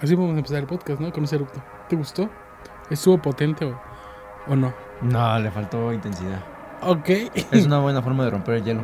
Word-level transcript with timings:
Así 0.00 0.14
vamos 0.14 0.34
a 0.34 0.38
empezar 0.38 0.60
el 0.60 0.66
podcast, 0.66 0.98
¿no? 0.98 1.12
Con 1.12 1.24
ese 1.24 1.36
eructo. 1.36 1.62
¿Te 1.86 1.94
gustó? 1.94 2.30
¿Estuvo 2.88 3.20
potente 3.20 3.66
o, 3.66 3.78
o 4.48 4.56
no? 4.56 4.72
No, 5.02 5.38
le 5.38 5.50
faltó 5.50 5.92
intensidad. 5.92 6.42
Ok. 6.80 7.08
Es 7.52 7.66
una 7.66 7.80
buena 7.80 8.00
forma 8.00 8.24
de 8.24 8.30
romper 8.30 8.54
el 8.54 8.64
hielo. 8.64 8.82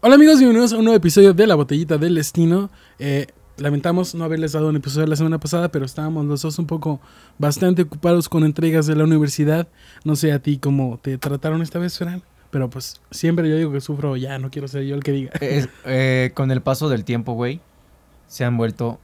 Hola 0.00 0.14
amigos, 0.14 0.38
bienvenidos 0.38 0.72
a 0.72 0.78
un 0.78 0.84
nuevo 0.84 0.96
episodio 0.96 1.34
de 1.34 1.46
La 1.46 1.54
Botellita 1.54 1.98
del 1.98 2.14
Destino. 2.14 2.70
Eh, 2.98 3.26
lamentamos 3.58 4.14
no 4.14 4.24
haberles 4.24 4.52
dado 4.52 4.70
un 4.70 4.76
episodio 4.76 5.06
la 5.06 5.16
semana 5.16 5.38
pasada, 5.38 5.68
pero 5.68 5.84
estábamos 5.84 6.24
los 6.24 6.40
dos 6.40 6.58
un 6.58 6.66
poco 6.66 6.98
bastante 7.36 7.82
ocupados 7.82 8.30
con 8.30 8.42
entregas 8.44 8.86
de 8.86 8.96
la 8.96 9.04
universidad. 9.04 9.68
No 10.04 10.16
sé 10.16 10.32
a 10.32 10.38
ti 10.38 10.56
cómo 10.56 10.98
te 11.02 11.18
trataron 11.18 11.60
esta 11.60 11.78
vez, 11.78 11.98
Fran. 11.98 12.22
Pero 12.56 12.70
pues 12.70 13.02
siempre 13.10 13.50
yo 13.50 13.56
digo 13.56 13.70
que 13.70 13.82
sufro, 13.82 14.16
ya 14.16 14.38
no 14.38 14.50
quiero 14.50 14.66
ser 14.66 14.84
yo 14.84 14.94
el 14.94 15.02
que 15.02 15.12
diga. 15.12 15.30
Es- 15.42 15.68
eh, 15.84 16.30
con 16.32 16.50
el 16.50 16.62
paso 16.62 16.88
del 16.88 17.04
tiempo, 17.04 17.34
güey, 17.34 17.60
se 18.28 18.46
han 18.46 18.56
vuelto 18.56 18.98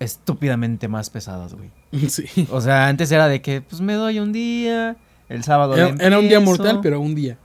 estúpidamente 0.00 0.86
más 0.86 1.08
pesadas, 1.08 1.54
güey. 1.54 1.70
sí. 2.10 2.26
O 2.50 2.60
sea, 2.60 2.88
antes 2.88 3.10
era 3.10 3.26
de 3.26 3.40
que, 3.40 3.62
pues 3.62 3.80
me 3.80 3.94
doy 3.94 4.18
un 4.20 4.34
día, 4.34 4.98
el 5.30 5.44
sábado 5.44 5.78
Era, 5.78 5.94
era 5.98 6.18
un 6.18 6.28
día 6.28 6.40
mortal, 6.40 6.80
pero 6.82 7.00
un 7.00 7.14
día. 7.14 7.38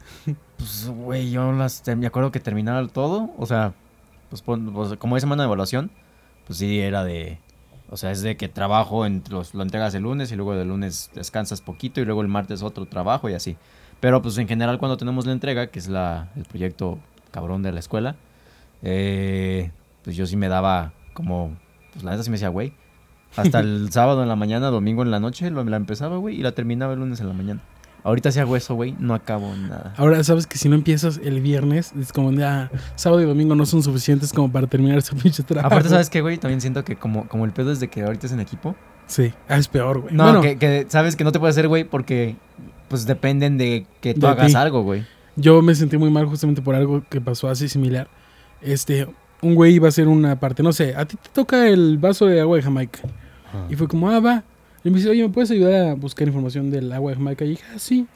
Pues, 0.57 0.89
güey, 0.89 1.31
yo 1.31 1.53
las, 1.53 1.81
me 1.95 2.05
acuerdo 2.05 2.33
que 2.33 2.41
terminaba 2.41 2.85
todo, 2.89 3.31
o 3.37 3.45
sea, 3.45 3.73
pues, 4.29 4.41
pues, 4.41 4.97
como 4.97 5.15
hay 5.15 5.21
semana 5.21 5.43
de 5.43 5.47
evaluación, 5.47 5.89
pues 6.45 6.59
sí, 6.59 6.81
era 6.81 7.05
de, 7.05 7.39
o 7.89 7.95
sea, 7.95 8.11
es 8.11 8.21
de 8.23 8.35
que 8.35 8.49
trabajo, 8.49 9.05
en, 9.05 9.23
los, 9.29 9.53
lo 9.53 9.63
entregas 9.63 9.95
el 9.95 10.03
lunes 10.03 10.33
y 10.33 10.35
luego 10.35 10.53
el 10.53 10.67
lunes 10.67 11.11
descansas 11.15 11.61
poquito 11.61 12.01
y 12.01 12.05
luego 12.05 12.21
el 12.21 12.27
martes 12.27 12.61
otro 12.61 12.87
trabajo 12.87 13.29
y 13.29 13.35
así. 13.35 13.55
Pero 13.99 14.21
pues 14.21 14.37
en 14.37 14.47
general 14.47 14.77
cuando 14.79 14.97
tenemos 14.97 15.25
la 15.25 15.31
entrega, 15.31 15.67
que 15.67 15.79
es 15.79 15.87
la, 15.87 16.29
el 16.35 16.43
proyecto 16.43 16.99
cabrón 17.31 17.63
de 17.63 17.71
la 17.71 17.79
escuela, 17.79 18.15
eh, 18.81 19.71
pues 20.03 20.15
yo 20.15 20.25
sí 20.25 20.35
me 20.35 20.49
daba 20.49 20.93
como, 21.13 21.55
pues 21.93 22.03
la 22.03 22.11
neta 22.11 22.23
sí 22.23 22.29
me 22.29 22.35
decía, 22.35 22.49
güey, 22.49 22.73
hasta 23.35 23.59
el 23.59 23.87
sábado 23.91 24.21
en 24.23 24.29
la 24.29 24.35
mañana, 24.35 24.67
domingo 24.67 25.03
en 25.03 25.11
la 25.11 25.19
noche, 25.19 25.49
lo, 25.49 25.63
la 25.63 25.77
empezaba, 25.77 26.17
güey, 26.17 26.39
y 26.39 26.43
la 26.43 26.51
terminaba 26.51 26.93
el 26.93 26.99
lunes 26.99 27.19
en 27.19 27.27
la 27.27 27.33
mañana. 27.33 27.61
Ahorita 28.03 28.31
si 28.33 28.39
hago 28.39 28.57
eso, 28.57 28.75
güey, 28.75 28.93
no 28.99 29.13
acabo 29.13 29.55
nada. 29.55 29.93
Ahora 29.95 30.21
sabes 30.25 30.45
que 30.45 30.57
si 30.57 30.67
no 30.67 30.75
empiezas 30.75 31.21
el 31.23 31.39
viernes, 31.39 31.93
es 31.97 32.11
como 32.11 32.33
ya 32.33 32.69
sábado 32.95 33.21
y 33.21 33.25
domingo 33.25 33.55
no 33.55 33.65
son 33.65 33.81
suficientes 33.81 34.33
como 34.33 34.51
para 34.51 34.67
terminar 34.67 34.97
ese 34.97 35.15
pinche 35.15 35.41
trabajo. 35.41 35.67
Aparte, 35.67 35.87
¿sabes 35.87 36.09
qué, 36.09 36.19
güey? 36.19 36.37
También 36.37 36.59
siento 36.59 36.83
que 36.83 36.97
como, 36.97 37.29
como 37.29 37.45
el 37.45 37.51
pedo 37.51 37.71
es 37.71 37.79
de 37.79 37.87
que 37.87 38.03
ahorita 38.03 38.27
es 38.27 38.33
en 38.33 38.41
equipo. 38.41 38.75
Sí, 39.07 39.33
ah, 39.47 39.57
es 39.57 39.69
peor, 39.69 40.01
güey. 40.01 40.13
No, 40.13 40.23
Bueno, 40.25 40.41
que, 40.41 40.57
que 40.57 40.85
sabes 40.89 41.15
que 41.15 41.23
no 41.23 41.31
te 41.31 41.39
puede 41.39 41.51
hacer, 41.51 41.69
güey, 41.69 41.85
porque 41.85 42.35
pues 42.87 43.05
dependen 43.05 43.57
de 43.57 43.85
que 44.01 44.13
tú 44.13 44.21
De 44.21 44.27
hagas 44.27 44.47
ti. 44.47 44.55
algo, 44.55 44.83
güey. 44.83 45.05
Yo 45.35 45.61
me 45.61 45.73
sentí 45.75 45.97
muy 45.97 46.09
mal 46.11 46.25
justamente 46.25 46.61
por 46.61 46.75
algo 46.75 47.03
que 47.09 47.19
pasó 47.21 47.49
así 47.49 47.67
similar. 47.67 48.07
Este, 48.61 49.07
un 49.41 49.55
güey 49.55 49.73
iba 49.75 49.87
a 49.87 49.89
hacer 49.89 50.07
una 50.07 50.39
parte, 50.39 50.61
no 50.63 50.71
sé, 50.73 50.95
a 50.95 51.05
ti 51.05 51.17
te 51.17 51.29
toca 51.33 51.67
el 51.67 51.97
vaso 51.97 52.27
de 52.27 52.39
agua 52.39 52.57
de 52.57 52.63
Jamaica. 52.63 52.99
Y 53.69 53.75
fue 53.75 53.87
como, 53.87 54.09
ah, 54.09 54.19
va. 54.19 54.43
Y 54.83 54.89
me 54.89 54.97
dice, 54.97 55.09
oye, 55.09 55.23
¿me 55.23 55.29
puedes 55.29 55.49
ayudar 55.51 55.89
a 55.89 55.93
buscar 55.95 56.27
información 56.27 56.69
del 56.71 56.91
agua 56.91 57.11
de 57.11 57.17
Jamaica? 57.17 57.45
Y 57.45 57.49
dije, 57.49 57.63
ah, 57.73 57.79
sí. 57.79 58.07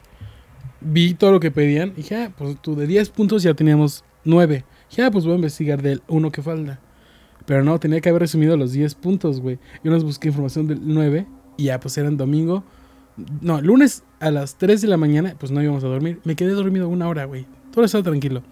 Vi 0.82 1.14
todo 1.14 1.32
lo 1.32 1.40
que 1.40 1.52
pedían. 1.52 1.90
Y 1.90 2.02
dije, 2.02 2.16
ah, 2.16 2.32
pues 2.38 2.60
tú 2.62 2.76
de 2.76 2.88
10 2.88 3.10
puntos 3.10 3.44
ya 3.44 3.54
teníamos 3.54 4.04
9. 4.26 4.66
Dije, 4.90 5.04
ah, 5.04 5.12
pues 5.12 5.26
voy 5.26 5.34
a 5.34 5.36
investigar 5.38 5.82
del 5.82 6.02
uno 6.08 6.32
que 6.32 6.42
falta. 6.42 6.80
Pero 7.46 7.64
no, 7.64 7.80
tenía 7.80 8.02
que 8.02 8.10
haber 8.10 8.22
resumido 8.24 8.58
los 8.58 8.72
10 8.74 8.96
puntos, 8.96 9.40
güey. 9.42 9.60
Yo 9.84 9.92
nos 9.92 10.04
busqué 10.04 10.28
información 10.28 10.68
del 10.68 10.80
9. 10.84 11.26
Y 11.58 11.66
ya, 11.66 11.80
pues 11.80 11.98
eran 11.98 12.18
domingo. 12.18 12.64
No, 13.42 13.62
lunes 13.62 14.04
a 14.20 14.32
las 14.32 14.58
3 14.58 14.82
de 14.82 14.88
la 14.88 14.98
mañana, 14.98 15.36
pues 15.40 15.52
no 15.52 15.62
íbamos 15.62 15.84
a 15.84 15.88
dormir. 15.88 16.20
Me 16.24 16.36
quedé 16.36 16.52
dormido 16.52 16.88
una 16.88 17.08
hora, 17.08 17.26
güey. 17.26 17.46
Todo 17.74 17.86
estaba 17.86 18.04
tranquilo. 18.04 18.44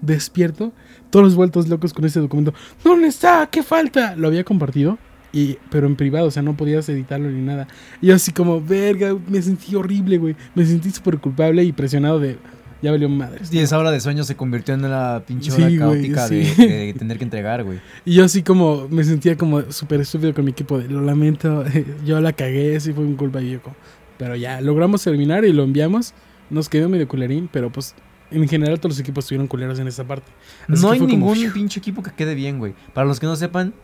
Despierto, 0.00 0.72
todos 1.10 1.34
vueltos 1.34 1.68
locos 1.68 1.92
con 1.92 2.04
ese 2.04 2.20
documento. 2.20 2.52
¿Dónde 2.84 3.08
está? 3.08 3.48
¿Qué 3.50 3.62
falta? 3.62 4.14
Lo 4.16 4.28
había 4.28 4.44
compartido, 4.44 4.98
y, 5.32 5.58
pero 5.70 5.86
en 5.86 5.96
privado, 5.96 6.26
o 6.26 6.30
sea, 6.30 6.42
no 6.42 6.56
podías 6.56 6.88
editarlo 6.88 7.30
ni 7.30 7.42
nada. 7.42 7.66
Y 8.00 8.08
yo 8.08 8.14
así 8.14 8.32
como, 8.32 8.60
verga, 8.60 9.16
me 9.28 9.40
sentí 9.42 9.74
horrible, 9.74 10.18
güey. 10.18 10.36
Me 10.54 10.64
sentí 10.64 10.90
súper 10.90 11.18
culpable 11.18 11.62
y 11.64 11.72
presionado 11.72 12.20
de, 12.20 12.38
ya 12.82 12.90
valió 12.90 13.08
madres. 13.08 13.52
Y 13.52 13.58
esa 13.58 13.78
hora 13.78 13.90
de 13.90 14.00
sueño 14.00 14.24
se 14.24 14.36
convirtió 14.36 14.74
en 14.74 14.82
la 14.82 15.22
pinche 15.26 15.50
hora 15.52 15.68
Sí, 15.68 15.78
caótica 15.78 16.28
sí. 16.28 16.36
de, 16.56 16.66
de 16.66 16.94
tener 16.98 17.18
que 17.18 17.24
entregar, 17.24 17.64
güey. 17.64 17.80
Y 18.04 18.14
yo 18.14 18.24
así 18.24 18.42
como, 18.42 18.86
me 18.88 19.02
sentía 19.04 19.36
como 19.36 19.62
súper 19.72 20.00
estúpido 20.00 20.34
con 20.34 20.44
mi 20.44 20.50
equipo 20.50 20.78
de, 20.78 20.88
lo 20.88 21.00
lamento, 21.00 21.64
yo 22.04 22.20
la 22.20 22.32
cagué, 22.32 22.78
sí 22.80 22.92
fue 22.92 23.04
mi 23.04 23.16
culpa. 23.16 23.40
Y 23.40 23.52
yo 23.52 23.62
como, 23.62 23.76
pero 24.18 24.36
ya, 24.36 24.60
logramos 24.60 25.02
terminar 25.02 25.44
y 25.44 25.52
lo 25.52 25.62
enviamos. 25.64 26.14
Nos 26.50 26.68
quedó 26.68 26.88
medio 26.88 27.08
culerín, 27.08 27.48
pero 27.52 27.70
pues 27.70 27.94
en 28.30 28.48
general 28.48 28.78
todos 28.80 28.92
los 28.96 29.00
equipos 29.00 29.24
estuvieron 29.24 29.46
culeros 29.48 29.78
en 29.78 29.88
esa 29.88 30.04
parte. 30.04 30.30
Así 30.68 30.82
No 30.82 30.90
hay 30.90 30.98
como, 30.98 31.10
ningún 31.10 31.52
pinche 31.52 31.78
equipo 31.80 32.02
que 32.02 32.10
quede 32.12 32.34
bien, 32.34 32.58
güey. 32.58 32.74
Para 32.94 33.06
los 33.06 33.18
que 33.20 33.26
no 33.26 33.36
sepan, 33.36 33.74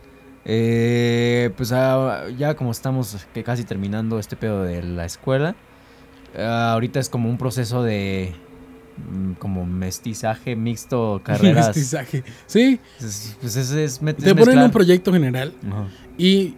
eh, 0.45 1.51
pues 1.55 1.71
ah, 1.71 2.25
ya 2.37 2.55
como 2.55 2.71
estamos 2.71 3.25
que 3.33 3.43
casi 3.43 3.63
terminando 3.63 4.19
este 4.19 4.35
pedo 4.35 4.63
de 4.63 4.83
la 4.83 5.05
escuela, 5.05 5.55
ah, 6.37 6.71
ahorita 6.73 6.99
es 6.99 7.09
como 7.09 7.29
un 7.29 7.37
proceso 7.37 7.83
de 7.83 8.33
mm, 9.11 9.33
como 9.33 9.65
mestizaje 9.65 10.55
mixto, 10.55 11.21
carreras. 11.25 11.67
Mestizaje. 11.67 12.23
Sí, 12.45 12.79
Es- 12.99 13.37
pues 13.41 13.55
es, 13.55 13.71
es 13.71 13.99
te 14.17 14.35
ponen 14.35 14.59
un 14.59 14.71
proyecto 14.71 15.11
general 15.13 15.53
Ajá. 15.67 15.87
y 16.17 16.55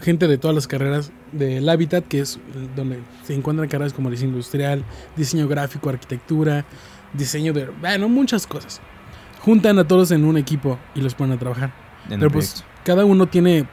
gente 0.00 0.28
de 0.28 0.38
todas 0.38 0.54
las 0.54 0.66
carreras 0.66 1.10
del 1.32 1.68
Hábitat, 1.68 2.06
que 2.06 2.20
es 2.20 2.38
donde 2.74 2.98
se 3.24 3.34
encuentran 3.34 3.68
carreras 3.68 3.92
como 3.92 4.10
diseño 4.10 4.30
industrial, 4.30 4.84
diseño 5.16 5.48
gráfico, 5.48 5.88
arquitectura, 5.88 6.64
diseño 7.12 7.52
de... 7.52 7.66
Bueno, 7.80 8.08
muchas 8.08 8.46
cosas. 8.46 8.80
Juntan 9.40 9.78
a 9.78 9.86
todos 9.86 10.10
en 10.10 10.24
un 10.24 10.36
equipo 10.36 10.78
y 10.94 11.00
los 11.00 11.14
ponen 11.14 11.36
a 11.36 11.38
trabajar. 11.38 11.72
en 12.10 12.18
Pero 12.18 12.30
pues 12.30 12.50
proyecto. 12.62 12.82
cada 12.84 13.04
uno 13.04 13.26
tiene 13.26 13.66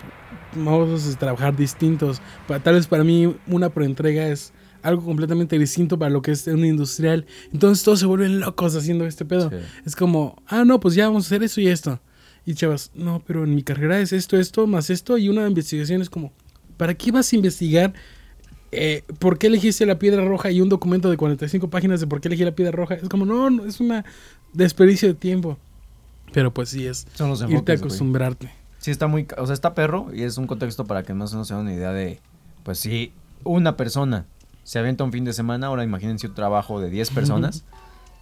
modos 0.56 1.06
de 1.08 1.16
trabajar 1.16 1.56
distintos. 1.56 2.22
Tal 2.64 2.76
vez 2.76 2.88
para 2.88 3.04
mí 3.04 3.36
una 3.48 3.70
proentrega 3.70 4.28
es 4.28 4.54
algo 4.82 5.04
completamente 5.04 5.58
distinto 5.58 5.98
para 5.98 6.12
lo 6.12 6.22
que 6.22 6.32
es 6.32 6.46
un 6.48 6.66
industrial. 6.66 7.26
Entonces 7.52 7.84
todos 7.84 8.00
se 8.00 8.06
vuelven 8.06 8.40
locos 8.40 8.76
haciendo 8.76 9.06
este 9.06 9.26
pedo. 9.26 9.50
Sí. 9.50 9.56
Es 9.86 9.96
como, 9.96 10.42
ah, 10.48 10.64
no, 10.66 10.80
pues 10.80 10.96
ya 10.96 11.08
vamos 11.08 11.26
a 11.26 11.28
hacer 11.28 11.44
eso 11.44 11.60
y 11.62 11.68
esto. 11.68 12.00
Y 12.46 12.56
chavas, 12.56 12.92
no, 12.94 13.22
pero 13.26 13.44
en 13.46 13.56
mi 13.56 13.64
carrera 13.64 14.00
es 14.00 14.12
esto, 14.14 14.38
esto, 14.38 14.68
más 14.68 14.90
esto. 14.90 15.18
Y 15.18 15.30
una 15.30 15.48
investigación 15.48 16.02
es 16.02 16.10
como, 16.10 16.34
¿para 16.78 16.94
qué 16.94 17.12
vas 17.12 17.32
a 17.32 17.36
investigar? 17.36 17.94
eh, 18.76 19.04
¿Por 19.20 19.38
qué 19.38 19.48
elegiste 19.48 19.86
la 19.86 20.00
piedra 20.00 20.26
roja 20.26 20.50
y 20.52 20.60
un 20.60 20.68
documento 20.70 21.10
de 21.10 21.18
45 21.18 21.70
páginas 21.70 22.00
de 22.00 22.08
por 22.08 22.20
qué 22.22 22.28
elegí 22.28 22.44
la 22.44 22.54
piedra 22.56 22.72
roja? 22.72 22.96
Es 22.96 23.08
como, 23.08 23.26
no, 23.26 23.50
no 23.50 23.66
es 23.66 23.80
una 23.80 24.04
desperdicio 24.52 25.08
de 25.08 25.14
tiempo. 25.14 25.58
Pero 26.34 26.54
pues 26.54 26.70
sí, 26.70 26.86
es 26.88 27.06
Son 27.14 27.30
los 27.30 27.42
irte 27.42 27.54
a 27.56 27.60
güey. 27.62 27.78
acostumbrarte. 27.78 28.52
Sí, 28.80 28.92
está 28.92 29.08
muy. 29.08 29.28
O 29.38 29.46
sea, 29.46 29.54
está 29.54 29.76
perro 29.76 30.08
y 30.14 30.24
es 30.24 30.38
un 30.38 30.48
contexto 30.48 30.86
para 30.86 31.04
que 31.04 31.14
más 31.14 31.32
o 31.32 31.36
menos 31.36 31.48
se 31.48 31.54
den 31.54 31.62
una 31.64 31.74
idea 31.74 31.94
de. 31.94 32.20
Pues 32.64 32.80
si 32.80 33.14
una 33.44 33.78
persona 33.78 34.26
se 34.64 34.80
avienta 34.80 35.04
un 35.04 35.12
fin 35.12 35.24
de 35.26 35.34
semana, 35.34 35.68
ahora 35.68 35.84
imagínense 35.84 36.28
un 36.28 36.34
trabajo 36.34 36.82
de 36.82 36.90
10 36.90 37.12
personas. 37.12 37.66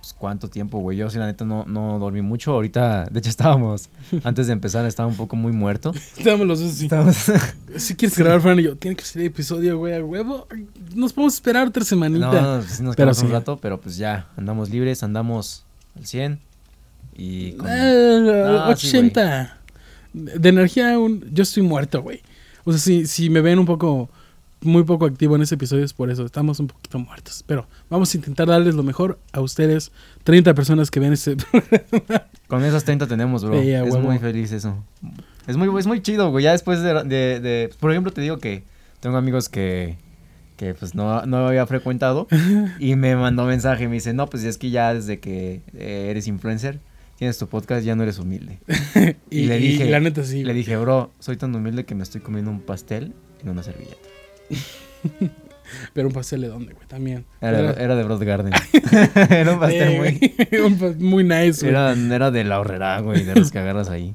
Pues 0.01 0.13
cuánto 0.17 0.47
tiempo, 0.49 0.79
güey. 0.79 0.97
Yo, 0.97 1.09
sí, 1.11 1.19
la 1.19 1.27
neta, 1.27 1.45
no, 1.45 1.63
no 1.67 1.99
dormí 1.99 2.23
mucho. 2.23 2.53
Ahorita, 2.53 3.05
de 3.05 3.19
hecho, 3.19 3.29
estábamos. 3.29 3.89
Antes 4.23 4.47
de 4.47 4.53
empezar, 4.53 4.83
estaba 4.87 5.07
un 5.07 5.15
poco 5.15 5.35
muy 5.35 5.51
muerto. 5.51 5.93
Estábamos 6.17 6.47
los 6.47 6.59
dos. 6.59 6.81
Estábamos. 6.81 7.31
Si 7.77 7.95
quieres 7.95 8.17
grabar, 8.17 8.41
Fran 8.41 8.59
y 8.59 8.63
yo, 8.63 8.75
tiene 8.75 8.97
que 8.97 9.05
ser 9.05 9.21
episodio, 9.23 9.77
güey, 9.77 9.93
a 9.95 10.03
huevo. 10.03 10.45
Nos 10.93 11.13
podemos 11.13 11.35
esperar 11.35 11.67
otra 11.67 11.85
semanita. 11.85 12.29
no, 12.31 12.57
no, 12.57 12.61
sí 12.63 12.83
nos 12.83 12.95
Pero 12.95 13.07
quedamos 13.11 13.21
un 13.21 13.27
sí. 13.27 13.33
rato, 13.33 13.57
pero 13.61 13.79
pues 13.79 13.95
ya. 13.95 14.27
Andamos 14.35 14.69
libres, 14.69 15.03
andamos 15.03 15.63
al 15.95 16.05
100. 16.05 16.39
Y 17.15 17.51
con. 17.53 17.67
Ah, 17.69 18.65
No, 18.69 18.75
sí, 18.75 18.87
80. 18.97 19.57
de 20.13 20.49
energía, 20.49 20.95
aún- 20.95 21.23
yo 21.31 21.43
estoy 21.43 21.63
muerto, 21.63 22.01
güey. 22.01 22.21
O 22.65 22.71
sea, 22.71 22.79
si, 22.81 23.05
si 23.07 23.29
me 23.29 23.39
ven 23.41 23.59
un 23.59 23.65
poco, 23.65 24.09
muy 24.61 24.83
poco 24.83 25.05
activo 25.05 25.35
en 25.35 25.41
ese 25.41 25.55
episodio 25.55 25.83
es 25.83 25.93
por 25.93 26.09
eso. 26.11 26.25
Estamos 26.25 26.59
un 26.59 26.67
poquito 26.67 26.99
muertos. 26.99 27.43
Pero 27.47 27.67
vamos 27.89 28.13
a 28.13 28.17
intentar 28.17 28.47
darles 28.47 28.75
lo 28.75 28.83
mejor 28.83 29.19
a 29.33 29.41
ustedes, 29.41 29.91
30 30.23 30.53
personas 30.53 30.91
que 30.91 30.99
ven 30.99 31.13
este 31.13 31.35
Con 32.47 32.63
esas 32.63 32.83
30 32.83 33.07
tenemos, 33.07 33.43
bro. 33.43 33.55
Es 33.59 33.65
huevo. 33.93 33.99
muy 33.99 34.19
feliz 34.19 34.51
eso. 34.51 34.83
Es 35.47 35.57
muy, 35.57 35.79
es 35.79 35.87
muy 35.87 36.01
chido, 36.01 36.29
güey. 36.31 36.43
Ya 36.43 36.51
después 36.51 36.81
de, 36.81 36.93
de- 37.05 37.39
de- 37.39 37.69
Por 37.79 37.91
ejemplo, 37.91 38.11
te 38.11 38.21
digo 38.21 38.37
que 38.37 38.63
tengo 38.99 39.17
amigos 39.17 39.49
que... 39.49 39.97
Que 40.57 40.75
pues 40.75 40.93
no, 40.93 41.25
no 41.25 41.47
había 41.47 41.65
frecuentado. 41.65 42.27
y 42.79 42.95
me 42.95 43.15
mandó 43.15 43.45
mensaje. 43.45 43.87
Me 43.87 43.95
dice, 43.95 44.13
no, 44.13 44.27
pues 44.27 44.43
es 44.43 44.59
que 44.59 44.69
ya 44.69 44.93
desde 44.93 45.19
que 45.19 45.61
eh, 45.73 46.07
eres 46.11 46.27
influencer, 46.27 46.79
tienes 47.17 47.39
tu 47.39 47.47
podcast, 47.47 47.83
ya 47.83 47.95
no 47.95 48.03
eres 48.03 48.19
humilde. 48.19 48.59
y, 49.31 49.39
Y 49.39 49.45
le 49.47 49.57
y 49.59 49.61
dije- 49.69 49.89
la 49.89 49.99
neta 49.99 50.23
sí. 50.23 50.43
Le 50.43 50.53
dije, 50.53 50.77
bro, 50.77 51.09
soy 51.19 51.37
tan 51.37 51.55
humilde 51.55 51.85
que 51.85 51.95
me 51.95 52.03
estoy 52.03 52.21
comiendo 52.21 52.51
un 52.51 52.61
pastel 52.61 53.13
en 53.41 53.49
una 53.49 53.63
servilleta. 53.63 53.97
Pero 55.93 56.09
un 56.09 56.13
pastel 56.13 56.41
de 56.41 56.47
dónde, 56.49 56.73
güey, 56.73 56.85
también. 56.87 57.23
Era, 57.39 57.59
Era- 57.59 57.73
era 57.73 57.95
de 57.95 58.03
Broad 58.03 58.25
Garden. 58.25 58.53
era 59.29 59.53
un 59.53 59.59
pastel 59.59 59.97
muy... 59.99 60.59
un 60.59 60.97
muy 60.99 61.23
nice, 61.23 61.61
güey. 61.61 61.69
Era, 61.69 61.93
era 61.93 62.29
de 62.31 62.43
la 62.43 62.59
horrera, 62.59 62.99
güey, 62.99 63.23
de 63.23 63.35
los 63.35 63.51
que 63.51 63.59
agarras 63.59 63.89
ahí. 63.89 64.13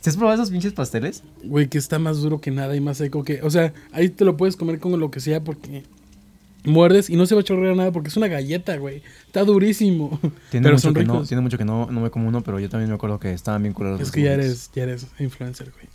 ¿Se 0.00 0.10
has 0.10 0.16
probado 0.16 0.34
esos 0.34 0.50
pinches 0.50 0.72
pasteles? 0.74 1.22
Güey, 1.44 1.68
que 1.68 1.78
está 1.78 1.98
más 1.98 2.18
duro 2.20 2.40
que 2.40 2.50
nada 2.50 2.76
y 2.76 2.80
más 2.80 2.98
seco 2.98 3.24
que. 3.24 3.40
O 3.42 3.50
sea, 3.50 3.72
ahí 3.92 4.08
te 4.10 4.24
lo 4.24 4.36
puedes 4.36 4.56
comer 4.56 4.80
con 4.80 4.98
lo 4.98 5.10
que 5.10 5.20
sea 5.20 5.42
porque 5.42 5.84
muerdes 6.64 7.08
y 7.08 7.16
no 7.16 7.24
se 7.26 7.34
va 7.34 7.40
a 7.40 7.44
chorrear 7.44 7.74
nada 7.74 7.90
porque 7.92 8.08
es 8.08 8.16
una 8.16 8.28
galleta, 8.28 8.76
güey. 8.76 9.02
Está 9.26 9.44
durísimo. 9.44 10.18
Tiene 10.50 10.64
pero 10.64 10.74
mucho 10.74 10.78
son 10.88 10.94
que 10.94 11.04
no, 11.04 11.12
ricos. 11.14 11.28
tiene 11.28 11.40
mucho 11.40 11.56
que 11.56 11.64
no, 11.64 11.86
no 11.90 12.00
me 12.00 12.10
como 12.10 12.28
uno, 12.28 12.42
pero 12.42 12.58
yo 12.60 12.68
también 12.68 12.90
me 12.90 12.96
acuerdo 12.96 13.18
que 13.18 13.32
estaban 13.32 13.62
bien 13.62 13.72
culeros. 13.72 14.00
Es 14.00 14.10
que 14.10 14.22
ya 14.22 14.32
eres, 14.32 14.70
ya 14.74 14.82
eres 14.82 15.06
influencer, 15.18 15.70
güey. 15.70 15.86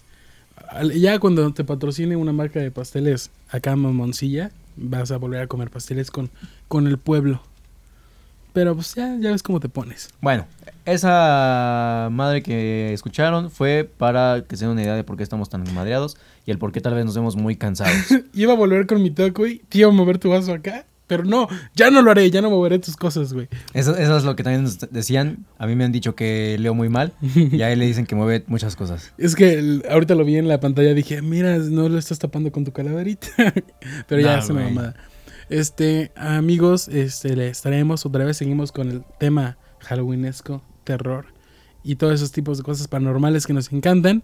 Ya 0.96 1.20
cuando 1.20 1.52
te 1.54 1.64
patrocine 1.64 2.16
una 2.16 2.34
marca 2.34 2.60
de 2.60 2.72
pasteles 2.72 3.32
acá 3.50 3.72
en 3.72 3.80
Mamoncilla, 3.80 4.52
vas 4.76 5.12
a 5.12 5.18
volver 5.18 5.42
a 5.42 5.48
comer 5.48 5.70
pasteles 5.70 6.12
con, 6.12 6.30
con 6.68 6.88
el 6.88 6.98
pueblo. 6.98 7.42
Pero 8.54 8.74
pues 8.74 8.96
ya, 8.96 9.16
ya 9.20 9.32
ves 9.32 9.44
cómo 9.44 9.60
te 9.60 9.70
pones. 9.70 10.10
Bueno, 10.20 10.48
esa 10.86 12.10
madre 12.12 12.42
que 12.42 12.92
escucharon 12.94 13.52
fue 13.52 13.90
para 13.98 14.46
que 14.48 14.58
se 14.58 14.66
den 14.66 14.72
una 14.72 14.82
idea 14.82 14.96
de 14.96 15.04
por 15.04 15.16
qué 15.16 15.24
estamos 15.24 15.50
tan 15.50 15.64
madreados 15.74 16.18
y 16.46 16.52
el 16.52 16.58
por 16.58 16.72
qué 16.72 16.82
tal 16.82 16.96
vez 16.96 17.06
nos 17.06 17.16
vemos 17.16 17.36
muy 17.36 17.56
cansados. 17.56 17.94
Iba 18.34 18.54
a 18.54 18.56
volver 18.56 18.88
con 18.88 19.04
mi 19.04 19.12
toque, 19.12 19.32
güey. 19.32 19.62
Te 19.70 19.80
iba 19.80 19.90
a 19.90 19.92
mover 19.92 20.18
tu 20.18 20.30
vaso 20.30 20.54
acá. 20.54 20.86
Pero 21.08 21.24
no, 21.24 21.48
ya 21.74 21.90
no 21.90 22.02
lo 22.02 22.12
haré, 22.12 22.30
ya 22.30 22.42
no 22.42 22.50
moveré 22.50 22.80
tus 22.80 22.98
cosas, 22.98 23.32
güey. 23.34 23.48
Eso, 23.74 23.96
eso 23.96 24.18
es 24.18 24.24
lo 24.26 24.36
que 24.36 24.44
también 24.44 24.64
nos 24.64 24.78
decían. 24.92 25.46
A 25.58 25.66
mí 25.66 25.74
me 25.76 25.86
han 25.86 25.94
dicho 25.94 26.16
que 26.16 26.58
leo 26.60 26.74
muy 26.74 26.90
mal 26.90 27.14
y 27.22 27.62
a 27.62 27.72
él 27.72 27.80
le 27.80 27.86
dicen 27.86 28.06
que 28.06 28.14
mueve 28.16 28.44
muchas 28.48 28.76
cosas. 28.76 29.14
Es 29.18 29.34
que 29.36 29.54
el- 29.54 29.84
ahorita 29.90 30.16
lo 30.16 30.26
vi 30.26 30.36
en 30.36 30.48
la 30.50 30.60
pantalla, 30.60 30.94
dije, 30.94 31.22
mira, 31.22 31.58
no 31.58 31.88
lo 31.88 31.98
estás 31.98 32.20
tapando 32.20 32.52
con 32.52 32.66
tu 32.66 32.74
calaverita. 32.74 33.28
Pero 34.08 34.22
ya 34.22 34.36
una 34.44 34.54
güey. 34.54 34.66
mamada. 34.74 34.96
Este, 35.50 36.12
amigos, 36.18 36.90
este, 36.90 37.36
les 37.38 37.62
traemos 37.62 38.06
otra 38.06 38.26
vez, 38.26 38.36
seguimos 38.36 38.74
con 38.74 38.90
el 38.90 39.04
tema 39.18 39.58
halloweenesco, 39.80 40.62
terror 40.84 41.28
y 41.84 41.96
todos 41.96 42.16
esos 42.16 42.34
tipos 42.34 42.58
de 42.58 42.66
cosas 42.66 42.90
paranormales 42.90 43.48
que 43.48 43.54
nos 43.54 43.72
encantan. 43.72 44.24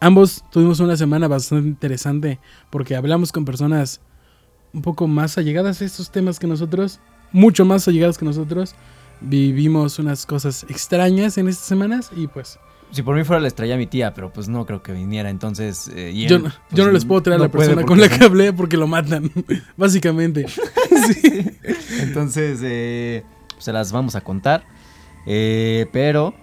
Ambos 0.00 0.42
tuvimos 0.50 0.80
una 0.80 0.96
semana 0.96 1.28
bastante 1.28 1.68
interesante 1.68 2.38
porque 2.70 2.96
hablamos 2.96 3.30
con 3.32 3.44
personas 3.44 4.00
un 4.72 4.82
poco 4.82 5.06
más 5.06 5.38
allegadas 5.38 5.80
a 5.82 5.84
estos 5.84 6.10
temas 6.10 6.38
que 6.38 6.46
nosotros, 6.46 7.00
mucho 7.32 7.64
más 7.64 7.86
allegadas 7.88 8.18
que 8.18 8.24
nosotros. 8.24 8.74
Vivimos 9.20 9.98
unas 9.98 10.26
cosas 10.26 10.64
extrañas 10.68 11.38
en 11.38 11.48
estas 11.48 11.66
semanas 11.66 12.10
y 12.14 12.28
pues 12.28 12.58
Si 12.92 13.02
por 13.02 13.16
mí 13.16 13.24
fuera 13.24 13.40
les 13.42 13.54
traía 13.54 13.74
a 13.74 13.76
mi 13.78 13.86
tía, 13.88 14.14
pero 14.14 14.32
pues 14.32 14.48
no 14.48 14.64
creo 14.64 14.82
que 14.82 14.92
viniera. 14.92 15.28
Entonces, 15.28 15.90
eh, 15.94 16.12
y 16.14 16.26
Yo, 16.28 16.38
no- 16.38 16.44
pues, 16.44 16.54
yo 16.70 16.86
no 16.86 16.92
les 16.92 17.04
puedo 17.04 17.20
traer 17.22 17.40
a 17.40 17.42
la 17.44 17.48
persona 17.50 17.82
con 17.82 18.00
la 18.00 18.08
que 18.08 18.24
hablé 18.24 18.52
porque 18.52 18.76
lo 18.76 18.86
matan, 18.86 19.30
básicamente. 19.76 20.46
Sí. 21.08 21.46
Entonces, 22.00 22.60
eh, 22.62 23.24
se 23.58 23.72
las 23.72 23.92
vamos 23.92 24.14
a 24.16 24.20
contar. 24.20 24.64
Eh, 25.26 25.86
pero. 25.92 26.34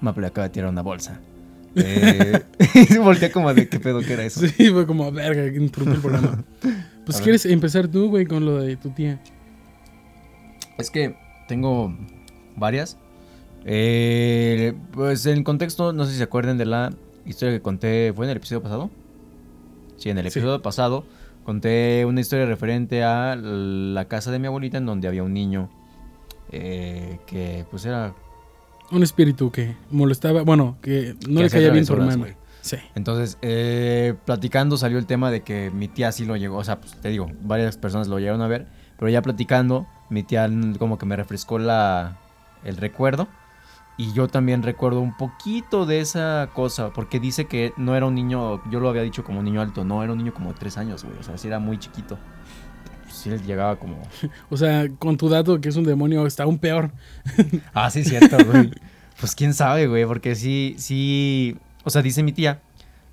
Maple 0.00 0.26
acaba 0.26 0.48
de 0.48 0.52
tirar 0.54 0.68
una 0.70 0.82
bolsa. 0.82 1.20
Eh, 1.76 2.42
y 2.74 2.84
se 2.86 2.98
voltea 2.98 3.32
como 3.32 3.52
de 3.52 3.68
qué 3.68 3.80
pedo 3.80 4.00
que 4.00 4.12
era 4.12 4.24
eso. 4.24 4.40
Sí, 4.46 4.70
fue 4.70 4.86
como, 4.86 5.10
verga, 5.12 5.46
interrumpí 5.46 5.96
el 5.96 6.00
programa. 6.00 6.44
Pues 7.04 7.20
quieres 7.20 7.44
empezar 7.44 7.88
tú, 7.88 8.08
güey, 8.08 8.24
con 8.24 8.46
lo 8.46 8.62
de 8.62 8.76
tu 8.76 8.88
tía. 8.88 9.20
Es 10.78 10.90
que 10.90 11.14
tengo 11.48 11.94
varias. 12.56 12.96
Eh, 13.66 14.72
pues 14.92 15.26
en 15.26 15.44
contexto, 15.44 15.92
no 15.92 16.06
sé 16.06 16.12
si 16.12 16.16
se 16.16 16.22
acuerdan 16.24 16.56
de 16.56 16.64
la 16.64 16.94
historia 17.26 17.54
que 17.54 17.60
conté. 17.60 18.12
¿Fue 18.16 18.24
en 18.24 18.30
el 18.30 18.38
episodio 18.38 18.62
pasado? 18.62 18.90
Sí, 19.98 20.08
en 20.08 20.16
el 20.16 20.30
Sí. 20.30 20.38
episodio 20.38 20.62
pasado 20.62 21.04
conté 21.44 22.06
una 22.06 22.22
historia 22.22 22.46
referente 22.46 23.04
a 23.04 23.36
la 23.36 24.06
casa 24.06 24.30
de 24.30 24.38
mi 24.38 24.46
abuelita 24.46 24.78
en 24.78 24.86
donde 24.86 25.06
había 25.06 25.22
un 25.24 25.34
niño 25.34 25.68
eh, 26.52 27.18
que 27.26 27.66
pues 27.70 27.84
era... 27.84 28.14
Un 28.90 29.02
espíritu 29.02 29.50
que 29.50 29.76
molestaba, 29.90 30.42
bueno, 30.42 30.76
que 30.82 31.16
no 31.28 31.38
que 31.38 31.44
le 31.44 31.50
caía 31.50 31.70
bien 31.70 31.86
tu 31.86 31.94
travesuras, 31.94 32.14
hermano. 32.14 32.44
Sí. 32.60 32.76
Entonces, 32.94 33.38
eh, 33.42 34.14
platicando 34.24 34.76
salió 34.76 34.98
el 34.98 35.06
tema 35.06 35.30
de 35.30 35.42
que 35.42 35.70
mi 35.70 35.88
tía 35.88 36.12
sí 36.12 36.24
lo 36.24 36.36
llegó, 36.36 36.56
o 36.56 36.64
sea, 36.64 36.80
pues 36.80 36.98
te 37.00 37.10
digo, 37.10 37.30
varias 37.42 37.76
personas 37.76 38.08
lo 38.08 38.18
llegaron 38.18 38.40
a 38.40 38.48
ver, 38.48 38.66
pero 38.98 39.10
ya 39.10 39.20
platicando, 39.20 39.86
mi 40.08 40.22
tía 40.22 40.48
como 40.78 40.96
que 40.96 41.06
me 41.06 41.16
refrescó 41.16 41.58
la, 41.58 42.18
el 42.64 42.76
recuerdo. 42.76 43.28
Y 43.96 44.12
yo 44.12 44.26
también 44.26 44.64
recuerdo 44.64 45.00
un 45.00 45.16
poquito 45.16 45.86
de 45.86 46.00
esa 46.00 46.50
cosa, 46.52 46.90
porque 46.92 47.20
dice 47.20 47.44
que 47.44 47.72
no 47.76 47.94
era 47.94 48.06
un 48.06 48.14
niño, 48.16 48.60
yo 48.68 48.80
lo 48.80 48.88
había 48.88 49.02
dicho 49.02 49.22
como 49.22 49.38
un 49.38 49.44
niño 49.44 49.60
alto, 49.60 49.84
no, 49.84 50.02
era 50.02 50.12
un 50.12 50.18
niño 50.18 50.34
como 50.34 50.52
de 50.52 50.58
tres 50.58 50.78
años, 50.78 51.04
güey, 51.04 51.16
o 51.16 51.22
sea, 51.22 51.38
sí 51.38 51.46
era 51.46 51.60
muy 51.60 51.78
chiquito. 51.78 52.18
Sí 53.14 53.30
les 53.30 53.46
llegaba 53.46 53.76
como... 53.76 53.96
O 54.50 54.56
sea, 54.56 54.88
con 54.98 55.16
tu 55.16 55.28
dato 55.28 55.60
que 55.60 55.68
es 55.68 55.76
un 55.76 55.84
demonio 55.84 56.26
está 56.26 56.42
aún 56.44 56.58
peor. 56.58 56.90
Ah, 57.74 57.90
sí, 57.90 58.04
cierto, 58.04 58.36
güey. 58.44 58.70
Pues 59.20 59.34
quién 59.34 59.54
sabe, 59.54 59.86
güey, 59.86 60.04
porque 60.06 60.34
sí, 60.34 60.74
sí, 60.78 61.56
o 61.84 61.90
sea, 61.90 62.02
dice 62.02 62.22
mi 62.22 62.32
tía, 62.32 62.60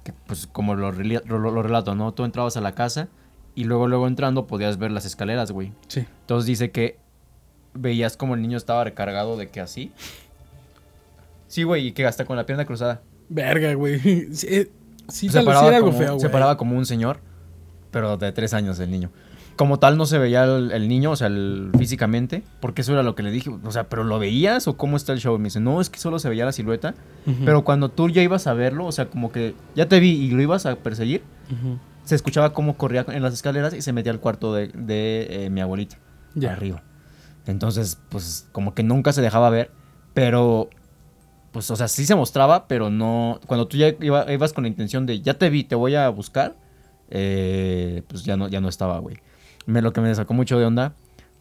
que 0.04 0.14
pues 0.26 0.48
como 0.48 0.76
lo, 0.76 0.92
reli- 0.92 1.24
lo, 1.26 1.38
lo 1.40 1.62
relato, 1.62 1.94
¿no? 1.96 2.12
Tú 2.14 2.26
entrabas 2.26 2.58
a 2.58 2.62
la 2.62 2.74
casa 2.74 3.08
y 3.54 3.66
luego, 3.66 3.88
luego 3.88 4.08
entrando 4.08 4.48
podías 4.48 4.78
ver 4.78 4.92
las 4.92 5.06
escaleras, 5.06 5.52
güey. 5.52 5.72
Sí. 5.88 6.06
Entonces 6.22 6.48
dice 6.48 6.72
que 6.72 6.98
veías 7.74 8.18
como 8.18 8.34
el 8.36 8.42
niño 8.42 8.58
estaba 8.58 8.84
recargado 8.84 9.38
de 9.38 9.50
que 9.50 9.62
así. 9.62 9.92
Sí, 11.48 11.64
güey, 11.64 11.88
y 11.88 11.92
que 11.92 12.06
hasta 12.06 12.26
con 12.26 12.36
la 12.38 12.46
pierna 12.46 12.66
cruzada. 12.66 13.02
Verga, 13.30 13.74
güey. 13.76 14.00
Sí, 14.34 14.48
eh, 14.50 14.72
sí, 15.08 15.30
se 15.30 15.40
era 15.42 15.60
algo 15.76 15.88
como, 15.88 15.98
feo, 15.98 16.14
se 16.20 16.26
güey. 16.28 16.32
paraba 16.32 16.58
como 16.58 16.76
un 16.78 16.86
señor, 16.86 17.20
pero 17.92 18.18
de 18.18 18.32
tres 18.32 18.54
años 18.54 18.80
el 18.80 18.90
niño. 18.90 19.12
Como 19.62 19.78
tal 19.78 19.96
no 19.96 20.08
se 20.08 20.18
veía 20.18 20.44
el, 20.46 20.72
el 20.72 20.88
niño, 20.88 21.12
o 21.12 21.16
sea, 21.16 21.28
el- 21.28 21.70
físicamente, 21.78 22.42
porque 22.62 22.82
eso 22.82 22.94
era 22.94 23.04
lo 23.04 23.14
que 23.14 23.22
le 23.22 23.30
dije. 23.30 23.52
O 23.64 23.72
sea, 23.72 23.90
¿pero 23.90 24.04
lo 24.04 24.18
veías 24.18 24.68
o 24.68 24.76
cómo 24.76 24.98
está 24.98 25.14
el 25.14 25.20
show? 25.20 25.36
Y 25.36 25.38
me 25.38 25.44
dice, 25.46 25.60
no, 25.60 25.80
es 25.82 25.92
que 25.92 26.00
solo 26.00 26.18
se 26.18 26.30
veía 26.30 26.46
la 26.46 26.52
silueta. 26.52 26.96
Pero 27.46 27.64
cuando 27.64 27.90
tú 27.90 28.10
ya 28.10 28.24
ibas 28.24 28.48
a 28.48 28.54
verlo, 28.56 28.88
o 28.88 28.92
sea, 28.92 29.06
como 29.06 29.32
que 29.32 29.54
ya 29.76 29.88
te 29.88 30.00
vi 30.00 30.10
y 30.14 30.32
lo 30.32 30.42
ibas 30.42 30.66
a 30.66 30.78
perseguir, 30.78 31.22
se 32.06 32.16
escuchaba 32.16 32.54
cómo 32.54 32.76
corría 32.76 33.06
en 33.08 33.22
las 33.22 33.34
escaleras 33.34 33.76
y 33.76 33.84
se 33.84 33.94
metía 33.94 34.12
al 34.12 34.20
cuarto 34.20 34.52
de, 34.56 34.70
de, 34.70 35.28
eh, 35.46 35.50
mi 35.52 35.62
abuelita, 35.62 35.98
Ya. 36.34 36.54
arriba. 36.54 36.82
Entonces, 37.46 38.00
pues 38.10 38.48
como 38.52 38.74
que 38.74 38.82
nunca 38.82 39.14
se 39.14 39.22
dejaba 39.22 39.52
ver, 39.52 39.70
pero, 40.16 40.70
pues, 41.52 41.70
o 41.70 41.76
sea, 41.76 41.88
sí 41.88 42.08
se 42.08 42.16
mostraba, 42.16 42.68
pero 42.68 42.90
no, 42.90 43.40
cuando 43.46 43.68
tú 43.68 43.78
ya 43.78 43.90
iba- 44.02 44.26
ibas 44.34 44.54
con 44.54 44.64
la 44.64 44.70
intención 44.70 45.06
de, 45.06 45.22
ya 45.22 45.36
te 45.36 45.52
vi, 45.52 45.64
te 45.64 45.76
voy 45.76 45.94
a 45.94 46.10
buscar, 46.10 46.56
eh, 47.12 48.02
pues 48.08 48.24
ya 48.24 48.38
no, 48.38 48.48
ya 48.48 48.60
no 48.62 48.68
estaba, 48.70 48.98
güey. 48.98 49.18
Me, 49.66 49.82
lo 49.82 49.94
que 49.94 50.02
me 50.02 50.14
sacó 50.16 50.34
mucho 50.34 50.58
de 50.60 50.66
onda 50.66 50.94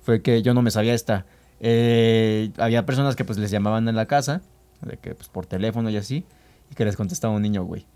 fue 0.03 0.23
que 0.23 0.43
yo 0.43 0.55
no 0.55 0.63
me 0.63 0.71
sabía 0.71 0.95
esta. 0.95 1.27
Eh, 1.61 2.51
había 2.59 2.87
personas 2.87 3.17
que 3.17 3.25
pues 3.25 3.39
les 3.39 3.51
llamaban 3.51 3.89
en 3.89 3.97
la 3.97 4.07
casa, 4.07 4.43
de 4.83 4.97
que 4.97 5.15
pues 5.15 5.29
por 5.29 5.47
teléfono 5.47 5.91
y 5.91 5.97
así, 5.97 6.25
y 6.71 6.75
que 6.75 6.85
les 6.85 6.97
contestaba 6.97 7.35
un 7.35 7.43
niño, 7.43 7.65
güey. 7.65 7.87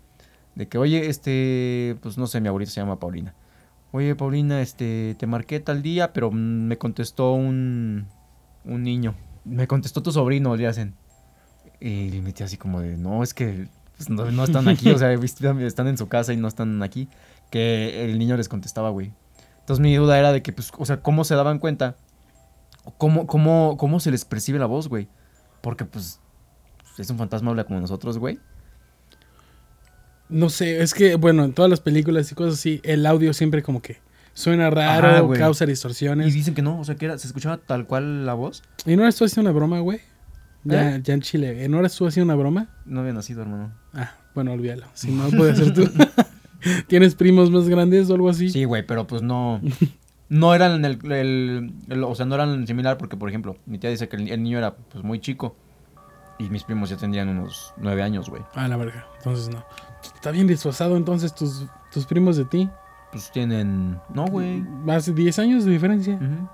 De 0.55 0.67
que, 0.67 0.77
oye, 0.77 1.09
este, 1.09 1.97
pues 2.01 2.17
no 2.17 2.27
sé, 2.27 2.39
mi 2.39 2.47
abuelita 2.47 2.71
se 2.71 2.79
llama 2.79 2.99
Paulina. 2.99 3.33
Oye, 3.91 4.15
Paulina, 4.15 4.61
este, 4.61 5.15
te 5.19 5.27
marqué 5.27 5.59
tal 5.59 5.81
día, 5.81 6.13
pero 6.13 6.31
me 6.31 6.77
contestó 6.77 7.33
un, 7.33 8.07
un 8.63 8.83
niño. 8.83 9.15
Me 9.43 9.67
contestó 9.67 10.01
tu 10.01 10.11
sobrino, 10.11 10.55
le 10.55 10.67
hacen. 10.67 10.95
Y 11.79 12.09
le 12.09 12.21
metí 12.21 12.43
así 12.43 12.57
como 12.57 12.81
de, 12.81 12.97
no, 12.97 13.21
es 13.21 13.33
que 13.33 13.67
pues, 13.97 14.09
no, 14.09 14.31
no 14.31 14.43
están 14.45 14.67
aquí, 14.67 14.89
o 14.91 14.97
sea, 14.97 15.11
están 15.61 15.87
en 15.87 15.97
su 15.97 16.07
casa 16.07 16.33
y 16.33 16.37
no 16.37 16.47
están 16.47 16.81
aquí. 16.83 17.09
Que 17.51 18.05
el 18.05 18.17
niño 18.17 18.37
les 18.37 18.49
contestaba, 18.49 18.89
güey. 18.89 19.11
Entonces 19.65 19.81
mi 19.81 19.95
duda 19.95 20.19
era 20.19 20.31
de 20.31 20.43
que, 20.43 20.53
pues, 20.53 20.71
o 20.77 20.85
sea, 20.85 21.01
¿cómo 21.01 21.23
se 21.23 21.33
daban 21.33 21.57
cuenta? 21.57 21.95
¿Cómo, 22.99 23.25
cómo, 23.25 23.77
cómo 23.77 23.99
se 23.99 24.11
les 24.11 24.23
percibe 24.23 24.59
la 24.59 24.67
voz, 24.67 24.87
güey? 24.87 25.07
Porque, 25.61 25.85
pues, 25.85 26.19
es 26.99 27.09
un 27.09 27.17
fantasma 27.17 27.49
habla 27.49 27.63
como 27.63 27.79
nosotros, 27.79 28.19
güey. 28.19 28.39
No 30.29 30.49
sé, 30.49 30.83
es 30.83 30.93
que, 30.93 31.15
bueno, 31.15 31.43
en 31.45 31.53
todas 31.53 31.69
las 31.71 31.79
películas 31.79 32.31
y 32.31 32.35
cosas 32.35 32.53
así, 32.55 32.79
el 32.83 33.07
audio 33.07 33.33
siempre 33.33 33.63
como 33.63 33.81
que 33.81 33.97
suena 34.33 34.69
raro, 34.69 35.07
Ajá, 35.07 35.19
güey. 35.21 35.39
causa 35.39 35.63
Y 35.63 35.67
distorsiones. 35.67 36.31
dicen 36.31 36.53
que 36.53 36.61
no, 36.61 36.79
o 36.79 36.83
sea, 36.83 36.93
que 36.95 37.05
era, 37.05 37.17
se 37.17 37.25
escuchaba 37.25 37.57
tal 37.57 37.87
cual 37.87 38.25
la 38.27 38.35
voz. 38.35 38.61
¿Y 38.85 38.95
no 38.95 39.01
eres 39.01 39.15
tú 39.15 39.25
haciendo 39.25 39.49
una 39.49 39.57
broma, 39.57 39.79
güey? 39.79 39.99
Ya, 40.63 40.95
¿Eh? 40.95 41.01
ya 41.03 41.15
en 41.15 41.21
Chile, 41.21 41.63
¿eh? 41.63 41.69
¿no 41.69 41.79
eres 41.79 41.95
tú 41.95 42.05
haciendo 42.05 42.31
una 42.31 42.39
broma? 42.39 42.69
No 42.85 42.99
había 43.01 43.13
nacido, 43.13 43.41
hermano. 43.41 43.73
Ah, 43.93 44.13
bueno, 44.35 44.51
olvídalo. 44.51 44.85
Si 44.93 45.11
no, 45.11 45.27
puede 45.29 45.55
ser 45.55 45.73
tú. 45.73 45.83
¿Tienes 46.87 47.15
primos 47.15 47.51
más 47.51 47.67
grandes 47.69 48.09
o 48.09 48.13
algo 48.15 48.29
así? 48.29 48.49
Sí, 48.49 48.63
güey, 48.65 48.85
pero 48.85 49.05
pues 49.07 49.21
no. 49.21 49.61
No 50.29 50.53
eran 50.55 50.83
el, 50.85 50.99
el- 51.11 51.73
el- 51.87 52.03
O 52.03 52.15
sea, 52.15 52.25
no 52.25 52.35
eran 52.35 52.65
similar 52.65 52.97
porque, 52.97 53.15
por 53.17 53.29
ejemplo, 53.29 53.57
mi 53.65 53.77
tía 53.77 53.89
dice 53.89 54.07
que 54.09 54.15
el, 54.15 54.29
el 54.29 54.41
niño 54.43 54.57
era 54.57 54.75
pues 54.75 55.03
muy 55.03 55.19
chico. 55.19 55.55
Y 56.37 56.49
mis 56.49 56.63
primos 56.63 56.89
ya 56.89 56.97
tendrían 56.97 57.29
unos 57.29 57.73
nueve 57.77 58.03
años, 58.03 58.29
güey. 58.29 58.41
Ah, 58.55 58.67
la 58.67 58.75
verga. 58.75 59.05
Entonces 59.17 59.49
no. 59.49 59.63
Está 60.03 60.31
bien 60.31 60.47
disfrazado 60.47 60.97
entonces 60.97 61.33
tus, 61.33 61.65
tus 61.93 62.05
primos 62.05 62.35
de 62.37 62.45
ti. 62.45 62.69
Pues 63.11 63.31
tienen. 63.31 63.97
No, 64.13 64.25
güey. 64.25 64.59
Más 64.61 65.05
de 65.05 65.13
10 65.13 65.39
años 65.39 65.63
de 65.63 65.71
diferencia. 65.71 66.15
Ujú. 66.15 66.49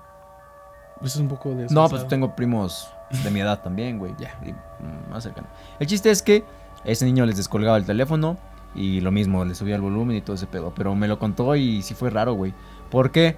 Eso 1.04 1.16
es 1.16 1.16
un 1.16 1.28
poco 1.28 1.52
de 1.54 1.66
No, 1.70 1.88
pues 1.88 2.06
tengo 2.06 2.36
primos 2.36 2.88
de 3.24 3.30
mi 3.32 3.40
edad 3.40 3.60
también, 3.60 3.98
güey. 3.98 4.14
Ya. 4.20 4.38
Mm, 4.44 5.10
Más 5.10 5.24
cercano. 5.24 5.48
El 5.80 5.86
chiste 5.88 6.10
es 6.12 6.22
que 6.22 6.44
ese 6.84 7.04
niño 7.04 7.26
les 7.26 7.36
descolgaba 7.36 7.76
el 7.76 7.84
teléfono 7.84 8.36
y 8.74 9.00
lo 9.00 9.10
mismo, 9.12 9.44
le 9.44 9.54
subía 9.54 9.74
el 9.76 9.80
volumen 9.82 10.16
y 10.16 10.20
todo 10.20 10.34
ese 10.36 10.46
pedo. 10.46 10.72
Pero 10.74 10.94
me 10.94 11.08
lo 11.08 11.18
contó 11.18 11.54
y 11.56 11.82
sí 11.82 11.94
fue 11.94 12.10
raro, 12.10 12.34
güey. 12.34 12.54
¿Por 12.90 13.10
qué? 13.10 13.36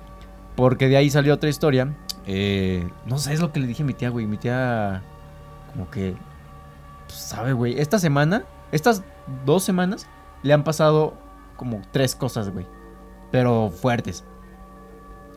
Porque 0.56 0.88
de 0.88 0.96
ahí 0.96 1.10
salió 1.10 1.34
otra 1.34 1.48
historia. 1.50 1.92
Eh, 2.26 2.88
no 3.06 3.18
sé, 3.18 3.32
es 3.34 3.40
lo 3.40 3.52
que 3.52 3.60
le 3.60 3.66
dije 3.66 3.82
a 3.82 3.86
mi 3.86 3.94
tía, 3.94 4.10
güey. 4.10 4.26
Mi 4.26 4.36
tía, 4.36 5.02
como 5.72 5.90
que, 5.90 6.14
pues, 7.06 7.18
sabe, 7.18 7.52
güey. 7.52 7.78
Esta 7.80 7.98
semana, 7.98 8.44
estas 8.72 9.02
dos 9.44 9.62
semanas, 9.64 10.06
le 10.42 10.52
han 10.52 10.62
pasado 10.64 11.14
como 11.56 11.82
tres 11.90 12.14
cosas, 12.14 12.50
güey. 12.50 12.66
Pero 13.30 13.70
fuertes. 13.70 14.24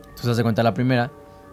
Entonces, 0.02 0.28
haz 0.30 0.36
de 0.36 0.42
cuenta 0.42 0.62
la 0.62 0.74
primera. 0.74 1.10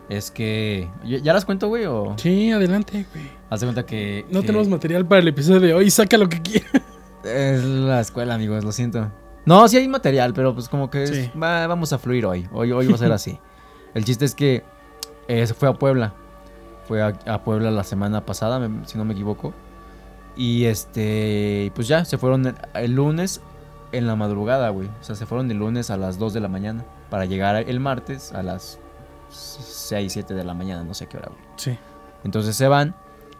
Es 0.09 0.29
que. 0.29 0.87
¿Ya 1.03 1.17
ya 1.17 1.33
las 1.33 1.45
cuento, 1.45 1.67
güey? 1.67 1.85
O. 1.85 2.13
Sí, 2.17 2.51
adelante, 2.51 3.05
güey. 3.13 3.25
Haz 3.49 3.61
de 3.61 3.65
cuenta 3.65 3.85
que. 3.85 4.25
No 4.29 4.41
que- 4.41 4.47
tenemos 4.47 4.67
material 4.67 5.05
para 5.07 5.21
el 5.21 5.27
episodio 5.27 5.59
de 5.59 5.73
hoy. 5.73 5.89
Saca 5.89 6.17
lo 6.17 6.29
que 6.29 6.41
quieras. 6.41 6.83
Es 7.25 7.63
la 7.63 7.99
escuela, 8.01 8.35
amigos, 8.35 8.63
lo 8.63 8.71
siento. 8.71 9.11
No, 9.45 9.67
sí 9.67 9.77
hay 9.77 9.87
material, 9.87 10.33
pero 10.33 10.53
pues 10.53 10.69
como 10.69 10.89
que 10.89 11.03
es- 11.03 11.09
Sí. 11.09 11.31
va- 11.41 11.67
vamos 11.67 11.91
a 11.93 11.97
fluir 11.99 12.25
hoy. 12.25 12.47
Hoy, 12.51 12.71
hoy 12.71 12.87
va 12.87 12.95
a 12.95 12.97
ser 12.97 13.11
así. 13.11 13.39
El 13.93 14.03
chiste 14.05 14.25
es 14.25 14.35
que 14.35 14.63
eh, 15.27 15.45
se 15.47 15.53
fue 15.53 15.69
a 15.69 15.73
Puebla. 15.73 16.13
Fue 16.87 17.01
a, 17.01 17.07
a 17.25 17.43
Puebla 17.43 17.71
la 17.71 17.83
semana 17.83 18.25
pasada, 18.25 18.69
si 18.85 18.97
no 18.97 19.05
me 19.05 19.13
equivoco. 19.13 19.53
Y 20.35 20.65
este, 20.65 21.71
pues 21.75 21.87
ya, 21.87 22.05
se 22.05 22.17
fueron 22.17 22.45
el, 22.45 22.55
el 22.73 22.91
lunes 22.93 23.41
en 23.91 24.05
la 24.07 24.15
madrugada, 24.15 24.69
güey. 24.69 24.87
O 24.99 25.03
sea, 25.03 25.15
se 25.15 25.25
fueron 25.25 25.49
el 25.49 25.57
lunes 25.57 25.89
a 25.89 25.97
las 25.97 26.19
2 26.19 26.33
de 26.33 26.41
la 26.41 26.47
mañana 26.49 26.83
para 27.09 27.25
llegar 27.25 27.55
el 27.55 27.79
martes 27.79 28.33
a 28.33 28.43
las 28.43 28.77
6, 29.29 30.11
7 30.13 30.33
de 30.33 30.43
la 30.43 30.53
mañana, 30.53 30.83
no 30.83 30.93
sé 30.93 31.07
qué 31.07 31.17
hora, 31.17 31.29
güey. 31.29 31.41
Sí. 31.55 31.77
Entonces 32.23 32.55
se 32.55 32.67
van, 32.67 32.95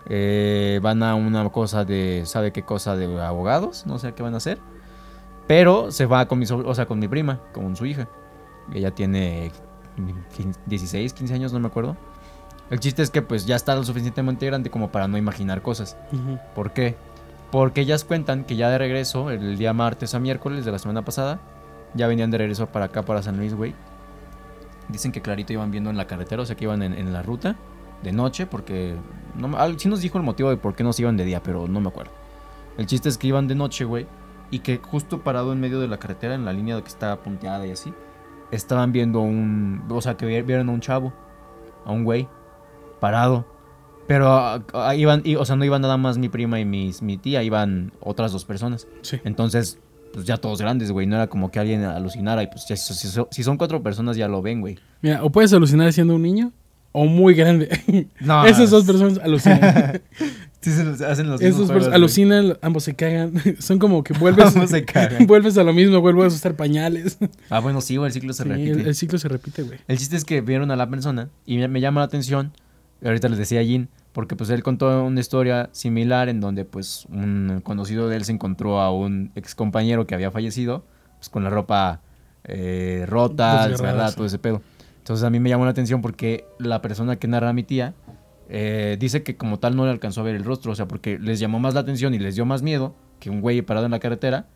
eh, 0.08 0.80
van 0.84 1.02
a 1.04 1.16
una 1.16 1.50
cosa 1.50 1.84
de, 1.84 2.24
¿sabe 2.26 2.52
qué 2.52 2.64
cosa? 2.64 2.96
De 2.96 3.22
abogados, 3.22 3.86
no 3.86 4.00
sé 4.00 4.14
qué 4.14 4.24
van 4.24 4.34
a 4.34 4.38
hacer. 4.38 4.60
Pero 5.48 5.92
se 5.92 6.06
va 6.06 6.28
con 6.28 6.40
mi, 6.40 6.46
o 6.50 6.76
sea, 6.76 6.86
con 6.86 7.00
mi 7.00 7.08
prima, 7.08 7.40
con 7.54 7.76
su 7.76 7.86
hija. 7.86 8.08
Ella 8.74 8.92
tiene 8.92 9.52
15 10.36 10.60
16, 10.66 11.14
15 11.14 11.34
años, 11.34 11.54
no 11.54 11.60
me 11.60 11.68
acuerdo. 11.68 11.96
El 12.70 12.80
chiste 12.80 13.04
es 13.04 13.12
que 13.12 13.22
pues 13.22 13.46
ya 13.46 13.56
está 13.56 13.76
lo 13.76 13.84
suficientemente 13.84 14.46
grande 14.48 14.72
como 14.72 14.92
para 14.92 15.08
no 15.08 15.18
imaginar 15.18 15.62
cosas. 15.62 15.98
¿Por 16.56 16.72
qué? 16.72 16.96
Porque 17.52 17.82
ellas 17.82 18.04
cuentan 18.04 18.44
que 18.44 18.56
ya 18.56 18.70
de 18.70 18.80
regreso, 18.80 19.30
el 19.30 19.58
día 19.58 19.72
martes 19.72 20.16
a 20.16 20.20
miércoles 20.20 20.66
de 20.66 20.72
la 20.72 20.80
semana 20.80 21.06
pasada, 21.06 21.40
ya 21.94 22.08
venían 22.08 22.32
de 22.32 22.40
regreso 22.40 22.66
para 22.68 22.86
acá, 22.86 23.04
para 23.04 23.22
San 23.22 23.38
Luis, 23.38 23.54
güey. 23.54 23.76
Dicen 24.90 25.12
que 25.12 25.22
clarito 25.22 25.54
iban 25.54 25.70
viendo 25.70 25.92
en 25.92 25.98
la 25.98 26.08
carretera, 26.08 26.42
o 26.42 26.46
sea 26.46 26.56
que 26.56 26.66
iban 26.66 26.82
en, 26.82 26.94
en 26.94 27.14
la 27.14 27.22
ruta 27.22 27.56
de 28.04 28.12
noche, 28.12 28.46
porque 28.46 28.96
no, 29.38 29.56
sí 29.78 29.88
nos 29.90 30.02
dijo 30.02 30.18
el 30.18 30.24
motivo 30.24 30.50
de 30.50 30.58
por 30.58 30.76
qué 30.76 30.84
no 30.84 30.94
se 30.94 31.02
iban 31.02 31.18
de 31.18 31.26
día, 31.26 31.42
pero 31.44 31.68
no 31.68 31.82
me 31.82 31.88
acuerdo. 31.90 32.12
El 32.78 32.86
chiste 32.88 33.10
es 33.10 33.18
que 33.18 33.28
iban 33.28 33.48
de 33.48 33.56
noche, 33.56 33.86
güey, 33.86 34.06
y 34.52 34.60
que 34.60 34.78
justo 34.78 35.22
parado 35.22 35.54
en 35.54 35.60
medio 35.60 35.80
de 35.80 35.88
la 35.88 35.98
carretera, 35.98 36.36
en 36.36 36.46
la 36.46 36.54
línea 36.54 36.80
que 36.82 36.88
está 36.88 37.16
punteada 37.22 37.66
y 37.66 37.72
así, 37.72 37.94
estaban 38.52 38.92
viendo 38.92 39.22
un, 39.22 39.84
o 39.90 40.02
sea, 40.02 40.18
que 40.18 40.26
vi- 40.26 40.42
vieron 40.42 40.70
a 40.70 40.72
un 40.72 40.82
chavo, 40.82 41.14
a 41.86 41.92
un 41.92 42.04
güey, 42.04 42.28
parado. 43.00 43.46
Pero 44.08 44.30
ah, 44.30 44.62
ah, 44.74 44.94
iban, 44.96 45.22
y- 45.24 45.36
o 45.36 45.46
sea, 45.46 45.56
no 45.56 45.66
iban 45.66 45.82
nada 45.82 45.98
más 45.98 46.18
mi 46.20 46.30
prima 46.30 46.60
y 46.60 46.66
mis, 46.66 47.02
mi 47.02 47.18
tía, 47.18 47.42
iban 47.42 47.92
otras 48.02 48.32
dos 48.32 48.46
personas. 48.46 48.88
Sí. 49.02 49.20
Entonces, 49.24 49.80
pues 50.14 50.26
ya 50.26 50.38
todos 50.38 50.62
grandes, 50.62 50.92
güey. 50.92 51.08
No 51.08 51.16
era 51.16 51.26
como 51.28 51.50
que 51.50 51.60
alguien 51.60 51.84
alucinara. 51.84 52.44
Y 52.44 52.48
pues 52.48 52.68
ya, 52.68 52.76
si, 52.78 52.94
si 53.32 53.44
son 53.44 53.58
cuatro 53.58 53.82
personas 53.82 54.16
ya 54.16 54.28
lo 54.28 54.44
ven, 54.44 54.62
güey. 54.62 54.78
Mira, 55.02 55.24
o 55.24 55.32
puedes 55.32 55.52
alucinar 55.54 55.92
siendo 55.92 56.14
un 56.16 56.22
niño 56.22 56.52
o 56.96 57.06
muy 57.06 57.34
grande. 57.34 57.70
No, 58.20 58.46
Esas 58.48 58.70
dos 58.70 58.86
personas 58.86 59.20
alucinan. 59.20 60.02
Sí, 60.62 60.72
se 60.72 60.84
los- 60.84 61.00
hacen 61.02 61.30
los 61.30 61.40
personas 61.40 61.88
alucinan, 61.94 62.58
ambos 62.64 62.86
se 62.86 62.96
cagan. 62.96 63.34
Son 63.60 63.78
como 63.78 64.04
que 64.04 64.14
vuelves, 64.14 64.48
Ambos 64.56 64.72
se 64.72 64.84
cagan. 64.84 65.28
vuelves 65.28 65.56
a 65.60 65.64
lo 65.64 65.74
mismo, 65.74 66.02
vuelves 66.02 66.34
a 66.34 66.36
usar 66.38 66.56
pañales. 66.56 67.20
Ah, 67.52 67.60
bueno, 67.60 67.82
sí, 67.82 67.98
güey, 67.98 68.08
el 68.08 68.14
ciclo 68.14 68.34
se 68.34 68.42
Sí, 68.42 68.50
repite. 68.50 68.72
el, 68.72 68.80
El, 68.80 68.88
el 68.88 68.96
ciclo 68.96 69.20
se 69.20 69.28
repite, 69.28 69.62
güey. 69.62 69.78
chiste 69.96 70.16
es 70.16 70.26
que 70.26 70.42
vieron 70.42 70.72
a 70.72 70.76
la 70.76 70.90
persona 70.90 71.30
y 71.46 71.60
me, 71.60 71.68
me 71.68 71.82
llama 71.82 72.02
la 72.02 72.06
atención. 72.06 72.52
Ahorita 73.04 73.30
les 73.30 73.38
decía 73.38 73.60
a 73.60 73.64
Jin, 73.64 73.90
porque 74.12 74.36
pues 74.36 74.50
él 74.50 74.64
contó 74.64 75.04
una 75.04 75.20
historia 75.20 75.70
similar 75.72 76.30
en 76.30 76.40
donde 76.42 76.66
pues 76.66 77.06
un 77.12 77.62
conocido 77.64 78.10
de 78.10 78.16
él 78.16 78.26
se 78.26 78.32
encontró 78.32 78.80
a 78.82 78.92
un 78.92 79.32
ex 79.36 79.54
compañero 79.54 80.08
que 80.08 80.16
había 80.16 80.32
fallecido, 80.32 80.84
pues 81.20 81.30
con 81.30 81.44
la 81.44 81.52
ropa 81.52 82.02
eh, 82.44 83.06
rota, 83.08 83.68
Desgarrada, 83.68 84.12
todo 84.16 84.26
ese 84.26 84.40
pedo. 84.40 84.64
Entonces 85.06 85.24
a 85.24 85.30
mí 85.30 85.40
me 85.40 85.50
llamó 85.50 85.66
la 85.66 85.70
atención 85.72 86.02
porque 86.02 86.48
la 86.58 86.82
persona 86.82 87.18
que 87.18 87.28
narra 87.28 87.50
a 87.50 87.54
mi 87.54 87.62
tía 87.62 87.94
eh, 88.50 88.98
dice 89.00 89.22
que 89.22 89.38
como 89.38 89.60
tal 89.60 89.76
no 89.76 89.86
le 89.86 89.92
alcanzó 89.92 90.22
a 90.22 90.24
ver 90.24 90.34
el 90.36 90.44
rostro, 90.44 90.72
o 90.72 90.76
sea, 90.76 90.88
porque 90.88 91.20
les 91.20 91.40
llamó 91.40 91.60
más 91.60 91.76
la 91.76 91.82
atención 91.82 92.16
y 92.16 92.20
les 92.20 92.34
dio 92.34 92.44
más 92.46 92.64
miedo 92.64 92.96
que 93.20 93.30
un 93.30 93.40
güey 93.40 93.62
parado 93.62 93.86
en 93.86 93.92
la 93.92 94.00
carretera. 94.00 94.48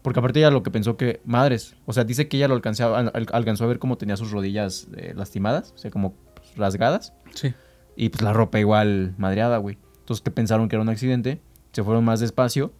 Porque 0.00 0.20
aparte 0.20 0.38
ella 0.38 0.50
lo 0.50 0.62
que 0.62 0.70
pensó 0.70 0.96
que, 0.96 1.20
madres, 1.26 1.74
o 1.84 1.92
sea, 1.92 2.04
dice 2.04 2.26
que 2.26 2.38
ella 2.38 2.48
lo 2.48 2.54
alcanzaba, 2.54 2.98
al- 3.00 3.26
alcanzó 3.32 3.64
a 3.64 3.66
ver 3.66 3.78
cómo 3.78 3.98
tenía 3.98 4.16
sus 4.16 4.30
rodillas 4.30 4.88
eh, 4.96 5.12
lastimadas, 5.14 5.72
o 5.74 5.78
sea, 5.78 5.90
como 5.90 6.14
pues, 6.34 6.56
rasgadas. 6.56 7.12
Sí. 7.34 7.52
Y 7.94 8.08
pues 8.08 8.22
la 8.22 8.32
ropa 8.32 8.58
igual 8.58 9.14
madreada, 9.18 9.58
güey. 9.58 9.76
Entonces 9.98 10.22
que 10.22 10.30
pensaron 10.30 10.68
que 10.70 10.76
era 10.76 10.82
un 10.82 10.88
accidente, 10.88 11.42
se 11.72 11.82
fueron 11.84 12.04
más 12.04 12.20
despacio. 12.20 12.72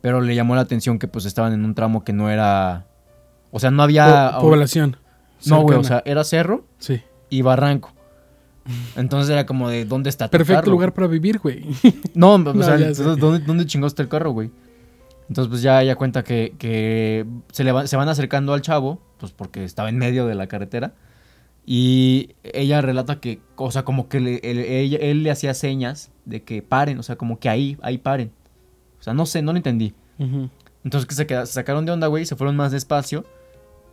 Pero 0.00 0.20
le 0.20 0.34
llamó 0.34 0.54
la 0.56 0.62
atención 0.62 0.98
que 0.98 1.06
pues 1.08 1.26
estaban 1.26 1.52
en 1.52 1.64
un 1.64 1.74
tramo 1.74 2.02
que 2.04 2.12
no 2.12 2.28
era... 2.30 2.86
O 3.50 3.60
sea, 3.60 3.70
no 3.70 3.82
había... 3.82 4.32
Po- 4.34 4.40
población. 4.42 4.96
No, 5.46 5.62
güey, 5.62 5.78
o 5.78 5.84
sea, 5.84 6.02
era 6.04 6.24
cerro 6.24 6.64
Sí. 6.78 7.00
y 7.30 7.42
barranco. 7.42 7.92
Entonces 8.96 9.30
era 9.30 9.46
como 9.46 9.68
de, 9.70 9.84
¿dónde 9.86 10.10
está 10.10 10.28
tu 10.28 10.32
Perfecto 10.32 10.60
carro? 10.62 10.72
lugar 10.72 10.92
para 10.92 11.06
vivir, 11.06 11.38
güey. 11.38 11.64
No, 12.14 12.34
o 12.34 12.38
No, 12.38 12.62
sea, 12.62 12.76
¿dónde, 13.16 13.38
dónde 13.46 13.66
chingó 13.66 13.86
está 13.86 14.02
el 14.02 14.08
carro, 14.08 14.30
güey? 14.32 14.50
Entonces, 15.28 15.48
pues 15.50 15.62
ya 15.62 15.82
ella 15.82 15.96
cuenta 15.96 16.24
que, 16.24 16.54
que 16.58 17.26
se, 17.52 17.64
le 17.64 17.72
va- 17.72 17.86
se 17.86 17.96
van 17.96 18.08
acercando 18.08 18.52
al 18.54 18.62
chavo, 18.62 19.00
pues 19.18 19.32
porque 19.32 19.64
estaba 19.64 19.88
en 19.88 19.98
medio 19.98 20.26
de 20.26 20.34
la 20.34 20.46
carretera. 20.48 20.94
Y 21.66 22.30
ella 22.42 22.80
relata 22.80 23.20
que, 23.20 23.40
o 23.56 23.70
sea, 23.70 23.84
como 23.84 24.08
que 24.08 24.20
le- 24.20 24.40
él, 25.10 25.22
le 25.22 25.30
hacía 25.30 25.52
señas 25.52 26.10
de 26.24 26.42
que 26.42 26.62
paren, 26.62 26.98
o 26.98 27.02
sea, 27.02 27.16
como 27.16 27.38
que 27.38 27.48
ahí, 27.50 27.76
ahí 27.82 27.98
paren. 27.98 28.32
O 29.00 29.02
sea, 29.02 29.12
no 29.12 29.26
sé, 29.26 29.42
no 29.42 29.52
lo 29.52 29.58
entendí. 29.58 29.92
Entonces 30.84 31.06
que 31.06 31.14
se, 31.14 31.26
queda- 31.26 31.44
se 31.46 31.52
sacaron 31.52 31.84
de 31.84 31.92
onda, 31.92 32.06
güey, 32.06 32.24
se 32.24 32.36
fueron 32.36 32.56
más 32.56 32.72
despacio. 32.72 33.24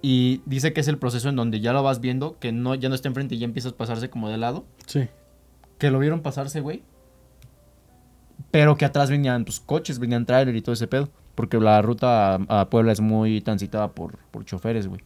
Y 0.02 0.42
dice 0.46 0.72
que 0.74 0.82
es 0.82 0.88
el 0.88 0.98
proceso 0.98 1.30
en 1.30 1.36
donde 1.36 1.60
ya 1.62 1.74
lo 1.74 1.82
vas 1.84 2.00
viendo, 2.00 2.38
que 2.40 2.52
no, 2.52 2.76
ya 2.76 2.90
no 2.90 2.96
está 2.96 3.08
enfrente 3.08 3.36
y 3.36 3.40
ya 3.40 3.46
empiezas 3.46 3.74
a 3.74 3.78
pasarse 3.78 4.10
como 4.10 4.30
de 4.30 4.38
lado 4.38 4.66
Sí. 4.86 5.08
que 5.80 5.90
lo 5.92 6.00
vieron 6.00 6.22
pasarse, 6.22 6.60
güey. 6.62 6.84
Pero 8.52 8.76
que 8.78 8.86
atrás 8.86 9.10
venían 9.10 9.46
pues, 9.46 9.60
coches, 9.60 10.00
venían 10.00 10.26
trailer 10.26 10.56
y 10.56 10.62
todo 10.62 10.74
ese 10.74 10.88
pedo. 10.88 11.10
Porque 11.36 11.60
la 11.60 11.82
ruta 11.82 12.36
a, 12.36 12.62
a 12.62 12.70
Puebla 12.70 12.92
es 12.92 13.02
muy 13.02 13.42
transitada 13.42 13.92
por, 13.92 14.20
por 14.32 14.46
choferes, 14.46 14.88
güey. 14.88 15.02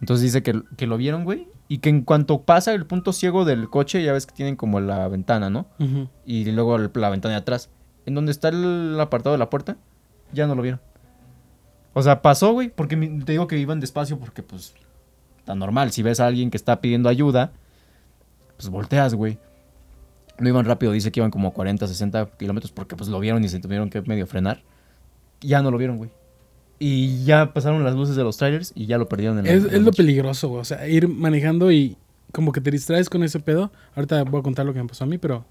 Entonces 0.00 0.22
dice 0.22 0.42
que, 0.42 0.62
que 0.76 0.86
lo 0.86 0.96
vieron, 0.96 1.24
güey. 1.24 1.48
Y 1.68 1.78
que 1.78 1.90
en 1.90 2.02
cuanto 2.02 2.42
pasa 2.42 2.72
el 2.72 2.86
punto 2.86 3.12
ciego 3.12 3.44
del 3.44 3.68
coche, 3.68 4.02
ya 4.02 4.12
ves 4.12 4.26
que 4.26 4.34
tienen 4.34 4.56
como 4.56 4.80
la 4.80 5.06
ventana, 5.08 5.50
¿no? 5.50 5.66
Y 6.24 6.50
luego 6.50 6.78
la 6.78 7.10
ventana 7.10 7.34
de 7.34 7.40
atrás. 7.40 7.68
En 8.06 8.14
donde 8.14 8.32
está 8.32 8.48
el 8.48 8.96
apartado 8.98 9.32
de 9.34 9.38
la 9.38 9.50
puerta, 9.50 9.76
ya 10.32 10.46
no 10.46 10.54
lo 10.54 10.62
vieron. 10.62 10.80
O 11.92 12.02
sea, 12.02 12.22
pasó, 12.22 12.52
güey. 12.52 12.68
Porque 12.68 12.96
te 12.96 13.32
digo 13.32 13.46
que 13.46 13.58
iban 13.58 13.80
despacio 13.80 14.18
porque, 14.18 14.42
pues, 14.42 14.74
tan 15.44 15.58
normal. 15.58 15.92
Si 15.92 16.02
ves 16.02 16.20
a 16.20 16.26
alguien 16.26 16.50
que 16.50 16.56
está 16.56 16.80
pidiendo 16.80 17.08
ayuda, 17.08 17.52
pues 18.56 18.68
volteas, 18.68 19.14
güey. 19.14 19.38
No 20.38 20.48
iban 20.48 20.64
rápido, 20.64 20.92
dice 20.92 21.12
que 21.12 21.20
iban 21.20 21.30
como 21.30 21.52
40, 21.52 21.86
60 21.86 22.30
kilómetros 22.38 22.72
porque 22.72 22.96
pues 22.96 23.10
lo 23.10 23.20
vieron 23.20 23.44
y 23.44 23.48
se 23.48 23.58
tuvieron 23.58 23.90
que 23.90 24.00
medio 24.02 24.26
frenar. 24.26 24.62
Ya 25.40 25.62
no 25.62 25.70
lo 25.70 25.78
vieron, 25.78 25.98
güey. 25.98 26.10
Y 26.78 27.24
ya 27.24 27.52
pasaron 27.52 27.84
las 27.84 27.94
luces 27.94 28.16
de 28.16 28.24
los 28.24 28.38
trailers 28.38 28.72
y 28.74 28.86
ya 28.86 28.96
lo 28.96 29.06
perdieron 29.06 29.38
en 29.38 29.44
la 29.44 29.50
Es, 29.50 29.64
en 29.64 29.70
la 29.70 29.76
es 29.76 29.82
lo 29.82 29.92
peligroso, 29.92 30.48
güey. 30.48 30.62
O 30.62 30.64
sea, 30.64 30.88
ir 30.88 31.08
manejando 31.08 31.70
y 31.70 31.98
como 32.32 32.52
que 32.52 32.62
te 32.62 32.70
distraes 32.70 33.10
con 33.10 33.22
ese 33.22 33.38
pedo. 33.40 33.70
Ahorita 33.94 34.24
voy 34.24 34.40
a 34.40 34.42
contar 34.42 34.64
lo 34.64 34.72
que 34.72 34.82
me 34.82 34.88
pasó 34.88 35.04
a 35.04 35.06
mí, 35.06 35.18
pero 35.18 35.44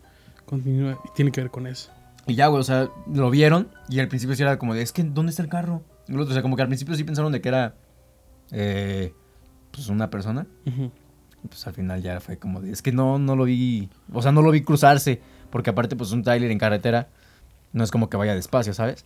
continúa. 0.46 1.00
y 1.06 1.10
Tiene 1.16 1.32
que 1.32 1.42
ver 1.42 1.52
con 1.52 1.68
eso. 1.68 1.92
Y 2.26 2.34
ya, 2.34 2.48
güey, 2.48 2.62
o 2.62 2.64
sea, 2.64 2.90
lo 3.12 3.30
vieron 3.30 3.68
y 3.90 4.00
al 4.00 4.08
principio 4.08 4.36
sí 4.36 4.42
era 4.42 4.58
como 4.58 4.74
de, 4.74 4.82
es 4.82 4.92
que, 4.92 5.04
¿dónde 5.04 5.30
está 5.30 5.44
el 5.44 5.50
carro? 5.50 5.84
Y 6.10 6.14
el 6.14 6.20
otro, 6.20 6.32
o 6.32 6.34
sea, 6.34 6.42
como 6.42 6.56
que 6.56 6.64
al 6.64 6.68
principio 6.68 6.96
sí 6.96 7.04
pensaron 7.04 7.32
de 7.32 7.40
que 7.40 7.50
era, 7.50 7.76
eh, 8.52 9.14
pues, 9.72 9.88
una 9.90 10.10
persona. 10.10 10.48
Y 10.66 11.48
pues 11.48 11.66
al 11.68 11.74
final 11.74 12.02
ya 12.02 12.20
fue 12.20 12.38
como 12.38 12.60
de, 12.60 12.72
es 12.72 12.82
que 12.82 12.92
no, 12.92 13.18
no 13.18 13.36
lo 13.36 13.46
vi, 13.46 13.90
o 14.12 14.22
sea, 14.22 14.32
no 14.32 14.42
lo 14.42 14.52
vi 14.52 14.62
cruzarse. 14.62 15.22
Porque 15.50 15.70
aparte, 15.70 15.96
pues, 15.96 16.12
un 16.12 16.24
trailer 16.24 16.52
en 16.52 16.58
carretera 16.58 17.08
no 17.72 17.84
es 17.84 17.92
como 17.92 18.10
que 18.10 18.18
vaya 18.18 18.36
despacio, 18.36 18.74
¿sabes? 18.74 19.06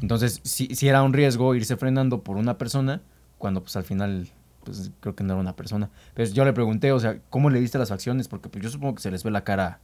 Entonces, 0.00 0.40
sí, 0.44 0.68
sí 0.74 0.88
era 0.88 1.02
un 1.02 1.12
riesgo 1.12 1.54
irse 1.54 1.76
frenando 1.76 2.22
por 2.22 2.36
una 2.36 2.58
persona 2.58 3.00
cuando, 3.38 3.62
pues, 3.62 3.74
al 3.76 3.84
final, 3.84 4.28
pues, 4.64 4.90
creo 5.00 5.14
que 5.14 5.24
no 5.24 5.32
era 5.32 5.40
una 5.40 5.56
persona. 5.56 5.90
Pues 6.14 6.32
yo 6.32 6.44
le 6.44 6.52
pregunté, 6.52 6.92
o 6.92 7.00
sea, 7.00 7.18
¿cómo 7.30 7.50
le 7.50 7.60
viste 7.60 7.78
las 7.78 7.88
facciones? 7.88 8.28
Porque, 8.28 8.48
pues, 8.48 8.62
yo 8.62 8.70
supongo 8.70 8.94
que 8.94 9.02
se 9.02 9.10
les 9.10 9.24
ve 9.24 9.30
la 9.30 9.44
cara, 9.44 9.80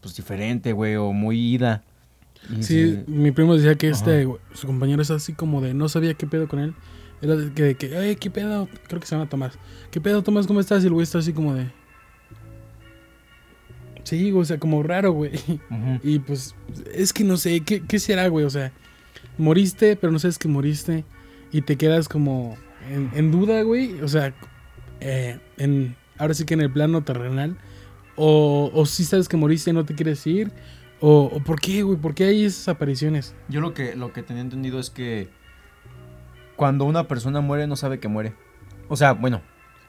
pues, 0.00 0.16
diferente, 0.16 0.72
güey, 0.72 0.96
o 0.96 1.12
muy 1.12 1.38
ida. 1.38 1.84
Sí, 2.60 3.02
mi 3.06 3.30
primo 3.30 3.54
decía 3.54 3.74
que 3.74 3.88
este, 3.90 4.22
Ajá. 4.22 4.32
su 4.54 4.66
compañero 4.66 5.02
es 5.02 5.10
así 5.10 5.32
como 5.34 5.60
de 5.60 5.74
no 5.74 5.88
sabía 5.88 6.14
qué 6.14 6.26
pedo 6.26 6.48
con 6.48 6.58
él. 6.60 6.74
Era 7.20 7.36
de 7.36 7.52
que, 7.52 7.62
de 7.62 7.74
que 7.74 7.98
"Ey, 7.98 8.16
¿qué 8.16 8.30
pedo? 8.30 8.68
Creo 8.86 9.00
que 9.00 9.06
se 9.06 9.14
llama 9.16 9.28
Tomás. 9.28 9.58
¿Qué 9.90 10.00
pedo, 10.00 10.22
Tomás? 10.22 10.46
¿Cómo 10.46 10.60
estás? 10.60 10.82
Y 10.84 10.86
el 10.86 10.92
güey 10.92 11.02
está 11.04 11.18
así 11.18 11.32
como 11.32 11.54
de. 11.54 11.66
Sí, 14.04 14.32
o 14.32 14.44
sea, 14.44 14.58
como 14.58 14.82
raro, 14.82 15.12
güey. 15.12 15.32
Y 16.02 16.18
pues, 16.20 16.54
es 16.94 17.12
que 17.12 17.24
no 17.24 17.36
sé, 17.36 17.60
¿qué, 17.60 17.82
qué 17.82 17.98
será, 17.98 18.28
güey? 18.28 18.46
O 18.46 18.50
sea, 18.50 18.72
moriste, 19.36 19.96
pero 19.96 20.10
no 20.12 20.18
sabes 20.18 20.38
que 20.38 20.48
moriste. 20.48 21.04
Y 21.52 21.62
te 21.62 21.76
quedas 21.76 22.08
como 22.08 22.56
en, 22.90 23.10
en 23.14 23.30
duda, 23.30 23.62
güey. 23.62 24.00
O 24.00 24.08
sea, 24.08 24.32
eh, 25.00 25.38
en, 25.58 25.96
ahora 26.16 26.32
sí 26.34 26.44
que 26.44 26.54
en 26.54 26.60
el 26.62 26.72
plano 26.72 27.02
terrenal. 27.04 27.58
O, 28.16 28.70
o 28.72 28.86
si 28.86 29.04
sabes 29.04 29.28
que 29.28 29.36
moriste 29.36 29.70
y 29.70 29.74
no 29.74 29.84
te 29.84 29.94
quieres 29.94 30.26
ir. 30.26 30.50
O, 31.00 31.30
o 31.32 31.40
¿por 31.40 31.60
qué, 31.60 31.82
güey? 31.82 31.96
¿Por 31.98 32.14
qué 32.14 32.24
hay 32.24 32.44
esas 32.44 32.68
apariciones? 32.68 33.34
Yo 33.48 33.60
lo 33.60 33.72
que, 33.74 33.94
lo 33.94 34.12
que 34.12 34.22
tenía 34.22 34.42
entendido 34.42 34.80
es 34.80 34.90
que 34.90 35.28
cuando 36.56 36.84
una 36.84 37.06
persona 37.06 37.40
muere 37.40 37.66
no 37.66 37.76
sabe 37.76 38.00
que 38.00 38.08
muere. 38.08 38.32
O 38.88 38.96
sea, 38.96 39.12
bueno, 39.12 39.40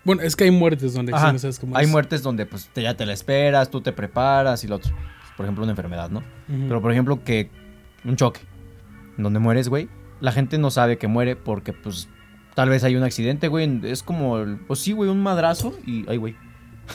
Bueno, 0.04 0.22
es 0.22 0.36
que 0.36 0.44
hay 0.46 0.52
muertes 0.52 0.94
donde 0.94 1.14
Ajá, 1.14 1.28
sí 1.28 1.34
no 1.34 1.40
sabes 1.40 1.60
cómo 1.60 1.76
Hay 1.76 1.86
es. 1.86 1.92
muertes 1.92 2.22
donde 2.24 2.46
pues 2.46 2.70
te- 2.74 2.84
ya 2.84 2.96
te 2.96 3.06
la 3.06 3.14
esperas, 3.14 3.70
tú 3.72 3.82
te 3.82 3.92
preparas 3.92 4.64
y 4.64 4.68
lo 4.68 4.76
otro. 4.76 4.94
Por 5.36 5.46
ejemplo, 5.46 5.64
una 5.64 5.72
enfermedad, 5.72 6.10
¿no? 6.10 6.22
Pero 6.48 6.82
por 6.82 6.92
ejemplo, 6.92 7.24
que 7.24 7.50
un 8.04 8.16
choque, 8.16 8.42
donde 9.18 9.40
mueres, 9.40 9.68
güey, 9.70 9.88
la 10.20 10.32
gente 10.32 10.58
no 10.58 10.70
sabe 10.70 10.98
que 10.98 11.08
muere 11.08 11.36
porque 11.36 11.74
pues 11.74 12.08
tal 12.56 12.70
vez 12.70 12.84
hay 12.84 12.96
un 12.98 13.04
accidente, 13.04 13.48
güey. 13.48 13.80
Es 13.84 14.04
como, 14.04 14.38
pues 14.68 14.80
sí, 14.80 14.92
güey, 14.92 15.10
un 15.10 15.24
madrazo 15.24 15.74
y, 15.86 16.06
ay, 16.10 16.18
güey. 16.18 16.36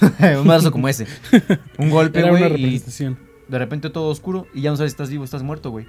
un 0.39 0.47
madrazo 0.47 0.71
como 0.73 0.89
ese. 0.89 1.07
Un 1.79 1.89
golpe, 1.91 2.23
güey, 2.29 2.75
y. 2.75 2.83
de 3.49 3.59
repente 3.59 3.91
todo 3.91 4.09
oscuro 4.09 4.47
y 4.55 4.63
ya 4.63 4.71
no 4.71 4.77
sabes 4.77 4.93
si 4.93 4.95
estás 4.95 5.11
vivo 5.11 5.23
o 5.23 5.25
estás 5.25 5.43
muerto, 5.43 5.71
güey. 5.71 5.87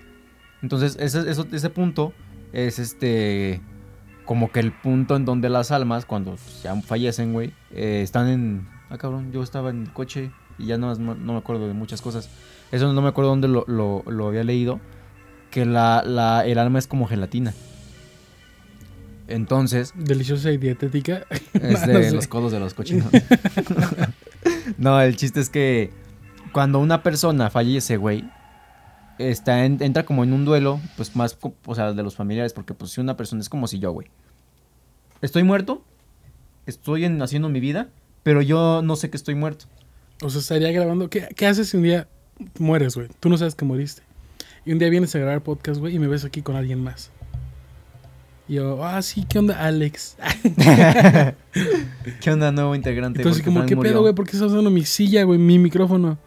Entonces, 0.61 0.97
ese, 0.99 1.29
eso- 1.29 1.47
ese 1.51 1.69
punto 1.69 2.13
es 2.53 2.79
este. 2.79 3.61
Como 4.25 4.51
que 4.51 4.59
el 4.59 4.71
punto 4.71 5.15
en 5.15 5.25
donde 5.25 5.49
las 5.49 5.69
almas, 5.71 6.05
cuando 6.05 6.35
ya 6.63 6.75
fallecen, 6.81 7.33
güey, 7.33 7.53
eh, 7.71 8.01
están 8.03 8.27
en. 8.27 8.67
Ah, 8.89 8.97
cabrón, 8.97 9.31
yo 9.31 9.43
estaba 9.43 9.69
en 9.69 9.83
el 9.83 9.93
coche 9.93 10.31
y 10.57 10.65
ya 10.67 10.77
no, 10.77 10.87
más- 10.87 10.99
no 10.99 11.33
me 11.33 11.37
acuerdo 11.37 11.67
de 11.67 11.73
muchas 11.73 12.01
cosas. 12.01 12.29
Eso 12.71 12.91
no 12.91 13.01
me 13.01 13.09
acuerdo 13.09 13.29
dónde 13.29 13.47
lo, 13.47 13.65
lo- 13.67 14.03
lo 14.07 14.27
había 14.27 14.43
leído. 14.43 14.79
Que 15.51 15.65
la, 15.65 16.01
la- 16.03 16.45
el 16.45 16.57
alma 16.57 16.79
es 16.79 16.87
como 16.87 17.07
gelatina. 17.07 17.53
Entonces, 19.27 19.93
Deliciosa 19.95 20.51
y 20.51 20.57
dietética. 20.57 21.25
es 21.53 21.81
No, 21.87 21.87
de 21.87 21.93
no 21.93 21.99
sé. 22.03 22.11
los 22.11 22.27
codos 22.27 22.51
de 22.51 22.59
los 22.59 22.73
cochinos. 22.73 23.07
no, 24.77 24.99
el 25.01 25.15
chiste 25.15 25.39
es 25.39 25.49
que 25.49 25.91
cuando 26.55 26.79
una 26.79 27.03
persona 27.03 27.49
fallece, 27.49 27.97
güey, 27.97 28.23
está 29.19 29.65
en- 29.65 29.83
entra 29.83 30.05
como 30.05 30.23
en 30.23 30.31
un 30.31 30.45
duelo, 30.45 30.79
pues 30.95 31.13
más, 31.13 31.37
o 31.65 31.75
sea, 31.75 31.91
de 31.91 32.01
los 32.01 32.15
familiares, 32.15 32.53
porque 32.53 32.73
pues 32.73 32.91
si 32.91 33.01
una 33.01 33.17
persona 33.17 33.41
es 33.41 33.49
como 33.49 33.67
si 33.67 33.77
yo, 33.79 33.91
güey. 33.91 34.07
Estoy 35.21 35.43
muerto, 35.43 35.83
estoy 36.65 37.03
en- 37.03 37.21
haciendo 37.21 37.49
mi 37.49 37.59
vida, 37.59 37.89
pero 38.23 38.41
yo 38.41 38.81
no 38.81 38.95
sé 38.95 39.09
que 39.09 39.17
estoy 39.17 39.35
muerto. 39.35 39.65
O 40.21 40.29
sea, 40.29 40.39
estaría 40.39 40.71
grabando. 40.71 41.09
¿Qué, 41.09 41.27
qué 41.35 41.45
haces 41.45 41.67
si 41.67 41.75
un 41.75 41.83
día 41.83 42.07
mueres, 42.57 42.95
güey? 42.95 43.09
Tú 43.19 43.27
no 43.27 43.37
sabes 43.37 43.53
que 43.53 43.65
moriste. 43.65 44.03
Y 44.65 44.71
un 44.71 44.79
día 44.79 44.89
vienes 44.89 45.13
a 45.13 45.19
grabar 45.19 45.41
podcast, 45.41 45.81
güey, 45.81 45.93
y 45.93 45.99
me 45.99 46.07
ves 46.07 46.23
aquí 46.23 46.41
con 46.41 46.55
alguien 46.55 46.81
más. 46.81 47.11
Y 48.47 48.53
yo, 48.53 48.81
ah, 48.85 49.01
sí, 49.01 49.25
¿qué 49.27 49.39
onda, 49.39 49.59
Alex? 49.61 50.15
¿Qué 52.21 52.31
onda, 52.31 52.49
nuevo 52.53 52.75
integrante? 52.75 53.19
Entonces, 53.19 53.43
como, 53.43 53.65
¿qué 53.65 53.75
murió. 53.75 53.91
pedo, 53.91 54.01
güey? 54.03 54.13
¿Por 54.15 54.23
qué 54.25 54.37
estás 54.37 54.51
usando 54.51 54.69
mi 54.69 54.85
silla, 54.85 55.23
güey? 55.25 55.37
Mi 55.37 55.59
micrófono. 55.59 56.17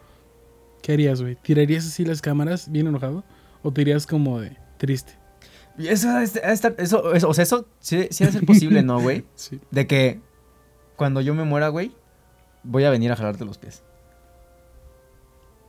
¿Qué 0.82 0.92
harías, 0.92 1.20
güey? 1.20 1.36
¿Tirarías 1.36 1.86
así 1.86 2.04
las 2.04 2.20
cámaras, 2.22 2.70
bien 2.70 2.86
enojado? 2.86 3.24
¿O 3.62 3.72
te 3.72 3.82
irías 3.82 4.06
como 4.06 4.40
de 4.40 4.56
triste? 4.76 5.12
Eso, 5.78 6.18
es- 6.18 6.36
es- 6.36 6.64
eso, 6.78 7.12
eso- 7.14 7.28
o 7.28 7.34
sea, 7.34 7.42
eso 7.44 7.66
sí, 7.80 8.08
sí 8.10 8.24
va 8.24 8.30
a 8.30 8.32
ser 8.32 8.44
posible, 8.46 8.82
¿no, 8.82 9.00
güey? 9.00 9.24
Sí. 9.34 9.60
De 9.70 9.86
que 9.86 10.20
cuando 10.96 11.20
yo 11.20 11.34
me 11.34 11.44
muera, 11.44 11.68
güey, 11.68 11.92
voy 12.64 12.84
a 12.84 12.90
venir 12.90 13.12
a 13.12 13.16
jalarte 13.16 13.44
los 13.44 13.58
pies. 13.58 13.82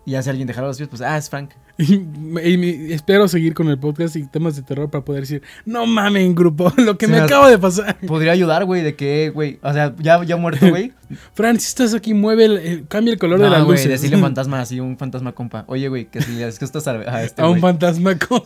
Y 0.09 0.13
ya 0.13 0.23
si 0.23 0.29
alguien 0.31 0.47
te 0.47 0.55
jala 0.55 0.65
los 0.65 0.77
pies, 0.77 0.89
pues, 0.89 1.01
ah, 1.01 1.15
es 1.17 1.29
Frank. 1.29 1.51
Y, 1.77 2.91
espero 2.93 3.27
seguir 3.27 3.53
con 3.53 3.69
el 3.69 3.77
podcast 3.77 4.15
y 4.15 4.25
temas 4.25 4.55
de 4.55 4.63
terror 4.63 4.89
para 4.89 5.05
poder 5.05 5.21
decir, 5.21 5.43
no 5.65 5.85
mamen, 5.85 6.33
grupo, 6.33 6.73
lo 6.77 6.97
que 6.97 7.07
me 7.07 7.19
acaba 7.19 7.47
de 7.49 7.59
pasar. 7.59 7.95
Podría 8.07 8.31
ayudar, 8.31 8.65
güey, 8.65 8.81
de 8.81 8.95
que, 8.95 9.29
güey, 9.29 9.59
o 9.61 9.71
sea, 9.71 9.93
ya, 9.99 10.23
ya 10.25 10.35
muerto, 10.35 10.67
güey. 10.67 10.93
Fran, 11.33 11.59
si 11.59 11.67
estás 11.67 11.93
aquí, 11.93 12.13
mueve, 12.15 12.45
el, 12.45 12.57
el- 12.57 12.87
cambia 12.87 13.13
el 13.13 13.19
color 13.19 13.39
de 13.39 13.45
No, 13.45 13.51
las 13.51 13.63
güey, 13.63 13.87
decirle 13.87 14.17
fantasma 14.17 14.59
así, 14.61 14.79
un 14.79 14.97
fantasma 14.97 15.33
compa. 15.33 15.63
Oye, 15.67 15.87
güey, 15.89 16.05
que 16.09 16.21
si 16.21 16.41
es 16.41 16.57
que 16.57 16.65
estás 16.65 16.87
a, 16.87 16.91
a 16.93 17.23
este, 17.23 17.41
a 17.43 17.47
un 17.47 17.59
fantasma 17.59 18.17
con 18.17 18.41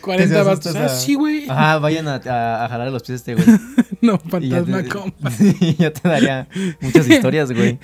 40 0.00 0.40
asustas 0.40 0.74
vatos. 0.74 0.76
Ah, 0.76 0.88
sí, 0.88 1.14
güey. 1.14 1.48
Ajá, 1.48 1.78
vayan 1.78 2.08
a, 2.08 2.16
a, 2.16 2.64
a 2.64 2.68
jalar 2.68 2.90
los 2.90 3.02
pies 3.02 3.10
a 3.12 3.16
este, 3.16 3.34
güey. 3.34 3.46
No, 4.00 4.20
Y 4.40 4.48
ya 4.48 4.62
fantasma 4.64 4.82
te- 4.82 4.88
con. 4.88 5.14
Sí, 5.30 5.76
ya 5.78 5.92
te 5.92 6.08
daría 6.08 6.48
muchas 6.80 7.08
historias, 7.08 7.52
güey. 7.52 7.78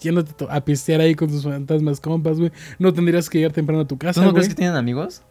Yéndote 0.00 0.46
a 0.48 0.64
pistear 0.64 1.00
ahí 1.00 1.14
con 1.14 1.28
tus 1.28 1.42
fantasmas 1.44 2.00
compas, 2.00 2.38
güey. 2.38 2.52
No 2.78 2.92
tendrías 2.92 3.28
que 3.30 3.38
llegar 3.38 3.52
temprano 3.52 3.82
a 3.82 3.86
tu 3.86 3.96
casa, 3.98 4.20
¿Tú 4.20 4.26
no 4.26 4.32
crees 4.32 4.48
que 4.48 4.54
tienen 4.54 4.76
amigos? 4.76 5.22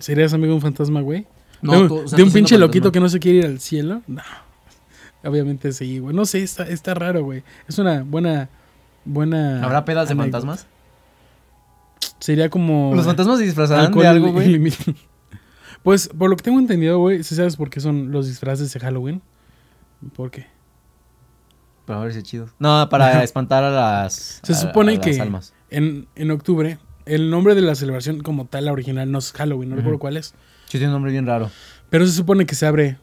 ¿Serías 0.00 0.32
amigo 0.34 0.48
de 0.48 0.54
un 0.56 0.60
fantasma, 0.60 1.00
güey? 1.00 1.26
No, 1.62 1.72
de 1.72 1.78
un, 1.78 1.88
tú- 1.88 1.96
o 1.98 2.08
sea, 2.08 2.16
de 2.16 2.22
un 2.22 2.30
pinche 2.32 2.54
fantasma. 2.54 2.66
loquito 2.66 2.92
que 2.92 3.00
no 3.00 3.08
se 3.08 3.20
quiere 3.20 3.38
ir 3.38 3.46
al 3.46 3.60
cielo. 3.60 4.02
No. 4.06 4.22
Obviamente 5.24 5.72
sí, 5.72 5.98
güey. 5.98 6.14
No 6.14 6.24
sé, 6.26 6.42
está, 6.42 6.64
está 6.68 6.94
raro, 6.94 7.22
güey. 7.24 7.42
Es 7.68 7.78
una 7.78 8.02
buena. 8.02 8.48
Buena. 9.04 9.64
¿Habrá 9.64 9.84
pedas 9.84 10.08
de 10.08 10.12
anécdota. 10.12 10.38
fantasmas? 10.40 10.66
Sería 12.20 12.50
como. 12.50 12.94
¿Los 12.94 13.06
fantasmas 13.06 13.38
se 13.38 13.44
disfrazarán 13.44 13.92
de 13.92 14.06
algo, 14.06 14.32
güey? 14.32 14.72
Pues, 15.84 16.08
por 16.08 16.28
lo 16.28 16.36
que 16.36 16.42
tengo 16.42 16.58
entendido, 16.58 16.98
güey, 16.98 17.22
¿sí 17.22 17.36
sabes 17.36 17.56
por 17.56 17.70
qué 17.70 17.78
son 17.80 18.10
los 18.10 18.26
disfraces 18.26 18.70
de 18.72 18.80
Halloween? 18.80 19.22
¿Por 20.14 20.30
qué? 20.30 20.46
Para 21.88 22.00
verse 22.00 22.22
chidos. 22.22 22.50
No, 22.60 22.86
para 22.88 23.24
espantar 23.24 23.64
a 23.64 23.70
las. 23.70 24.40
Se 24.44 24.52
a- 24.52 24.56
supone 24.56 24.92
a 24.92 24.96
las 24.96 25.04
que- 25.04 25.20
almas. 25.20 25.52
En, 25.70 26.06
en 26.14 26.30
octubre, 26.30 26.78
el 27.06 27.30
nombre 27.30 27.54
de 27.54 27.62
la 27.62 27.74
celebración 27.74 28.20
como 28.20 28.44
tal, 28.46 28.66
la 28.66 28.72
original, 28.72 29.10
no 29.10 29.18
es 29.18 29.32
Halloween, 29.32 29.70
no 29.70 29.76
recuerdo 29.76 29.98
cuál 29.98 30.16
es. 30.18 30.34
Sí, 30.66 30.72
tiene 30.78 30.86
un 30.88 30.92
nombre 30.92 31.10
bien 31.12 31.26
raro. 31.26 31.50
Pero 31.90 32.06
se 32.06 32.12
supone 32.12 32.46
que 32.46 32.54
se 32.54 32.66
abre. 32.66 32.98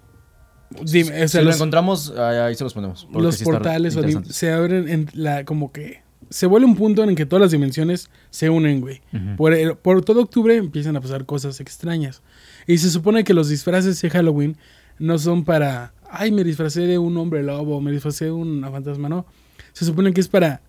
Dime, 0.84 1.24
o 1.24 1.28
sea, 1.28 1.42
si 1.42 1.46
lo 1.46 1.54
encontramos, 1.54 2.12
ahí, 2.18 2.56
se 2.56 2.64
los 2.64 2.74
ponemos. 2.74 3.08
los 3.12 3.36
sí 3.36 3.44
portales 3.44 3.98
se 4.30 4.52
abren 4.54 4.88
en 4.90 5.10
la. 5.14 5.44
como 5.46 5.72
que. 5.72 6.04
Se 6.30 6.48
vuelve 6.48 6.66
un 6.66 6.76
punto 6.76 7.04
en 7.04 7.10
el 7.10 7.16
que 7.16 7.28
todas 7.28 7.42
las 7.42 7.52
dimensiones 7.52 8.10
se 8.32 8.50
unen, 8.50 8.82
güey. 8.82 9.02
Por, 9.38 9.54
el- 9.54 9.76
por 9.78 10.04
todo 10.04 10.22
octubre 10.22 10.56
empiezan 10.56 10.96
a 10.96 11.02
pasar 11.02 11.26
cosas 11.26 11.60
extrañas. 11.60 12.22
Y 12.66 12.80
se 12.80 12.90
supone 12.90 13.24
que 13.24 13.34
los 13.36 13.48
disfraces 13.50 14.02
de 14.02 14.10
Halloween 14.10 14.58
no 14.98 15.20
son 15.20 15.44
para, 15.44 15.94
ay, 16.10 16.32
me 16.32 16.44
disfracé 16.44 16.82
de 16.82 16.98
un 16.98 17.18
hombre 17.18 17.44
lobo, 17.44 17.82
me 17.82 17.92
disfracé 17.92 18.26
de 18.26 18.32
una 18.32 18.70
fantasma, 18.72 19.10
no. 19.10 19.26
Se 19.74 19.86
supone 19.86 20.14
que 20.14 20.22
es 20.22 20.28
para 20.28 20.62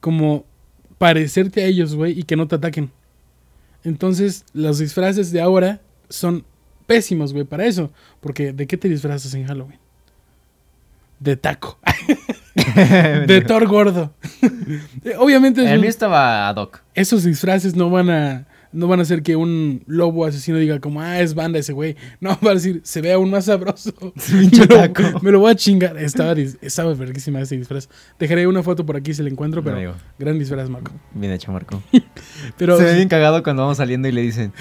como 0.00 0.44
parecerte 0.98 1.62
a 1.62 1.66
ellos, 1.66 1.94
güey, 1.94 2.18
y 2.18 2.22
que 2.24 2.36
no 2.36 2.46
te 2.48 2.56
ataquen. 2.56 2.90
Entonces, 3.84 4.44
los 4.52 4.78
disfraces 4.78 5.32
de 5.32 5.40
ahora 5.40 5.80
son 6.08 6.44
pésimos, 6.86 7.32
güey, 7.32 7.44
para 7.44 7.64
eso. 7.66 7.90
Porque, 8.20 8.52
¿de 8.52 8.66
qué 8.66 8.76
te 8.76 8.88
disfrazas 8.88 9.32
en 9.34 9.46
Halloween? 9.46 9.78
De 11.18 11.36
taco. 11.36 11.78
de 13.26 13.40
Thor 13.46 13.66
gordo. 13.66 14.12
Obviamente, 15.18 15.70
El 15.70 15.80
mío 15.80 15.88
estaba 15.88 16.48
ad 16.48 16.56
hoc. 16.56 16.82
esos 16.94 17.24
disfraces 17.24 17.74
no 17.74 17.90
van 17.90 18.10
a 18.10 18.46
no 18.72 18.86
van 18.86 19.00
a 19.00 19.02
hacer 19.02 19.22
que 19.22 19.36
un 19.36 19.82
lobo 19.86 20.24
asesino 20.24 20.58
diga 20.58 20.80
como 20.80 21.00
ah 21.00 21.20
es 21.20 21.34
banda 21.34 21.58
ese 21.58 21.72
güey 21.72 21.96
no 22.20 22.38
va 22.44 22.52
a 22.52 22.54
decir 22.54 22.80
se 22.84 23.00
ve 23.00 23.12
aún 23.12 23.30
más 23.30 23.46
sabroso 23.46 23.92
me, 24.32 24.66
lo, 24.66 24.68
taco. 24.68 25.02
me 25.22 25.30
lo 25.30 25.40
voy 25.40 25.52
a 25.52 25.54
chingar. 25.54 25.96
Estaba 25.98 26.34
estaba 26.60 26.94
verguísima 26.94 27.40
ese 27.40 27.56
disfraz. 27.56 27.88
Dejaré 28.18 28.46
una 28.46 28.62
foto 28.62 28.84
por 28.86 28.96
aquí 28.96 29.14
si 29.14 29.22
la 29.22 29.28
encuentro 29.28 29.62
pero 29.62 29.76
Amigo, 29.76 29.94
gran 30.18 30.38
disfraz 30.38 30.68
Marco. 30.68 30.92
Bien 31.14 31.32
hecho, 31.32 31.52
Marco. 31.52 31.82
pero 32.56 32.76
Se 32.76 32.84
ve 32.84 32.94
bien 32.94 33.08
cagado 33.08 33.42
cuando 33.42 33.62
vamos 33.62 33.78
saliendo 33.78 34.08
y 34.08 34.12
le 34.12 34.22
dicen: 34.22 34.52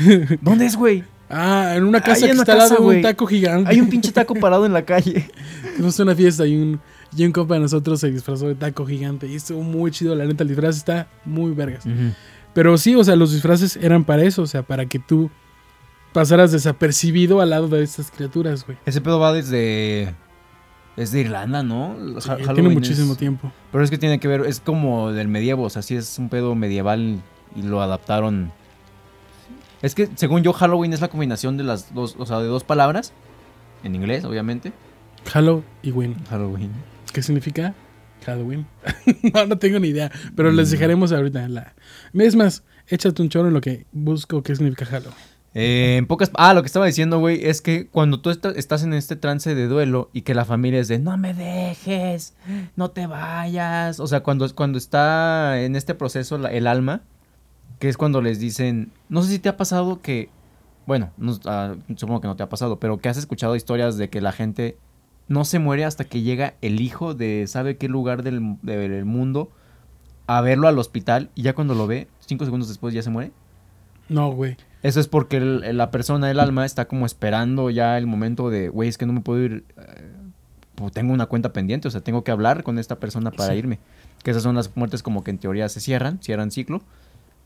¿Dónde 0.42 0.66
es, 0.66 0.76
güey? 0.76 1.04
ah 1.30 1.74
en 1.76 1.84
una 1.84 2.02
casa 2.02 2.26
Ahí 2.26 2.32
que 2.32 2.38
está 2.38 2.54
al 2.54 2.58
lado 2.60 2.82
un 2.82 3.02
taco 3.02 3.28
gigante. 3.28 3.70
Hay 3.70 3.80
un 3.80 3.90
pinche 3.90 4.12
taco 4.12 4.36
parado 4.36 4.66
en 4.66 4.74
la 4.74 4.84
calle. 4.84 5.30
Fuimos 5.76 6.00
a 6.00 6.04
una 6.04 6.16
fiesta 6.16 6.46
y 6.46 6.56
un 6.56 6.80
y 7.16 7.26
un 7.26 7.32
compa 7.32 7.56
de 7.56 7.62
nosotros 7.62 8.00
se 8.00 8.12
disfrazó 8.12 8.48
de 8.48 8.56
taco 8.56 8.86
gigante 8.86 9.28
y 9.28 9.36
estuvo 9.36 9.64
muy 9.64 9.92
chido 9.92 10.16
la 10.16 10.26
neta 10.26 10.44
el 10.44 10.50
disfraz 10.50 10.78
está 10.78 11.08
muy 11.26 11.52
vergas 11.54 11.84
Pero 12.60 12.78
sí, 12.78 12.94
o 12.94 13.02
sea, 13.06 13.16
los 13.16 13.32
disfraces 13.32 13.78
eran 13.78 14.04
para 14.04 14.22
eso, 14.24 14.42
o 14.42 14.46
sea, 14.46 14.64
para 14.64 14.86
que 14.86 15.00
tú 15.00 15.30
pasaras 16.12 16.52
desapercibido 16.52 17.40
al 17.40 17.52
lado 17.52 17.70
de 17.70 17.82
estas 17.82 18.12
criaturas, 18.12 18.66
güey. 18.66 18.78
Ese 18.86 19.00
pedo 19.00 19.18
va 19.18 19.32
desde. 19.32 20.14
Es 20.98 21.14
de 21.14 21.22
Irlanda, 21.22 21.64
¿no? 21.64 21.96
Sí, 22.20 22.30
tiene 22.54 22.68
muchísimo 22.68 23.14
es- 23.14 23.18
tiempo. 23.18 23.50
Pero 23.72 23.82
es 23.82 23.90
que 23.90 23.98
tiene 23.98 24.20
que 24.20 24.28
ver, 24.28 24.42
es 24.46 24.60
como 24.60 25.14
del 25.14 25.30
medievo, 25.30 25.64
o 25.64 25.70
sea, 25.70 25.82
sí 25.82 25.96
es 25.96 26.20
un 26.20 26.28
pedo 26.28 26.54
medieval 26.54 27.22
y 27.56 27.62
lo 27.62 27.82
adaptaron. 27.82 28.52
Es 29.82 29.96
que 29.96 30.10
según 30.16 30.44
yo 30.44 30.52
Halloween 30.52 30.92
es 30.92 31.00
la 31.00 31.08
combinación 31.08 31.56
de 31.56 31.64
las 31.64 31.94
dos, 31.94 32.18
o 32.20 32.26
sea, 32.26 32.40
de 32.40 32.48
dos 32.48 32.66
palabras 32.66 33.14
en 33.86 33.96
inglés, 33.96 34.26
obviamente. 34.26 34.74
Halo 35.34 35.64
y 35.82 35.92
Win. 35.92 36.18
Halloween. 36.30 36.72
¿Qué 37.14 37.22
significa? 37.24 37.74
Halloween. 38.26 38.66
no, 39.34 39.46
no 39.46 39.58
tengo 39.58 39.80
ni 39.80 39.90
idea. 39.90 40.12
Pero 40.36 40.52
les 40.52 40.70
Mm. 40.70 40.72
dejaremos 40.72 41.12
ahorita 41.12 41.48
la. 41.48 41.74
Es 42.14 42.36
más, 42.36 42.64
échate 42.88 43.22
un 43.22 43.30
choro 43.30 43.48
en 43.48 43.54
lo 43.54 43.62
que 43.62 43.86
busco 43.92 44.42
qué 44.44 44.56
significa 44.56 44.86
Halloween. 44.86 45.16
Eh, 45.56 45.96
en 45.98 46.06
pocas, 46.06 46.30
ah, 46.36 46.54
lo 46.54 46.62
que 46.62 46.68
estaba 46.68 46.86
diciendo, 46.86 47.18
güey, 47.18 47.44
es 47.44 47.62
que 47.62 47.88
cuando 47.88 48.22
tú 48.22 48.30
estás 48.30 48.84
en 48.84 48.94
este 48.94 49.16
trance 49.16 49.56
de 49.56 49.66
duelo 49.68 50.12
y 50.14 50.22
que 50.22 50.36
la 50.36 50.46
familia 50.46 50.80
es 50.80 50.88
de 50.88 51.00
no 51.00 51.18
me 51.18 51.34
dejes, 51.34 52.36
no 52.76 52.92
te 52.92 53.08
vayas, 53.08 54.00
o 54.00 54.06
sea, 54.06 54.22
cuando 54.22 54.48
cuando 54.54 54.78
está 54.78 55.60
en 55.62 55.76
este 55.76 55.96
proceso 55.96 56.38
la- 56.38 56.52
el 56.52 56.68
alma, 56.68 57.02
que 57.80 57.90
es 57.90 57.98
cuando 57.98 58.22
les 58.22 58.40
dicen, 58.40 58.92
no 59.10 59.24
sé 59.24 59.32
si 59.32 59.40
te 59.40 59.50
ha 59.50 59.58
pasado 59.58 60.02
que, 60.04 60.30
bueno, 60.86 61.10
no- 61.18 61.40
ah, 61.46 61.74
supongo 61.96 62.22
que 62.22 62.28
no 62.28 62.36
te 62.36 62.44
ha 62.44 62.50
pasado, 62.50 62.80
pero 62.80 63.00
que 63.00 63.10
has 63.10 63.18
escuchado 63.18 63.56
historias 63.56 63.98
de 63.98 64.10
que 64.12 64.22
la 64.22 64.32
gente 64.32 64.78
no 65.30 65.46
se 65.46 65.60
muere 65.60 65.86
hasta 65.86 66.04
que 66.04 66.22
llega 66.22 66.56
el 66.62 66.82
hijo 66.82 67.14
de 67.14 67.46
sabe 67.48 67.78
qué 67.78 67.88
lugar 67.88 68.24
del, 68.24 68.58
del 68.62 69.06
mundo 69.06 69.50
a 70.28 70.42
verlo 70.42 70.68
al 70.68 70.78
hospital 70.78 71.30
y 71.36 71.44
ya 71.44 71.54
cuando 71.54 71.74
lo 71.76 71.88
ve, 71.88 72.08
cinco 72.20 72.44
segundos 72.46 72.68
después 72.68 72.94
ya 72.94 73.02
se 73.02 73.10
muere. 73.10 73.32
No, 74.10 74.32
güey. 74.32 74.58
Eso 74.84 75.00
es 75.00 75.08
porque 75.08 75.38
el- 75.38 75.78
la 75.78 75.92
persona, 75.92 76.30
el 76.32 76.40
alma, 76.40 76.66
está 76.66 76.88
como 76.88 77.06
esperando 77.06 77.70
ya 77.70 77.98
el 77.98 78.08
momento 78.08 78.50
de, 78.50 78.70
güey, 78.70 78.90
es 78.90 78.98
que 78.98 79.06
no 79.06 79.14
me 79.14 79.22
puedo 79.22 79.44
ir. 79.44 79.64
eh, 79.78 80.12
pues, 80.76 80.92
tengo 80.94 81.14
una 81.14 81.26
cuenta 81.26 81.52
pendiente, 81.54 81.88
o 81.88 81.92
sea, 81.92 82.02
tengo 82.02 82.24
que 82.24 82.32
hablar 82.32 82.64
con 82.64 82.80
esta 82.80 83.00
persona 83.00 83.32
para 83.32 83.52
Sí. 83.54 83.60
irme. 83.60 83.80
Que 84.24 84.32
esas 84.32 84.44
son 84.44 84.56
las 84.56 84.76
muertes 84.76 85.04
como 85.04 85.24
que 85.24 85.32
en 85.32 85.38
teoría 85.38 85.68
se 85.70 85.80
cierran, 85.80 86.20
cierran 86.22 86.52
ciclo. 86.52 86.82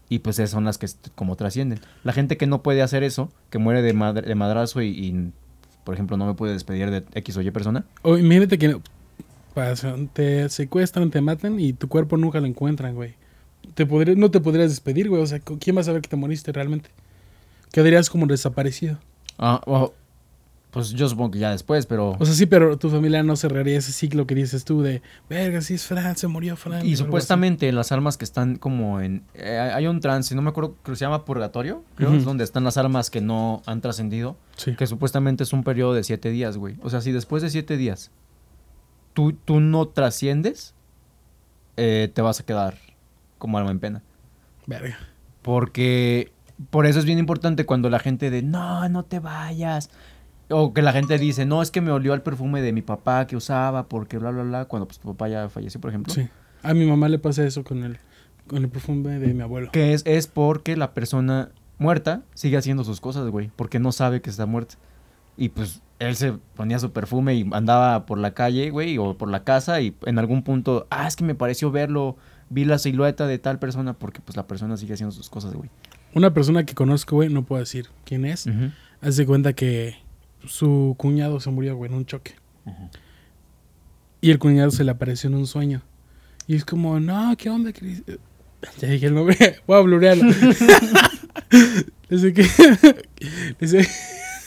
Y 0.09 0.19
pues 0.19 0.37
esas 0.37 0.51
son 0.51 0.65
las 0.65 0.77
que 0.77 0.87
como 1.15 1.35
trascienden. 1.35 1.79
La 2.03 2.13
gente 2.13 2.37
que 2.37 2.45
no 2.45 2.61
puede 2.61 2.81
hacer 2.83 3.03
eso, 3.03 3.31
que 3.49 3.57
muere 3.57 3.81
de, 3.81 3.95
madr- 3.95 4.25
de 4.25 4.35
madrazo 4.35 4.81
y, 4.81 4.89
y, 4.89 5.31
por 5.83 5.93
ejemplo, 5.93 6.17
no 6.17 6.25
me 6.25 6.33
puede 6.33 6.53
despedir 6.53 6.89
de 6.91 7.03
X 7.13 7.37
o 7.37 7.41
Y 7.41 7.51
persona. 7.51 7.85
O 8.01 8.17
imagínate 8.17 8.57
que 8.57 8.77
te 10.13 10.49
secuestran, 10.49 11.11
te 11.11 11.21
matan 11.21 11.59
y 11.59 11.73
tu 11.73 11.87
cuerpo 11.87 12.17
nunca 12.17 12.39
lo 12.39 12.47
encuentran, 12.47 12.95
güey. 12.95 13.13
Te 13.75 13.85
podría- 13.85 14.15
no 14.15 14.31
te 14.31 14.39
podrías 14.39 14.69
despedir, 14.69 15.09
güey. 15.09 15.21
O 15.21 15.25
sea, 15.27 15.39
¿con 15.39 15.57
¿quién 15.57 15.75
va 15.77 15.81
a 15.81 15.83
saber 15.83 16.01
que 16.01 16.09
te 16.09 16.15
moriste 16.15 16.51
realmente? 16.51 16.89
Quedarías 17.71 18.09
como 18.09 18.25
desaparecido. 18.27 18.97
Ah, 19.37 19.61
o- 19.65 19.93
pues 20.73 20.89
yo 20.89 21.07
supongo 21.07 21.29
que 21.31 21.39
ya 21.39 21.51
después, 21.51 21.85
pero... 21.85 22.17
O 22.19 22.25
sea, 22.25 22.33
sí, 22.33 22.47
pero 22.47 22.77
tu 22.79 22.89
familia 22.89 23.21
no 23.21 23.35
cerraría 23.35 23.77
ese 23.77 23.91
ciclo 23.93 24.25
que 24.25 24.33
dices 24.33 24.65
tú 24.65 24.81
de, 24.81 25.03
verga, 25.29 25.61
sí 25.61 25.75
es 25.75 25.85
Fran, 25.85 26.17
se 26.17 26.27
murió 26.27 26.55
Fran. 26.55 26.83
Y 26.83 26.93
así". 26.93 26.95
supuestamente 26.97 27.71
las 27.71 27.91
almas 27.91 28.17
que 28.17 28.25
están 28.25 28.55
como 28.55 28.99
en... 28.99 29.23
eh, 29.35 29.59
hay 29.59 29.85
un 29.85 29.99
trance, 29.99 30.33
no 30.33 30.41
me 30.41 30.49
acuerdo, 30.49 30.75
creo 30.81 30.93
que 30.95 30.97
se 30.97 31.05
llama 31.05 31.25
purgatorio, 31.25 31.83
creo, 31.95 32.09
Ujú. 32.09 32.17
es 32.17 32.25
donde 32.25 32.43
están 32.43 32.63
las 32.63 32.77
almas 32.77 33.11
que 33.11 33.21
no 33.21 33.61
han 33.67 33.81
trascendido, 33.81 34.35
Sí. 34.55 34.75
que 34.75 34.87
supuestamente 34.87 35.43
es 35.43 35.53
un 35.53 35.63
periodo 35.63 35.93
de 35.93 36.03
siete 36.03 36.31
días, 36.31 36.57
güey. 36.57 36.77
O 36.81 36.89
sea, 36.89 37.01
si 37.01 37.11
después 37.11 37.43
de 37.43 37.51
siete 37.51 37.77
días 37.77 38.09
tú, 39.13 39.33
tú 39.33 39.59
no 39.59 39.87
trasciendes, 39.87 40.73
eh, 41.77 42.09
te 42.11 42.21
vas 42.23 42.39
a 42.39 42.45
quedar 42.45 42.79
como 43.37 43.59
alma 43.59 43.69
en 43.69 43.79
pena. 43.79 44.01
Verga. 44.65 44.97
Porque 45.43 46.31
por 46.69 46.85
eso 46.87 46.97
es 46.97 47.05
bien 47.05 47.19
importante 47.19 47.65
cuando 47.65 47.89
la 47.91 47.99
gente 47.99 48.29
de, 48.31 48.41
no, 48.41 48.87
no 48.89 49.03
te 49.03 49.19
vayas. 49.19 49.89
O 50.49 50.73
que 50.73 50.81
la 50.81 50.91
gente 50.91 51.17
dice, 51.17 51.45
no, 51.45 51.61
es 51.61 51.71
que 51.71 51.81
me 51.81 51.91
olió 51.91 52.13
el 52.13 52.21
perfume 52.21 52.61
de 52.61 52.73
mi 52.73 52.81
papá 52.81 53.27
que 53.27 53.35
usaba 53.35 53.87
porque 53.87 54.17
bla, 54.17 54.31
bla, 54.31 54.43
bla, 54.43 54.65
cuando 54.65 54.87
pues 54.87 54.99
tu 54.99 55.07
papá 55.09 55.29
ya 55.29 55.49
falleció, 55.49 55.79
por 55.79 55.89
ejemplo. 55.89 56.13
Sí. 56.13 56.27
A 56.61 56.73
mi 56.73 56.85
mamá 56.85 57.09
le 57.09 57.19
pasa 57.19 57.45
eso 57.45 57.63
con 57.63 57.83
el, 57.83 57.97
con 58.47 58.63
el 58.63 58.69
perfume 58.69 59.19
de 59.19 59.33
mi 59.33 59.41
abuelo. 59.41 59.71
Que 59.71 59.93
es, 59.93 60.03
es 60.05 60.27
porque 60.27 60.75
la 60.75 60.93
persona 60.93 61.51
muerta 61.77 62.23
sigue 62.33 62.57
haciendo 62.57 62.83
sus 62.83 63.01
cosas, 63.01 63.29
güey. 63.29 63.51
Porque 63.55 63.79
no 63.79 63.91
sabe 63.91 64.21
que 64.21 64.29
está 64.29 64.45
muerta. 64.45 64.75
Y 65.37 65.49
pues 65.49 65.81
él 65.99 66.15
se 66.15 66.33
ponía 66.55 66.79
su 66.79 66.91
perfume 66.91 67.35
y 67.35 67.49
andaba 67.51 68.05
por 68.05 68.17
la 68.17 68.33
calle, 68.33 68.69
güey, 68.69 68.97
o 68.97 69.17
por 69.17 69.29
la 69.29 69.43
casa 69.43 69.81
y 69.81 69.95
en 70.05 70.19
algún 70.19 70.43
punto, 70.43 70.87
ah, 70.89 71.07
es 71.07 71.15
que 71.15 71.23
me 71.23 71.35
pareció 71.35 71.71
verlo, 71.71 72.17
vi 72.49 72.65
la 72.65 72.77
silueta 72.77 73.27
de 73.27 73.39
tal 73.39 73.59
persona 73.59 73.93
porque 73.93 74.21
pues 74.21 74.37
la 74.37 74.45
persona 74.45 74.77
sigue 74.77 74.93
haciendo 74.93 75.11
sus 75.11 75.29
cosas, 75.29 75.53
güey. 75.53 75.69
Una 76.13 76.33
persona 76.33 76.65
que 76.65 76.75
conozco, 76.75 77.15
güey, 77.15 77.29
no 77.29 77.43
puedo 77.43 77.59
decir 77.59 77.87
quién 78.05 78.25
es. 78.25 78.45
Ujú. 78.45 78.71
Haz 79.01 79.15
de 79.15 79.25
cuenta 79.25 79.53
que 79.53 79.95
su 80.45 80.95
cuñado 80.97 81.39
se 81.39 81.49
murió, 81.49 81.75
güey, 81.75 81.91
en 81.91 81.97
un 81.97 82.05
choque. 82.05 82.33
Y 84.21 84.31
el 84.31 84.39
cuñado 84.39 84.71
se 84.71 84.83
le 84.83 84.91
apareció 84.91 85.29
en 85.29 85.35
un 85.35 85.47
sueño. 85.47 85.81
Y 86.47 86.55
es 86.55 86.65
como, 86.65 86.99
no, 86.99 87.35
¿qué 87.37 87.49
onda? 87.49 87.71
Ya 88.79 88.87
dije 88.87 89.07
el 89.07 89.13
nombre, 89.13 89.35
voy 89.67 89.77
a 89.77 89.81
blurearlo. 89.81 90.23
Dice 92.09 92.33
que. 92.33 92.43
Dice, 93.59 93.85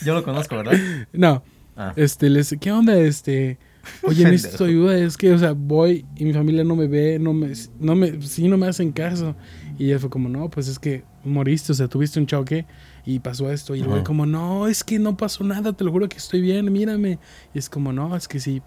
Yo 0.04 0.14
lo 0.14 0.22
conozco, 0.24 0.56
¿verdad? 0.56 0.78
no, 1.12 1.42
Ah. 1.76 1.92
este, 1.96 2.30
le 2.30 2.38
dice, 2.38 2.56
¿qué 2.56 2.72
onda? 2.72 2.96
Este. 2.98 3.58
Oye, 4.02 4.24
necesito 4.24 4.64
ayuda. 4.64 4.96
Es 4.96 5.18
que, 5.18 5.30
o 5.34 5.38
sea, 5.38 5.52
voy 5.52 6.06
y 6.16 6.24
mi 6.24 6.32
familia 6.32 6.64
no 6.64 6.74
me 6.74 6.86
ve, 6.88 7.18
no 7.18 7.34
me. 7.34 7.52
No 7.78 7.94
me 7.94 8.22
sí, 8.22 8.48
no 8.48 8.56
me 8.56 8.66
hacen 8.66 8.92
caso. 8.92 9.36
Y 9.78 9.88
ella 9.90 9.98
fue 9.98 10.08
como, 10.08 10.30
no, 10.30 10.48
pues 10.48 10.68
es 10.68 10.78
que 10.78 11.04
moriste, 11.22 11.72
o 11.72 11.74
sea, 11.74 11.86
tuviste 11.86 12.18
un 12.18 12.26
choque 12.26 12.64
y 13.06 13.20
pasó 13.20 13.50
esto. 13.50 13.74
Y 13.74 13.80
el 13.80 13.86
güey, 13.86 14.02
como, 14.04 14.26
no, 14.26 14.66
es 14.66 14.82
que 14.84 14.98
no 14.98 15.16
pasó 15.16 15.44
nada, 15.44 15.72
te 15.72 15.84
lo 15.84 15.92
juro 15.92 16.08
que 16.08 16.16
estoy 16.18 16.40
bien, 16.40 16.70
mírame. 16.72 17.18
Y 17.54 17.58
es 17.58 17.70
como, 17.70 17.92
no, 17.92 18.16
es 18.16 18.26
que 18.28 18.40
sí, 18.40 18.60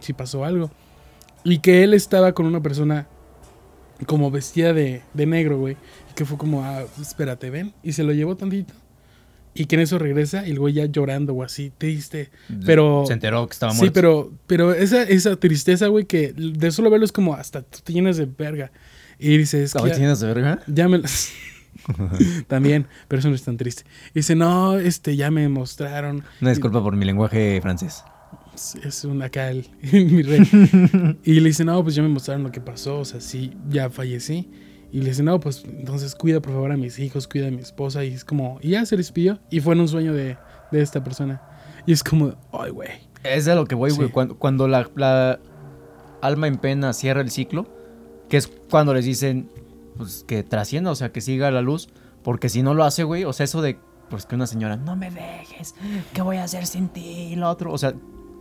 sí 0.00 0.12
pasó 0.12 0.44
algo. 0.44 0.70
Y 1.42 1.58
que 1.58 1.82
él 1.82 1.94
estaba 1.94 2.32
con 2.32 2.44
una 2.46 2.62
persona 2.62 3.08
como 4.06 4.30
vestida 4.30 4.72
de, 4.74 5.02
de 5.14 5.26
negro, 5.26 5.58
güey. 5.58 5.76
Y 6.10 6.14
que 6.14 6.24
fue 6.26 6.36
como, 6.36 6.62
ah, 6.62 6.84
espérate, 7.00 7.48
ven. 7.50 7.72
Y 7.82 7.92
se 7.92 8.02
lo 8.04 8.12
llevó 8.12 8.36
tantito. 8.36 8.74
Y 9.54 9.64
que 9.64 9.76
en 9.76 9.80
eso 9.80 9.98
regresa 9.98 10.46
y 10.46 10.50
el 10.50 10.58
güey 10.58 10.74
ya 10.74 10.84
llorando 10.84 11.32
o 11.32 11.42
así, 11.42 11.72
triste. 11.78 12.30
Pero- 12.66 13.04
Se 13.06 13.14
enteró 13.14 13.46
que 13.46 13.54
estaba 13.54 13.72
Sí, 13.72 13.78
muerto. 13.78 13.94
pero, 13.94 14.32
pero 14.46 14.74
esa, 14.74 15.02
esa 15.04 15.36
tristeza, 15.36 15.86
güey, 15.86 16.04
que 16.04 16.34
de 16.34 16.70
solo 16.70 16.90
verlo 16.90 17.06
es 17.06 17.12
como 17.12 17.32
hasta 17.32 17.62
tú 17.62 17.78
te 17.82 17.94
llenas 17.94 18.18
de 18.18 18.26
verga. 18.26 18.70
Y 19.18 19.38
dices, 19.38 19.62
¿Estaba 19.62 19.86
que 19.86 19.92
ya, 19.92 19.96
tienes 19.96 20.20
de 20.20 20.26
verga? 20.26 20.58
ya 20.66 20.88
me... 20.88 21.00
También, 22.48 22.86
pero 23.08 23.20
eso 23.20 23.28
no 23.28 23.34
es 23.34 23.42
tan 23.42 23.56
triste. 23.56 23.84
Y 24.10 24.20
dice, 24.20 24.34
no, 24.34 24.78
este, 24.78 25.16
ya 25.16 25.30
me 25.30 25.48
mostraron. 25.48 26.24
Una 26.40 26.50
disculpa 26.50 26.82
por 26.82 26.96
mi 26.96 27.04
lenguaje 27.04 27.60
francés. 27.60 28.04
Es, 28.84 29.04
un 29.04 29.22
acá 29.22 29.50
el, 29.50 29.68
mi 29.92 30.22
rey. 30.22 30.40
y 31.24 31.40
le 31.40 31.48
dice, 31.48 31.64
no, 31.64 31.82
pues 31.82 31.94
ya 31.94 32.02
me 32.02 32.08
mostraron 32.08 32.42
lo 32.42 32.52
que 32.52 32.60
pasó, 32.60 33.00
o 33.00 33.04
sea, 33.04 33.20
sí, 33.20 33.52
ya 33.68 33.90
fallecí. 33.90 34.50
Y 34.92 35.00
le 35.00 35.10
dice, 35.10 35.22
no, 35.22 35.38
pues 35.40 35.64
entonces 35.64 36.14
cuida 36.14 36.40
por 36.40 36.52
favor 36.52 36.72
a 36.72 36.76
mis 36.76 36.98
hijos, 36.98 37.28
cuida 37.28 37.48
a 37.48 37.50
mi 37.50 37.60
esposa. 37.60 38.04
Y 38.04 38.14
es 38.14 38.24
como, 38.24 38.58
y 38.62 38.70
ya 38.70 38.86
se 38.86 38.96
despidió. 38.96 39.40
Y 39.50 39.60
fue 39.60 39.74
en 39.74 39.80
un 39.80 39.88
sueño 39.88 40.14
de, 40.14 40.38
de 40.70 40.80
esta 40.80 41.02
persona. 41.02 41.42
Y 41.86 41.92
es 41.92 42.02
como, 42.02 42.34
ay, 42.52 42.70
güey. 42.70 42.90
Es 43.22 43.44
de 43.44 43.54
lo 43.54 43.66
que 43.66 43.74
voy, 43.74 43.90
güey. 43.90 44.08
Sí. 44.08 44.12
Cuando, 44.12 44.38
cuando 44.38 44.68
la, 44.68 44.88
la 44.94 45.40
alma 46.22 46.46
en 46.46 46.56
pena 46.56 46.92
cierra 46.92 47.20
el 47.20 47.30
ciclo, 47.30 47.66
que 48.28 48.36
es 48.36 48.50
cuando 48.70 48.94
les 48.94 49.04
dicen 49.04 49.50
pues, 49.96 50.24
que 50.26 50.42
trascienda, 50.42 50.90
o 50.90 50.94
sea, 50.94 51.12
que 51.12 51.20
siga 51.20 51.50
la 51.50 51.62
luz. 51.62 51.88
Porque 52.22 52.48
si 52.48 52.62
no 52.62 52.74
lo 52.74 52.84
hace, 52.84 53.04
güey, 53.04 53.24
o 53.24 53.32
sea, 53.32 53.44
eso 53.44 53.62
de 53.62 53.78
pues 54.10 54.24
que 54.26 54.34
una 54.36 54.46
señora, 54.46 54.76
no 54.76 54.94
me 54.96 55.10
dejes, 55.10 55.74
¿qué 56.12 56.22
voy 56.22 56.36
a 56.36 56.44
hacer 56.44 56.66
sin 56.66 56.88
ti? 56.88 57.00
Y 57.32 57.36
lo 57.36 57.48
otro, 57.50 57.72
o 57.72 57.78
sea, 57.78 57.94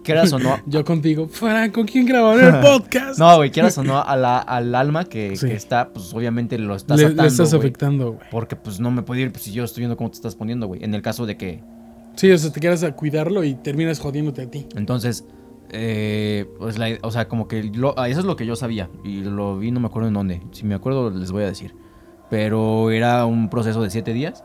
quieras 0.04 0.32
o 0.34 0.38
no. 0.40 0.60
Yo 0.68 0.86
contigo, 0.86 1.28
Fran, 1.28 1.72
¿con 1.72 1.86
quién 1.88 2.06
grabaron 2.06 2.56
el 2.56 2.62
podcast? 2.62 3.18
No, 3.18 3.36
güey, 3.38 3.50
quieras 3.50 3.76
o 3.80 3.84
no, 3.84 4.00
a 4.00 4.16
la, 4.16 4.38
al 4.38 4.74
alma 4.76 5.06
que, 5.06 5.36
Sí. 5.36 5.48
que 5.48 5.56
está, 5.56 5.90
pues 5.90 6.14
obviamente 6.14 6.58
lo 6.60 6.76
estás 6.76 7.00
le, 7.00 7.06
atando, 7.06 7.24
le 7.24 7.28
estás 7.30 7.50
güey. 7.50 7.60
afectando, 7.60 8.12
güey. 8.14 8.30
Porque 8.30 8.56
pues 8.56 8.80
no 8.80 8.92
me 8.92 9.02
puedo 9.02 9.20
ir 9.22 9.32
pues, 9.32 9.44
si 9.46 9.52
yo 9.54 9.64
estoy 9.64 9.82
viendo 9.82 9.98
cómo 9.98 10.10
te 10.12 10.16
estás 10.18 10.36
poniendo, 10.36 10.68
güey. 10.68 10.84
En 10.84 10.94
el 10.94 11.02
caso 11.02 11.26
de 11.26 11.36
que 11.38 11.64
Sí, 12.16 12.32
o 12.32 12.38
sea, 12.38 12.52
te 12.52 12.60
quedas 12.60 12.84
a 12.84 12.92
cuidarlo 12.94 13.44
y 13.44 13.56
terminas 13.56 14.00
jodiéndote 14.00 14.44
a 14.44 14.50
ti. 14.52 14.68
Entonces, 14.76 15.26
eh, 15.76 16.46
pues 16.58 16.78
la, 16.78 16.88
o 17.02 17.12
sea, 17.12 17.28
como 17.28 17.48
que 17.48 17.64
lo- 17.64 17.94
ah, 17.98 18.10
eso 18.10 18.20
es 18.22 18.26
lo 18.26 18.36
que 18.36 18.46
yo 18.46 18.56
sabía. 18.56 18.90
Y 19.04 19.22
lo 19.22 19.58
vi, 19.58 19.72
no 19.72 19.80
me 19.80 19.88
acuerdo 19.88 20.08
en 20.08 20.14
dónde. 20.16 20.42
Si 20.52 20.66
me 20.66 20.76
acuerdo, 20.76 21.10
les 21.10 21.32
voy 21.32 21.44
a 21.44 21.48
decir. 21.48 21.76
Pero 22.30 22.90
era 22.92 23.26
un 23.26 23.50
proceso 23.50 23.82
de 23.82 23.90
siete 23.90 24.14
días. 24.14 24.44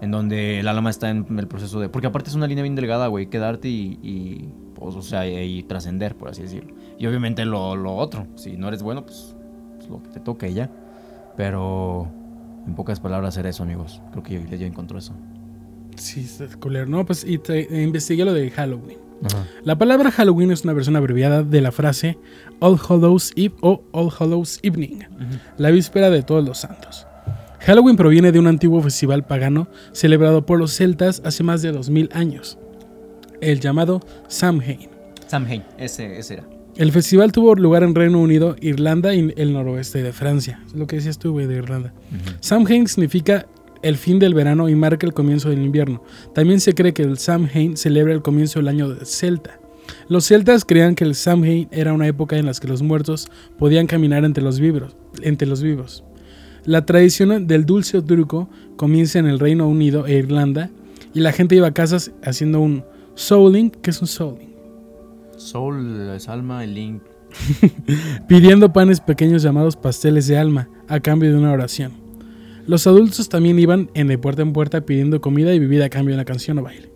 En 0.00 0.12
donde 0.12 0.60
el 0.60 0.68
alma 0.68 0.90
está 0.90 1.10
en 1.10 1.26
el 1.38 1.48
proceso 1.48 1.80
de. 1.80 1.88
Porque 1.88 2.06
aparte 2.06 2.30
es 2.30 2.36
una 2.36 2.46
línea 2.46 2.62
bien 2.62 2.76
delgada, 2.76 3.08
güey. 3.08 3.26
Quedarte 3.26 3.68
y. 3.68 3.98
y, 4.02 4.48
pues, 4.74 4.94
o 4.94 5.02
sea, 5.02 5.26
y, 5.28 5.62
trascender, 5.64 6.14
por 6.14 6.28
así 6.28 6.42
decirlo. 6.42 6.72
Y 6.98 7.06
obviamente 7.06 7.44
lo, 7.44 7.74
lo 7.74 7.96
otro. 7.96 8.26
Si 8.36 8.56
no 8.56 8.68
eres 8.68 8.82
bueno, 8.82 9.04
pues, 9.04 9.34
pues 9.76 9.90
lo 9.90 10.00
que 10.02 10.08
te 10.10 10.20
toque 10.20 10.50
y 10.50 10.54
ya. 10.54 10.70
Pero. 11.36 12.08
En 12.66 12.74
pocas 12.74 13.00
palabras 13.00 13.36
era 13.38 13.48
eso, 13.48 13.62
amigos. 13.62 14.02
Creo 14.12 14.22
que 14.22 14.34
yo, 14.34 14.56
yo 14.56 14.66
encontró 14.66 14.98
eso. 14.98 15.14
Sí, 15.96 16.20
está 16.20 16.46
culero. 16.60 16.86
No, 16.86 17.04
pues 17.06 17.24
y 17.24 17.38
te- 17.38 17.74
e 17.74 17.82
investigué 17.82 18.24
lo 18.24 18.32
de 18.34 18.50
Halloween. 18.50 18.98
Ajá. 19.24 19.46
La 19.64 19.76
palabra 19.76 20.10
Halloween 20.10 20.50
es 20.50 20.64
una 20.64 20.72
versión 20.72 20.96
abreviada 20.96 21.42
de 21.42 21.60
la 21.60 21.72
frase 21.72 22.18
All 22.60 22.78
Hallows 22.78 23.32
Eve 23.36 23.54
o 23.60 23.82
All 23.92 24.10
Hallows 24.18 24.60
Evening, 24.62 25.00
la 25.56 25.70
víspera 25.70 26.10
de 26.10 26.22
todos 26.22 26.44
los 26.44 26.58
santos. 26.58 27.06
Halloween 27.60 27.96
proviene 27.96 28.32
de 28.32 28.38
un 28.38 28.46
antiguo 28.46 28.80
festival 28.80 29.26
pagano 29.26 29.68
celebrado 29.92 30.46
por 30.46 30.58
los 30.58 30.74
celtas 30.74 31.20
hace 31.24 31.42
más 31.42 31.62
de 31.62 31.72
2000 31.72 32.10
años, 32.12 32.58
el 33.40 33.60
llamado 33.60 34.00
Samhain. 34.28 34.88
Samhain, 35.26 35.64
ese, 35.76 36.18
ese 36.18 36.34
era. 36.34 36.44
El 36.76 36.92
festival 36.92 37.32
tuvo 37.32 37.56
lugar 37.56 37.82
en 37.82 37.94
Reino 37.94 38.20
Unido, 38.20 38.54
Irlanda 38.60 39.12
y 39.12 39.34
el 39.36 39.52
noroeste 39.52 40.00
de 40.00 40.12
Francia. 40.12 40.62
Es 40.64 40.74
lo 40.74 40.86
que 40.86 40.96
decías 40.96 41.18
tú, 41.18 41.32
güey, 41.32 41.46
de 41.46 41.56
Irlanda. 41.56 41.92
Samhain 42.38 42.86
significa 42.86 43.46
el 43.82 43.96
fin 43.96 44.18
del 44.18 44.34
verano 44.34 44.68
y 44.68 44.74
marca 44.74 45.06
el 45.06 45.14
comienzo 45.14 45.50
del 45.50 45.62
invierno. 45.62 46.02
También 46.34 46.60
se 46.60 46.74
cree 46.74 46.92
que 46.92 47.02
el 47.02 47.18
Samhain 47.18 47.76
celebra 47.76 48.12
el 48.12 48.22
comienzo 48.22 48.58
del 48.58 48.68
año 48.68 48.94
celta. 49.04 49.60
Los 50.08 50.26
celtas 50.26 50.64
creían 50.64 50.94
que 50.94 51.04
el 51.04 51.14
Samhain 51.14 51.68
era 51.70 51.92
una 51.92 52.06
época 52.06 52.36
en 52.36 52.46
la 52.46 52.52
que 52.52 52.68
los 52.68 52.82
muertos 52.82 53.28
podían 53.58 53.86
caminar 53.86 54.24
entre 54.24 54.44
los 54.44 54.60
vivos. 54.60 54.96
Entre 55.22 55.48
los 55.48 55.62
vivos. 55.62 56.04
La 56.64 56.84
tradición 56.84 57.46
del 57.46 57.64
dulce 57.64 58.02
turco 58.02 58.48
comienza 58.76 59.18
en 59.18 59.26
el 59.26 59.38
Reino 59.38 59.66
Unido 59.66 60.06
e 60.06 60.14
Irlanda 60.14 60.70
y 61.14 61.20
la 61.20 61.32
gente 61.32 61.56
iba 61.56 61.68
a 61.68 61.74
casas 61.74 62.12
haciendo 62.22 62.60
un 62.60 62.84
souling, 63.14 63.70
que 63.70 63.90
es 63.90 64.00
un 64.02 64.08
souling, 64.08 64.48
Soul 65.38 66.10
es 66.14 66.28
alma, 66.28 66.64
el 66.64 66.74
link. 66.74 67.02
pidiendo 68.28 68.72
panes 68.72 69.00
pequeños 69.00 69.42
llamados 69.42 69.76
pasteles 69.76 70.26
de 70.26 70.38
alma 70.38 70.68
a 70.88 71.00
cambio 71.00 71.30
de 71.30 71.38
una 71.38 71.52
oración. 71.52 71.92
Los 72.68 72.86
adultos 72.86 73.30
también 73.30 73.58
iban 73.58 73.90
en 73.94 74.08
de 74.08 74.18
puerta 74.18 74.42
en 74.42 74.52
puerta 74.52 74.82
pidiendo 74.82 75.22
comida 75.22 75.54
y 75.54 75.58
bebida 75.58 75.86
a 75.86 75.88
cambio 75.88 76.12
de 76.12 76.18
una 76.18 76.26
canción 76.26 76.58
o 76.58 76.62
baile. 76.62 76.92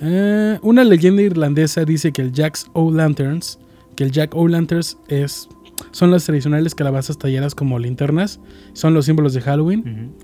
Eh, 0.00 0.58
una 0.62 0.84
leyenda 0.84 1.20
irlandesa 1.20 1.84
dice 1.84 2.12
que 2.12 2.22
el 2.22 2.32
Jack's 2.32 2.66
O' 2.72 2.90
Lanterns, 2.90 3.58
que 3.94 4.04
el 4.04 4.10
Jack 4.10 4.34
O' 4.34 4.48
Lanterns 4.48 4.96
es, 5.08 5.50
son 5.90 6.10
las 6.10 6.24
tradicionales 6.24 6.74
calabazas 6.74 7.18
talladas 7.18 7.54
como 7.54 7.78
linternas, 7.78 8.40
son 8.72 8.94
los 8.94 9.04
símbolos 9.04 9.34
de 9.34 9.42
Halloween. 9.42 10.14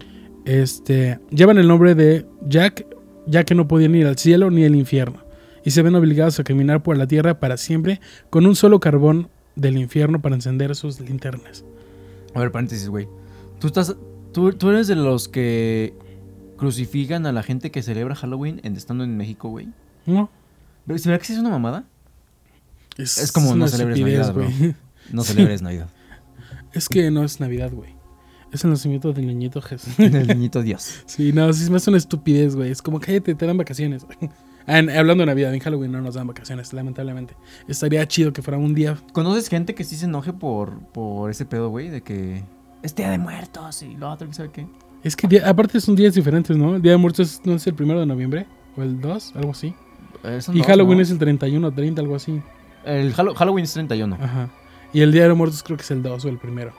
Este, 0.46 1.18
llevan 1.30 1.58
el 1.58 1.68
nombre 1.68 1.94
de 1.94 2.24
Jack, 2.48 2.86
ya 3.26 3.44
que 3.44 3.54
no 3.54 3.68
podían 3.68 3.94
ir 3.94 4.06
al 4.06 4.16
cielo 4.16 4.50
ni 4.50 4.64
al 4.64 4.74
infierno. 4.74 5.22
y 5.64 5.72
se 5.72 5.82
ven 5.82 5.96
obligados 5.96 6.38
a 6.38 6.44
caminar 6.44 6.84
por 6.84 6.96
la 6.96 7.08
tierra 7.08 7.40
para 7.40 7.56
siempre 7.56 8.00
con 8.30 8.46
un 8.46 8.54
solo 8.54 8.78
carbón 8.78 9.28
del 9.56 9.76
infierno 9.76 10.22
para 10.22 10.36
encender 10.36 10.76
sus 10.76 11.00
linternas. 11.00 11.64
A 12.34 12.40
ver, 12.40 12.52
paréntesis, 12.52 12.88
güey. 12.88 13.08
Tú 13.58 13.66
estás. 13.66 13.96
Tú, 14.36 14.52
tú 14.52 14.68
eres 14.68 14.86
de 14.86 14.96
los 14.96 15.28
que 15.28 15.94
crucifican 16.58 17.24
a 17.24 17.32
la 17.32 17.42
gente 17.42 17.70
que 17.70 17.82
celebra 17.82 18.14
Halloween 18.14 18.60
en- 18.64 18.76
estando 18.76 19.02
en 19.02 19.16
México, 19.16 19.48
güey. 19.48 19.68
¿No? 20.04 20.28
¿Pero 20.86 20.98
¿Será 20.98 21.18
que 21.18 21.24
sí 21.24 21.32
es 21.32 21.38
una 21.38 21.48
mamada? 21.48 21.84
Es, 22.98 23.16
Es 23.16 23.32
como 23.32 23.54
no 23.54 23.66
celebres 23.66 23.98
Navidad, 23.98 24.34
bro. 24.34 24.44
güey. 24.44 24.74
No 25.10 25.22
celebres 25.24 25.62
Navidad. 25.62 25.88
Es 26.74 26.90
que 26.90 27.10
no 27.10 27.24
es 27.24 27.40
Navidad, 27.40 27.72
güey. 27.72 27.94
Es 28.52 28.62
el 28.64 28.70
nacimiento 28.72 29.14
del 29.14 29.26
niñito 29.26 29.62
Jesús. 29.62 29.94
El 29.98 30.26
niñito 30.28 30.60
Dios. 30.62 31.02
Sí, 31.06 31.32
no, 31.32 31.50
sí, 31.54 31.70
me 31.70 31.76
hace 31.78 31.88
una 31.88 31.96
estupidez, 31.96 32.56
güey. 32.56 32.70
Es 32.70 32.82
como, 32.82 33.00
cállate, 33.00 33.34
te 33.34 33.46
dan 33.46 33.56
vacaciones. 33.56 34.04
Ah, 34.68 34.80
en- 34.80 34.90
hablando 34.90 35.22
de 35.22 35.26
Navidad, 35.26 35.54
en 35.54 35.60
Halloween 35.60 35.92
no 35.92 36.02
nos 36.02 36.16
dan 36.16 36.26
vacaciones, 36.26 36.72
lamentablemente. 36.72 37.36
Estaría 37.68 38.04
chido 38.08 38.32
que 38.32 38.42
fuera 38.42 38.58
un 38.58 38.74
día. 38.74 38.98
¿Conoces 39.12 39.48
gente 39.48 39.76
que 39.76 39.84
sí 39.84 39.94
se 39.94 40.06
enoje 40.06 40.32
por, 40.32 40.80
por 40.88 41.30
ese 41.30 41.46
pedo, 41.46 41.68
güey? 41.70 41.88
De 41.88 42.00
que 42.02 42.42
es 42.82 42.94
Día 42.94 43.10
de 43.10 43.18
Muertos 43.18 43.82
y 43.82 43.96
lo 43.96 44.10
otro, 44.10 44.26
que 44.28 44.34
sabe 44.34 44.50
qué. 44.50 44.66
Es 45.02 45.14
que, 45.16 45.26
día- 45.28 45.48
aparte 45.48 45.80
son 45.80 45.94
días 45.96 46.14
diferentes, 46.14 46.56
¿no? 46.56 46.76
El 46.76 46.82
Día 46.82 46.92
de 46.92 46.98
Muertos 46.98 47.40
no 47.44 47.54
es 47.54 47.66
el 47.66 47.74
primero 47.74 48.00
de 48.00 48.06
noviembre, 48.06 48.46
o 48.76 48.82
el 48.82 49.00
2, 49.00 49.32
algo 49.36 49.50
así. 49.52 49.74
Eh, 50.24 50.40
Y 50.52 50.58
dos, 50.58 50.66
Halloween 50.66 50.98
¿no? 50.98 51.02
es 51.02 51.10
el 51.10 51.18
31, 51.18 51.72
30, 51.72 52.00
algo 52.02 52.16
así. 52.16 52.40
El 52.84 53.12
Hallo- 53.14 53.34
Halloween 53.34 53.64
es 53.64 53.72
31. 53.72 54.16
Ajá. 54.20 54.48
Y 54.92 55.00
el 55.00 55.12
Día 55.12 55.28
de 55.28 55.34
Muertos 55.34 55.62
creo 55.62 55.76
que 55.76 55.82
es 55.82 55.90
el 55.90 56.02
2 56.02 56.24
o 56.24 56.28
el 56.28 56.38
primero. 56.38 56.72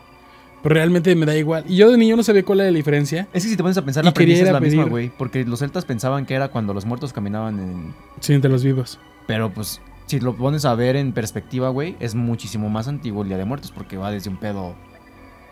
Pero 0.63 0.73
realmente 0.73 1.13
me 1.15 1.25
da 1.25 1.35
igual. 1.35 1.63
Y 1.67 1.75
yo 1.75 1.91
de 1.91 1.97
niño 1.97 2.15
no 2.15 2.23
sabía 2.23 2.43
cuál 2.43 2.61
era 2.61 2.71
la 2.71 2.75
diferencia. 2.77 3.27
Es 3.31 3.43
que 3.43 3.49
si 3.51 3.55
te 3.57 3.63
pones 3.63 3.77
a 3.77 3.83
pensar, 3.85 4.03
la 4.03 4.11
premisa 4.13 4.43
es 4.43 4.51
la 4.51 4.59
misma, 4.59 4.85
güey. 4.85 5.11
Porque 5.15 5.45
los 5.45 5.59
celtas 5.59 5.85
pensaban 5.85 6.25
que 6.25 6.33
era 6.33 6.47
cuando 6.49 6.73
los 6.73 6.85
muertos 6.85 7.13
caminaban 7.13 7.59
en... 7.59 7.93
Sí, 8.21 8.33
entre 8.33 8.49
los 8.49 8.63
vivos. 8.63 8.99
Pero 9.27 9.51
pues, 9.53 9.81
si 10.07 10.19
lo 10.19 10.35
pones 10.35 10.65
a 10.65 10.73
ver 10.73 10.95
en 10.95 11.13
perspectiva, 11.13 11.69
güey, 11.69 11.95
es 11.99 12.15
muchísimo 12.15 12.69
más 12.69 12.87
antiguo 12.87 13.21
el 13.21 13.29
Día 13.29 13.37
de 13.37 13.45
Muertos 13.45 13.71
porque 13.71 13.97
va 13.97 14.09
desde 14.09 14.29
un 14.31 14.37
pedo, 14.37 14.75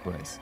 pues... 0.06 0.40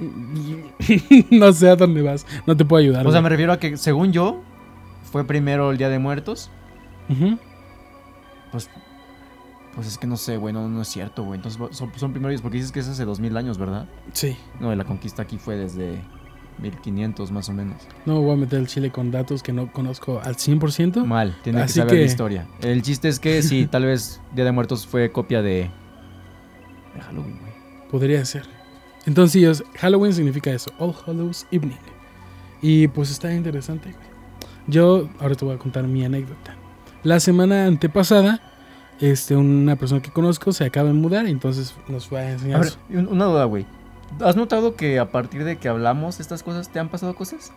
no 1.30 1.52
sé 1.52 1.68
a 1.68 1.76
dónde 1.76 2.00
vas. 2.02 2.26
No 2.46 2.56
te 2.56 2.64
puedo 2.64 2.80
ayudar. 2.82 3.06
O 3.06 3.10
sea, 3.10 3.20
güey. 3.20 3.24
me 3.24 3.28
refiero 3.28 3.52
a 3.52 3.58
que, 3.58 3.76
según 3.76 4.12
yo, 4.12 4.40
fue 5.12 5.24
primero 5.24 5.70
el 5.70 5.76
Día 5.78 5.88
de 5.88 5.98
Muertos. 5.98 6.50
Pues, 8.50 8.70
pues 9.74 9.86
es 9.86 9.98
que 9.98 10.06
no 10.06 10.16
sé, 10.16 10.36
güey, 10.36 10.54
no, 10.54 10.68
no 10.68 10.82
es 10.82 10.88
cierto, 10.88 11.22
güey. 11.24 11.36
Entonces 11.38 11.60
son, 11.76 11.92
son 11.96 12.12
primero 12.12 12.30
ellos 12.30 12.42
porque 12.42 12.56
dices 12.56 12.72
que 12.72 12.80
es 12.80 12.88
hace 12.88 13.04
2000 13.04 13.36
años, 13.36 13.58
¿verdad? 13.58 13.86
Sí. 14.12 14.36
No, 14.60 14.74
la 14.74 14.84
conquista 14.84 15.22
aquí 15.22 15.38
fue 15.38 15.56
desde 15.56 16.00
1500 16.58 17.30
más 17.30 17.48
o 17.48 17.52
menos. 17.52 17.82
No 18.06 18.20
voy 18.20 18.32
a 18.34 18.36
meter 18.36 18.58
el 18.60 18.66
chile 18.68 18.90
con 18.90 19.10
datos 19.10 19.42
que 19.42 19.52
no 19.52 19.70
conozco 19.72 20.20
al 20.22 20.36
100%. 20.36 21.04
Mal, 21.04 21.36
tiene 21.42 21.60
Así 21.60 21.74
que 21.74 21.80
saber 21.80 21.92
que- 21.94 22.00
la 22.00 22.06
historia. 22.06 22.46
El 22.62 22.82
chiste 22.82 23.08
es 23.08 23.18
que 23.18 23.42
sí, 23.42 23.66
tal 23.66 23.84
vez 23.84 24.20
Día 24.34 24.44
de 24.44 24.52
Muertos 24.52 24.86
fue 24.86 25.10
copia 25.12 25.42
de, 25.42 25.70
de 26.94 27.00
Halloween, 27.00 27.38
güey. 27.40 27.53
Podría 27.94 28.24
ser. 28.24 28.42
Entonces, 29.06 29.30
sí, 29.32 29.44
es- 29.44 29.62
Halloween 29.78 30.12
significa 30.12 30.50
eso. 30.50 30.72
All 30.80 30.92
Hallows 31.06 31.46
Evening. 31.52 31.76
Y 32.60 32.88
pues 32.88 33.08
está 33.12 33.32
interesante, 33.32 33.92
güey. 33.92 34.04
Yo 34.66 35.08
ahora 35.20 35.36
te 35.36 35.44
voy 35.44 35.54
a 35.54 35.58
contar 35.58 35.84
mi 35.86 36.04
anécdota. 36.04 36.56
La 37.04 37.20
semana 37.20 37.66
antepasada, 37.66 38.40
este, 39.00 39.36
una 39.36 39.76
persona 39.76 40.02
que 40.02 40.10
conozco 40.10 40.50
se 40.52 40.64
acaba 40.64 40.88
de 40.88 40.94
mudar, 40.94 41.26
entonces 41.26 41.72
nos 41.86 42.08
fue 42.08 42.20
a 42.20 42.22
A 42.26 42.30
enseñar. 42.32 42.60
ver, 42.62 42.70
su- 42.70 42.78
un- 42.90 43.06
una 43.06 43.26
duda, 43.26 43.44
güey. 43.44 43.64
¿Has 44.20 44.34
notado 44.34 44.74
que 44.74 44.98
a 44.98 45.12
partir 45.12 45.44
de 45.44 45.56
que 45.58 45.68
hablamos 45.68 46.18
estas 46.18 46.42
cosas 46.42 46.68
te 46.72 46.80
han 46.80 46.88
pasado 46.88 47.14
cosas? 47.14 47.52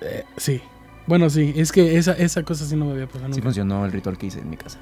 Eh, 0.00 0.22
sí. 0.36 0.62
Bueno, 1.08 1.28
sí, 1.28 1.54
es 1.56 1.72
que 1.72 1.96
esa, 1.98 2.12
esa 2.12 2.44
cosa 2.44 2.64
sí 2.66 2.76
no 2.76 2.84
me 2.84 2.92
había 2.92 3.06
pasado 3.08 3.24
Sí 3.26 3.30
nunca. 3.40 3.42
funcionó 3.46 3.84
el 3.84 3.90
ritual 3.90 4.16
que 4.16 4.26
hice 4.26 4.38
en 4.38 4.48
mi 4.50 4.56
casa. 4.56 4.78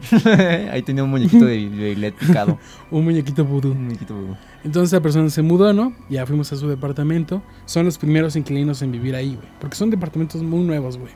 Ahí 0.72 0.82
tenía 0.82 1.04
un 1.04 1.10
muñequito 1.10 1.44
de, 1.44 1.68
de 1.70 1.94
Gillette 1.94 2.18
picado. 2.18 2.58
Un 2.90 3.04
muñequito 3.04 3.44
vudú. 3.44 3.72
Un 3.72 3.84
muñequito 3.84 4.14
vudú. 4.14 4.36
Entonces 4.64 4.92
la 4.92 5.00
persona 5.00 5.28
se 5.30 5.42
mudó, 5.42 5.72
¿no? 5.72 5.92
Ya 6.08 6.26
fuimos 6.26 6.52
a 6.52 6.56
su 6.56 6.68
departamento. 6.68 7.42
Son 7.66 7.84
los 7.84 7.98
primeros 7.98 8.36
inquilinos 8.36 8.82
en 8.82 8.92
vivir 8.92 9.14
ahí, 9.14 9.34
güey. 9.34 9.48
Porque 9.60 9.76
son 9.76 9.90
departamentos 9.90 10.42
muy 10.42 10.60
nuevos, 10.60 10.98
güey. 10.98 11.12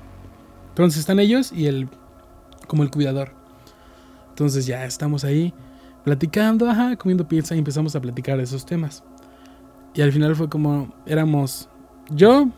Entonces 0.68 1.00
están 1.00 1.20
ellos 1.20 1.52
y 1.52 1.66
el... 1.66 1.88
Como 2.66 2.82
el 2.82 2.90
cuidador. 2.90 3.32
Entonces 4.30 4.66
ya 4.66 4.84
estamos 4.84 5.24
ahí 5.24 5.52
platicando, 6.04 6.68
ajá, 6.68 6.96
comiendo 6.96 7.28
pizza 7.28 7.54
y 7.54 7.58
empezamos 7.58 7.94
a 7.94 8.00
platicar 8.00 8.38
de 8.38 8.44
esos 8.44 8.64
temas. 8.64 9.04
Y 9.94 10.02
al 10.02 10.12
final 10.12 10.34
fue 10.34 10.48
como... 10.48 10.94
Éramos 11.06 11.68
yo, 12.10 12.48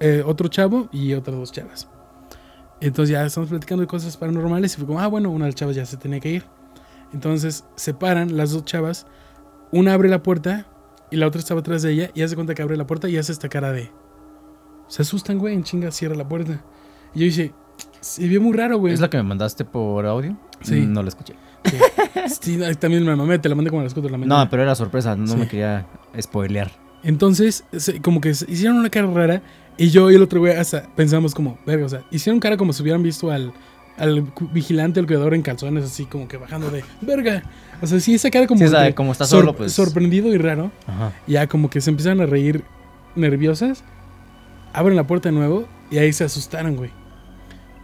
eh, 0.00 0.22
otro 0.24 0.48
chavo 0.48 0.88
y 0.92 1.14
otras 1.14 1.36
dos 1.36 1.52
chavas. 1.52 1.88
Entonces 2.80 3.12
ya 3.12 3.24
estamos 3.26 3.48
platicando 3.50 3.82
de 3.82 3.86
cosas 3.88 4.16
paranormales 4.16 4.74
y 4.74 4.76
fue 4.76 4.86
como, 4.86 5.00
ah, 5.00 5.06
bueno, 5.08 5.30
una 5.30 5.46
de 5.46 5.50
las 5.50 5.54
chavas 5.56 5.74
ya 5.76 5.84
se 5.86 5.96
tenía 5.96 6.20
que 6.20 6.30
ir. 6.30 6.44
Entonces 7.12 7.64
se 7.74 7.94
paran 7.94 8.36
las 8.36 8.52
dos 8.52 8.64
chavas 8.64 9.06
una 9.70 9.92
abre 9.94 10.08
la 10.08 10.22
puerta 10.22 10.66
y 11.10 11.16
la 11.16 11.26
otra 11.26 11.40
estaba 11.40 11.60
atrás 11.60 11.82
de 11.82 11.92
ella 11.92 12.10
y 12.14 12.22
hace 12.22 12.34
cuenta 12.34 12.54
que 12.54 12.62
abre 12.62 12.76
la 12.76 12.86
puerta 12.86 13.08
y 13.08 13.16
hace 13.16 13.32
esta 13.32 13.48
cara 13.48 13.72
de... 13.72 13.90
Se 14.88 15.02
asustan, 15.02 15.38
güey, 15.38 15.54
en 15.54 15.62
chinga 15.64 15.90
cierra 15.90 16.14
la 16.14 16.26
puerta. 16.28 16.62
Y 17.14 17.20
yo 17.20 17.24
dice, 17.26 17.52
se 18.00 18.26
vio 18.26 18.40
muy 18.40 18.56
raro, 18.56 18.78
güey. 18.78 18.94
¿Es 18.94 19.00
la 19.00 19.10
que 19.10 19.16
me 19.18 19.22
mandaste 19.22 19.64
por 19.66 20.06
audio? 20.06 20.36
Sí. 20.62 20.86
No 20.86 21.02
la 21.02 21.08
escuché. 21.10 21.34
Sí, 22.40 22.62
ay, 22.62 22.74
también 22.76 23.04
me 23.04 23.14
mamé, 23.14 23.38
te 23.38 23.48
la 23.48 23.54
mandé 23.54 23.70
como 23.70 23.80
a 23.80 23.84
las 23.84 23.92
4 23.94 24.08
de 24.08 24.12
la 24.12 24.18
mañana. 24.18 24.44
No, 24.44 24.50
pero 24.50 24.62
era 24.62 24.74
sorpresa, 24.74 25.14
no 25.16 25.26
Sí. 25.26 25.36
me 25.36 25.48
quería 25.48 25.86
spoilear. 26.20 26.70
Entonces, 27.02 27.64
como 28.02 28.20
que 28.20 28.32
se- 28.34 28.50
hicieron 28.50 28.78
una 28.78 28.90
cara 28.90 29.06
rara 29.08 29.42
y 29.78 29.88
yo 29.90 30.10
y 30.10 30.14
el 30.16 30.22
otro 30.22 30.40
güey 30.40 30.54
hasta 30.56 30.82
pensamos 30.94 31.34
como, 31.34 31.58
verga, 31.64 31.86
o 31.86 31.88
sea, 31.88 32.02
hicieron 32.10 32.40
cara 32.40 32.56
como 32.56 32.72
si 32.72 32.82
hubieran 32.82 33.02
visto 33.02 33.30
al, 33.30 33.52
al 33.96 34.30
vigilante, 34.52 35.00
al 35.00 35.06
cuidador 35.06 35.34
en 35.34 35.42
calzones, 35.42 35.84
así 35.84 36.04
como 36.04 36.28
que 36.28 36.36
bajando 36.36 36.70
de, 36.70 36.84
verga. 37.00 37.42
O 37.80 37.86
sea, 37.86 38.00
sí, 38.00 38.14
esa 38.14 38.30
cara 38.30 38.46
como, 38.46 38.58
Sí, 38.58 38.64
o 38.66 38.68
sea, 38.70 38.80
de 38.82 38.94
como 38.94 39.12
está 39.12 39.24
sor- 39.24 39.40
solo, 39.40 39.54
pues- 39.56 39.72
sorprendido 39.72 40.28
y 40.34 40.36
raro. 40.38 40.70
Ajá. 40.86 41.12
Ya 41.26 41.46
como 41.46 41.70
que 41.70 41.80
se 41.80 41.90
empezaron 41.90 42.20
a 42.20 42.26
reír 42.26 42.64
nerviosas. 43.14 43.84
Abren 44.72 44.96
la 44.96 45.06
puerta 45.06 45.28
de 45.30 45.34
nuevo 45.34 45.66
y 45.90 45.98
ahí 45.98 46.12
se 46.12 46.24
asustaron, 46.24 46.76
güey. 46.76 46.90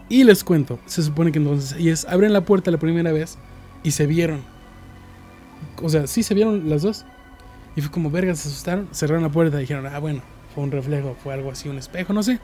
Y 0.09 0.25
les 0.25 0.45
cuento, 0.45 0.79
se 0.87 1.03
supone 1.03 1.33
que 1.33 1.39
entonces 1.39 1.79
ellas 1.79 2.07
abren 2.11 2.33
la 2.33 2.43
puerta 2.43 2.71
la 2.71 2.77
primera 2.79 3.11
vez 3.13 3.39
y 3.83 3.93
se 3.93 4.07
vieron. 4.07 4.43
O 5.83 5.89
sea, 5.89 6.07
sí 6.07 6.23
se 6.23 6.35
vieron 6.35 6.69
las 6.69 6.83
dos. 6.83 7.05
Y 7.77 7.81
fue 7.81 7.91
como, 7.91 8.11
verga, 8.11 8.35
se 8.35 8.49
asustaron, 8.49 8.89
cerraron 8.93 9.23
la 9.23 9.31
puerta 9.31 9.57
y 9.57 9.61
dijeron, 9.63 9.87
ah, 9.87 9.99
bueno, 9.99 10.23
fue 10.55 10.65
un 10.65 10.71
reflejo, 10.71 11.17
fue 11.23 11.35
algo 11.35 11.51
así, 11.51 11.69
un 11.69 11.79
espejo, 11.79 12.13
no 12.13 12.23
sé. 12.23 12.39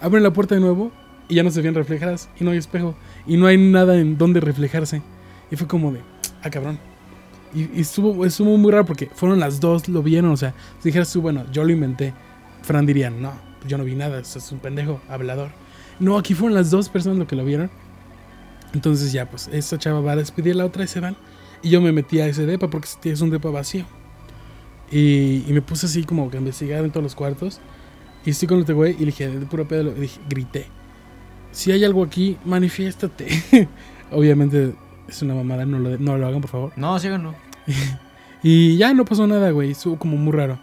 Abren 0.00 0.22
la 0.22 0.32
puerta 0.32 0.54
de 0.54 0.60
nuevo 0.60 0.90
y 1.28 1.34
ya 1.36 1.42
no 1.42 1.50
se 1.50 1.60
ven 1.60 1.74
reflejadas 1.74 2.28
y 2.38 2.44
no 2.44 2.50
hay 2.50 2.58
espejo 2.58 2.94
y 3.26 3.36
no 3.36 3.46
hay 3.46 3.58
nada 3.58 3.98
en 3.98 4.16
donde 4.16 4.40
reflejarse. 4.40 5.02
Y 5.50 5.56
fue 5.56 5.66
como 5.66 5.92
de, 5.92 6.00
ah, 6.42 6.50
cabrón. 6.50 6.78
Y, 7.52 7.78
y 7.78 7.80
estuvo, 7.80 8.24
estuvo 8.24 8.56
muy 8.56 8.72
raro 8.72 8.84
porque 8.84 9.10
fueron 9.12 9.40
las 9.40 9.60
dos, 9.60 9.88
lo 9.88 10.02
vieron, 10.02 10.30
o 10.30 10.36
sea, 10.36 10.54
si 10.78 10.88
dijeras 10.88 11.12
tú, 11.12 11.20
bueno, 11.20 11.44
yo 11.52 11.64
lo 11.64 11.70
inventé, 11.70 12.14
Fran 12.62 12.86
diría, 12.86 13.10
no, 13.10 13.32
yo 13.66 13.76
no 13.76 13.84
vi 13.84 13.94
nada, 13.94 14.20
eso 14.20 14.38
es 14.38 14.52
un 14.52 14.60
pendejo, 14.60 15.00
hablador. 15.08 15.50
No, 15.98 16.16
aquí 16.16 16.34
fueron 16.34 16.54
las 16.54 16.70
dos 16.70 16.88
personas 16.88 17.18
lo 17.18 17.26
que 17.26 17.36
lo 17.36 17.44
vieron. 17.44 17.70
Entonces 18.72 19.12
ya, 19.12 19.28
pues, 19.28 19.48
esta 19.52 19.78
chava 19.78 20.00
va 20.00 20.12
a 20.12 20.16
despedir 20.16 20.56
la 20.56 20.64
otra 20.64 20.84
y 20.84 20.86
se 20.86 21.00
van. 21.00 21.16
Y 21.62 21.70
yo 21.70 21.80
me 21.80 21.92
metí 21.92 22.20
a 22.20 22.26
ese 22.26 22.46
depa 22.46 22.68
porque 22.70 22.88
es 23.04 23.20
un 23.20 23.30
depa 23.30 23.50
vacío. 23.50 23.84
Y, 24.90 25.44
y 25.46 25.52
me 25.52 25.62
puse 25.62 25.86
así 25.86 26.04
como 26.04 26.30
que 26.30 26.36
a 26.36 26.40
investigar 26.40 26.84
en 26.84 26.90
todos 26.90 27.04
los 27.04 27.14
cuartos. 27.14 27.60
Y 28.24 28.30
estoy 28.30 28.48
con 28.48 28.60
este 28.60 28.72
güey 28.72 28.94
y 28.96 29.00
le 29.00 29.06
dije, 29.06 29.28
de 29.28 29.46
puro 29.46 29.66
pedo, 29.66 29.84
le 29.84 29.94
dije, 29.94 30.20
grité. 30.28 30.66
Si 31.52 31.72
hay 31.72 31.84
algo 31.84 32.02
aquí, 32.04 32.36
manifiéstate. 32.44 33.68
Obviamente 34.10 34.74
es 35.08 35.22
una 35.22 35.34
mamada, 35.34 35.64
no 35.64 35.78
lo, 35.78 35.96
no 35.98 36.16
lo 36.16 36.26
hagan, 36.26 36.40
por 36.40 36.50
favor. 36.50 36.72
No, 36.76 36.98
síganlo. 36.98 37.34
Y 38.42 38.78
ya 38.78 38.94
no 38.94 39.04
pasó 39.04 39.26
nada, 39.26 39.50
güey. 39.50 39.72
Estuvo 39.72 39.98
como 39.98 40.16
muy 40.16 40.32
raro. 40.32 40.58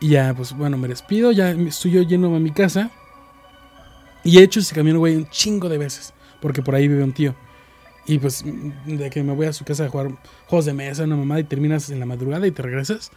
Y 0.00 0.08
ya, 0.08 0.32
pues 0.34 0.56
bueno, 0.56 0.78
me 0.78 0.88
despido. 0.88 1.32
Ya 1.32 1.50
estoy 1.50 1.90
yo 1.90 2.02
yendo 2.02 2.34
a 2.34 2.40
mi 2.40 2.50
casa. 2.50 2.90
Y 4.24 4.38
he 4.38 4.42
hecho 4.42 4.60
ese 4.60 4.74
camino, 4.74 4.98
güey, 4.98 5.16
un 5.16 5.28
chingo 5.28 5.68
de 5.68 5.78
veces. 5.78 6.14
Porque 6.40 6.62
por 6.62 6.74
ahí 6.74 6.88
vive 6.88 7.02
un 7.04 7.12
tío. 7.12 7.34
Y 8.08 8.18
pues 8.18 8.42
de 8.86 9.10
que 9.10 9.22
me 9.22 9.34
voy 9.34 9.46
a 9.46 9.52
su 9.52 9.64
casa 9.64 9.84
a 9.84 9.88
jugar 9.88 10.18
juegos 10.46 10.64
de 10.64 10.72
mesa, 10.72 11.04
una 11.04 11.16
mamada, 11.16 11.40
y 11.40 11.44
terminas 11.44 11.90
en 11.90 12.00
la 12.00 12.06
madrugada 12.06 12.46
y 12.46 12.50
te 12.50 12.62
regresas. 12.62 13.10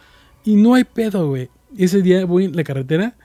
Y 0.44 0.56
no 0.56 0.74
hay 0.74 0.84
pedo, 0.84 1.28
güey. 1.28 1.48
Ese 1.76 2.02
día 2.02 2.24
voy 2.26 2.44
en 2.44 2.54
la 2.54 2.62
carretera 2.62 3.16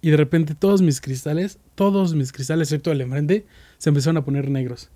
y 0.00 0.10
de 0.10 0.16
repente 0.16 0.54
todos 0.54 0.82
mis 0.82 1.00
cristales, 1.00 1.58
todos 1.76 2.14
mis 2.14 2.32
cristales, 2.32 2.68
excepto 2.68 2.90
el 2.90 3.00
enfrente, 3.00 3.46
se 3.78 3.90
empezaron 3.90 4.16
a 4.16 4.24
poner 4.24 4.50
negros. 4.50 4.90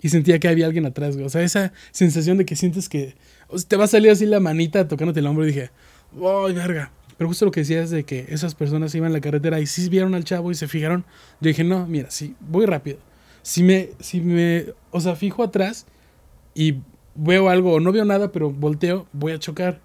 Y 0.00 0.08
sentía 0.08 0.38
que 0.38 0.46
había 0.46 0.66
alguien 0.66 0.86
atrás, 0.86 1.16
güey. 1.16 1.26
O 1.26 1.30
sea, 1.30 1.42
esa 1.42 1.72
sensación 1.90 2.38
de 2.38 2.44
que 2.44 2.54
sientes 2.54 2.88
que 2.88 3.16
o 3.48 3.58
sea, 3.58 3.68
te 3.68 3.76
va 3.76 3.84
a 3.84 3.88
salir 3.88 4.10
así 4.10 4.24
la 4.24 4.40
manita 4.40 4.86
tocándote 4.86 5.20
el 5.20 5.26
hombro. 5.26 5.44
Y 5.44 5.48
dije, 5.48 5.70
¡ay, 6.14 6.52
verga! 6.52 6.92
Pero 7.16 7.28
justo 7.28 7.44
lo 7.44 7.50
que 7.50 7.60
decías 7.60 7.90
de 7.90 8.04
que 8.04 8.26
esas 8.28 8.54
personas 8.54 8.94
iban 8.94 9.08
en 9.08 9.14
la 9.14 9.20
carretera 9.20 9.58
y 9.58 9.66
sí 9.66 9.88
vieron 9.88 10.14
al 10.14 10.24
chavo 10.24 10.50
y 10.50 10.54
se 10.54 10.68
fijaron. 10.68 11.04
Yo 11.40 11.48
dije, 11.48 11.64
no, 11.64 11.86
mira, 11.86 12.10
sí, 12.10 12.36
voy 12.40 12.66
rápido. 12.66 12.98
Si 13.46 13.62
me, 13.62 13.90
si 14.00 14.20
me, 14.20 14.66
o 14.90 15.00
sea, 15.00 15.14
fijo 15.14 15.44
atrás 15.44 15.86
y 16.52 16.78
veo 17.14 17.48
algo 17.48 17.74
o 17.74 17.78
no 17.78 17.92
veo 17.92 18.04
nada, 18.04 18.32
pero 18.32 18.50
volteo, 18.50 19.06
voy 19.12 19.34
a 19.34 19.38
chocar. 19.38 19.80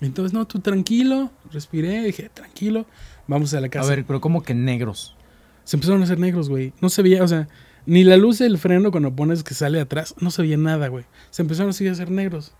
Entonces, 0.00 0.32
no, 0.32 0.44
tú 0.44 0.58
tranquilo, 0.58 1.30
respiré, 1.52 2.02
dije, 2.02 2.28
tranquilo, 2.34 2.84
vamos 3.28 3.54
a 3.54 3.60
la 3.60 3.68
A 3.68 3.70
casa. 3.70 3.90
ver, 3.90 4.04
pero 4.04 4.20
¿cómo 4.20 4.42
que 4.42 4.54
negros? 4.54 5.14
Se 5.62 5.76
empezaron 5.76 6.00
a 6.00 6.04
hacer 6.04 6.18
negros, 6.18 6.48
güey. 6.48 6.72
No 6.80 6.88
se 6.88 7.02
veía, 7.02 7.22
o 7.22 7.28
sea, 7.28 7.46
Ni 7.86 8.02
la 8.02 8.16
luz 8.16 8.40
del 8.40 8.58
freno 8.58 8.90
cuando 8.90 9.14
pones 9.14 9.44
que 9.44 9.54
sale 9.54 9.80
atrás, 9.80 10.16
no 10.18 10.32
se 10.32 10.42
veía 10.42 10.56
nada, 10.56 10.88
güey. 10.88 11.04
Se 11.30 11.42
empezaron 11.42 11.70
así 11.70 11.86
a 11.86 11.92
hacer 11.92 12.10
negros. 12.10 12.54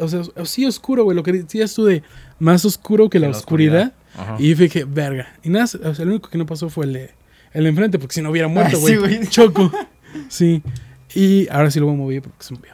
O 0.00 0.08
sea, 0.08 0.22
sí 0.46 0.66
oscuro, 0.66 1.04
güey. 1.04 1.14
Lo 1.14 1.22
que 1.22 1.32
decías 1.32 1.72
tú 1.72 1.84
de 1.84 2.02
más 2.40 2.64
oscuro 2.64 3.08
que 3.08 3.20
la, 3.20 3.28
oscuridad. 3.28 3.94
Y 4.40 4.52
dije, 4.54 4.84
verga. 4.84 5.38
Y 5.44 5.50
nada, 5.50 5.66
o 5.66 5.94
sea, 5.94 6.04
lo 6.04 6.10
único 6.10 6.28
que 6.28 6.38
no 6.38 6.46
pasó 6.46 6.70
fue 6.70 6.86
el 6.86 6.92
de, 6.92 7.10
el 7.56 7.64
de 7.64 7.70
enfrente, 7.70 7.98
porque 7.98 8.14
si 8.14 8.22
no 8.22 8.30
hubiera 8.30 8.48
muerto, 8.48 8.76
Ah, 8.76 8.80
güey. 8.80 9.24
sí. 9.24 9.26
Choco. 9.30 9.72
Sí. 10.28 10.62
Y 11.14 11.48
ahora 11.50 11.70
sí 11.70 11.80
lo 11.80 11.86
voy 11.86 11.94
a 11.94 11.98
mover 11.98 12.22
porque 12.22 12.44
se 12.44 12.54
movió. 12.54 12.72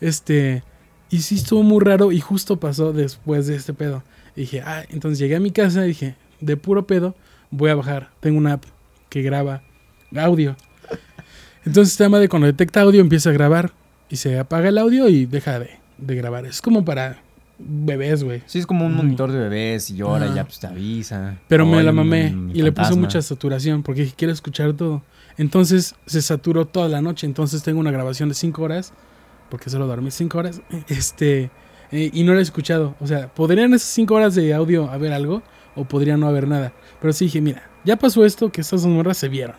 Este. 0.00 0.62
Y 1.10 1.20
sí 1.20 1.36
estuvo 1.36 1.62
muy 1.62 1.82
raro 1.82 2.12
y 2.12 2.20
justo 2.20 2.60
pasó 2.60 2.92
después 2.92 3.46
de 3.46 3.56
este 3.56 3.72
pedo. 3.72 4.02
Y 4.36 4.42
dije, 4.42 4.60
ah, 4.60 4.84
entonces 4.90 5.18
llegué 5.18 5.36
a 5.36 5.40
mi 5.40 5.50
casa 5.50 5.84
y 5.84 5.88
dije, 5.88 6.14
de 6.40 6.56
puro 6.58 6.86
pedo, 6.86 7.14
voy 7.50 7.70
a 7.70 7.74
bajar. 7.74 8.10
Tengo 8.20 8.36
una 8.38 8.54
app 8.54 8.64
que 9.08 9.22
graba 9.22 9.62
audio. 10.14 10.54
Entonces 11.64 11.92
esta 11.92 12.08
madre 12.08 12.28
cuando 12.28 12.46
detecta 12.46 12.82
audio 12.82 13.00
empieza 13.00 13.30
a 13.30 13.32
grabar 13.32 13.72
y 14.10 14.16
se 14.16 14.38
apaga 14.38 14.68
el 14.68 14.78
audio 14.78 15.08
y 15.08 15.26
deja 15.26 15.58
de, 15.58 15.70
de 15.98 16.14
grabar. 16.14 16.46
Es 16.46 16.60
como 16.62 16.84
para 16.84 17.22
bebés, 17.58 18.22
güey. 18.22 18.42
Sí, 18.46 18.58
es 18.58 18.66
como 18.66 18.86
un 18.86 18.94
monitor 18.94 19.32
de 19.32 19.38
bebés 19.38 19.90
y 19.90 19.96
llora 19.96 20.28
y 20.28 20.34
ya 20.34 20.44
pues 20.44 20.58
te 20.58 20.66
avisa. 20.66 21.38
Pero 21.48 21.66
me 21.66 21.82
la 21.82 21.92
mamé 21.92 22.32
un 22.32 22.50
y 22.54 22.62
le 22.62 22.72
puse 22.72 22.94
mucha 22.94 23.20
saturación 23.20 23.82
porque 23.82 24.02
dije, 24.02 24.14
quiero 24.16 24.32
escuchar 24.32 24.72
todo. 24.74 25.02
Entonces 25.36 25.94
se 26.06 26.22
saturó 26.22 26.66
toda 26.66 26.88
la 26.88 27.00
noche. 27.00 27.26
Entonces 27.26 27.62
tengo 27.62 27.80
una 27.80 27.90
grabación 27.90 28.28
de 28.28 28.34
5 28.34 28.62
horas, 28.62 28.92
porque 29.50 29.70
solo 29.70 29.86
dormí 29.86 30.10
5 30.10 30.38
horas, 30.38 30.62
este, 30.88 31.50
eh, 31.90 32.10
y 32.12 32.24
no 32.24 32.32
la 32.32 32.40
he 32.40 32.42
escuchado. 32.42 32.94
O 33.00 33.06
sea, 33.06 33.32
podrían 33.32 33.74
esas 33.74 33.88
5 33.90 34.14
horas 34.14 34.34
de 34.34 34.54
audio 34.54 34.90
haber 34.90 35.12
algo 35.12 35.42
o 35.74 35.84
podría 35.84 36.16
no 36.16 36.28
haber 36.28 36.48
nada. 36.48 36.72
Pero 37.00 37.12
sí 37.12 37.26
dije, 37.26 37.40
mira, 37.40 37.68
ya 37.84 37.96
pasó 37.96 38.24
esto 38.24 38.50
que 38.50 38.60
estas 38.60 38.82
dos 38.82 38.90
morras 38.90 39.16
se 39.16 39.28
vieron. 39.28 39.56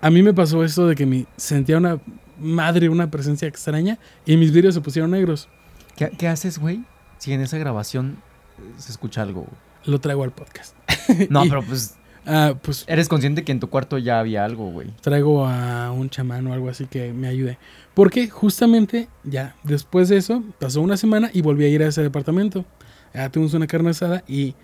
A 0.00 0.10
mí 0.10 0.22
me 0.22 0.34
pasó 0.34 0.62
esto 0.64 0.86
de 0.86 0.94
que 0.94 1.06
mi, 1.06 1.26
sentía 1.36 1.78
una 1.78 1.98
madre, 2.38 2.88
una 2.88 3.10
presencia 3.10 3.48
extraña 3.48 3.98
y 4.26 4.36
mis 4.36 4.52
vídeos 4.52 4.74
se 4.74 4.80
pusieron 4.80 5.12
negros. 5.12 5.48
¿Qué, 5.96 6.10
qué 6.16 6.28
haces, 6.28 6.58
güey? 6.58 6.84
Si 7.18 7.32
en 7.32 7.40
esa 7.40 7.58
grabación 7.58 8.18
eh, 8.58 8.62
se 8.78 8.92
escucha 8.92 9.22
algo. 9.22 9.46
Lo 9.84 10.00
traigo 10.00 10.24
al 10.24 10.32
podcast. 10.32 10.74
No, 11.30 11.44
Y- 11.44 11.48
pero 11.48 11.62
pues 11.62 11.96
Ah, 12.26 12.54
pues 12.62 12.84
eres 12.88 13.06
consciente 13.10 13.44
que 13.44 13.52
en 13.52 13.60
tu 13.60 13.68
cuarto 13.68 13.98
ya 13.98 14.18
había 14.18 14.46
algo, 14.46 14.70
güey. 14.70 14.90
traigo 15.02 15.46
a 15.46 15.92
un 15.92 16.08
chamán 16.08 16.46
o 16.46 16.54
algo 16.54 16.70
así 16.70 16.86
que 16.86 17.12
me 17.12 17.28
ayude. 17.28 17.58
Porque 17.92 18.30
justamente 18.30 19.10
ya 19.24 19.54
después 19.62 20.08
de 20.08 20.16
eso 20.16 20.42
pasó 20.58 20.80
una 20.80 20.96
semana 20.96 21.28
y 21.34 21.42
volví 21.42 21.66
a 21.66 21.68
ir 21.68 21.82
a 21.82 21.88
ese 21.88 22.02
departamento. 22.02 22.64
Ya 23.12 23.28
tuvimos 23.28 23.52
una 23.52 23.66
carne 23.66 23.90
asada 23.90 24.24
y 24.26 24.54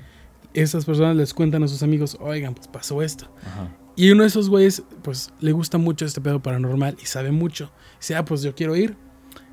esas 0.54 0.86
personas 0.86 1.14
les 1.16 1.34
cuentan 1.34 1.62
a 1.62 1.68
sus 1.68 1.82
amigos, 1.82 2.16
oigan, 2.20 2.54
pues 2.54 2.66
pasó 2.66 3.02
esto. 3.02 3.30
Ajá. 3.46 3.68
Y 3.94 4.10
uno 4.10 4.22
de 4.22 4.28
esos 4.28 4.48
güeyes, 4.48 4.82
pues 5.02 5.30
le 5.40 5.52
gusta 5.52 5.76
mucho 5.76 6.06
este 6.06 6.22
pedo 6.22 6.40
paranormal 6.42 6.96
y 7.02 7.04
sabe 7.04 7.30
mucho. 7.30 7.70
Dice, 8.00 8.16
ah, 8.16 8.24
pues 8.24 8.40
yo 8.40 8.54
quiero 8.54 8.74
ir. 8.74 8.96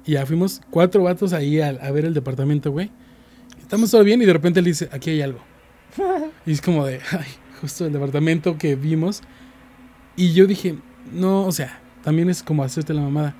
Y 0.07 0.13
ya 0.13 0.25
fuimos 0.25 0.61
cuatro 0.71 1.03
vatos 1.03 1.33
ahí 1.33 1.59
a, 1.59 1.67
a 1.67 1.91
ver 1.91 2.05
el 2.05 2.13
departamento, 2.13 2.71
güey. 2.71 2.89
Estamos 3.59 3.91
todo 3.91 4.03
bien 4.03 4.21
y 4.21 4.25
de 4.25 4.33
repente 4.33 4.61
le 4.61 4.69
dice, 4.69 4.89
aquí 4.91 5.11
hay 5.11 5.21
algo. 5.21 5.39
Y 6.45 6.53
es 6.53 6.61
como 6.61 6.85
de, 6.85 7.01
ay, 7.11 7.27
justo 7.59 7.85
el 7.85 7.91
departamento 7.91 8.57
que 8.57 8.75
vimos. 8.75 9.21
Y 10.15 10.31
yo 10.31 10.47
dije, 10.47 10.77
no, 11.11 11.45
o 11.45 11.51
sea, 11.51 11.81
también 12.03 12.29
es 12.29 12.41
como 12.41 12.63
hacerte 12.63 12.93
la 12.93 13.01
mamada. 13.01 13.35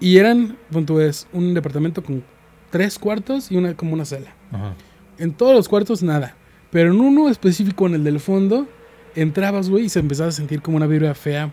Y 0.00 0.16
eran, 0.16 0.56
punto 0.70 0.98
es, 0.98 1.28
un 1.34 1.52
departamento 1.52 2.02
con 2.02 2.24
tres 2.70 2.98
cuartos 2.98 3.52
y 3.52 3.56
una 3.56 3.74
como 3.76 3.92
una 3.92 4.06
sala. 4.06 4.34
Ajá. 4.52 4.74
En 5.18 5.34
todos 5.34 5.54
los 5.54 5.68
cuartos 5.68 6.02
nada. 6.02 6.36
Pero 6.70 6.90
en 6.90 7.00
uno 7.00 7.28
específico, 7.28 7.86
en 7.86 7.94
el 7.94 8.04
del 8.04 8.18
fondo, 8.18 8.66
entrabas, 9.14 9.68
güey, 9.68 9.84
y 9.84 9.88
se 9.90 10.00
empezaba 10.00 10.30
a 10.30 10.32
sentir 10.32 10.62
como 10.62 10.78
una 10.78 10.86
vibra 10.86 11.14
fea. 11.14 11.52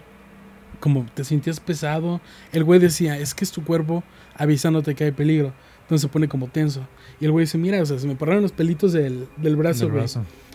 Como 0.83 1.05
te 1.13 1.23
sentías 1.23 1.61
pesado. 1.61 2.19
El 2.51 2.65
güey 2.65 2.77
decía, 2.77 3.17
es 3.17 3.33
que 3.33 3.45
es 3.45 3.53
tu 3.53 3.63
cuerpo 3.63 4.03
avisándote 4.35 4.95
que 4.95 5.05
hay 5.05 5.11
peligro. 5.11 5.53
Entonces 5.83 6.01
se 6.01 6.09
pone 6.09 6.27
como 6.27 6.49
tenso. 6.49 6.85
Y 7.21 7.25
el 7.25 7.31
güey 7.31 7.45
dice, 7.45 7.57
mira, 7.57 7.81
o 7.81 7.85
sea, 7.85 7.97
se 7.97 8.05
me 8.05 8.17
pararon 8.17 8.41
los 8.41 8.51
pelitos 8.51 8.91
del, 8.91 9.29
del 9.37 9.55
brazo, 9.55 9.89
güey. 9.89 10.03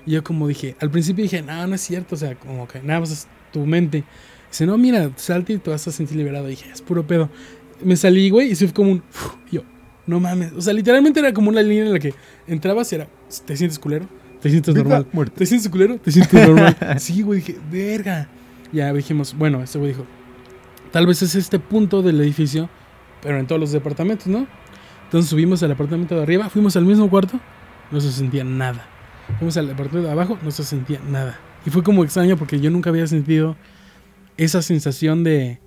Y 0.05 0.13
yo 0.13 0.23
como 0.23 0.47
dije, 0.47 0.77
al 0.81 0.91
principio 0.91 1.23
dije, 1.23 1.41
no, 1.41 1.67
no 1.67 1.75
es 1.75 1.81
cierto, 1.81 2.15
o 2.15 2.19
sea, 2.19 2.35
como 2.35 2.69
que 2.69 2.83
nada 2.83 3.01
más 3.01 3.11
es 3.11 3.27
tu 3.55 3.65
mente. 3.65 4.05
Dice, 4.51 4.67
no, 4.67 4.77
mira, 4.77 5.11
salte 5.17 5.55
y 5.55 5.59
te 5.59 5.71
vas 5.71 5.89
a 5.89 5.93
sentir 5.93 6.19
liberado. 6.19 6.47
Y 6.49 6.51
dije, 6.51 6.71
es 6.71 6.83
puro 6.83 7.07
pedo. 7.07 7.31
Me 7.83 7.97
salí, 7.97 8.29
güey, 8.29 8.51
y 8.51 8.55
se 8.55 8.67
fue 8.67 8.75
como 8.75 8.93
un... 8.93 8.99
uf, 8.99 9.37
yo, 9.51 9.63
no 10.07 10.21
mames. 10.21 10.53
O 10.53 10.61
sea, 10.61 10.75
literalmente 10.75 11.21
era 11.21 11.33
como 11.33 11.49
una 11.49 11.63
línea 11.63 11.87
en 11.87 11.93
la 11.95 11.99
que 11.99 12.13
entrabas 12.47 12.93
y 12.93 12.97
era, 12.97 13.09
¿te 13.47 13.57
sientes 13.57 13.79
culero? 13.79 14.07
¿Te 14.43 14.51
sientes 14.51 14.75
normal? 14.75 15.07
¿Te 15.35 15.47
sientes 15.47 15.71
culero? 15.71 15.97
¿Te 15.97 16.13
sientes 16.13 16.47
normal? 16.47 16.77
sí, 16.99 17.23
güey, 17.23 17.41
dije, 17.41 17.57
verga. 17.73 18.29
Ya 18.75 18.93
dijimos, 18.93 19.35
bueno, 19.37 19.63
este 19.63 19.79
güey 19.79 19.93
dijo, 19.93 20.07
tal 20.91 21.07
vez 21.07 21.23
es 21.23 21.35
este 21.35 21.59
punto 21.59 22.03
del 22.03 22.21
edificio, 22.21 22.69
pero 23.23 23.39
en 23.39 23.47
todos 23.47 23.61
los 23.61 23.73
departamentos, 23.73 24.27
¿no? 24.27 24.47
Entonces 25.05 25.31
subimos 25.31 25.63
al 25.63 25.73
apartamento 25.73 26.15
de 26.17 26.23
arriba, 26.23 26.49
fuimos 26.51 26.77
al 26.77 26.85
mismo 26.85 27.09
cuarto, 27.09 27.41
no 27.91 28.01
se 28.01 28.13
sentía 28.13 28.45
nada. 28.45 28.87
Fuimos 29.39 29.57
al 29.57 29.67
apartamento 29.71 30.07
de 30.07 30.13
abajo, 30.13 30.39
no 30.43 30.51
se 30.51 30.65
sentía 30.65 31.01
nada. 31.09 31.39
Y 31.67 31.71
fue 31.71 31.83
como 31.83 32.05
extraño 32.05 32.37
porque 32.37 32.61
yo 32.61 32.71
nunca 32.71 32.91
había 32.91 33.07
sentido 33.07 33.57
esa 34.37 34.63
sensación 34.63 35.25
de, 35.25 35.61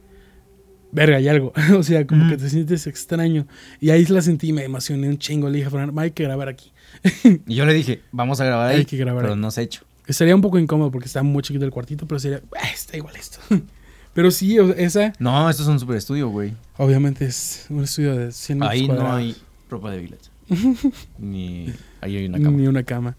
verga, 0.91 1.17
hay 1.17 1.27
algo. 1.27 1.53
o 1.77 1.83
sea, 1.83 2.05
como 2.07 2.25
Mm. 2.25 2.29
que 2.29 2.37
te 2.37 2.49
sientes 2.49 2.87
extraño. 2.87 3.47
Y 3.79 3.89
ahí 3.89 4.05
la 4.05 4.21
sentí 4.21 4.49
y 4.49 4.53
me 4.53 4.63
emocioné 4.63 5.09
un 5.09 5.17
chingo. 5.17 5.49
Le 5.49 5.57
dije 5.57 5.67
a 5.67 5.71
Fernando, 5.71 5.99
hay 5.99 6.11
que 6.11 6.23
grabar 6.23 6.47
aquí. 6.47 6.71
Y 7.47 7.55
yo 7.55 7.65
le 7.65 7.73
dije, 7.73 8.01
vamos 8.11 8.39
a 8.41 8.45
grabar 8.45 8.69
ahí. 8.69 8.77
Hay 8.77 8.85
que 8.85 8.97
grabar 8.97 9.23
pero 9.23 9.33
ahí. 9.35 9.39
no 9.39 9.51
se 9.51 9.61
ha 9.61 9.63
hecho. 9.63 9.83
Estaría 10.07 10.35
un 10.35 10.41
poco 10.41 10.57
incómodo 10.59 10.91
porque 10.91 11.05
está 11.07 11.21
muy 11.23 11.41
chiquito 11.43 11.65
el 11.65 11.71
cuartito, 11.71 12.07
pero 12.07 12.19
sería, 12.19 12.41
"Ah, 12.59 12.69
está 12.73 12.97
igual 12.97 13.15
esto. 13.15 13.39
pero 14.13 14.31
sí, 14.31 14.59
o 14.59 14.67
sea, 14.67 14.75
esa 14.77 15.13
No, 15.19 15.49
esto 15.49 15.63
es 15.63 15.69
un 15.69 15.79
super 15.79 15.95
estudio, 15.95 16.29
güey. 16.29 16.53
obviamente 16.77 17.25
es 17.25 17.65
un 17.69 17.83
estudio 17.83 18.15
de 18.15 18.31
100 18.31 18.59
metros 18.59 18.71
Ahí 18.73 18.87
no 18.87 19.13
hay 19.13 19.35
ropa 19.69 19.91
de 19.91 19.99
village. 19.99 20.23
Ni 21.17 21.71
ahí 22.01 22.17
hay 22.17 22.25
una 22.25 22.39
cama. 22.39 22.57
Ni 22.57 22.67
una 22.67 22.83
cama. 22.83 23.17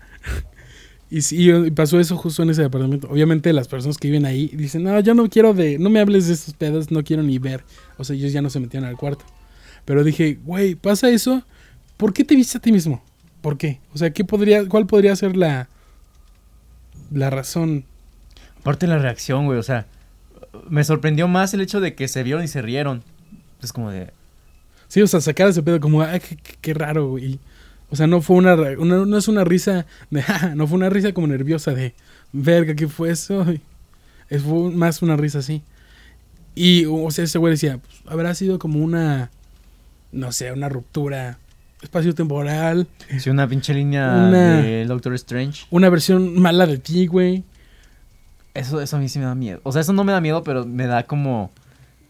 Y 1.11 1.21
sí, 1.23 1.51
y 1.51 1.71
pasó 1.71 2.01
eso 2.01 2.17
justo 2.17 2.43
en 2.43 2.51
ese 2.51 2.63
departamento. 2.63 3.09
Obviamente 3.11 3.53
las 3.53 3.69
personas 3.69 3.99
que 3.99 4.09
viven 4.09 4.25
ahí 4.25 4.49
dicen, 4.55 4.83
no, 4.83 4.99
yo 5.01 5.15
no 5.15 5.29
quiero 5.29 5.53
de, 5.53 5.79
no 5.79 5.91
me 5.91 6.01
hables 6.01 6.27
de 6.27 6.33
estos 6.35 6.55
pedos, 6.55 6.91
no 6.91 7.05
quiero 7.05 7.23
ni 7.23 7.39
ver. 7.39 7.65
O 7.99 8.05
sea, 8.05 8.17
ellos 8.17 8.33
ya 8.33 8.41
no 8.41 8.49
se 8.49 8.61
metían 8.61 8.85
al 8.85 8.97
cuarto. 8.97 9.25
Pero 9.85 10.05
dije, 10.05 10.39
güey, 10.45 10.75
pasa 10.75 11.11
eso, 11.11 11.43
¿por 11.97 12.13
qué 12.15 12.25
te 12.25 12.35
viste 12.35 12.57
a 12.59 12.61
ti 12.61 12.73
mismo? 12.73 13.03
¿Por 13.43 13.59
qué? 13.59 13.81
O 13.93 13.99
sea, 13.99 14.11
¿qué 14.11 14.25
podría, 14.25 14.67
¿cuál 14.67 14.87
podría 14.87 15.15
ser 15.17 15.37
la, 15.37 15.69
la 17.11 17.29
razón? 17.29 17.85
Aparte 18.61 18.87
la 18.87 18.99
reacción, 18.99 19.45
güey, 19.47 19.59
o 19.59 19.63
sea, 19.63 19.87
me 20.69 20.85
sorprendió 20.85 21.29
más 21.29 21.55
el 21.55 21.61
hecho 21.61 21.81
de 21.81 21.95
que 21.95 22.09
se 22.09 22.23
vieron 22.23 22.43
y 22.45 22.49
se 22.49 22.63
rieron. 22.63 23.03
Es 23.63 23.73
como 23.73 23.91
de, 23.91 24.11
Sí, 24.89 25.01
o 25.01 25.07
sea, 25.07 25.21
sacar 25.23 25.49
ese 25.49 25.63
pedo 25.63 25.81
como, 25.81 26.03
ay, 26.03 26.21
qué, 26.61 26.75
raro, 26.75 27.09
güey. 27.11 27.39
O 27.89 27.97
sea, 27.97 28.07
no 28.07 28.21
fue 28.21 28.37
una, 28.37 28.55
no 28.57 29.17
es 29.19 29.29
una 29.29 29.45
risa 29.45 29.87
de, 30.11 30.23
"Ja", 30.23 30.55
no 30.55 30.67
fue 30.67 30.77
una 30.77 30.91
risa 30.91 31.13
como 31.13 31.27
nerviosa 31.27 31.73
de, 31.73 31.95
verga, 32.33 32.75
¿qué 32.75 32.89
fue 32.89 33.11
eso? 33.11 33.47
Es 34.29 34.43
fue 34.43 34.71
más 34.71 35.01
una 35.03 35.17
risa 35.17 35.39
así. 35.39 35.63
Y, 36.55 36.85
o 36.87 37.11
sea, 37.11 37.25
ese 37.25 37.39
güey 37.39 37.53
decía, 37.53 37.79
pues, 37.79 38.03
habrá 38.07 38.35
sido 38.35 38.59
como 38.59 38.79
una, 38.81 39.31
no 40.13 40.33
sé, 40.33 40.53
una 40.53 40.69
ruptura 40.69 41.39
espacio-temporal, 41.81 42.87
si 43.19 43.31
una 43.31 43.49
pinche 43.49 43.73
línea 43.75 44.09
Una- 44.29 44.61
de 44.63 44.85
Doctor 44.85 45.15
Strange. 45.15 45.67
una 45.71 45.89
versión 45.89 46.39
mala 46.41 46.67
de 46.67 46.79
ti, 46.79 47.07
güey. 47.07 47.45
Eso, 48.55 48.81
eso 48.81 48.97
a 48.97 49.01
mí 49.01 49.09
sí 49.09 49.19
me 49.19 49.25
da 49.25 49.35
miedo. 49.35 49.61
O 49.65 49.73
sea, 49.73 49.81
eso 49.81 49.93
no 49.93 50.05
me 50.05 50.13
da 50.13 50.21
miedo, 50.21 50.43
pero 50.43 50.67
me 50.67 50.87
da 50.87 51.05
como... 51.05 51.51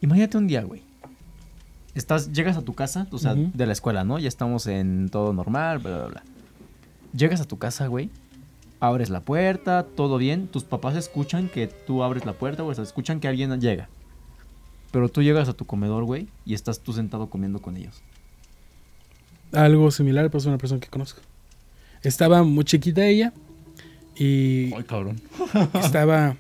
Imagínate 0.00 0.38
un 0.38 0.48
día, 0.48 0.62
güey. 0.62 0.82
Estás, 1.94 2.32
llegas 2.32 2.56
a 2.56 2.62
tu 2.62 2.74
casa, 2.74 3.06
o 3.10 3.18
sea, 3.18 3.34
de 3.34 3.66
la 3.66 3.72
escuela, 3.72 4.02
¿no? 4.02 4.18
Ya 4.18 4.28
estamos 4.28 4.66
en 4.66 5.08
todo 5.10 5.32
normal, 5.32 5.78
bla, 5.78 5.98
bla, 5.98 6.06
bla. 6.06 6.22
Llegas 7.14 7.40
a 7.40 7.44
tu 7.44 7.58
casa, 7.58 7.86
güey. 7.86 8.10
Abres 8.80 9.10
la 9.10 9.20
puerta, 9.20 9.84
todo 9.94 10.18
bien. 10.18 10.48
Tus 10.48 10.64
papás 10.64 10.96
escuchan 10.96 11.48
que 11.48 11.68
tú 11.68 12.02
abres 12.02 12.24
la 12.24 12.32
puerta, 12.32 12.64
o 12.64 12.74
sea, 12.74 12.82
escuchan 12.82 13.20
que 13.20 13.28
alguien 13.28 13.60
llega. 13.60 13.88
Pero 14.90 15.08
tú 15.08 15.22
llegas 15.22 15.48
a 15.48 15.52
tu 15.52 15.66
comedor, 15.66 16.04
güey, 16.04 16.28
y 16.44 16.54
estás 16.54 16.80
tú 16.80 16.92
sentado 16.92 17.28
comiendo 17.28 17.60
con 17.60 17.76
ellos. 17.76 18.02
Algo 19.52 19.90
similar 19.90 20.30
pasó 20.30 20.48
a 20.48 20.52
una 20.52 20.58
persona 20.58 20.80
que 20.80 20.88
conozco. 20.88 21.20
Estaba 22.02 22.42
muy 22.42 22.64
chiquita 22.64 23.04
ella 23.06 23.32
y 24.16 24.70
cabrón. 24.86 25.20
estaba 25.82 26.36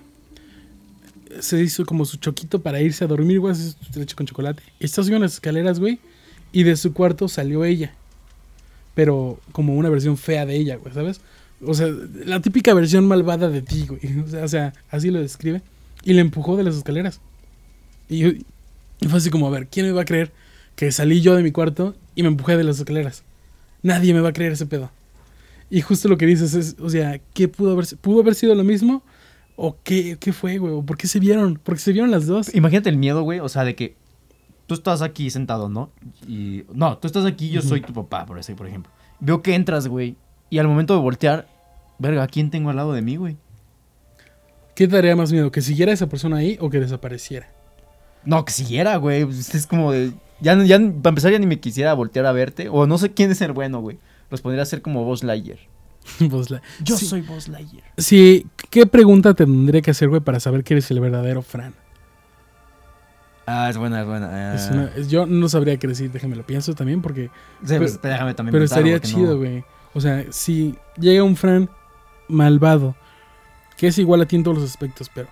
se 1.40 1.62
hizo 1.62 1.86
como 1.86 2.04
su 2.04 2.18
choquito 2.18 2.60
para 2.62 2.80
irse 2.82 3.04
a 3.04 3.06
dormir, 3.06 3.40
güey, 3.40 3.54
leche 3.94 4.14
con 4.14 4.26
chocolate. 4.26 4.62
Está 4.80 5.02
subiendo 5.02 5.24
las 5.24 5.34
escaleras, 5.34 5.80
güey, 5.80 5.98
y 6.52 6.62
de 6.64 6.76
su 6.76 6.92
cuarto 6.92 7.26
salió 7.28 7.64
ella. 7.64 7.94
Pero 8.94 9.40
como 9.52 9.74
una 9.76 9.88
versión 9.88 10.18
fea 10.18 10.44
de 10.44 10.56
ella, 10.56 10.76
güey, 10.76 10.92
¿sabes? 10.92 11.20
O 11.64 11.72
sea, 11.74 11.88
la 12.26 12.40
típica 12.40 12.74
versión 12.74 13.06
malvada 13.06 13.48
de 13.48 13.62
ti, 13.62 13.86
güey. 13.86 14.00
O 14.24 14.28
sea, 14.28 14.44
o 14.44 14.48
sea, 14.48 14.72
así 14.90 15.10
lo 15.10 15.20
describe. 15.20 15.62
Y 16.04 16.12
le 16.12 16.20
empujó 16.20 16.56
de 16.56 16.64
las 16.64 16.76
escaleras. 16.76 17.20
Y, 18.08 18.18
yo- 18.18 18.28
y 19.00 19.08
fue 19.08 19.18
así 19.18 19.30
como, 19.30 19.46
a 19.46 19.50
ver, 19.50 19.68
¿quién 19.68 19.86
me 19.86 19.92
va 19.92 20.02
a 20.02 20.06
creer 20.06 20.32
que 20.76 20.92
salí 20.92 21.20
yo 21.22 21.34
de 21.34 21.42
mi 21.42 21.52
cuarto 21.52 21.94
y 22.14 22.22
me 22.22 22.28
empujé 22.28 22.56
de 22.58 22.64
las 22.64 22.78
escaleras? 22.78 23.22
Nadie 23.82 24.12
me 24.12 24.20
va 24.20 24.28
a 24.30 24.32
creer 24.32 24.52
ese 24.52 24.66
pedo. 24.66 24.90
Y 25.72 25.80
justo 25.80 26.06
lo 26.06 26.18
que 26.18 26.26
dices 26.26 26.52
es, 26.52 26.76
o 26.78 26.90
sea, 26.90 27.18
¿qué 27.32 27.48
pudo 27.48 27.72
haber, 27.72 27.86
pudo 28.02 28.20
haber 28.20 28.34
sido 28.34 28.54
lo 28.54 28.62
mismo? 28.62 29.02
¿O 29.56 29.78
qué, 29.82 30.18
qué 30.20 30.34
fue, 30.34 30.58
güey? 30.58 30.74
¿O 30.74 30.82
por 30.82 30.98
qué 30.98 31.06
se 31.06 31.18
vieron? 31.18 31.54
¿Por 31.54 31.76
qué 31.76 31.80
se 31.80 31.92
vieron 31.92 32.10
las 32.10 32.26
dos? 32.26 32.54
Imagínate 32.54 32.90
el 32.90 32.98
miedo, 32.98 33.22
güey. 33.22 33.40
O 33.40 33.48
sea, 33.48 33.64
de 33.64 33.74
que 33.74 33.96
tú 34.66 34.74
estás 34.74 35.00
aquí 35.00 35.30
sentado, 35.30 35.70
¿no? 35.70 35.90
Y. 36.28 36.64
No, 36.74 36.98
tú 36.98 37.06
estás 37.06 37.24
aquí, 37.24 37.48
yo 37.48 37.62
soy 37.62 37.80
tu 37.80 37.94
papá, 37.94 38.26
por 38.26 38.38
eso, 38.38 38.54
por 38.54 38.66
ejemplo. 38.66 38.92
Veo 39.18 39.40
que 39.40 39.54
entras, 39.54 39.88
güey. 39.88 40.16
Y 40.50 40.58
al 40.58 40.68
momento 40.68 40.92
de 40.92 41.00
voltear, 41.00 41.48
verga, 41.98 42.24
¿a 42.24 42.26
quién 42.26 42.50
tengo 42.50 42.68
al 42.68 42.76
lado 42.76 42.92
de 42.92 43.00
mí, 43.00 43.16
güey? 43.16 43.38
¿Qué 44.74 44.86
te 44.86 44.96
daría 44.96 45.16
más 45.16 45.32
miedo? 45.32 45.50
¿Que 45.50 45.62
siguiera 45.62 45.90
esa 45.90 46.06
persona 46.06 46.36
ahí 46.36 46.58
o 46.60 46.68
que 46.68 46.80
desapareciera? 46.80 47.48
No, 48.26 48.44
que 48.44 48.52
siguiera, 48.52 48.96
güey. 48.96 49.22
Es 49.22 49.66
como 49.66 49.90
de. 49.90 50.12
Ya, 50.42 50.54
ya, 50.64 50.76
para 50.76 51.08
empezar, 51.08 51.32
ya 51.32 51.38
ni 51.38 51.46
me 51.46 51.60
quisiera 51.60 51.94
voltear 51.94 52.26
a 52.26 52.32
verte. 52.32 52.68
O 52.68 52.86
no 52.86 52.98
sé 52.98 53.14
quién 53.14 53.30
es 53.30 53.40
el 53.40 53.52
bueno, 53.52 53.80
güey. 53.80 53.98
Los 54.32 54.40
pondría 54.40 54.62
a 54.64 54.66
ser 54.66 54.82
como 54.82 55.04
Buzz 55.04 55.22
Lightyear. 55.22 55.58
Pues 56.30 56.50
la- 56.50 56.60
Yo 56.82 56.96
sí, 56.96 57.06
soy 57.06 57.20
Buzz 57.20 57.46
Lightyear. 57.46 57.84
Sí, 57.96 58.46
¿qué 58.70 58.86
pregunta 58.86 59.34
te 59.34 59.44
tendría 59.44 59.80
que 59.82 59.92
hacer, 59.92 60.08
güey, 60.08 60.20
para 60.20 60.40
saber 60.40 60.64
que 60.64 60.74
eres 60.74 60.90
el 60.90 60.98
verdadero 60.98 61.42
Fran? 61.42 61.74
Ah, 63.46 63.68
es 63.70 63.76
buena, 63.76 64.00
es 64.00 64.06
buena. 64.06 64.54
Es 64.54 64.70
una- 64.70 64.90
es- 64.96 65.08
yo 65.08 65.26
no 65.26 65.48
sabría 65.48 65.76
qué 65.76 65.86
decir, 65.86 66.10
déjame 66.10 66.36
lo 66.36 66.46
pienso 66.46 66.74
también, 66.74 67.02
porque... 67.02 67.30
Sí, 67.64 67.74
pues, 67.76 68.00
déjame 68.00 68.34
también 68.34 68.52
Pero 68.52 68.64
estaría 68.64 68.98
chido, 69.00 69.32
no- 69.34 69.36
güey. 69.38 69.64
O 69.94 70.00
sea, 70.00 70.24
si 70.30 70.76
llega 70.96 71.22
un 71.22 71.36
Fran 71.36 71.68
malvado, 72.28 72.96
que 73.76 73.88
es 73.88 73.98
igual 73.98 74.22
a 74.22 74.26
ti 74.26 74.36
en 74.36 74.44
todos 74.44 74.58
los 74.58 74.68
aspectos, 74.70 75.10
pero 75.14 75.28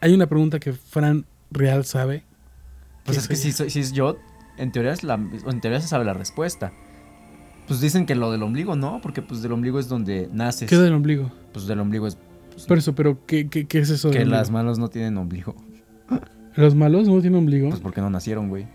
hay 0.00 0.12
una 0.12 0.26
pregunta 0.26 0.58
que 0.58 0.72
Fran 0.72 1.24
real 1.50 1.84
sabe. 1.84 2.24
Pues 3.04 3.16
¿Qué 3.18 3.22
es 3.22 3.28
que 3.28 3.36
si, 3.36 3.52
soy- 3.52 3.70
si 3.70 3.80
es 3.80 3.92
yo, 3.92 4.16
en 4.56 4.72
teoría, 4.72 4.92
es 4.92 5.04
la, 5.04 5.14
en 5.14 5.60
teoría 5.60 5.80
se 5.80 5.86
sabe 5.88 6.04
la 6.04 6.14
respuesta. 6.14 6.72
Pues 7.66 7.80
dicen 7.80 8.06
que 8.06 8.14
lo 8.14 8.30
del 8.30 8.42
ombligo 8.42 8.76
no, 8.76 9.00
porque 9.02 9.22
pues 9.22 9.42
del 9.42 9.52
ombligo 9.52 9.78
es 9.78 9.88
donde 9.88 10.28
naces. 10.32 10.68
¿Qué 10.68 10.76
del 10.76 10.92
ombligo? 10.92 11.30
Pues 11.52 11.66
del 11.66 11.80
ombligo 11.80 12.06
es 12.06 12.18
Por 12.68 12.78
eso, 12.78 12.94
pero 12.94 13.24
¿qué, 13.26 13.48
qué, 13.48 13.66
qué 13.66 13.78
es 13.78 13.90
eso 13.90 14.10
que 14.10 14.20
del 14.20 14.30
las 14.30 14.50
manos 14.50 14.78
no 14.78 14.88
tienen 14.88 15.16
ombligo. 15.16 15.54
¿Los 16.56 16.74
malos 16.74 17.08
no 17.08 17.20
tienen 17.20 17.38
ombligo? 17.38 17.70
Pues 17.70 17.80
porque 17.80 18.00
no 18.00 18.10
nacieron, 18.10 18.48
güey. 18.48 18.66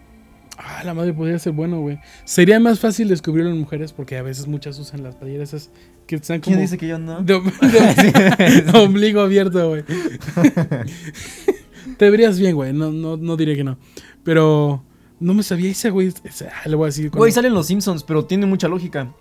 Ah, 0.57 0.83
la 0.83 0.93
madre 0.93 1.13
podría 1.13 1.39
ser 1.39 1.53
bueno, 1.53 1.79
güey. 1.79 1.99
Sería 2.25 2.59
más 2.59 2.79
fácil 2.81 3.07
descubrirlo 3.07 3.51
en 3.51 3.59
mujeres 3.59 3.93
porque 3.93 4.17
a 4.17 4.23
veces 4.23 4.47
muchas 4.47 4.77
usan 4.77 5.03
las 5.03 5.15
playeras 5.15 5.53
esas 5.53 5.71
que 6.05 6.17
están 6.17 6.41
como... 6.41 6.55
¿Quién 6.55 6.59
dice 6.59 6.77
que 6.77 6.87
yo 6.89 6.99
no? 6.99 7.21
de, 7.21 7.35
de- 8.73 8.77
ombligo 8.77 9.21
abierto, 9.21 9.69
güey. 9.69 9.83
Te 11.97 12.09
verías 12.09 12.39
bien, 12.39 12.55
güey. 12.55 12.73
No, 12.73 12.91
no, 12.91 13.15
no 13.15 13.37
diré 13.37 13.55
que 13.55 13.63
no. 13.63 13.77
Pero 14.23 14.83
no 15.19 15.33
me 15.33 15.43
sabía 15.43 15.69
esa, 15.71 15.89
güey. 15.89 16.13
Esa- 16.23 16.51
le 16.65 16.75
voy 16.75 16.85
a 16.85 16.87
decir. 16.87 17.09
Güey, 17.09 17.31
salen 17.31 17.53
los 17.53 17.67
Simpsons, 17.67 18.03
pero 18.03 18.25
tiene 18.25 18.45
mucha 18.45 18.67
lógica. 18.67 19.11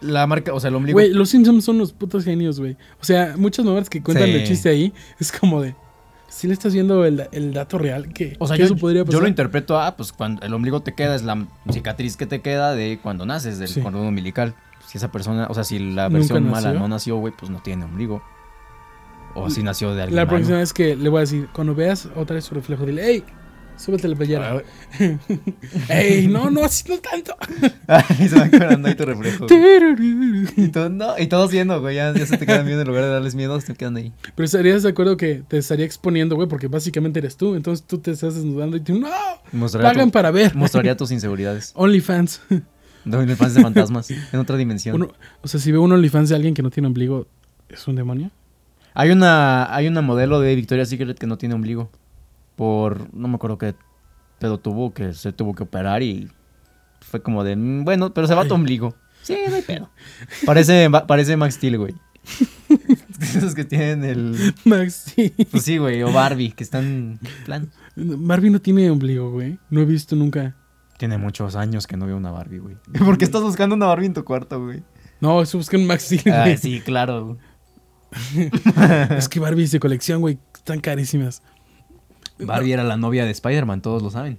La 0.00 0.26
marca, 0.28 0.54
o 0.54 0.60
sea, 0.60 0.68
el 0.68 0.76
ombligo. 0.76 0.94
Güey, 0.96 1.12
los 1.12 1.28
Simpsons 1.30 1.64
son 1.64 1.78
los 1.78 1.92
putos 1.92 2.24
genios, 2.24 2.60
güey. 2.60 2.76
O 3.00 3.04
sea, 3.04 3.34
muchas 3.36 3.64
mamás 3.64 3.90
que 3.90 4.00
cuentan 4.02 4.28
Sí. 4.28 4.34
el 4.34 4.44
chiste 4.46 4.68
ahí 4.68 4.92
es 5.18 5.32
como 5.32 5.60
de. 5.60 5.74
Si 6.28 6.46
le 6.46 6.52
estás 6.52 6.74
viendo 6.74 7.04
el, 7.06 7.26
el 7.32 7.52
dato 7.54 7.78
real, 7.78 8.12
que, 8.12 8.36
o 8.38 8.46
sea, 8.46 8.56
yo, 8.56 8.66
eso 8.66 8.76
podría 8.76 9.02
pasar. 9.02 9.14
yo 9.14 9.20
lo 9.22 9.28
interpreto 9.28 9.80
a, 9.80 9.96
pues 9.96 10.12
cuando 10.12 10.42
el 10.42 10.52
ombligo 10.52 10.80
te 10.82 10.94
queda, 10.94 11.14
es 11.14 11.22
la 11.22 11.46
cicatriz 11.72 12.16
que 12.18 12.26
te 12.26 12.42
queda 12.42 12.74
de 12.74 13.00
cuando 13.02 13.24
naces, 13.26 13.58
del 13.58 13.68
Sí. 13.68 13.80
cordón 13.80 14.06
umbilical. 14.06 14.54
Si 14.86 14.98
esa 14.98 15.10
persona, 15.10 15.46
o 15.50 15.54
sea, 15.54 15.64
si 15.64 15.78
la 15.78 16.08
versión 16.08 16.48
mala 16.48 16.74
no 16.74 16.86
nació, 16.86 17.16
güey, 17.16 17.32
pues 17.36 17.50
no 17.50 17.60
tiene 17.62 17.84
ombligo. 17.86 18.22
O 19.34 19.50
si 19.50 19.62
nació 19.62 19.94
de 19.94 20.02
alguien 20.02 20.16
La 20.16 20.26
próxima 20.28 20.58
vez 20.58 20.72
que 20.72 20.96
le 20.96 21.08
voy 21.08 21.18
a 21.18 21.20
decir, 21.20 21.48
cuando 21.52 21.74
veas 21.74 22.08
otra 22.14 22.34
vez 22.34 22.44
su 22.44 22.54
reflejo, 22.54 22.84
dile, 22.86 23.06
¡Ey! 23.10 23.24
Súbete 23.78 24.08
la 24.08 24.16
playera. 24.16 24.62
¡Ey! 25.88 26.26
No, 26.28 26.50
no, 26.50 26.64
así 26.64 26.84
no 26.88 26.98
tanto. 26.98 27.34
Ay, 27.86 28.28
se 28.28 28.36
va 28.38 28.48
quedando 28.48 28.88
ahí 28.88 28.94
tu 28.94 29.04
reflejo. 29.04 29.46
Y, 30.56 30.68
todo- 30.68 30.88
no, 30.90 31.18
y 31.18 31.26
todos 31.28 31.50
viendo, 31.50 31.80
güey, 31.80 31.96
ya, 31.96 32.12
ya 32.12 32.26
se 32.26 32.36
te 32.36 32.44
quedan 32.46 32.66
viendo 32.66 32.82
en 32.82 32.88
lugar 32.88 33.04
de 33.04 33.10
darles 33.10 33.34
miedo, 33.34 33.60
se 33.60 33.68
te 33.68 33.74
quedan 33.74 33.96
ahí. 33.96 34.12
Pero 34.34 34.44
estarías 34.44 34.82
de 34.82 34.88
acuerdo 34.90 35.16
que 35.16 35.42
te 35.46 35.58
estaría 35.58 35.86
exponiendo, 35.86 36.34
güey, 36.36 36.48
porque 36.48 36.66
básicamente 36.68 37.20
eres 37.20 37.36
tú. 37.36 37.54
Entonces 37.54 37.86
tú 37.86 37.98
te 37.98 38.10
estás 38.10 38.34
desnudando 38.34 38.76
y 38.76 38.80
tú, 38.80 38.98
¡No! 38.98 39.08
Mostraría, 39.52 39.90
Pagan 39.90 40.08
tu- 40.08 40.12
para 40.12 40.30
ver. 40.30 40.54
mostraría 40.54 40.96
tus 40.96 41.10
inseguridades. 41.10 41.72
OnlyFans. 41.74 42.40
De 43.04 43.36
fans 43.36 43.54
de 43.54 43.62
fantasmas, 43.62 44.10
en 44.10 44.38
otra 44.40 44.56
dimensión. 44.56 44.96
Uno- 44.96 45.12
o 45.40 45.48
sea, 45.48 45.58
si 45.60 45.72
veo 45.72 45.82
un 45.82 45.92
OnlyFans 45.92 46.28
de 46.28 46.34
alguien 46.36 46.52
que 46.54 46.62
no 46.62 46.70
tiene 46.70 46.88
ombligo, 46.88 47.26
¿es 47.68 47.86
un 47.88 47.94
demonio? 47.96 48.30
Hay 48.94 49.10
una 49.10 49.72
hay 49.74 49.86
una 49.86 50.02
modelo 50.02 50.40
de 50.40 50.54
Victoria's 50.56 50.88
Secret 50.88 51.16
que 51.18 51.26
no 51.26 51.38
tiene 51.38 51.54
ombligo. 51.54 51.90
Por 52.58 53.14
no 53.14 53.28
me 53.28 53.36
acuerdo 53.36 53.56
qué 53.56 53.74
pedo 54.38 54.58
tuvo 54.58 54.92
que 54.92 55.14
se 55.14 55.32
tuvo 55.32 55.54
que 55.54 55.62
operar 55.62 56.02
y 56.02 56.28
fue 57.00 57.22
como 57.22 57.42
de, 57.44 57.56
"Mm, 57.56 57.84
bueno, 57.84 58.12
pero 58.12 58.26
se 58.26 58.34
va 58.34 58.44
tu 58.46 58.54
ombligo. 58.54 58.94
Sí, 59.22 59.36
no 59.48 59.54
hay 59.54 59.62
pedo. 59.62 59.88
Parece 60.46 60.90
parece 61.06 61.36
Max 61.36 61.54
Steel, 61.54 61.78
güey. 61.78 61.94
Esos 63.20 63.54
que 63.54 63.64
tienen 63.64 64.04
el 64.04 64.54
Max, 64.64 65.12
sí. 65.14 65.32
pues 65.50 65.62
sí, 65.62 65.78
güey, 65.78 66.02
o 66.02 66.12
Barbie, 66.12 66.50
que 66.52 66.62
están 66.64 67.18
plan. 67.46 67.70
Barbie 67.96 68.50
no 68.50 68.60
tiene 68.60 68.90
ombligo, 68.90 69.30
güey. 69.30 69.58
No 69.70 69.80
he 69.80 69.84
visto 69.84 70.14
nunca. 70.16 70.54
Tiene 70.98 71.16
muchos 71.16 71.54
años 71.56 71.86
que 71.86 71.96
no 71.96 72.06
veo 72.06 72.16
una 72.16 72.32
Barbie, 72.32 72.58
güey. 72.58 72.76
¿Por 73.04 73.16
qué 73.18 73.24
estás 73.24 73.42
buscando 73.42 73.76
una 73.76 73.86
Barbie 73.86 74.06
en 74.06 74.14
tu 74.14 74.24
cuarto, 74.24 74.60
güey? 74.62 74.82
No, 75.20 75.40
eso 75.42 75.58
busca 75.58 75.76
un 75.76 75.86
Max 75.86 76.04
Steel, 76.04 76.34
Ah, 76.34 76.42
güey. 76.42 76.56
sí, 76.58 76.80
claro. 76.80 77.38
Es 79.16 79.28
que 79.28 79.40
Barbies 79.40 79.70
de 79.72 79.80
colección, 79.80 80.20
güey, 80.20 80.38
están 80.54 80.80
carísimas. 80.80 81.42
Barbie 82.40 82.72
era 82.72 82.84
la 82.84 82.96
novia 82.96 83.24
de 83.24 83.30
Spider-Man, 83.30 83.82
todos 83.82 84.02
lo 84.02 84.10
saben. 84.10 84.38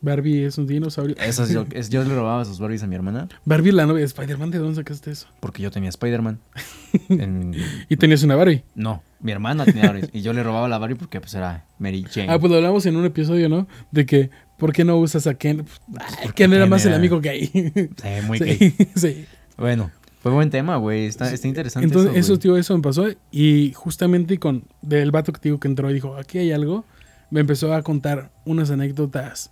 Barbie 0.00 0.44
es 0.44 0.58
un 0.58 0.66
dinosaurio. 0.66 1.16
Eso 1.18 1.46
yo, 1.48 1.64
es- 1.72 1.88
yo 1.88 2.04
le 2.04 2.14
robaba 2.14 2.44
sus 2.44 2.58
Barbies 2.58 2.82
a 2.82 2.86
mi 2.86 2.94
hermana 2.94 3.26
Barbie 3.46 3.70
es 3.70 3.74
la 3.74 3.86
novia 3.86 4.00
de 4.00 4.06
Spider-Man. 4.06 4.50
¿De 4.50 4.58
dónde 4.58 4.74
sacaste 4.76 5.10
eso? 5.10 5.28
porque 5.40 5.62
yo 5.62 5.70
tenía 5.70 5.88
Spider-Man. 5.88 6.40
En- 7.08 7.54
Y 7.88 7.96
tenías 7.96 8.22
una 8.22 8.36
Barbie. 8.36 8.64
No, 8.74 9.02
mi 9.20 9.32
hermana 9.32 9.64
tenía 9.64 9.86
Barbies 9.86 10.10
y 10.12 10.20
yo 10.20 10.32
le 10.34 10.42
robaba 10.42 10.68
la 10.68 10.76
Barbie 10.78 10.96
porque 10.96 11.20
pues 11.20 11.32
era 11.34 11.64
Mary 11.78 12.04
Jane. 12.10 12.26
Ah, 12.30 12.38
pues 12.38 12.50
lo 12.50 12.56
hablamos 12.58 12.84
en 12.86 12.96
un 12.96 13.04
episodio, 13.06 13.48
¿no? 13.48 13.66
De 13.92 14.04
que, 14.04 14.28
¿por 14.58 14.72
qué 14.74 14.84
no 14.84 14.96
usas 14.98 15.26
a 15.26 15.34
Ken? 15.34 15.64
Ay, 15.98 16.14
porque 16.24 16.44
Ken 16.44 16.52
era 16.52 16.66
más 16.66 16.84
el 16.84 16.92
amigo 16.94 17.20
gay. 17.20 17.46
Sí, 17.50 18.08
muy 18.26 18.38
sí, 18.40 18.44
gay. 18.44 18.76
sí. 18.94 19.24
Bueno, 19.56 19.90
fue 20.24 20.32
buen 20.32 20.48
tema, 20.48 20.78
güey. 20.78 21.04
Está, 21.04 21.30
está 21.30 21.46
interesante 21.46 21.84
Entonces, 21.86 22.16
eso, 22.16 22.38
tío, 22.38 22.56
eso 22.56 22.74
me 22.74 22.82
pasó. 22.82 23.04
Y 23.30 23.74
justamente 23.74 24.38
con 24.38 24.64
del 24.80 25.10
vato 25.10 25.34
que 25.34 25.40
digo 25.42 25.60
que 25.60 25.68
entró 25.68 25.90
y 25.90 25.92
dijo, 25.92 26.16
aquí 26.16 26.38
hay 26.38 26.50
algo, 26.50 26.86
me 27.30 27.40
empezó 27.40 27.74
a 27.74 27.82
contar 27.82 28.32
unas 28.46 28.70
anécdotas 28.70 29.50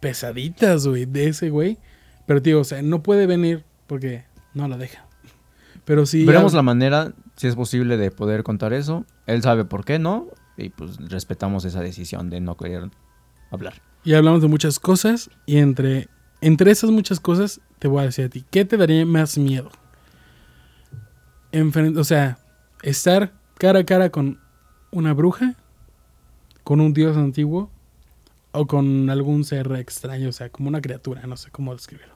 pesaditas, 0.00 0.86
güey, 0.86 1.06
de 1.06 1.28
ese 1.28 1.48
güey. 1.48 1.78
Pero, 2.26 2.42
tío, 2.42 2.60
o 2.60 2.64
sea, 2.64 2.82
no 2.82 3.02
puede 3.02 3.26
venir 3.26 3.64
porque 3.86 4.24
no 4.52 4.68
la 4.68 4.76
deja. 4.76 5.06
Pero 5.86 6.04
sí. 6.04 6.26
Veremos 6.26 6.52
hab- 6.52 6.56
la 6.56 6.62
manera, 6.62 7.14
si 7.36 7.46
es 7.46 7.54
posible, 7.56 7.96
de 7.96 8.10
poder 8.10 8.42
contar 8.42 8.74
eso. 8.74 9.06
Él 9.26 9.40
sabe 9.40 9.64
por 9.64 9.86
qué 9.86 9.98
no. 9.98 10.26
Y 10.58 10.68
pues 10.68 10.98
respetamos 11.08 11.64
esa 11.64 11.80
decisión 11.80 12.28
de 12.28 12.42
no 12.42 12.58
querer 12.58 12.90
hablar. 13.50 13.80
Y 14.04 14.12
hablamos 14.12 14.42
de 14.42 14.48
muchas 14.48 14.78
cosas. 14.78 15.30
Y 15.46 15.56
entre, 15.56 16.08
entre 16.42 16.70
esas 16.72 16.90
muchas 16.90 17.20
cosas, 17.20 17.62
te 17.78 17.88
voy 17.88 18.02
a 18.02 18.04
decir 18.04 18.26
a 18.26 18.28
ti, 18.28 18.44
¿qué 18.50 18.66
te 18.66 18.76
daría 18.76 19.06
más 19.06 19.38
miedo? 19.38 19.70
Enfren- 21.54 21.96
o 21.96 22.02
sea, 22.04 22.38
estar 22.82 23.32
cara 23.58 23.78
a 23.80 23.84
cara 23.84 24.10
con 24.10 24.40
una 24.90 25.14
bruja, 25.14 25.54
con 26.64 26.80
un 26.80 26.92
dios 26.92 27.16
antiguo, 27.16 27.70
o 28.50 28.66
con 28.66 29.08
algún 29.08 29.44
ser 29.44 29.70
extraño, 29.72 30.28
o 30.28 30.32
sea, 30.32 30.48
como 30.48 30.68
una 30.68 30.80
criatura, 30.80 31.22
no 31.26 31.36
sé 31.36 31.50
cómo 31.50 31.72
describirlo. 31.72 32.14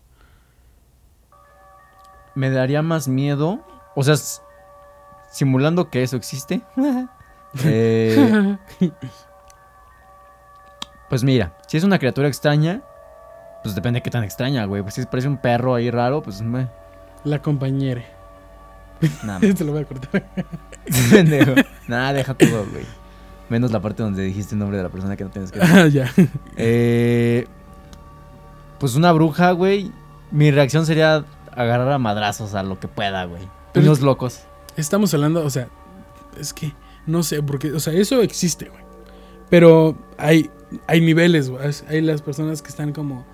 Me 2.34 2.50
daría 2.50 2.82
más 2.82 3.08
miedo. 3.08 3.64
O 3.94 4.02
sea, 4.04 4.14
simulando 5.30 5.90
que 5.90 6.02
eso 6.02 6.16
existe. 6.16 6.62
eh, 7.64 8.56
pues 11.08 11.24
mira, 11.24 11.56
si 11.66 11.76
es 11.76 11.84
una 11.84 11.98
criatura 11.98 12.28
extraña, 12.28 12.82
pues 13.62 13.74
depende 13.74 13.98
de 13.98 14.02
qué 14.02 14.10
tan 14.10 14.24
extraña, 14.24 14.64
güey. 14.66 14.82
Pues 14.82 14.94
si 14.94 15.04
parece 15.06 15.28
un 15.28 15.38
perro 15.38 15.74
ahí 15.74 15.90
raro, 15.90 16.22
pues 16.22 16.42
me. 16.42 16.68
La 17.24 17.42
compañera. 17.42 18.04
Nada, 19.24 19.40
Te 19.54 19.64
lo 19.64 19.72
voy 19.72 19.82
a 19.82 19.84
cortar. 19.84 20.28
pendejo. 21.10 21.54
Nada, 21.86 22.12
deja 22.12 22.34
todo, 22.34 22.66
güey. 22.70 22.84
Menos 23.48 23.72
la 23.72 23.80
parte 23.80 24.02
donde 24.02 24.22
dijiste 24.22 24.54
el 24.54 24.58
nombre 24.58 24.76
de 24.76 24.82
la 24.82 24.88
persona 24.90 25.16
que 25.16 25.24
no 25.24 25.30
tienes 25.30 25.50
que 25.50 25.58
decir. 25.60 25.76
Ah, 25.76 25.86
ya. 25.88 26.12
Eh, 26.56 27.46
pues 28.78 28.94
una 28.94 29.12
bruja, 29.12 29.52
güey. 29.52 29.90
Mi 30.30 30.50
reacción 30.50 30.84
sería 30.84 31.24
agarrar 31.52 31.90
a 31.90 31.98
madrazos 31.98 32.54
a 32.54 32.62
lo 32.62 32.78
que 32.78 32.88
pueda, 32.88 33.24
güey. 33.24 33.42
Unos 33.74 34.00
locos. 34.00 34.40
Estamos 34.76 35.12
hablando, 35.14 35.44
o 35.44 35.50
sea, 35.50 35.68
es 36.38 36.52
que 36.52 36.72
no 37.06 37.22
sé, 37.22 37.42
porque, 37.42 37.72
o 37.72 37.80
sea, 37.80 37.94
eso 37.94 38.22
existe, 38.22 38.68
güey. 38.68 38.82
Pero 39.48 39.96
hay, 40.18 40.50
hay 40.86 41.00
niveles, 41.00 41.48
güey. 41.48 41.62
Hay 41.88 42.02
las 42.02 42.20
personas 42.22 42.60
que 42.60 42.68
están 42.68 42.92
como 42.92 43.24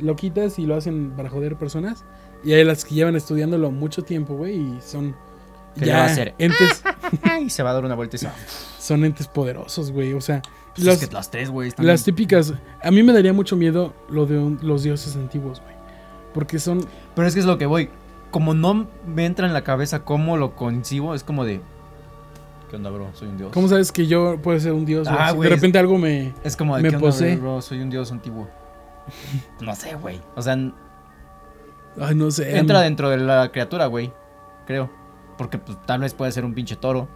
loquitas 0.00 0.58
y 0.58 0.66
lo 0.66 0.74
hacen 0.74 1.12
para 1.16 1.30
joder 1.30 1.56
personas. 1.56 2.04
Y 2.44 2.52
hay 2.54 2.64
las 2.64 2.84
que 2.84 2.94
llevan 2.94 3.16
estudiándolo 3.16 3.70
mucho 3.70 4.02
tiempo, 4.02 4.34
güey, 4.34 4.56
y 4.56 4.78
son 4.80 5.14
¿Qué 5.78 5.86
le 5.86 5.92
va 5.92 5.98
ya 5.98 6.04
a 6.04 6.06
hacer? 6.06 6.34
entes, 6.38 6.82
Y 7.44 7.50
se 7.50 7.62
va 7.62 7.70
a 7.70 7.74
dar 7.74 7.84
una 7.84 7.94
vuelta 7.94 8.16
y 8.16 8.18
se 8.18 8.26
va. 8.26 8.34
son 8.78 9.04
entes 9.04 9.28
poderosos, 9.28 9.92
güey. 9.92 10.14
O 10.14 10.20
sea, 10.20 10.42
Pues 10.74 10.86
las, 10.86 11.02
es 11.02 11.08
que 11.08 11.14
las 11.14 11.30
tres, 11.30 11.50
güey, 11.50 11.72
las 11.78 12.04
típicas. 12.04 12.54
A 12.82 12.90
mí 12.90 13.02
me 13.02 13.12
daría 13.12 13.32
mucho 13.32 13.56
miedo 13.56 13.92
lo 14.08 14.26
de 14.26 14.38
un- 14.38 14.58
los 14.62 14.82
dioses 14.82 15.16
antiguos, 15.16 15.60
güey. 15.60 15.74
Porque 16.34 16.58
son. 16.58 16.86
Pero 17.14 17.26
es 17.28 17.34
que 17.34 17.40
es 17.40 17.46
lo 17.46 17.58
que 17.58 17.66
voy. 17.66 17.90
Como 18.30 18.54
no 18.54 18.86
me 19.06 19.26
entra 19.26 19.46
en 19.46 19.52
la 19.52 19.64
cabeza 19.64 20.04
cómo 20.04 20.36
lo 20.36 20.54
concibo, 20.54 21.14
es 21.14 21.24
como 21.24 21.44
de. 21.44 21.60
¿Qué 22.70 22.76
onda, 22.76 22.88
bro? 22.90 23.10
Soy 23.14 23.26
un 23.28 23.36
dios. 23.36 23.50
¿Cómo 23.52 23.66
sabes 23.68 23.90
que 23.90 24.06
yo 24.06 24.38
puedo 24.40 24.58
ser 24.60 24.72
un 24.72 24.84
dios? 24.86 25.08
Ah, 25.10 25.30
Si 25.30 25.36
güey, 25.36 25.48
de 25.48 25.54
es- 25.56 25.60
repente 25.60 25.78
algo 25.80 25.98
me... 25.98 26.32
Es 26.44 26.56
como 26.56 26.76
de 26.76 26.82
Me 26.84 26.90
¿qué 26.90 26.96
onda, 26.96 27.08
posee. 27.08 27.36
bro? 27.36 27.60
Soy 27.60 27.80
un 27.80 27.90
dios 27.90 28.12
antiguo. 28.12 28.48
no 29.60 29.74
sé, 29.74 29.96
güey. 29.96 30.20
O 30.36 30.42
sea, 30.42 30.56
Ay, 31.98 32.14
no 32.14 32.30
sé. 32.30 32.56
entra 32.58 32.80
dentro 32.80 33.10
de 33.10 33.18
la 33.18 33.50
criatura, 33.50 33.86
güey. 33.86 34.12
Creo. 34.66 34.90
Porque 35.36 35.58
pues, 35.58 35.78
tal 35.86 36.00
vez 36.00 36.14
puede 36.14 36.32
ser 36.32 36.44
un 36.44 36.54
pinche 36.54 36.76
toro. 36.76 37.08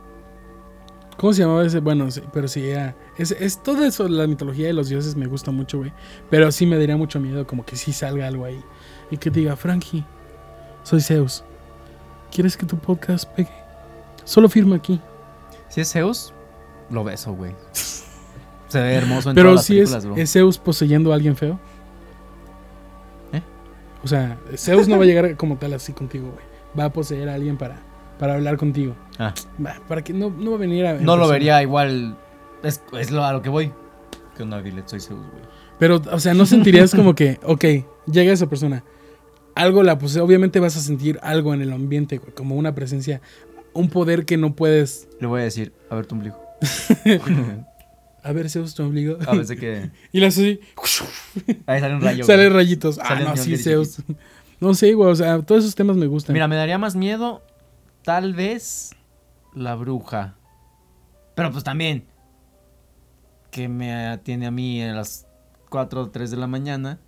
¿Cómo 1.16 1.32
se 1.32 1.42
llamaba 1.42 1.64
ese? 1.64 1.78
Bueno, 1.78 2.10
sí, 2.10 2.22
pero 2.32 2.48
sí, 2.48 2.68
era... 2.68 2.96
Es, 3.16 3.30
es 3.30 3.62
todo 3.62 3.84
eso, 3.84 4.08
la 4.08 4.26
mitología 4.26 4.66
de 4.66 4.72
los 4.72 4.88
dioses 4.88 5.14
me 5.14 5.26
gusta 5.26 5.52
mucho, 5.52 5.78
güey. 5.78 5.92
Pero 6.28 6.50
sí 6.50 6.66
me 6.66 6.76
daría 6.76 6.96
mucho 6.96 7.20
miedo 7.20 7.46
como 7.46 7.64
que 7.64 7.76
sí 7.76 7.92
salga 7.92 8.26
algo 8.26 8.44
ahí. 8.44 8.60
Y 9.10 9.16
que 9.18 9.30
diga, 9.30 9.54
Frankie, 9.54 10.04
soy 10.82 11.00
Zeus. 11.00 11.44
¿Quieres 12.32 12.56
que 12.56 12.66
tu 12.66 12.76
podcast 12.76 13.28
pegue? 13.30 13.52
Solo 14.24 14.48
firma 14.48 14.74
aquí. 14.76 15.00
Si 15.68 15.80
es 15.80 15.92
Zeus, 15.92 16.32
lo 16.90 17.04
beso, 17.04 17.32
güey. 17.32 17.54
Se 18.68 18.80
ve 18.80 18.94
hermoso 18.94 19.30
en 19.30 19.36
Pero 19.36 19.50
todas 19.50 19.56
las 19.60 19.66
si 19.66 19.78
es, 19.78 19.90
películas, 19.90 20.06
bro. 20.06 20.16
es 20.16 20.32
Zeus 20.32 20.58
poseyendo 20.58 21.12
a 21.12 21.14
alguien 21.14 21.36
feo. 21.36 21.60
O 24.04 24.06
sea, 24.06 24.38
Zeus 24.56 24.86
no 24.86 24.98
va 24.98 25.04
a 25.04 25.06
llegar 25.06 25.36
como 25.36 25.56
tal 25.56 25.72
así 25.72 25.92
contigo, 25.92 26.30
güey. 26.30 26.44
Va 26.78 26.84
a 26.86 26.92
poseer 26.92 27.28
a 27.30 27.34
alguien 27.34 27.56
para, 27.56 27.82
para 28.18 28.34
hablar 28.34 28.58
contigo. 28.58 28.94
Ah. 29.18 29.32
Va, 29.64 29.80
para 29.88 30.04
que 30.04 30.12
no, 30.12 30.30
no 30.30 30.50
va 30.50 30.56
a 30.56 30.60
venir 30.60 30.86
a. 30.86 30.94
No 30.94 31.16
lo 31.16 31.26
vería 31.26 31.62
igual. 31.62 32.16
Es, 32.62 32.82
es 32.98 33.10
lo, 33.10 33.24
a 33.24 33.32
lo 33.32 33.40
que 33.40 33.48
voy. 33.48 33.72
¿Qué 34.36 34.42
onda, 34.42 34.60
dile? 34.60 34.82
Soy 34.84 35.00
Zeus, 35.00 35.20
güey. 35.20 35.42
Pero, 35.78 36.02
o 36.12 36.20
sea, 36.20 36.34
no 36.34 36.46
sentirías 36.46 36.94
como 36.94 37.14
que, 37.14 37.38
ok, 37.44 37.64
llega 38.06 38.32
esa 38.32 38.48
persona. 38.48 38.84
Algo 39.54 39.82
la 39.82 39.98
posee. 39.98 40.20
Obviamente 40.20 40.60
vas 40.60 40.76
a 40.76 40.80
sentir 40.80 41.18
algo 41.22 41.54
en 41.54 41.62
el 41.62 41.72
ambiente, 41.72 42.18
güey. 42.18 42.32
Como 42.32 42.56
una 42.56 42.74
presencia. 42.74 43.20
Un 43.72 43.88
poder 43.88 44.26
que 44.26 44.36
no 44.36 44.54
puedes. 44.54 45.08
Le 45.20 45.26
voy 45.26 45.40
a 45.40 45.44
decir, 45.44 45.72
a 45.90 45.94
ver 45.94 46.06
tu 46.06 46.14
ombligo. 46.14 46.38
A 48.24 48.32
ver, 48.32 48.48
Zeus, 48.48 48.74
tu 48.74 48.82
ombligo. 48.82 49.18
A 49.28 49.34
veces 49.36 49.60
que. 49.60 49.90
y 50.12 50.24
hace 50.24 50.58
así. 50.76 51.46
Ahí 51.66 51.78
sale 51.78 51.94
un 51.94 52.00
rayo. 52.00 52.24
Sale 52.24 52.48
güey. 52.48 52.56
rayitos. 52.56 52.98
Ah, 52.98 53.08
Sale 53.08 53.24
no, 53.24 53.30
un 53.32 53.36
sí, 53.36 53.56
Zeus. 53.58 53.98
No 54.60 54.72
sé, 54.72 54.94
güey. 54.94 55.10
O 55.10 55.14
sea, 55.14 55.42
todos 55.42 55.62
esos 55.62 55.74
temas 55.74 55.98
me 55.98 56.06
gustan. 56.06 56.32
Mira, 56.32 56.48
me 56.48 56.56
daría 56.56 56.78
más 56.78 56.96
miedo. 56.96 57.42
Tal 58.02 58.32
vez. 58.32 58.92
La 59.54 59.74
bruja. 59.74 60.36
Pero 61.34 61.52
pues 61.52 61.64
también. 61.64 62.06
Que 63.50 63.68
me 63.68 63.94
atiende 64.06 64.46
a 64.46 64.50
mí 64.50 64.82
a 64.82 64.94
las 64.94 65.26
4 65.68 66.00
o 66.00 66.08
3 66.08 66.30
de 66.30 66.36
la 66.38 66.46
mañana. 66.46 66.98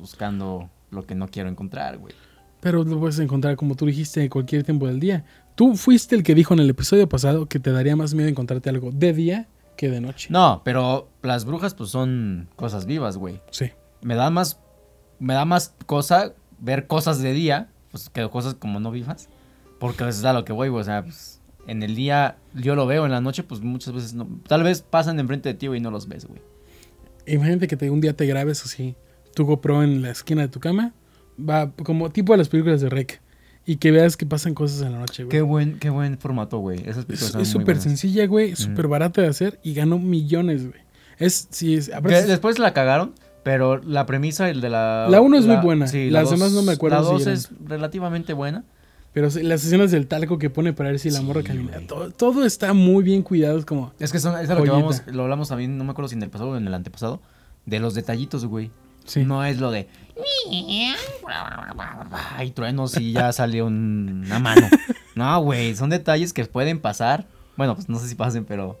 Buscando 0.00 0.68
lo 0.90 1.06
que 1.06 1.14
no 1.14 1.28
quiero 1.28 1.48
encontrar, 1.48 1.98
güey. 1.98 2.12
Pero 2.60 2.82
lo 2.82 2.98
puedes 2.98 3.20
encontrar, 3.20 3.54
como 3.54 3.76
tú 3.76 3.86
dijiste, 3.86 4.20
en 4.20 4.28
cualquier 4.28 4.64
tiempo 4.64 4.88
del 4.88 4.98
día. 4.98 5.24
Tú 5.54 5.76
fuiste 5.76 6.16
el 6.16 6.24
que 6.24 6.34
dijo 6.34 6.54
en 6.54 6.60
el 6.60 6.70
episodio 6.70 7.08
pasado 7.08 7.46
que 7.46 7.60
te 7.60 7.70
daría 7.70 7.94
más 7.94 8.14
miedo 8.14 8.28
encontrarte 8.28 8.68
algo 8.68 8.90
de 8.90 9.12
día 9.12 9.48
que 9.76 9.90
de 9.90 10.00
noche. 10.00 10.28
No, 10.30 10.62
pero 10.64 11.08
las 11.22 11.44
brujas 11.44 11.74
pues 11.74 11.90
son 11.90 12.48
cosas 12.56 12.86
vivas, 12.86 13.16
güey. 13.16 13.40
Sí. 13.50 13.70
Me 14.02 14.14
da 14.14 14.30
más. 14.30 14.58
Me 15.18 15.34
da 15.34 15.44
más 15.44 15.74
cosa 15.86 16.34
ver 16.58 16.86
cosas 16.86 17.20
de 17.20 17.32
día. 17.32 17.68
Pues 17.90 18.08
que 18.08 18.28
cosas 18.28 18.54
como 18.54 18.80
no 18.80 18.90
vivas. 18.90 19.28
Porque 19.78 20.08
es 20.08 20.24
a 20.24 20.32
lo 20.32 20.44
que 20.44 20.52
voy, 20.52 20.68
güey. 20.68 20.80
O 20.80 20.84
sea, 20.84 21.02
pues, 21.02 21.42
en 21.66 21.82
el 21.82 21.94
día 21.94 22.36
yo 22.54 22.74
lo 22.74 22.86
veo, 22.86 23.04
en 23.04 23.12
la 23.12 23.20
noche, 23.20 23.42
pues 23.42 23.60
muchas 23.60 23.94
veces 23.94 24.14
no. 24.14 24.28
Tal 24.46 24.62
vez 24.62 24.82
pasan 24.82 25.18
enfrente 25.20 25.48
de 25.48 25.54
ti, 25.54 25.66
güey, 25.66 25.80
y 25.80 25.82
no 25.82 25.90
los 25.90 26.08
ves, 26.08 26.26
güey. 26.26 26.40
Imagínate 27.26 27.68
que 27.68 27.76
te, 27.76 27.90
un 27.90 28.00
día 28.00 28.16
te 28.16 28.26
grabes 28.26 28.64
así, 28.64 28.96
tu 29.34 29.44
GoPro 29.44 29.82
en 29.82 30.02
la 30.02 30.10
esquina 30.10 30.42
de 30.42 30.48
tu 30.48 30.60
cama, 30.60 30.92
va 31.38 31.70
como 31.70 32.10
tipo 32.10 32.34
a 32.34 32.36
las 32.36 32.48
películas 32.48 32.80
de 32.80 32.88
Rec, 32.88 33.20
y 33.64 33.76
que 33.76 33.90
veas 33.92 34.16
que 34.16 34.26
pasan 34.26 34.54
cosas 34.54 34.82
en 34.82 34.92
la 34.92 34.98
noche, 34.98 35.24
güey. 35.24 35.30
Qué 35.30 35.42
buen, 35.42 35.78
qué 35.78 35.90
buen 35.90 36.18
formato, 36.18 36.58
güey. 36.58 36.82
Es 36.86 37.48
súper 37.48 37.80
sencilla, 37.80 38.26
güey, 38.26 38.56
súper 38.56 38.88
barata 38.88 39.22
de 39.22 39.28
hacer 39.28 39.60
y 39.62 39.74
ganó 39.74 39.98
millones, 39.98 40.68
güey. 40.68 40.80
Es, 41.18 41.46
sí, 41.50 41.74
es, 41.74 41.88
Que 41.88 42.22
después 42.22 42.58
la 42.58 42.72
cagaron, 42.72 43.14
pero 43.44 43.78
la 43.78 44.06
premisa, 44.06 44.50
el 44.50 44.60
de 44.60 44.70
la... 44.70 45.06
La 45.08 45.20
uno 45.20 45.38
es 45.38 45.46
muy 45.46 45.56
buena, 45.56 45.86
Sí, 45.86 46.10
las 46.10 46.24
la 46.24 46.30
demás 46.32 46.52
no 46.52 46.62
me 46.62 46.72
acuerdo 46.72 46.98
La 46.98 47.04
si 47.06 47.12
2 47.12 47.22
eran. 47.22 47.34
es 47.34 47.50
relativamente 47.64 48.32
buena. 48.32 48.64
pero 49.12 49.30
sí, 49.30 49.42
las 49.42 49.64
escenas 49.64 49.90
del 49.92 50.08
talco 50.08 50.38
que 50.38 50.50
pone 50.50 50.72
para 50.72 50.90
ver 50.90 50.98
si 50.98 51.10
la 51.10 51.18
Sí, 51.20 51.24
morra 51.24 51.42
camina, 51.42 51.78
todo, 51.86 52.10
todo 52.10 52.44
está 52.44 52.72
muy 52.72 53.04
bien 53.04 53.22
cuidado, 53.22 53.58
es 53.58 53.64
como... 53.64 53.92
Es 54.00 54.10
que 54.10 54.18
son, 54.18 54.40
es 54.40 54.50
a 54.50 54.54
lo 54.54 54.64
que 54.64 54.70
vamos, 54.70 55.02
lo 55.06 55.22
hablamos 55.22 55.48
también, 55.48 55.78
no 55.78 55.84
me 55.84 55.90
acuerdo 55.92 56.08
si 56.08 56.16
en 56.16 56.22
el 56.24 56.30
pasado 56.30 56.50
o 56.50 56.56
en 56.56 56.66
el 56.66 56.74
antepasado, 56.74 57.20
de 57.66 57.78
los 57.78 57.94
detallitos, 57.94 58.44
güey. 58.46 58.70
Sí. 59.04 59.24
No 59.24 59.44
es 59.44 59.58
lo 59.60 59.70
de... 59.70 59.86
Y 62.42 62.50
truenos 62.50 62.98
y 62.98 63.12
ya 63.12 63.32
salió 63.32 63.66
un- 63.66 64.22
una 64.26 64.38
mano. 64.38 64.68
No, 65.14 65.40
güey, 65.42 65.74
son 65.76 65.90
detalles 65.90 66.32
que 66.32 66.44
pueden 66.44 66.80
pasar. 66.80 67.26
Bueno, 67.56 67.74
pues 67.74 67.88
no 67.88 67.98
sé 67.98 68.08
si 68.08 68.14
pasen, 68.14 68.44
pero... 68.44 68.78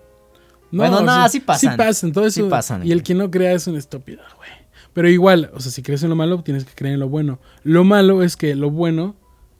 Bueno, 0.70 1.02
no, 1.02 1.28
sí 1.28 1.40
pasan. 1.40 1.72
Sí 1.72 1.76
pasan, 1.76 2.12
todo 2.12 2.30
Sí 2.30 2.40
eso. 2.40 2.48
pasan, 2.48 2.86
y 2.86 2.92
el 2.92 3.02
que 3.02 3.14
no 3.14 3.30
crea 3.30 3.52
es 3.52 3.66
un 3.66 3.76
estúpido, 3.76 4.22
güey. 4.38 4.50
Pero 4.94 5.08
igual, 5.08 5.50
o 5.54 5.60
sea, 5.60 5.70
si 5.70 5.82
crees 5.82 6.02
en 6.02 6.08
lo 6.10 6.16
malo, 6.16 6.42
tienes 6.42 6.64
que 6.64 6.74
creer 6.74 6.94
en 6.94 7.00
lo 7.00 7.08
bueno. 7.08 7.38
Lo 7.62 7.84
malo 7.84 8.22
es 8.22 8.36
que 8.36 8.54
lo 8.54 8.70
bueno 8.70 9.14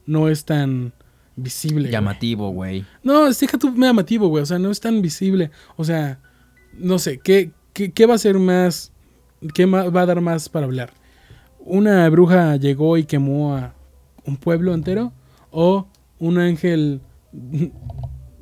no 0.07 0.29
es 0.29 0.45
tan 0.47 0.93
visible. 1.37 1.91
Llamativo, 1.91 2.51
güey. 2.51 2.85
No, 3.03 3.27
es 3.27 3.39
deja 3.41 3.59
tú 3.59 3.75
llamativo, 3.77 4.29
güey. 4.29 4.43
O 4.43 4.47
sea, 4.47 4.59
no 4.59 4.71
es 4.71 4.81
tan 4.81 5.01
visible. 5.03 5.51
O 5.77 5.85
sea, 5.85 6.19
no 6.75 6.99
sé, 6.99 7.19
¿qué, 7.19 7.51
qué, 7.75 7.93
qué 7.93 8.07
va 8.07 8.15
a 8.15 8.19
ser 8.19 8.39
más? 8.39 8.93
¿Qué 9.55 9.67
ma- 9.67 9.89
va 9.91 10.03
a 10.03 10.07
dar 10.07 10.21
más 10.23 10.49
para 10.49 10.65
hablar? 10.67 10.93
¿Una 11.65 12.09
bruja 12.11 12.57
llegó 12.57 12.97
y 12.97 13.05
quemó 13.05 13.57
a 13.57 13.75
un 14.25 14.37
pueblo 14.37 14.75
entero? 14.75 15.13
¿O 15.51 15.87
un 16.19 16.39
ángel 16.39 17.01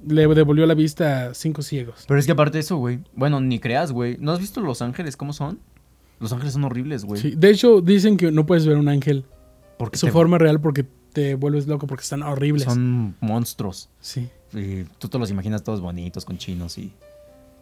le 0.06 0.26
devolvió 0.26 0.66
la 0.66 0.74
vista 0.74 1.26
a 1.26 1.34
cinco 1.34 1.62
ciegos? 1.62 2.04
Pero 2.08 2.18
es 2.20 2.26
que 2.26 2.32
aparte 2.32 2.58
de 2.58 2.60
eso, 2.60 2.76
güey. 2.76 3.00
Bueno, 3.14 3.40
ni 3.40 3.58
creas, 3.58 3.92
güey. 3.92 4.16
¿No 4.18 4.32
has 4.32 4.38
visto 4.40 4.60
Los 4.60 4.82
Ángeles 4.82 5.16
cómo 5.16 5.32
son? 5.32 5.58
Los 6.18 6.32
Ángeles 6.32 6.52
son 6.54 6.64
horribles, 6.64 7.04
güey. 7.04 7.20
Sí, 7.20 7.34
De 7.36 7.50
hecho, 7.50 7.80
dicen 7.80 8.16
que 8.16 8.30
no 8.30 8.44
puedes 8.46 8.66
ver 8.66 8.76
un 8.76 8.88
ángel 8.88 9.24
Porque 9.78 9.96
su 9.98 10.06
te- 10.06 10.12
forma 10.12 10.38
real 10.38 10.60
porque 10.60 10.84
te 11.12 11.34
vuelves 11.34 11.66
loco 11.66 11.86
porque 11.86 12.02
están 12.02 12.22
horribles. 12.22 12.64
son 12.64 13.16
monstruos. 13.20 13.88
Sí. 14.00 14.28
Y 14.52 14.84
tú 14.98 15.08
te 15.08 15.18
los 15.18 15.30
imaginas 15.30 15.62
todos 15.62 15.80
bonitos, 15.80 16.24
con 16.24 16.36
chinos 16.38 16.76
y... 16.78 16.92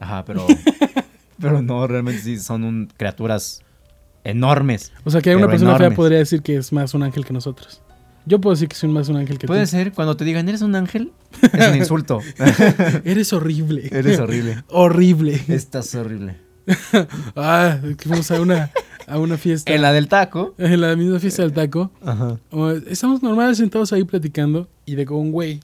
Ajá, 0.01 0.25
pero... 0.25 0.47
pero 1.41 1.63
no, 1.63 1.87
realmente 1.87 2.21
sí, 2.23 2.39
son 2.39 2.65
un- 2.65 2.89
criaturas 2.97 3.63
enormes. 4.25 4.93
O 5.05 5.11
sea, 5.11 5.21
que 5.21 5.35
una 5.35 5.49
persona 5.49 5.73
fea 5.73 5.87
enormes. 5.87 5.97
podría 5.97 6.19
decir 6.19 6.43
que 6.43 6.57
es 6.57 6.73
más 6.73 6.95
un 6.95 7.03
ángel 7.03 7.25
que 7.25 7.33
nosotros. 7.33 7.83
Yo 8.27 8.41
puedo 8.41 8.55
decir 8.55 8.69
que 8.69 8.77
soy 8.77 8.91
más 8.91 9.09
un 9.09 9.17
ángel 9.17 9.39
que 9.39 9.47
Puede 9.47 9.63
tú. 9.63 9.69
ser, 9.69 9.93
cuando 9.93 10.15
te 10.17 10.25
digan, 10.25 10.47
¿eres 10.49 10.61
un 10.61 10.75
ángel? 10.77 11.13
Es 11.53 11.69
un 11.69 11.77
insulto. 11.77 12.21
Eres 13.05 13.33
horrible. 13.33 13.89
Eres 13.91 14.21
horrible. 14.21 14.63
horrible. 14.69 15.41
Estás 15.49 15.95
horrible. 15.95 16.37
Ah, 17.35 17.79
que 17.83 18.07
fuimos 18.07 18.31
a 18.31 18.41
una, 18.41 18.71
a 19.07 19.19
una 19.19 19.39
fiesta. 19.39 19.73
En 19.73 19.81
la 19.81 19.93
del 19.93 20.09
taco. 20.09 20.55
En 20.59 20.81
la 20.81 20.95
misma 20.95 21.19
fiesta 21.21 21.43
del 21.43 21.53
taco. 21.53 21.91
Ajá. 22.05 22.39
Estamos 22.89 23.23
normales 23.23 23.57
sentados 23.57 23.95
ahí 23.95 24.05
platicando 24.05 24.69
y 24.85 24.95
de 24.95 25.07
un 25.09 25.33
güey 25.33 25.61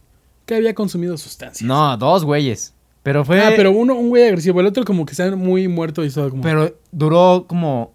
que 0.46 0.54
había 0.54 0.74
consumido 0.74 1.18
sustancias. 1.18 1.66
No, 1.66 1.96
dos 1.98 2.24
güeyes. 2.24 2.72
Pero 3.02 3.24
fue... 3.24 3.42
Ah, 3.42 3.52
pero 3.54 3.70
uno, 3.70 3.94
un 3.94 4.08
güey 4.08 4.24
agresivo, 4.24 4.60
el 4.60 4.66
otro 4.66 4.84
como 4.84 5.04
que 5.04 5.12
está 5.12 5.34
muy 5.36 5.68
muerto 5.68 6.02
y 6.04 6.10
todo 6.10 6.30
como... 6.30 6.42
Pero 6.42 6.74
duró 6.90 7.44
como 7.46 7.92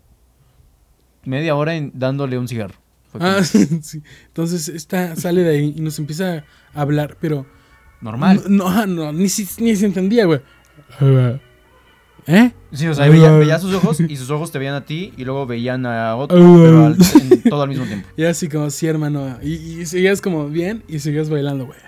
media 1.26 1.56
hora 1.56 1.76
en- 1.76 1.92
dándole 1.94 2.38
un 2.38 2.48
cigarro. 2.48 2.76
Ah, 3.20 3.42
sí. 3.44 4.02
Entonces 4.28 4.70
esta 4.70 5.16
sale 5.16 5.42
de 5.44 5.50
ahí 5.58 5.74
y 5.78 5.82
nos 5.82 5.98
empieza 6.00 6.44
a 6.74 6.82
hablar, 6.82 7.18
pero... 7.20 7.46
normal. 8.02 8.44
No, 8.48 8.70
no, 8.70 8.86
no, 8.86 9.12
ni, 9.14 9.30
si- 9.30 9.64
ni 9.64 9.76
se 9.76 9.86
entendía, 9.86 10.26
güey. 10.26 10.42
¿Eh? 12.28 12.52
Sí, 12.72 12.88
o 12.88 12.94
sea, 12.94 13.08
veía, 13.10 13.32
veía 13.32 13.58
sus 13.58 13.74
ojos 13.74 14.00
y 14.00 14.16
sus 14.16 14.30
ojos 14.30 14.52
te 14.52 14.60
veían 14.60 14.76
a 14.76 14.86
ti 14.86 15.14
y 15.18 15.26
luego 15.26 15.48
veían 15.48 15.86
a 15.88 16.16
otro, 16.16 16.38
pero 16.38 16.86
al- 16.86 16.98
en- 17.32 17.44
todo 17.44 17.64
al 17.64 17.70
mismo 17.70 17.86
tiempo. 17.86 18.08
Y 18.18 18.24
así 18.26 18.48
como, 18.50 18.70
sí, 18.70 18.86
hermano. 18.86 19.38
Y, 19.42 19.54
y 19.82 19.86
seguías 19.88 20.22
como 20.22 20.48
bien 20.48 20.84
y 20.88 21.00
seguías 21.00 21.30
bailando, 21.30 21.66
güey. 21.66 21.80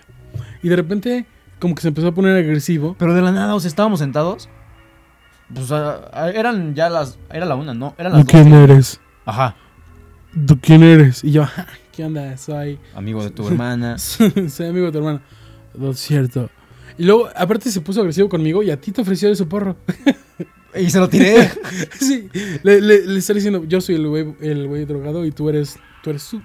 Y 0.64 0.70
de 0.70 0.76
repente, 0.76 1.26
como 1.60 1.76
que 1.76 1.82
se 1.84 1.90
empezó 1.90 2.08
a 2.08 2.14
poner 2.14 2.36
agresivo. 2.36 2.96
Pero 2.98 3.14
de 3.14 3.22
la 3.22 3.32
nada, 3.32 3.54
o 3.54 3.60
sea, 3.60 3.68
estábamos 3.68 4.00
sentados. 4.00 4.50
Pues 5.54 5.72
a- 5.72 6.10
a- 6.14 6.32
eran 6.32 6.74
ya 6.74 6.90
las. 6.90 7.20
Era 7.32 7.46
la 7.46 7.56
una, 7.56 7.74
¿no? 7.76 7.94
Eran 8.00 8.14
las 8.14 8.26
dos. 8.26 8.34
eres? 8.36 9.00
Ajá. 9.32 9.56
¿Tú 10.46 10.60
quién 10.62 10.84
eres? 10.84 11.24
Y 11.24 11.32
yo, 11.32 11.46
"Ja, 11.46 11.66
¿qué 11.94 12.04
onda? 12.04 12.36
Soy, 12.38 12.78
Amigo 12.94 13.24
de 13.24 13.30
tu 13.32 13.48
hermana. 13.48 13.98
soy 13.98 14.68
amigo 14.68 14.88
de 14.88 14.92
tu 14.92 14.98
hermano. 14.98 15.22
No 15.74 15.92
es 15.92 16.00
cierto. 16.00 16.50
Y 16.98 17.06
luego, 17.06 17.30
aparte, 17.34 17.72
se 17.72 17.80
puso 17.80 18.02
agresivo 18.02 18.28
conmigo 18.28 18.62
y 18.62 18.72
a 18.72 18.80
ti 18.80 18.92
te 18.92 19.00
ofreció 19.02 19.30
de 19.30 19.38
su 19.38 19.48
porro. 19.48 19.78
y 20.76 20.90
se 20.90 21.00
lo 21.00 21.08
tiré. 21.08 21.50
sí, 22.00 22.28
le, 22.64 22.82
le, 22.82 23.08
le 23.08 23.20
está 23.20 23.34
diciendo, 23.34 23.64
yo 23.66 23.80
soy 23.80 23.96
el 23.96 24.08
güey, 24.08 24.36
el 24.42 24.68
güey 24.68 24.84
drogado 24.84 25.26
y 25.26 25.32
tú 25.32 25.48
eres, 25.48 25.80
tú 26.04 26.10
eres 26.10 26.24
su, 26.24 26.42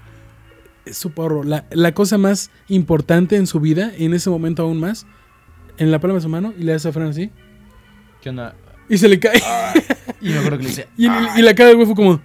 su 0.89 1.11
porro. 1.11 1.43
La, 1.43 1.67
la 1.73 1.93
cosa 1.93 2.19
más 2.19 2.53
importante 2.69 3.35
en 3.35 3.49
su 3.49 3.59
vida, 3.59 3.91
en 3.99 4.15
ese 4.15 4.31
momento 4.31 4.63
aún 4.63 4.79
más, 4.79 5.07
en 5.79 5.91
la 5.91 5.99
palma 5.99 6.15
de 6.15 6.21
su 6.23 6.29
mano 6.29 6.55
y 6.57 6.63
le 6.63 6.73
hace 6.75 6.89
a 6.89 6.93
Fran 6.93 7.09
así. 7.09 7.33
¿Qué 8.23 8.31
onda? 8.31 8.55
Y 8.89 8.97
se 8.99 9.09
le 9.09 9.19
cae. 9.19 9.43
Y 10.21 10.29
me 10.29 10.39
acuerdo 10.39 10.59
que 10.59 10.63
le 10.63 10.69
decía. 10.71 10.87
Y, 10.97 11.07
y 11.07 11.43
la 11.43 11.53
cara 11.57 11.71
del 11.71 11.77
güey 11.77 11.87
fue 11.87 11.97
como. 11.97 12.21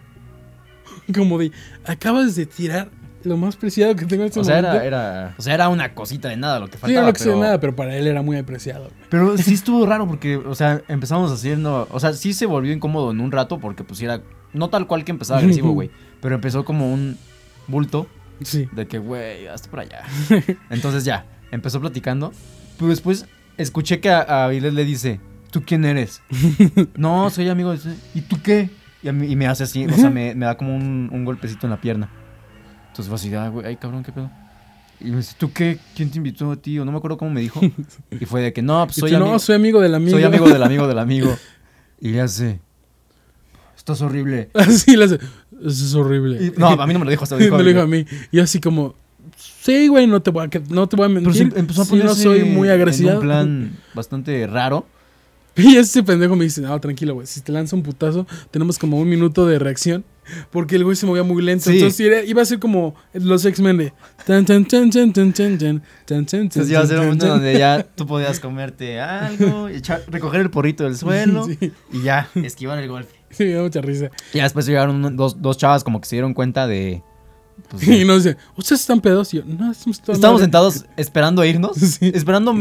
Como 1.14 1.38
de. 1.38 1.52
Acabas 1.86 2.36
de 2.36 2.46
tirar 2.46 2.90
lo 3.24 3.38
más 3.38 3.56
preciado 3.56 3.96
que 3.96 4.06
tengo 4.06 4.24
en 4.24 4.30
este 4.30 4.40
O 4.40 4.44
sea, 4.44 4.56
momento. 4.58 4.82
era, 4.82 4.86
era, 5.28 5.36
o 5.38 5.42
sea, 5.42 5.54
era 5.54 5.70
una 5.70 5.94
cosita 5.94 6.30
de 6.30 6.38
nada 6.38 6.60
lo 6.60 6.66
que 6.68 6.74
sí, 6.74 6.80
faltaba. 6.80 6.94
era 7.00 7.08
lo 7.08 7.14
que 7.14 7.20
pero, 7.20 7.32
sea 7.34 7.42
nada, 7.42 7.60
pero 7.60 7.76
para 7.76 7.96
él 7.96 8.08
era 8.08 8.22
muy 8.24 8.38
apreciado. 8.38 8.86
güey. 8.86 8.94
pero 9.10 9.38
sí 9.38 9.54
estuvo 9.54 9.86
raro 9.86 10.08
porque, 10.08 10.38
o 10.38 10.56
sea, 10.56 10.82
empezamos 10.88 11.32
haciendo, 11.32 11.88
o 11.92 12.00
sea, 12.00 12.14
sí 12.14 12.34
se 12.34 12.48
volvió 12.48 12.74
incómodo 12.74 13.12
en 13.12 13.20
un 13.22 13.32
rato 13.32 13.60
porque 13.60 13.84
pues 13.84 14.00
sí 14.00 14.06
era, 14.06 14.22
no 14.54 14.70
tal 14.70 14.88
cual 14.88 15.04
que 15.06 15.12
empezaba 15.12 15.40
agresivo, 15.42 15.72
güey, 15.74 15.92
pero 16.20 16.34
empezó 16.36 16.66
como 16.66 16.92
un 16.92 17.18
bulto 17.68 18.08
Sí. 18.44 18.68
de 18.72 18.88
que, 18.88 18.98
güey, 18.98 19.46
hasta 19.46 19.70
por 19.70 19.82
allá. 19.82 20.02
Entonces 20.72 21.06
ya, 21.06 21.26
empezó 21.52 21.80
platicando, 21.80 22.34
pero 22.80 22.90
después 22.90 23.28
escuché 23.58 24.00
que 24.00 24.10
a, 24.10 24.22
a 24.22 24.46
Avilés 24.46 24.74
le 24.74 24.84
dice, 24.84 25.20
¿tú 25.52 25.62
quién 25.64 25.86
eres? 25.86 26.24
no, 26.96 27.30
soy 27.30 27.50
amigo 27.50 27.70
de... 27.70 27.78
ese". 27.78 27.96
¿Y 28.16 28.22
tú 28.22 28.38
qué? 28.42 28.72
Y, 29.04 29.08
a 29.08 29.14
mí- 29.14 29.28
y 29.32 29.36
me 29.36 29.48
hace 29.48 29.64
así, 29.64 29.86
o 29.86 29.94
sea, 29.94 30.10
me, 30.10 30.36
me 30.36 30.46
da 30.46 30.56
como 30.58 30.76
un, 30.76 31.10
un 31.12 31.26
golpecito 31.26 31.66
en 31.66 31.72
la 31.72 31.82
pierna. 31.82 32.10
Entonces 32.90 33.08
fue 33.08 33.16
así, 33.16 33.34
ah, 33.34 33.50
güey, 33.50 33.66
ay, 33.66 33.78
cabrón, 33.78 34.04
¿qué 34.04 34.12
pedo? 34.12 34.30
Y 35.00 35.06
me 35.12 35.18
dice, 35.18 35.34
¿tú 35.38 35.52
qué? 35.52 35.80
¿Quién 35.96 36.12
te 36.12 36.18
invitó 36.18 36.52
a 36.52 36.56
ti? 36.56 36.78
O 36.78 36.86
no 36.86 36.92
me 36.92 36.98
acuerdo 37.00 37.18
cómo 37.18 37.32
me 37.32 37.42
dijo. 37.42 37.60
Y 38.20 38.26
fue 38.26 38.42
de 38.42 38.54
que, 38.54 38.62
no, 38.62 38.86
pues 38.86 38.98
soy 38.98 39.10
tú, 39.12 39.16
amigo, 39.18 39.32
no, 39.32 39.40
soy 39.40 39.56
amigo 39.56 39.82
del 39.82 39.96
amigo. 39.96 40.12
soy 40.12 40.24
amigo 40.24 40.48
del 40.48 40.62
amigo 40.64 40.88
del 40.90 41.00
amigo. 41.00 41.36
Y 42.00 42.10
le 42.10 42.22
hace, 42.22 42.60
estás 43.76 44.02
horrible. 44.02 44.50
Así 44.54 44.96
le 44.96 45.06
hace. 45.06 45.16
Eso 45.16 45.86
es 45.86 45.94
horrible. 45.96 46.44
Y- 46.46 46.54
no, 46.60 46.68
a 46.70 46.86
mí 46.88 46.94
no 46.94 47.00
me 47.00 47.06
lo 47.06 47.12
dijo, 47.12 47.24
hasta 47.24 47.36
me 47.38 47.48
lo 47.48 47.64
dijo 47.64 47.82
a 47.82 47.88
mí. 47.88 48.06
Y 48.32 48.40
así 48.40 48.60
como, 48.60 48.94
sí, 49.36 49.88
güey, 49.88 50.06
no 50.08 50.22
te 50.22 50.30
voy 50.32 50.46
a, 50.46 50.50
no 50.70 50.88
te 50.88 50.96
voy 50.96 51.06
a 51.06 51.10
Pero 51.10 51.22
mentir. 51.22 51.34
sí 51.34 51.60
empezó 51.60 51.82
a 51.82 51.86
Sí, 51.86 51.96
no 51.96 52.00
ponerse 52.02 52.24
soy 52.24 52.44
muy. 52.44 52.70
En 52.70 53.06
un 53.16 53.20
plan 53.22 53.78
bastante 53.94 54.46
raro. 54.48 54.86
Y 55.56 55.76
ese 55.76 56.04
pendejo 56.04 56.36
me 56.36 56.46
dice, 56.46 56.62
no, 56.62 56.80
tranquilo, 56.80 57.14
güey, 57.16 57.28
si 57.28 57.42
te 57.42 57.52
lanza 57.52 57.76
un 57.76 57.84
putazo, 57.84 58.26
tenemos 58.52 58.78
como 58.78 58.98
un 59.00 59.10
minuto 59.10 59.46
de 59.46 59.60
reacción. 59.60 60.04
Porque 60.50 60.76
el 60.76 60.84
güey 60.84 60.96
se 60.96 61.06
movía 61.06 61.24
muy 61.24 61.42
lento. 61.42 61.70
Entonces 61.70 62.00
iba 62.28 62.42
a 62.42 62.46
ser 62.46 62.60
como 62.60 62.96
los 63.14 63.44
X-Men 63.44 63.78
de. 63.78 63.94
Tan, 64.26 64.46
tan, 64.46 64.66
tan, 64.66 64.90
tan, 64.90 65.12
tan, 65.12 65.34
tan, 65.34 65.58
tan, 65.58 65.82
tan, 66.06 66.40
Entonces 66.40 66.70
iba 66.70 66.80
a 66.80 66.86
ser 66.86 67.00
un 67.00 67.06
momento 67.06 67.28
donde 67.28 67.58
ya 67.58 67.84
tú 67.96 68.06
podías 68.06 68.40
comerte 68.40 69.02
algo, 69.02 69.68
recoger 70.08 70.42
el 70.42 70.50
porrito 70.50 70.84
del 70.84 70.96
suelo 70.96 71.48
y 71.92 72.04
ya, 72.04 72.30
esquivar 72.36 72.78
el 72.78 72.88
golpe. 72.88 73.14
Sí, 73.32 73.46
me 73.46 73.54
da 73.54 73.64
mucha 73.64 73.82
risa. 73.82 74.12
Y 74.34 74.38
ya 74.38 74.44
después 74.44 74.66
llegaron 74.66 75.18
dos, 75.18 75.42
dos 75.42 75.58
chavas 75.58 75.84
como 75.84 76.00
que 76.00 76.08
se 76.08 76.16
dieron 76.16 76.34
cuenta 76.34 76.68
de 76.68 77.02
pues, 77.70 77.88
Y 77.88 78.06
nos 78.06 78.24
dice, 78.24 78.38
¿ustedes 78.58 78.82
están 78.82 79.02
pedos? 79.02 79.34
Y 79.34 79.38
yo, 79.38 79.44
no, 79.46 79.72
estamos 79.72 80.00
toda 80.02 80.16
Estábamos 80.16 80.40
madre". 80.42 80.46
sentados 80.46 80.86
esperando 80.98 81.42
a 81.42 81.48
irnos, 81.48 81.76
Sí. 81.78 82.12
esperando 82.14 82.54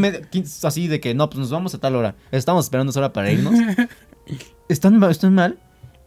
así 0.63 0.87
de 0.87 0.99
que 0.99 1.13
no, 1.13 1.29
pues 1.29 1.39
nos 1.39 1.49
vamos 1.51 1.73
a 1.73 1.77
tal 1.79 1.95
hora. 1.95 2.15
Estamos 2.31 2.65
esperando 2.65 2.91
esa 2.91 2.99
hora 2.99 3.13
para 3.13 3.31
irnos. 3.31 3.53
¿Están, 4.69 5.01
¿Están 5.03 5.33
mal? 5.35 5.57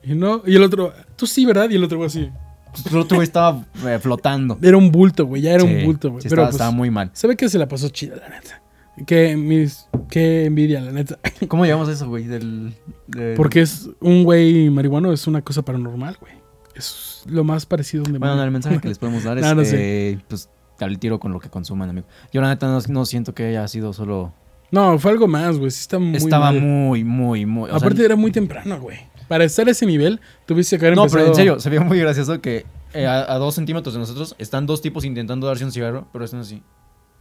Y 0.02 0.14
no, 0.14 0.42
y 0.46 0.54
el 0.56 0.62
otro, 0.62 0.92
tú 1.16 1.26
sí, 1.26 1.44
¿verdad? 1.44 1.68
Y 1.70 1.76
el 1.76 1.84
otro 1.84 1.98
güey 1.98 2.08
así. 2.08 2.28
Pues 2.72 2.86
el 2.86 2.98
otro 2.98 3.16
güey 3.16 3.26
estaba 3.26 3.64
eh, 3.86 3.98
flotando. 4.00 4.58
Era 4.60 4.76
un 4.76 4.90
bulto, 4.90 5.26
güey, 5.26 5.42
ya 5.42 5.52
era 5.52 5.62
Sí, 5.64 5.68
un 5.74 5.84
bulto, 5.84 6.10
güey. 6.10 6.22
sí, 6.22 6.28
Pero 6.28 6.42
estaba, 6.42 6.48
pues, 6.48 6.54
estaba 6.56 6.70
muy 6.72 6.90
mal. 6.90 7.10
se 7.12 7.26
ve 7.26 7.36
que 7.36 7.48
se 7.48 7.58
la 7.58 7.68
pasó 7.68 7.88
chida, 7.88 8.16
la 8.16 8.28
neta. 8.28 8.60
Qué, 9.06 9.36
mis, 9.36 9.88
qué 10.10 10.44
envidia, 10.44 10.80
la 10.80 10.92
neta. 10.92 11.18
¿Cómo 11.48 11.64
llegamos 11.64 11.88
a 11.88 11.92
eso, 11.92 12.08
güey? 12.08 12.24
Del, 12.24 12.74
del- 13.06 13.34
Porque 13.36 13.60
es 13.60 13.88
un 14.00 14.24
güey 14.24 14.70
marihuano, 14.70 15.12
es 15.12 15.26
una 15.26 15.42
cosa 15.42 15.62
paranormal, 15.62 16.16
güey. 16.20 16.32
Es 16.74 17.22
lo 17.26 17.44
más 17.44 17.66
parecido 17.66 18.02
a 18.04 18.06
un 18.06 18.12
Bueno, 18.12 18.26
demonio. 18.26 18.44
el 18.44 18.50
mensaje 18.50 18.80
que 18.80 18.88
les 18.88 18.98
podemos 18.98 19.24
dar 19.24 19.38
es 19.38 19.44
No, 19.44 19.54
no 19.54 19.62
eh, 19.64 20.18
pues 20.28 20.48
al 20.80 20.98
tiro 20.98 21.20
con 21.20 21.32
lo 21.32 21.40
que 21.40 21.48
consuman, 21.48 21.90
amigo. 21.90 22.06
Yo 22.32 22.40
la 22.40 22.48
neta 22.48 22.66
no, 22.66 22.78
no 22.88 23.06
siento 23.06 23.34
que 23.34 23.44
haya 23.46 23.66
sido 23.68 23.92
solo... 23.92 24.34
No, 24.70 24.98
fue 24.98 25.12
algo 25.12 25.28
más, 25.28 25.56
güey. 25.56 25.70
Sí 25.70 25.80
está 25.82 25.98
muy 25.98 26.16
Estaba 26.16 26.46
mal. 26.50 26.60
muy, 26.60 27.04
muy, 27.04 27.46
muy... 27.46 27.68
sea, 27.68 27.76
Aparte 27.78 28.04
era 28.04 28.16
muy 28.16 28.32
temprano, 28.32 28.80
güey. 28.80 28.98
Para 29.28 29.44
estar 29.44 29.68
a 29.68 29.70
ese 29.70 29.86
nivel, 29.86 30.20
tuviste 30.46 30.78
que 30.78 30.86
haber 30.86 30.96
no, 30.96 31.04
empezado... 31.04 31.22
pero 31.22 31.32
en 31.32 31.36
serio, 31.36 31.60
se 31.60 31.70
veía 31.70 31.82
muy 31.82 31.98
gracioso 31.98 32.40
que 32.40 32.66
eh, 32.92 33.06
a, 33.06 33.32
a 33.32 33.38
dos 33.38 33.54
centímetros 33.54 33.94
de 33.94 34.00
nosotros 34.00 34.34
están 34.38 34.66
dos 34.66 34.82
tipos 34.82 35.04
intentando 35.04 35.46
darse 35.46 35.64
un 35.64 35.72
cigarro, 35.72 36.08
pero 36.12 36.24
están 36.24 36.40
así. 36.40 36.62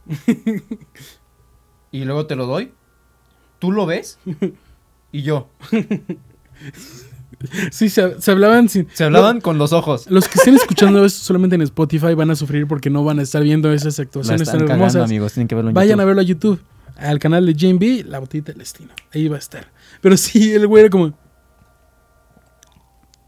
y 1.92 2.04
luego 2.04 2.26
te 2.26 2.36
lo 2.36 2.46
doy, 2.46 2.72
tú 3.58 3.72
lo 3.72 3.86
ves 3.86 4.18
y 5.12 5.22
yo. 5.22 5.48
Sí, 7.70 7.88
se, 7.88 8.20
se 8.20 8.30
hablaban 8.30 8.68
sin... 8.68 8.86
Se 8.92 9.04
hablaban 9.04 9.40
con 9.40 9.58
los 9.58 9.72
ojos. 9.72 10.06
Los 10.08 10.28
que 10.28 10.38
estén 10.38 10.54
escuchando 10.54 11.04
esto 11.06 11.24
solamente 11.24 11.56
en 11.56 11.62
Spotify 11.62 12.14
van 12.14 12.30
a 12.30 12.36
sufrir 12.36 12.66
porque 12.66 12.90
no 12.90 13.04
van 13.04 13.18
a 13.18 13.22
estar 13.22 13.42
viendo 13.42 13.72
esas 13.72 13.98
actuaciones 14.00 14.46
tan 14.46 14.60
cagando, 14.60 14.84
hermosas. 14.84 15.04
amigos, 15.04 15.32
tienen 15.32 15.48
que 15.48 15.54
verlo 15.54 15.70
en 15.70 15.74
Vayan 15.74 16.00
a 16.00 16.04
verlo 16.04 16.20
a 16.20 16.24
YouTube. 16.24 16.60
Al 16.96 17.18
canal 17.18 17.44
de 17.46 17.54
JB, 17.54 18.06
La 18.06 18.20
Botita 18.20 18.52
del 18.52 18.58
Destino. 18.58 18.90
Ahí 19.12 19.28
va 19.28 19.36
a 19.36 19.40
estar. 19.40 19.66
Pero 20.00 20.16
sí, 20.16 20.52
el 20.52 20.66
güey 20.66 20.82
era 20.82 20.90
como... 20.90 21.12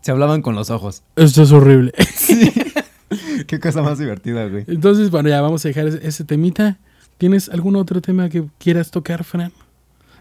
Se 0.03 0.13
hablaban 0.13 0.41
con 0.41 0.55
los 0.55 0.71
ojos. 0.71 1.03
Esto 1.17 1.43
es 1.43 1.51
horrible. 1.51 1.93
Qué 3.47 3.61
cosa 3.61 3.83
más 3.83 3.99
divertida, 3.99 4.47
güey. 4.49 4.65
Entonces, 4.69 5.11
bueno, 5.11 5.29
ya 5.29 5.41
vamos 5.41 5.65
a 5.65 5.69
dejar 5.69 5.89
ese, 5.89 6.07
ese 6.07 6.25
temita. 6.25 6.79
¿Tienes 7.19 7.49
algún 7.49 7.77
otro 7.77 8.01
tema 8.01 8.29
que 8.29 8.45
quieras 8.59 8.91
tocar, 8.91 9.25
Fran? 9.25 9.53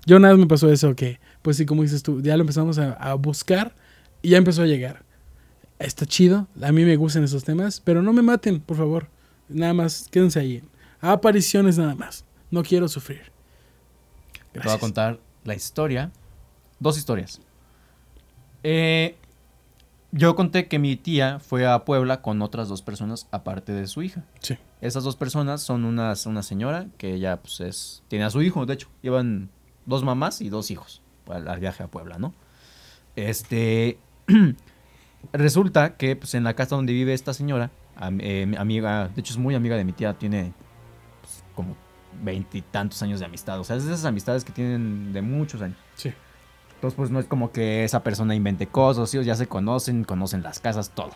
Yo 0.05 0.19
nada 0.19 0.33
más 0.33 0.39
me 0.39 0.47
pasó 0.47 0.71
eso, 0.71 0.95
que, 0.95 1.19
pues 1.41 1.57
sí, 1.57 1.65
como 1.65 1.81
dices 1.81 2.03
tú, 2.03 2.21
ya 2.21 2.37
lo 2.37 2.41
empezamos 2.41 2.77
a, 2.77 2.93
a 2.93 3.15
buscar 3.15 3.75
y 4.25 4.29
ya 4.29 4.39
empezó 4.39 4.63
a 4.63 4.65
llegar. 4.65 5.03
Está 5.77 6.07
chido, 6.07 6.47
a 6.59 6.71
mí 6.71 6.83
me 6.83 6.95
gustan 6.95 7.23
esos 7.23 7.43
temas, 7.43 7.79
pero 7.79 8.01
no 8.01 8.11
me 8.11 8.23
maten, 8.23 8.59
por 8.59 8.75
favor. 8.75 9.07
Nada 9.49 9.75
más, 9.75 10.07
quédense 10.09 10.39
ahí. 10.39 10.63
Apariciones 10.99 11.77
nada 11.77 11.93
más. 11.93 12.25
No 12.49 12.63
quiero 12.63 12.87
sufrir. 12.87 13.31
Te 14.51 14.61
voy 14.61 14.73
a 14.73 14.79
contar 14.79 15.19
la 15.43 15.53
historia. 15.53 16.11
Dos 16.79 16.97
historias. 16.97 17.39
Eh, 18.63 19.15
yo 20.11 20.35
conté 20.35 20.67
que 20.67 20.79
mi 20.79 20.95
tía 20.95 21.37
fue 21.37 21.67
a 21.67 21.85
Puebla 21.85 22.23
con 22.23 22.41
otras 22.41 22.67
dos 22.67 22.81
personas 22.81 23.27
aparte 23.29 23.73
de 23.73 23.85
su 23.85 24.01
hija. 24.01 24.25
Sí. 24.39 24.57
Esas 24.81 25.03
dos 25.03 25.15
personas 25.15 25.61
son 25.61 25.85
unas, 25.85 26.25
una 26.25 26.41
señora 26.41 26.87
que 26.97 27.13
ella 27.13 27.37
pues 27.43 27.59
es, 27.59 28.03
tiene 28.07 28.25
a 28.25 28.31
su 28.31 28.41
hijo, 28.41 28.65
de 28.65 28.73
hecho. 28.73 28.89
Llevan 29.03 29.51
dos 29.85 30.03
mamás 30.03 30.41
y 30.41 30.49
dos 30.49 30.71
hijos 30.71 31.03
al, 31.27 31.47
al 31.47 31.59
viaje 31.59 31.83
a 31.83 31.87
Puebla, 31.89 32.17
¿no? 32.17 32.33
Este... 33.15 33.99
resulta 35.33 35.95
que 35.97 36.15
pues, 36.15 36.33
en 36.35 36.43
la 36.43 36.53
casa 36.53 36.75
donde 36.75 36.93
vive 36.93 37.13
esta 37.13 37.33
señora, 37.33 37.71
am- 37.95 38.19
eh, 38.21 38.45
mi 38.47 38.57
amiga, 38.57 39.09
de 39.09 39.19
hecho 39.21 39.33
es 39.33 39.39
muy 39.39 39.55
amiga 39.55 39.75
de 39.75 39.83
mi 39.83 39.91
tía, 39.93 40.13
tiene 40.13 40.53
pues, 41.21 41.43
como 41.55 41.75
veintitantos 42.23 43.01
años 43.01 43.19
de 43.19 43.25
amistad. 43.25 43.59
O 43.59 43.63
sea, 43.63 43.75
es 43.75 43.85
de 43.85 43.93
esas 43.93 44.05
amistades 44.05 44.43
que 44.45 44.51
tienen 44.51 45.11
de 45.13 45.21
muchos 45.21 45.61
años. 45.61 45.77
Sí. 45.95 46.13
Entonces, 46.75 46.95
pues 46.97 47.09
no 47.09 47.19
es 47.19 47.25
como 47.25 47.51
que 47.51 47.83
esa 47.83 48.03
persona 48.03 48.35
invente 48.35 48.67
cosas, 48.67 49.13
ellos 49.13 49.25
ya 49.25 49.35
se 49.35 49.47
conocen, 49.47 50.03
conocen 50.03 50.43
las 50.43 50.59
casas, 50.59 50.91
todo. 50.93 51.11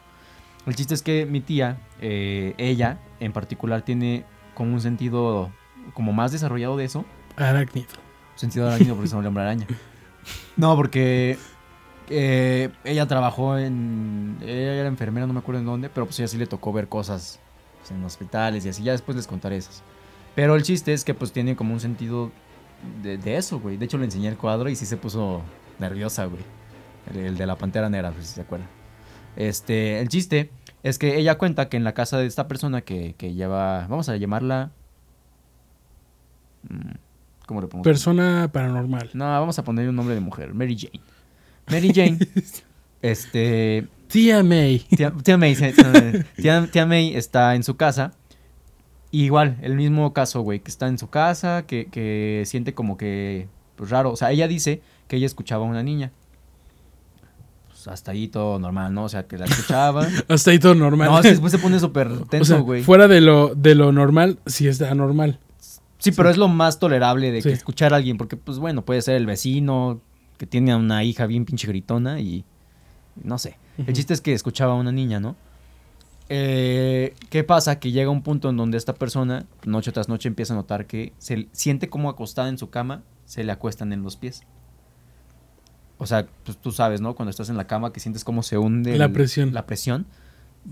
El 0.66 0.76
chiste 0.76 0.94
es 0.94 1.02
que 1.02 1.26
mi 1.26 1.42
tía, 1.42 1.78
eh, 2.02 2.54
ella 2.58 3.00
en 3.20 3.32
particular, 3.34 3.82
tiene 3.84 4.26
como 4.56 4.74
un 4.74 4.82
sentido 4.82 5.52
como 5.94 6.12
más 6.14 6.32
desarrollado 6.32 6.76
de 6.78 6.86
eso. 6.86 7.06
Arácnido. 7.38 7.88
Sentido 8.36 8.68
arácnido, 8.68 8.96
porque 8.96 9.08
es 9.08 9.14
un 9.14 9.26
hombre 9.26 9.44
araña. 9.44 9.68
No, 10.58 10.76
porque 10.76 11.38
eh, 12.10 12.70
ella 12.84 13.08
trabajó 13.08 13.58
en. 13.58 14.38
Ella 14.42 14.74
era 14.76 14.88
enfermera, 14.88 15.28
no 15.28 15.34
me 15.34 15.40
acuerdo 15.40 15.60
en 15.60 15.66
dónde, 15.66 15.90
pero 15.90 16.06
pues 16.06 16.20
ella 16.20 16.28
sí 16.28 16.38
le 16.38 16.48
tocó 16.48 16.74
ver 16.74 16.88
cosas 16.88 17.40
pues, 17.80 17.92
en 17.92 18.04
hospitales 18.04 18.66
y 18.66 18.70
así. 18.70 18.84
Ya 18.84 18.92
después 18.94 19.16
les 19.16 19.28
contaré 19.28 19.58
esas. 19.58 19.84
Pero 20.36 20.56
el 20.56 20.64
chiste 20.64 20.94
es 20.94 21.04
que 21.04 21.14
pues 21.14 21.32
tiene 21.32 21.56
como 21.56 21.74
un 21.74 21.80
sentido 21.80 22.32
de, 23.02 23.18
de 23.18 23.38
eso, 23.38 23.60
güey. 23.60 23.78
De 23.78 23.86
hecho 23.86 23.98
le 23.98 24.06
enseñé 24.06 24.28
el 24.30 24.38
cuadro 24.38 24.70
y 24.70 24.76
sí 24.76 24.86
se 24.86 24.98
puso 24.98 25.42
nerviosa, 25.80 26.26
güey. 26.26 26.42
El, 27.14 27.18
el 27.20 27.38
de 27.38 27.46
la 27.46 27.56
pantera 27.58 27.90
negra, 27.90 28.12
pues, 28.12 28.28
si 28.28 28.36
se 28.36 28.42
acuerdan. 28.42 28.70
Este, 29.36 30.00
el 30.00 30.10
chiste 30.10 30.52
es 30.84 30.98
que 30.98 31.18
ella 31.18 31.38
cuenta 31.38 31.70
que 31.70 31.78
en 31.78 31.84
la 31.84 31.94
casa 31.94 32.18
de 32.18 32.26
esta 32.26 32.48
persona 32.48 32.82
que, 32.82 33.16
que 33.18 33.34
lleva. 33.34 33.88
Vamos 33.88 34.10
a 34.10 34.18
llamarla. 34.18 34.72
mm, 36.70 36.92
¿Cómo 37.46 37.62
le 37.62 37.68
ponemos? 37.68 37.86
Persona 37.86 38.50
paranormal. 38.52 39.10
No, 39.14 39.26
vamos 39.26 39.58
a 39.60 39.64
ponerle 39.64 39.90
un 39.90 39.96
nombre 39.96 40.16
de 40.16 40.22
mujer. 40.22 40.54
Mary 40.54 40.78
Jane. 40.78 41.02
Mary 41.70 41.92
Jane. 41.94 42.18
este. 43.02 43.88
Tía 44.08 44.44
May. 44.44 44.80
Tía, 44.80 45.12
tía 45.24 45.38
May, 45.38 45.56
tía, 46.72 46.86
May 46.88 47.16
está 47.16 47.54
en 47.56 47.64
su 47.64 47.76
casa. 47.78 48.14
Y 49.12 49.24
igual, 49.26 49.58
el 49.62 49.76
mismo 49.76 50.14
caso, 50.14 50.42
güey, 50.42 50.60
que 50.62 50.70
está 50.72 50.88
en 50.88 50.98
su 50.98 51.10
casa, 51.10 51.66
que, 51.68 51.86
que 51.88 52.44
siente 52.46 52.74
como 52.74 52.98
que. 52.98 53.48
Pues 53.76 53.90
raro. 53.92 54.12
O 54.12 54.16
sea, 54.16 54.32
ella 54.32 54.48
dice 54.48 54.82
que 55.08 55.16
ella 55.18 55.26
escuchaba 55.28 55.66
a 55.66 55.70
una 55.70 55.84
niña. 55.84 56.12
Pues 57.68 57.88
hasta 57.88 58.12
ahí 58.12 58.28
todo 58.28 58.60
normal, 58.60 58.94
¿no? 58.94 59.06
O 59.06 59.10
sea, 59.10 59.24
que 59.28 59.38
la 59.38 59.46
escuchaba. 59.46 60.06
Hasta 60.28 60.52
ahí 60.52 60.60
todo 60.60 60.76
normal. 60.76 61.10
no, 61.10 61.18
es 61.20 61.24
después 61.24 61.52
se 61.52 61.60
pone 61.60 61.80
súper 61.80 62.08
o 62.12 62.26
tenso, 62.26 62.56
sea, 62.56 62.58
güey. 62.62 62.84
fuera 62.84 63.08
de 63.08 63.22
lo, 63.22 63.56
de 63.56 63.74
lo 63.76 63.92
normal, 63.92 64.40
sí 64.48 64.68
está 64.68 64.94
normal. 64.96 65.40
Sí, 65.98 66.12
pero 66.12 66.30
es 66.30 66.38
lo 66.38 66.48
más 66.48 66.80
tolerable 66.80 67.32
de 67.32 67.38
que 67.42 67.50
Sí. 67.50 67.56
escuchar 67.56 67.94
a 67.94 67.98
alguien, 67.98 68.18
porque 68.18 68.38
pues 68.38 68.58
bueno, 68.60 68.84
puede 68.86 69.02
ser 69.02 69.16
el 69.16 69.26
vecino 69.26 70.02
que 70.40 70.48
tiene 70.48 70.72
a 70.72 70.78
una 70.78 71.04
hija 71.04 71.28
bien 71.28 71.46
pinche 71.46 71.68
gritona 71.68 72.20
y 72.20 72.44
no 73.24 73.38
sé. 73.38 73.58
El 73.78 73.84
Ujú. 73.84 73.94
chiste 73.94 74.14
es 74.16 74.22
que 74.22 74.34
escuchaba 74.34 74.74
a 74.74 74.76
una 74.78 74.92
niña, 74.92 75.20
¿no? 75.20 75.36
Eh, 76.30 77.14
¿Qué 77.30 77.44
pasa? 77.44 77.80
Que 77.80 77.92
llega 77.92 78.10
un 78.10 78.22
punto 78.22 78.50
en 78.50 78.58
donde 78.58 78.78
esta 78.78 78.94
persona, 78.94 79.46
noche 79.66 79.92
tras 79.92 80.10
noche, 80.10 80.28
empieza 80.30 80.54
a 80.54 80.58
notar 80.58 80.86
que 80.88 81.14
se 81.18 81.48
siente 81.52 81.90
como 81.90 82.10
acostada 82.10 82.50
en 82.50 82.58
su 82.58 82.70
cama, 82.70 83.04
se 83.26 83.44
le 83.44 83.52
acuestan 83.52 83.94
en 83.94 84.02
los 84.04 84.16
pies. 84.16 84.42
O 85.98 86.06
sea, 86.08 86.28
pues 86.46 86.58
tú 86.58 86.72
sabes, 86.72 87.02
¿no? 87.02 87.16
Cuando 87.16 87.30
estás 87.32 87.50
en 87.50 87.58
la 87.58 87.68
cama 87.68 87.92
que 87.92 88.00
sientes 88.00 88.24
cómo 88.24 88.42
se 88.44 88.58
hunde 88.58 88.98
La 88.98 89.06
el- 89.06 89.12
presión. 89.12 89.54
La 89.54 89.66
presión. 89.66 90.06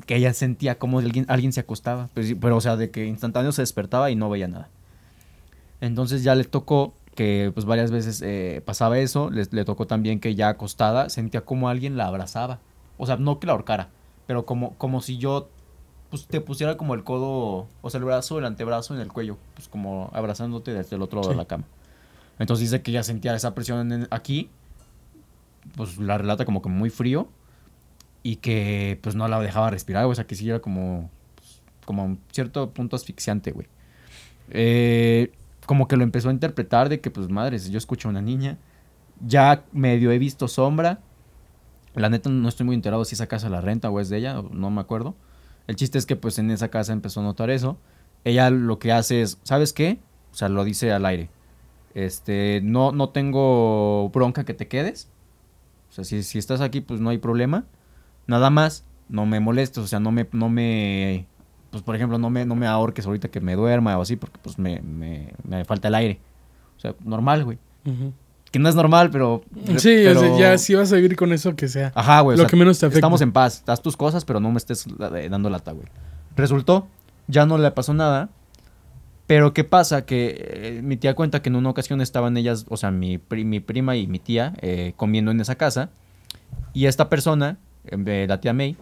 que 0.05 0.15
ella 0.17 0.33
sentía 0.33 0.77
como 0.77 0.99
alguien, 0.99 1.25
alguien 1.29 1.51
se 1.53 1.59
acostaba. 1.61 2.09
Pero, 2.13 2.27
sí, 2.27 2.35
pero, 2.35 2.57
o 2.57 2.61
sea, 2.61 2.75
de 2.77 2.91
que 2.91 3.05
instantáneo 3.05 3.51
se 3.51 3.61
despertaba 3.61 4.11
y 4.11 4.15
no 4.15 4.29
veía 4.29 4.47
nada. 4.47 4.69
Entonces 5.81 6.23
ya 6.23 6.35
le 6.35 6.43
tocó 6.43 6.93
que 7.17 7.51
pues 7.51 7.65
varias 7.65 7.89
veces 7.89 8.21
eh, 8.23 8.61
pasaba 8.63 8.99
eso, 8.99 9.31
le, 9.31 9.43
le 9.49 9.65
tocó 9.65 9.87
también 9.87 10.19
que 10.19 10.35
ya 10.35 10.49
acostada 10.49 11.09
sentía 11.09 11.41
como 11.41 11.67
alguien 11.67 11.97
la 11.97 12.05
abrazaba. 12.05 12.59
O 12.99 13.07
sea, 13.07 13.17
no 13.17 13.39
que 13.39 13.47
la 13.47 13.53
ahorcara, 13.53 13.89
pero 14.27 14.45
como, 14.45 14.75
como 14.75 15.01
si 15.01 15.17
yo 15.17 15.49
pues, 16.11 16.27
te 16.27 16.39
pusiera 16.41 16.77
como 16.77 16.93
el 16.93 17.03
codo, 17.03 17.67
o 17.81 17.89
sea, 17.89 17.97
el 17.97 18.05
brazo, 18.05 18.37
el 18.37 18.45
antebrazo 18.45 18.93
en 18.93 19.01
el 19.01 19.11
cuello, 19.11 19.37
pues 19.55 19.67
como 19.67 20.11
abrazándote 20.13 20.73
desde 20.73 20.95
el 20.95 21.01
otro 21.01 21.19
lado 21.21 21.31
de 21.31 21.37
la 21.37 21.45
cama. 21.45 21.63
Entonces 22.37 22.69
dice 22.69 22.83
que 22.83 22.91
ya 22.91 23.01
sentía 23.01 23.35
esa 23.35 23.55
presión 23.55 23.91
en- 23.91 24.07
aquí, 24.11 24.49
pues 25.75 25.97
la 25.97 26.17
relata 26.19 26.45
como 26.45 26.61
que 26.61 26.69
muy 26.69 26.91
frío 26.91 27.27
y 28.21 28.35
que 28.37 28.99
pues 29.01 29.15
no 29.15 29.27
la 29.27 29.39
dejaba 29.39 29.71
respirar, 29.71 30.05
o 30.05 30.13
sea, 30.13 30.27
que 30.27 30.35
sí 30.35 30.47
era 30.47 30.59
como, 30.59 31.09
pues, 31.35 31.61
como 31.83 32.05
un 32.05 32.19
cierto 32.31 32.69
punto 32.69 32.95
asfixiante, 32.95 33.51
güey. 33.51 33.67
Eh, 34.51 35.31
como 35.67 35.87
que 35.87 35.97
lo 35.97 36.03
empezó 36.03 36.29
a 36.29 36.31
interpretar 36.31 36.89
de 36.89 36.99
que, 36.99 37.11
pues 37.11 37.29
madres, 37.29 37.69
yo 37.69 37.77
escucho 37.77 38.07
a 38.07 38.11
una 38.11 38.21
niña, 38.23 38.57
ya 39.23 39.65
medio 39.71 40.11
he 40.11 40.17
visto 40.17 40.47
sombra, 40.47 41.01
la 41.93 42.09
neta 42.09 42.29
no 42.29 42.47
estoy 42.49 42.65
muy 42.65 42.75
enterado 42.75 43.05
si 43.05 43.13
esa 43.13 43.27
casa 43.27 43.49
la 43.49 43.61
renta 43.61 43.89
o 43.91 43.99
es 43.99 44.09
de 44.09 44.17
ella, 44.17 44.41
no 44.51 44.71
me 44.71 44.81
acuerdo. 44.81 45.15
El 45.67 45.75
chiste 45.75 45.97
es 45.97 46.05
que 46.05 46.15
pues 46.15 46.39
en 46.39 46.49
esa 46.49 46.69
casa 46.69 46.93
empezó 46.93 47.19
a 47.19 47.23
notar 47.23 47.49
eso. 47.49 47.77
Ella 48.23 48.49
lo 48.49 48.79
que 48.79 48.91
hace 48.91 49.21
es, 49.21 49.39
¿sabes 49.43 49.73
qué? 49.73 49.99
O 50.31 50.35
sea, 50.35 50.47
lo 50.49 50.63
dice 50.63 50.91
al 50.91 51.05
aire. 51.05 51.29
Este, 51.93 52.61
no, 52.63 52.91
no 52.91 53.09
tengo 53.09 54.09
bronca 54.09 54.45
que 54.45 54.53
te 54.53 54.67
quedes. 54.67 55.09
O 55.89 55.93
sea, 55.93 56.03
si, 56.03 56.23
si 56.23 56.37
estás 56.37 56.61
aquí, 56.61 56.81
pues 56.81 57.01
no 57.01 57.09
hay 57.09 57.17
problema. 57.17 57.65
Nada 58.27 58.49
más, 58.49 58.85
no 59.09 59.25
me 59.25 59.39
molestes, 59.39 59.79
o 59.83 59.87
sea, 59.87 59.99
no 59.99 60.11
me, 60.11 60.27
no 60.31 60.49
me, 60.49 61.25
pues 61.71 61.83
por 61.83 61.95
ejemplo, 61.95 62.17
no 62.17 62.29
me, 62.29 62.45
no 62.45 62.55
me 62.55 62.67
ahorques 62.67 63.05
ahorita 63.05 63.27
que 63.29 63.39
me 63.41 63.55
duerma 63.55 63.97
o 63.97 64.01
así, 64.01 64.15
porque 64.15 64.37
pues 64.41 64.57
me, 64.59 64.79
me, 64.81 65.33
me 65.47 65.65
falta 65.65 65.87
el 65.87 65.95
aire. 65.95 66.19
O 66.77 66.79
sea, 66.79 66.93
normal, 67.03 67.43
güey. 67.43 67.57
Ujú. 67.85 68.13
Que 68.51 68.59
no 68.59 68.69
es 68.69 68.75
normal, 68.75 69.09
pero... 69.11 69.41
Sí, 69.77 69.89
pero- 70.05 70.19
o 70.19 70.23
sea, 70.23 70.37
ya 70.53 70.57
si 70.57 70.73
vas 70.75 70.91
a 70.93 70.95
vivir 70.95 71.15
con 71.17 71.33
eso, 71.33 71.55
que 71.55 71.67
sea. 71.67 71.91
Ajá, 71.95 72.21
güey. 72.21 72.35
o 72.35 72.37
lo 72.37 72.43
sea, 72.43 72.49
que 72.49 72.55
menos 72.55 72.79
te 72.79 72.85
afecta. 72.85 72.99
Estamos 72.99 73.21
en 73.21 73.31
paz. 73.31 73.63
Haz 73.67 73.81
tus 73.81 73.97
cosas, 73.97 74.23
pero 74.25 74.39
no 74.39 74.51
me 74.51 74.57
estés 74.57 74.85
dando 75.29 75.49
lata, 75.49 75.71
güey. 75.73 75.87
Resultó, 76.35 76.87
ya 77.27 77.45
no 77.45 77.57
le 77.57 77.69
pasó 77.71 77.93
nada. 77.93 78.29
Pero 79.25 79.53
¿qué 79.53 79.65
pasa? 79.65 80.05
Que 80.05 80.37
eh, 80.39 80.81
mi 80.81 80.95
tía 80.95 81.13
cuenta 81.13 81.41
que 81.41 81.49
en 81.49 81.57
una 81.57 81.69
ocasión 81.69 81.99
estaban 81.99 82.37
ellas, 82.37 82.65
o 82.69 82.77
sea, 82.77 82.91
mi, 82.91 83.17
pri- 83.17 83.43
mi 83.43 83.59
prima 83.59 83.97
y 83.97 84.07
mi 84.07 84.19
tía 84.19 84.53
eh, 84.61 84.93
comiendo 84.95 85.31
en 85.31 85.41
esa 85.41 85.55
casa. 85.55 85.89
Y 86.73 86.85
esta 86.85 87.09
persona, 87.09 87.57
eh, 87.85 88.25
la 88.29 88.39
tía 88.39 88.53
May, 88.53 88.77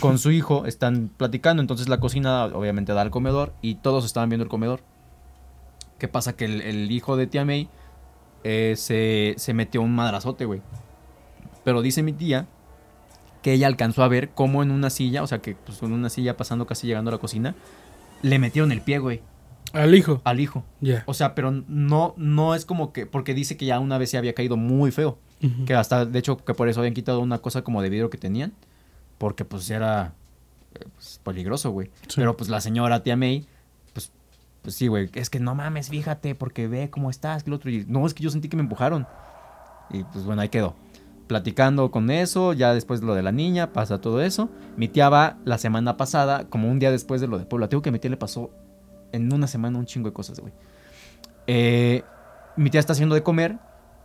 con 0.00 0.18
su 0.18 0.30
hijo 0.30 0.66
están 0.66 1.10
platicando. 1.16 1.60
Entonces 1.60 1.88
la 1.88 2.00
cocina 2.00 2.46
obviamente 2.46 2.92
da 2.92 3.02
al 3.02 3.10
comedor 3.10 3.52
y 3.62 3.76
todos 3.76 4.04
estaban 4.04 4.28
viendo 4.28 4.44
el 4.44 4.48
comedor. 4.50 4.80
¿Qué 5.98 6.08
pasa? 6.08 6.34
Que 6.36 6.44
el, 6.44 6.60
el 6.62 6.90
hijo 6.90 7.16
de 7.16 7.26
tía 7.26 7.44
May 7.44 7.68
eh, 8.44 8.74
se, 8.76 9.34
se 9.38 9.54
metió 9.54 9.80
un 9.82 9.94
madrazote, 9.94 10.44
güey. 10.44 10.60
Pero 11.64 11.82
dice 11.82 12.02
mi 12.02 12.12
tía 12.12 12.46
que 13.42 13.52
ella 13.52 13.66
alcanzó 13.66 14.02
a 14.02 14.08
ver 14.08 14.30
cómo 14.30 14.62
en 14.62 14.70
una 14.70 14.90
silla, 14.90 15.22
o 15.22 15.26
sea, 15.26 15.38
que 15.38 15.54
pues 15.54 15.82
en 15.82 15.92
una 15.92 16.10
silla 16.10 16.36
pasando 16.36 16.66
casi 16.66 16.86
llegando 16.86 17.10
a 17.10 17.12
la 17.12 17.18
cocina, 17.18 17.54
le 18.22 18.38
metieron 18.40 18.72
el 18.72 18.80
pie, 18.80 18.98
güey, 18.98 19.20
Al 19.72 19.94
hijo. 19.94 20.20
al 20.24 20.40
hijo. 20.40 20.64
Ya. 20.80 21.04
O 21.06 21.14
sea, 21.14 21.34
pero 21.36 21.52
no, 21.52 22.14
no 22.16 22.54
es 22.56 22.64
como 22.64 22.92
que, 22.92 23.06
porque 23.06 23.34
dice 23.34 23.56
que 23.56 23.64
ya 23.66 23.78
una 23.78 23.98
vez 23.98 24.10
se 24.10 24.18
había 24.18 24.34
caído 24.34 24.56
muy 24.56 24.90
feo. 24.90 25.18
Que 25.66 25.74
hasta, 25.74 26.06
de 26.06 26.18
hecho, 26.18 26.38
que 26.38 26.54
por 26.54 26.68
eso 26.68 26.80
habían 26.80 26.94
quitado 26.94 27.20
una 27.20 27.38
cosa 27.38 27.62
como 27.62 27.82
de 27.82 27.90
vidrio 27.90 28.10
que 28.10 28.18
tenían. 28.18 28.52
Porque 29.18 29.44
pues 29.44 29.70
era 29.70 30.14
eh, 30.74 30.84
pues, 30.94 31.20
peligroso, 31.22 31.70
güey. 31.70 31.90
Sí. 32.08 32.14
Pero 32.16 32.36
pues 32.36 32.50
la 32.50 32.60
señora, 32.60 33.02
tía 33.02 33.16
May, 33.16 33.46
pues, 33.92 34.12
pues 34.62 34.74
sí, 34.74 34.88
güey. 34.88 35.10
Es 35.14 35.30
que 35.30 35.40
no 35.40 35.54
mames, 35.54 35.88
fíjate, 35.88 36.34
porque 36.34 36.68
ve 36.68 36.90
cómo 36.90 37.10
estás, 37.10 37.42
que 37.42 37.50
el 37.50 37.54
otro. 37.54 37.70
Y, 37.70 37.84
no, 37.86 38.06
es 38.06 38.14
que 38.14 38.22
yo 38.22 38.30
sentí 38.30 38.48
que 38.48 38.56
me 38.56 38.62
empujaron. 38.62 39.06
Y 39.90 40.04
pues 40.04 40.24
bueno, 40.24 40.42
ahí 40.42 40.48
quedó. 40.48 40.74
Platicando 41.26 41.90
con 41.90 42.10
eso, 42.10 42.52
ya 42.52 42.72
después 42.72 43.02
lo 43.02 43.14
de 43.14 43.22
la 43.22 43.32
niña, 43.32 43.72
pasa 43.72 44.00
todo 44.00 44.20
eso. 44.20 44.48
Mi 44.76 44.88
tía 44.88 45.08
va 45.08 45.38
la 45.44 45.58
semana 45.58 45.96
pasada, 45.96 46.48
como 46.48 46.70
un 46.70 46.78
día 46.78 46.90
después 46.90 47.20
de 47.20 47.26
lo 47.26 47.38
de 47.38 47.46
Puebla. 47.46 47.68
Tengo 47.68 47.82
que 47.82 47.90
mi 47.90 47.98
tía 47.98 48.10
le 48.10 48.16
pasó 48.16 48.50
en 49.12 49.32
una 49.32 49.46
semana 49.46 49.78
un 49.78 49.86
chingo 49.86 50.08
de 50.08 50.12
cosas, 50.12 50.38
güey. 50.38 50.52
Eh, 51.46 52.02
mi 52.56 52.70
tía 52.70 52.80
está 52.80 52.92
haciendo 52.92 53.14
de 53.14 53.22
comer 53.22 53.58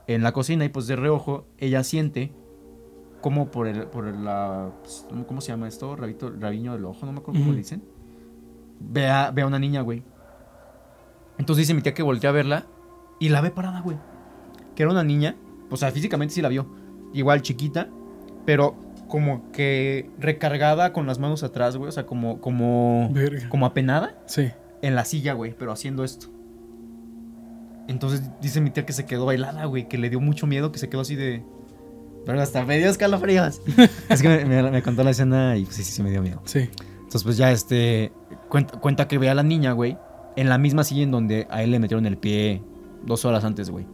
en 0.07 0.23
la 0.23 0.31
cocina 0.31 0.65
y 0.65 0.69
pues 0.69 0.87
de 0.87 0.95
reojo 0.95 1.45
ella 1.57 1.83
siente 1.83 2.31
como 3.21 3.49
por 3.51 3.67
el, 3.67 3.83
por 3.85 4.07
el, 4.07 4.23
la, 4.25 4.71
pues, 4.81 5.05
¿cómo 5.27 5.41
se 5.41 5.49
llama 5.49 5.67
esto? 5.67 5.95
Rabito, 5.95 6.31
rabiño 6.39 6.73
del 6.73 6.85
ojo, 6.85 7.05
no 7.05 7.11
me 7.13 7.19
acuerdo 7.19 7.39
cómo 7.39 7.51
le 7.53 7.59
dicen. 7.59 7.83
Ve 8.79 9.07
a, 9.09 9.31
ve 9.31 9.43
a 9.43 9.47
una 9.47 9.59
niña, 9.59 9.81
güey. 9.81 10.03
Entonces 11.37 11.63
dice 11.63 11.73
mi 11.73 11.81
tía 11.81 11.93
que 11.93 12.03
voltea 12.03 12.29
a 12.31 12.33
verla 12.33 12.65
y 13.19 13.29
la 13.29 13.41
ve 13.41 13.51
parada, 13.51 13.81
güey. 13.81 13.97
Que 14.75 14.83
era 14.83 14.91
una 14.91 15.03
niña, 15.03 15.35
o 15.69 15.77
sea, 15.77 15.91
físicamente 15.91 16.33
sí 16.33 16.41
la 16.41 16.49
vio. 16.49 16.67
Igual 17.13 17.41
chiquita, 17.41 17.89
pero 18.45 18.75
como 19.07 19.51
que 19.51 20.09
recargada 20.19 20.93
con 20.93 21.05
las 21.05 21.19
manos 21.19 21.43
atrás, 21.43 21.77
güey. 21.77 21.89
O 21.89 21.91
sea, 21.91 22.05
como, 22.05 22.39
como, 22.41 23.09
Verga. 23.11 23.49
como 23.49 23.65
apenada 23.65 24.17
Sí. 24.25 24.49
en 24.81 24.95
la 24.95 25.05
silla, 25.05 25.33
güey, 25.33 25.53
pero 25.57 25.71
haciendo 25.71 26.03
esto. 26.03 26.27
Entonces 27.87 28.29
dice 28.41 28.61
mi 28.61 28.69
tía 28.69 28.85
que 28.85 28.93
se 28.93 29.05
quedó 29.05 29.25
bailada, 29.25 29.65
güey, 29.65 29.87
que 29.87 29.97
le 29.97 30.09
dio 30.09 30.19
mucho 30.21 30.47
miedo, 30.47 30.71
que 30.71 30.79
se 30.79 30.89
quedó 30.89 31.01
así 31.01 31.15
de... 31.15 31.43
Pero 32.25 32.41
hasta 32.41 32.63
me 32.65 32.77
dio 32.77 32.89
escalofríos. 32.89 33.61
es 34.09 34.21
que 34.21 34.27
me, 34.29 34.45
me- 34.45 34.69
me 34.71 34.81
contó 34.83 35.03
la 35.03 35.09
escena 35.11 35.57
y 35.57 35.63
pues 35.65 35.75
sí, 35.77 35.83
sí, 35.83 35.91
sí 35.91 36.03
me 36.03 36.11
dio 36.11 36.21
miedo. 36.21 36.41
Sí. 36.45 36.69
Entonces 36.97 37.23
pues 37.23 37.37
ya 37.37 37.51
este... 37.51 38.11
Cuenta, 38.49 38.79
cuenta 38.79 39.07
que 39.07 39.17
ve 39.17 39.29
a 39.29 39.33
la 39.35 39.43
niña, 39.43 39.71
güey, 39.73 39.97
en 40.35 40.49
la 40.49 40.57
misma 40.57 40.83
silla 40.83 41.03
en 41.03 41.11
donde 41.11 41.47
a 41.49 41.63
él 41.63 41.71
le 41.71 41.79
metieron 41.79 42.05
el 42.05 42.17
pie 42.17 42.61
dos 43.05 43.25
horas 43.25 43.43
antes, 43.43 43.69
güey. 43.69 43.85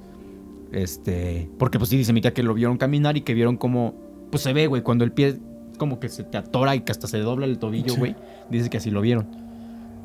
Este... 0.71 1.49
Porque 1.57 1.77
pues 1.79 1.89
sí, 1.89 1.97
dice 1.97 2.13
mi 2.13 2.21
tía 2.21 2.33
que 2.33 2.43
lo 2.43 2.53
vieron 2.53 2.77
caminar 2.77 3.17
y 3.17 3.21
que 3.21 3.33
vieron 3.33 3.57
como... 3.57 3.95
Pues 4.29 4.43
se 4.43 4.51
ve, 4.53 4.67
güey, 4.67 4.81
cuando 4.81 5.03
el 5.05 5.11
pie 5.11 5.37
como 5.77 5.99
que 5.99 6.09
se 6.09 6.23
te 6.23 6.37
atora 6.37 6.75
y 6.75 6.81
que 6.81 6.91
hasta 6.91 7.07
se 7.07 7.19
dobla 7.19 7.45
el 7.45 7.59
tobillo, 7.59 7.93
Sí. 7.93 7.99
güey. 7.99 8.15
Dice 8.49 8.69
que 8.69 8.77
así 8.77 8.89
lo 8.91 8.99
vieron. 9.01 9.27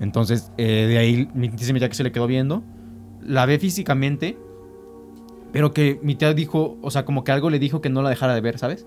Entonces, 0.00 0.50
eh, 0.58 0.86
de 0.88 0.98
ahí 0.98 1.28
dice 1.34 1.72
mi 1.72 1.78
tía 1.80 1.88
que 1.88 1.94
se 1.94 2.04
le 2.04 2.12
quedó 2.12 2.26
viendo. 2.26 2.62
La 3.24 3.46
ve 3.46 3.58
físicamente, 3.58 4.36
pero 5.52 5.72
que 5.72 5.98
mi 6.02 6.14
tía 6.14 6.32
dijo, 6.34 6.78
o 6.82 6.90
sea, 6.90 7.04
como 7.04 7.24
que 7.24 7.32
algo 7.32 7.50
le 7.50 7.58
dijo 7.58 7.80
que 7.80 7.88
no 7.90 8.02
la 8.02 8.10
dejara 8.10 8.34
de 8.34 8.40
ver, 8.40 8.58
¿sabes? 8.58 8.86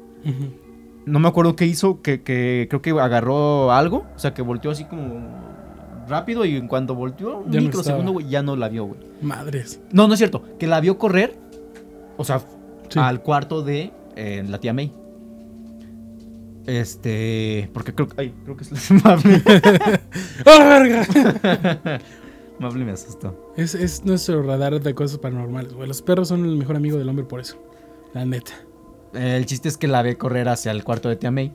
No 1.05 1.19
me 1.19 1.27
acuerdo 1.27 1.55
qué 1.55 1.65
hizo, 1.65 2.01
que, 2.01 2.21
que 2.23 2.67
creo 2.69 2.81
que 2.81 2.89
agarró 2.91 3.71
algo, 3.71 4.05
o 4.15 4.19
sea, 4.19 4.33
que 4.33 4.41
volteó 4.41 4.71
así 4.71 4.85
como 4.85 5.45
rápido 6.07 6.45
y 6.45 6.55
en 6.55 6.67
cuanto 6.67 6.95
volteó 6.95 7.39
un 7.39 7.51
Ya 7.51 7.61
microsegundo, 7.61 8.11
güey, 8.11 8.27
ya 8.27 8.41
no 8.41 8.55
la 8.55 8.69
vio, 8.69 8.85
güey. 8.85 8.99
Madres. 9.21 9.79
No, 9.91 10.07
no 10.07 10.13
es 10.13 10.17
cierto, 10.17 10.43
que 10.59 10.67
la 10.67 10.79
vio 10.79 10.97
correr, 10.97 11.37
o 12.17 12.23
sea, 12.23 12.41
Sí. 12.89 12.99
al 12.99 13.21
cuarto 13.21 13.63
de 13.63 13.91
eh, 14.15 14.43
la 14.47 14.59
tía 14.59 14.73
May. 14.73 14.93
Este, 16.67 17.69
porque 17.73 17.93
creo 17.93 18.07
que, 18.07 18.21
ay, 18.21 18.33
creo 18.43 18.57
que 18.57 18.63
es 18.63 18.91
la. 19.03 19.13
¡Ah, 20.45 20.79
verga! 20.79 21.99
Mable 22.59 22.85
me 22.85 22.91
asustó. 22.91 23.51
Es, 23.57 23.75
es 23.75 24.05
nuestro 24.05 24.41
radar 24.43 24.79
de 24.81 24.93
cosas 24.95 25.17
paranormales, 25.19 25.73
güey. 25.73 25.87
Los 25.87 26.01
perros 26.01 26.27
son 26.29 26.45
el 26.45 26.55
mejor 26.57 26.75
amigo 26.75 26.97
del 26.97 27.09
hombre 27.09 27.25
por 27.25 27.39
eso. 27.39 27.57
La 28.13 28.25
neta. 28.25 28.53
El 29.13 29.45
chiste 29.45 29.67
es 29.69 29.77
que 29.77 29.87
la 29.87 30.01
ve 30.01 30.17
correr 30.17 30.47
hacia 30.49 30.71
el 30.71 30.83
cuarto 30.83 31.09
de 31.09 31.15
tía 31.17 31.31
May. 31.31 31.51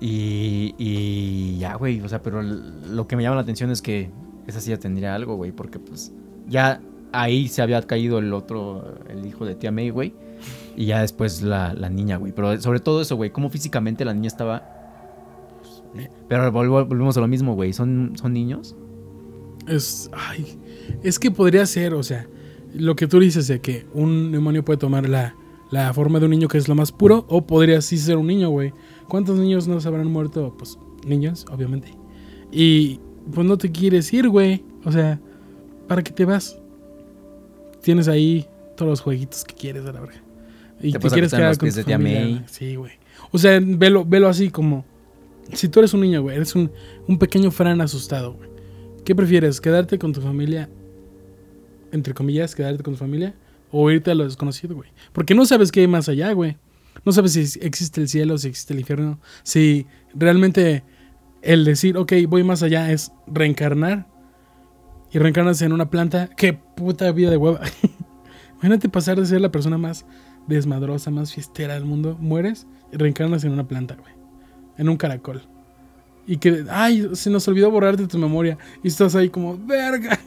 Y, 0.00 0.74
y 0.78 1.58
ya, 1.58 1.74
güey. 1.76 2.00
O 2.00 2.08
sea, 2.08 2.22
pero 2.22 2.42
lo 2.42 3.06
que 3.06 3.16
me 3.16 3.22
llama 3.22 3.36
la 3.36 3.42
atención 3.42 3.70
es 3.70 3.82
que 3.82 4.10
esa 4.46 4.58
ya 4.60 4.78
tendría 4.78 5.14
algo, 5.14 5.36
güey. 5.36 5.52
Porque 5.52 5.78
pues 5.78 6.12
ya 6.48 6.80
ahí 7.12 7.48
se 7.48 7.62
había 7.62 7.80
caído 7.82 8.18
el 8.18 8.32
otro, 8.32 8.94
el 9.08 9.26
hijo 9.26 9.44
de 9.44 9.54
tía 9.54 9.70
May, 9.70 9.90
güey. 9.90 10.14
Y 10.76 10.86
ya 10.86 11.00
después 11.02 11.42
la, 11.42 11.72
la 11.74 11.88
niña, 11.88 12.16
güey. 12.16 12.32
Pero 12.32 12.60
sobre 12.60 12.80
todo 12.80 13.00
eso, 13.02 13.16
güey. 13.16 13.30
Cómo 13.30 13.48
físicamente 13.50 14.04
la 14.04 14.14
niña 14.14 14.28
estaba... 14.28 14.62
pues, 15.60 15.82
Pero 16.28 16.50
volvo- 16.50 16.86
volvemos 16.88 17.16
a 17.16 17.20
lo 17.20 17.28
mismo, 17.28 17.54
güey. 17.54 17.72
¿Son, 17.72 18.12
¿Son 18.16 18.32
niños? 18.32 18.74
Es. 19.66 20.10
Ay. 20.12 20.58
Es 21.02 21.18
que 21.18 21.30
podría 21.30 21.66
ser, 21.66 21.94
o 21.94 22.02
sea, 22.02 22.26
lo 22.74 22.96
que 22.96 23.06
tú 23.06 23.20
dices 23.20 23.46
de 23.48 23.60
que 23.60 23.86
un 23.92 24.32
demonio 24.32 24.64
puede 24.64 24.78
tomar 24.78 25.08
la, 25.08 25.34
la 25.70 25.92
forma 25.92 26.18
de 26.18 26.26
un 26.26 26.30
niño 26.30 26.48
que 26.48 26.58
es 26.58 26.68
lo 26.68 26.74
más 26.74 26.92
puro, 26.92 27.26
o 27.28 27.46
podría 27.46 27.80
sí 27.80 27.98
ser 27.98 28.16
un 28.16 28.26
niño, 28.26 28.50
güey. 28.50 28.72
¿Cuántos 29.08 29.38
niños 29.38 29.68
no 29.68 29.80
se 29.80 29.88
habrán 29.88 30.08
muerto? 30.08 30.54
Pues 30.56 30.78
niños, 31.06 31.46
obviamente. 31.50 31.94
Y 32.50 33.00
pues 33.32 33.46
no 33.46 33.58
te 33.58 33.70
quieres 33.70 34.12
ir, 34.12 34.28
güey. 34.28 34.64
O 34.84 34.92
sea, 34.92 35.20
¿para 35.88 36.02
qué 36.02 36.12
te 36.12 36.24
vas? 36.24 36.58
Tienes 37.82 38.08
ahí 38.08 38.46
todos 38.76 38.90
los 38.90 39.00
jueguitos 39.00 39.44
que 39.44 39.54
quieres, 39.54 39.84
a 39.86 39.92
la 39.92 40.00
verga. 40.00 40.22
Y 40.80 40.92
Te 40.92 40.98
quieres 40.98 41.32
quedar 41.32 41.56
con 41.56 41.70
tu 41.70 41.82
familia. 41.82 42.44
Sí, 42.48 42.76
güey. 42.76 42.92
O 43.30 43.38
sea, 43.38 43.60
velo, 43.62 44.04
velo 44.04 44.28
así 44.28 44.50
como... 44.50 44.84
Si 45.52 45.68
tú 45.68 45.80
eres 45.80 45.92
un 45.92 46.00
niño, 46.00 46.22
güey, 46.22 46.36
eres 46.36 46.54
un, 46.54 46.70
un 47.06 47.18
pequeño 47.18 47.50
Fran 47.50 47.80
asustado, 47.80 48.34
güey. 48.34 48.48
¿Qué 49.04 49.14
prefieres? 49.16 49.60
¿Quedarte 49.60 49.98
con 49.98 50.12
tu 50.12 50.20
familia? 50.20 50.68
Entre 51.90 52.14
comillas, 52.14 52.54
quedarte 52.54 52.82
con 52.82 52.94
tu 52.94 52.98
familia. 52.98 53.34
O 53.70 53.90
irte 53.90 54.10
a 54.10 54.14
lo 54.14 54.24
desconocido, 54.24 54.76
güey. 54.76 54.90
Porque 55.12 55.34
no 55.34 55.44
sabes 55.44 55.72
qué 55.72 55.80
hay 55.80 55.88
más 55.88 56.08
allá, 56.08 56.32
güey. 56.32 56.56
No 57.04 57.12
sabes 57.12 57.32
si 57.32 57.58
existe 57.60 58.00
el 58.00 58.08
cielo, 58.08 58.38
si 58.38 58.48
existe 58.48 58.74
el 58.74 58.80
infierno. 58.80 59.18
Si 59.42 59.86
realmente 60.14 60.84
el 61.40 61.64
decir, 61.64 61.96
ok, 61.96 62.12
voy 62.28 62.44
más 62.44 62.62
allá, 62.62 62.92
es 62.92 63.12
reencarnar. 63.26 64.06
Y 65.10 65.18
reencarnarse 65.18 65.64
en 65.64 65.72
una 65.72 65.90
planta. 65.90 66.28
Qué 66.36 66.52
puta 66.52 67.10
vida 67.12 67.30
de 67.30 67.36
hueva. 67.36 67.60
Imagínate 68.54 68.88
pasar 68.88 69.18
de 69.18 69.26
ser 69.26 69.40
la 69.40 69.50
persona 69.50 69.78
más 69.78 70.06
desmadrosa, 70.46 71.10
más 71.10 71.34
fiestera 71.34 71.74
del 71.74 71.84
mundo. 71.84 72.16
Mueres 72.20 72.66
y 72.92 72.96
reencarnas 72.96 73.42
en 73.42 73.52
una 73.52 73.66
planta, 73.66 73.96
güey. 73.96 74.12
En 74.78 74.88
un 74.88 74.96
caracol. 74.96 75.42
Y 76.24 76.36
que, 76.36 76.64
ay, 76.70 77.08
se 77.14 77.30
nos 77.30 77.46
olvidó 77.48 77.68
borrarte 77.70 78.06
tu 78.06 78.16
memoria. 78.16 78.56
Y 78.82 78.88
estás 78.88 79.16
ahí 79.16 79.28
como, 79.28 79.58
verga. 79.66 80.18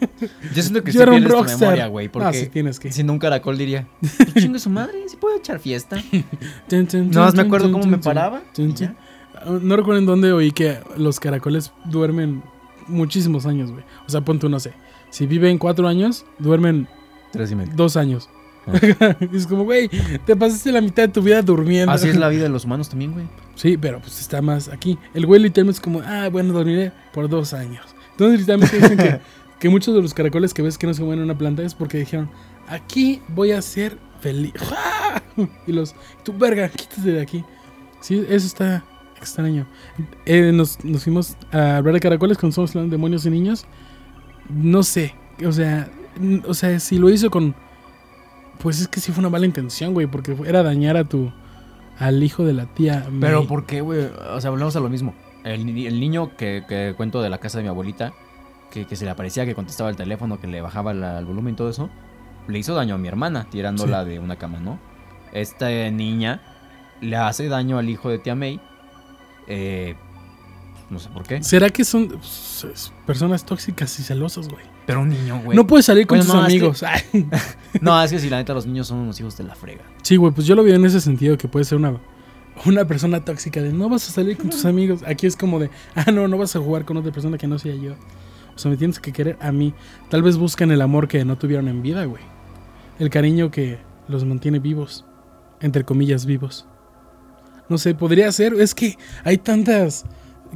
Yo 0.54 0.62
siento 0.62 0.84
que 0.84 0.91
sí 0.91 0.98
un 0.98 1.06
pierdes 1.06 1.24
tu 1.24 1.30
rockstar. 1.30 1.60
memoria, 1.62 1.88
güey. 1.88 2.08
Ah, 2.08 2.10
Porque 2.12 2.34
sí, 2.38 2.48
tienes 2.48 2.80
que. 2.80 2.91
siendo 2.91 3.14
un 3.14 3.20
caracol 3.20 3.58
diría, 3.58 3.88
chingue 4.38 4.60
su 4.60 4.70
madre, 4.70 5.08
si 5.08 5.16
puedo 5.16 5.38
echar 5.38 5.60
fiesta. 5.60 5.98
Nada 6.70 7.26
más 7.26 7.36
me 7.36 7.43
acuerdo 7.43 7.72
cómo 7.72 7.86
me 7.86 7.98
paraba. 7.98 8.41
Ah, 9.38 9.46
No 9.62 9.76
recuerdo 9.78 10.00
en 10.00 10.06
dónde 10.06 10.32
oí 10.34 10.52
que 10.52 10.80
los 10.98 11.20
caracoles 11.20 11.72
duermen 11.86 12.43
muchísimos 12.88 13.46
años, 13.46 13.72
güey. 13.72 13.84
O 14.06 14.10
sea, 14.10 14.22
pon 14.22 14.38
tú, 14.39 14.50
no 14.50 14.60
sé. 14.60 14.74
Si 15.12 15.26
viven 15.28 15.58
cuatro 15.58 15.88
años, 15.88 16.26
duermen 16.39 16.88
Tres 17.32 17.52
y 17.52 17.56
medio. 17.56 17.74
dos 17.76 17.96
años. 17.96 18.30
Es 19.34 19.47
como, 19.47 19.63
güey, 19.63 19.89
te 20.26 20.36
pasaste 20.36 20.72
la 20.72 20.82
mitad 20.82 21.03
de 21.03 21.09
tu 21.09 21.22
vida 21.22 21.41
durmiendo. 21.41 21.91
Así 21.91 22.09
es 22.09 22.16
la 22.16 22.30
vida 22.30 22.43
de 22.43 22.49
los 22.49 22.66
humanos 22.66 22.89
también, 22.89 23.13
güey. 23.13 23.26
Sí, 23.55 23.78
pero 23.78 23.99
pues 23.99 24.20
está 24.20 24.41
más 24.41 24.70
aquí. 24.70 24.97
El 25.13 25.26
güey 25.26 25.41
literalmente 25.41 25.78
es 25.78 25.82
como, 25.82 26.01
ah, 26.01 26.30
bueno, 26.32 26.53
dormiré 26.53 26.91
por 27.13 27.30
dos 27.30 27.53
años. 27.53 27.86
Entonces 28.11 28.39
literalmente 28.39 28.78
dicen 28.78 28.97
que, 28.97 29.20
que 29.59 29.70
muchos 29.70 29.95
de 29.95 30.01
los 30.01 30.13
caracoles 30.13 30.53
que 30.53 30.61
ves 30.61 30.78
que 30.78 30.88
no 30.88 30.93
se 30.93 31.01
mueven 31.01 31.20
en 31.20 31.26
una 31.26 31.38
planta 31.38 31.63
es 31.63 31.74
porque 31.74 31.97
dijeron, 31.97 32.30
aquí 32.68 33.22
voy 33.30 33.51
a 33.51 33.61
ser 33.61 33.97
feliz. 34.20 34.53
y 35.68 35.72
los, 35.72 35.95
tu 36.24 36.38
verga, 36.38 36.70
quítate 36.70 37.11
de 37.11 37.22
aquí. 37.22 37.43
Sí, 38.01 38.26
eso 38.30 38.47
está 38.47 38.84
extraño. 39.18 39.66
Eh, 40.26 40.51
nos, 40.53 40.84
nos 40.84 41.03
fuimos 41.03 41.36
a 41.51 41.78
hablar 41.78 41.95
de 41.95 41.99
caracoles 41.99 42.38
hablando 42.38 42.82
de 42.84 42.89
demonios 42.89 43.26
y 43.26 43.30
niños. 43.30 43.66
No 44.49 44.84
sé, 44.84 45.16
o 45.43 45.51
sea, 45.51 45.89
o 46.47 46.53
sea, 46.53 46.80
si 46.80 46.97
lo 46.97 47.09
hizo 47.09 47.30
con... 47.30 47.55
Pues 48.60 48.82
es 48.82 48.88
que 48.88 48.99
sí 48.99 49.12
fue 49.12 49.20
una 49.22 49.30
mala 49.30 49.45
intención, 49.45 49.93
güey, 49.93 50.08
porque 50.08 50.36
era 50.45 50.64
dañar 50.64 50.97
a 50.97 51.03
tu... 51.03 51.32
Al 51.97 52.22
hijo 52.24 52.43
de 52.43 52.51
la 52.53 52.66
tía. 52.66 53.06
Pero 53.22 53.39
May. 53.39 53.47
¿por 53.47 53.66
qué, 53.66 53.80
güey? 53.82 54.10
O 54.34 54.41
sea, 54.41 54.49
volvemos 54.49 54.76
a 54.76 54.80
lo 54.82 54.89
mismo. 54.89 55.16
El, 55.45 55.66
ni- 55.66 55.86
el 55.88 55.99
niño 55.99 56.36
que, 56.36 56.64
que 56.68 56.93
cuento 56.97 57.22
de 57.22 57.30
la 57.30 57.38
casa 57.38 57.60
de 57.60 57.64
mi 57.64 57.70
abuelita, 57.70 58.12
que, 58.70 58.86
que 58.86 58.95
se 58.97 59.06
le 59.06 59.12
aparecía, 59.12 59.45
que 59.45 59.56
contestaba 59.56 59.89
el 59.89 59.95
teléfono, 59.95 60.39
que 60.39 60.47
le 60.47 60.60
bajaba 60.60 60.93
la- 60.93 61.20
el 61.20 61.26
volumen 61.26 61.53
y 61.53 61.56
todo 61.58 61.70
eso, 61.70 61.89
le 62.47 62.60
hizo 62.60 62.74
daño 62.76 62.95
a 62.95 62.97
mi 62.97 63.08
hermana, 63.08 63.47
tirándola 63.49 64.03
de 64.03 64.20
una 64.20 64.36
cama, 64.36 64.60
¿no? 64.60 64.78
Esta 65.32 65.70
niña 65.89 66.41
le 67.01 67.16
hace 67.16 67.47
daño 67.47 67.78
al 67.78 67.88
hijo 67.89 68.10
de 68.10 68.20
tía 68.20 68.36
May. 68.36 68.60
eh, 69.47 69.95
no 70.89 70.99
sé 70.99 71.10
por 71.10 71.24
qué. 71.24 71.41
¿Será 71.43 71.70
que 71.70 71.84
son 71.86 72.10
pues, 72.10 72.91
personas 73.06 73.45
tóxicas 73.45 73.97
y 73.99 74.03
celosas, 74.03 74.49
güey? 74.49 74.64
Pero 74.86 75.01
un 75.01 75.09
niño, 75.09 75.41
güey. 75.43 75.55
No 75.55 75.65
puedes 75.65 75.86
salir 75.86 76.05
con 76.05 76.19
Bueno, 76.19 76.31
tus 76.33 76.41
no, 76.41 76.47
es 76.47 76.53
que- 76.53 76.59
amigos. 76.59 76.83
No, 77.81 78.01
es 78.03 78.11
que 78.11 78.19
si 78.19 78.29
la 78.29 78.38
neta 78.38 78.53
los 78.53 78.65
niños 78.65 78.88
son 78.88 78.99
unos 78.99 79.19
hijos 79.19 79.36
de 79.38 79.43
la 79.43 79.55
frega. 79.55 79.83
Sí, 80.03 80.15
güey, 80.15 80.31
pues 80.33 80.47
yo 80.47 80.55
lo 80.55 80.63
veo 80.63 80.75
en 80.75 80.86
ese 80.86 81.01
sentido 81.01 81.38
que 81.38 81.47
puede 81.47 81.65
ser 81.65 81.77
una, 81.77 81.97
una 82.65 82.86
persona 82.86 83.23
tóxica 83.25 83.61
de 83.61 83.73
no 83.73 83.89
vas 83.89 84.07
a 84.07 84.11
salir 84.13 84.38
con 84.38 84.49
tus 84.49 84.63
amigos. 84.65 85.01
Aquí 85.05 85.27
es 85.27 85.36
como 85.36 85.59
de, 85.59 85.69
ah, 85.95 86.11
no, 86.11 86.27
no 86.27 86.38
vas 86.38 86.55
a 86.55 86.59
jugar 86.59 86.86
con 86.86 86.97
otra 86.97 87.11
persona 87.11 87.38
que 87.38 87.47
no 87.47 87.59
sea 87.59 87.75
yo. 87.75 87.93
O 88.55 88.57
sea, 88.57 88.71
me 88.71 88.77
tienes 88.77 88.99
que 88.99 89.11
querer 89.11 89.38
a 89.41 89.51
mí. 89.51 89.73
Tal 90.09 90.21
vez 90.23 90.38
buscan 90.38 90.71
el 90.71 90.81
amor 90.81 91.07
que 91.09 91.25
no 91.25 91.38
tuvieron 91.38 91.67
en 91.67 91.81
vida, 91.81 92.05
güey. 92.05 92.23
El 92.99 93.09
cariño 93.09 93.51
que 93.51 93.79
los 94.07 94.23
mantiene 94.23 94.59
vivos. 94.59 95.03
Entre 95.59 95.83
comillas, 95.83 96.25
vivos. 96.25 96.65
No 97.67 97.77
sé, 97.77 97.95
podría 97.95 98.31
ser. 98.31 98.53
Es 98.53 98.73
que 98.75 98.97
hay 99.25 99.38
tantas 99.39 100.05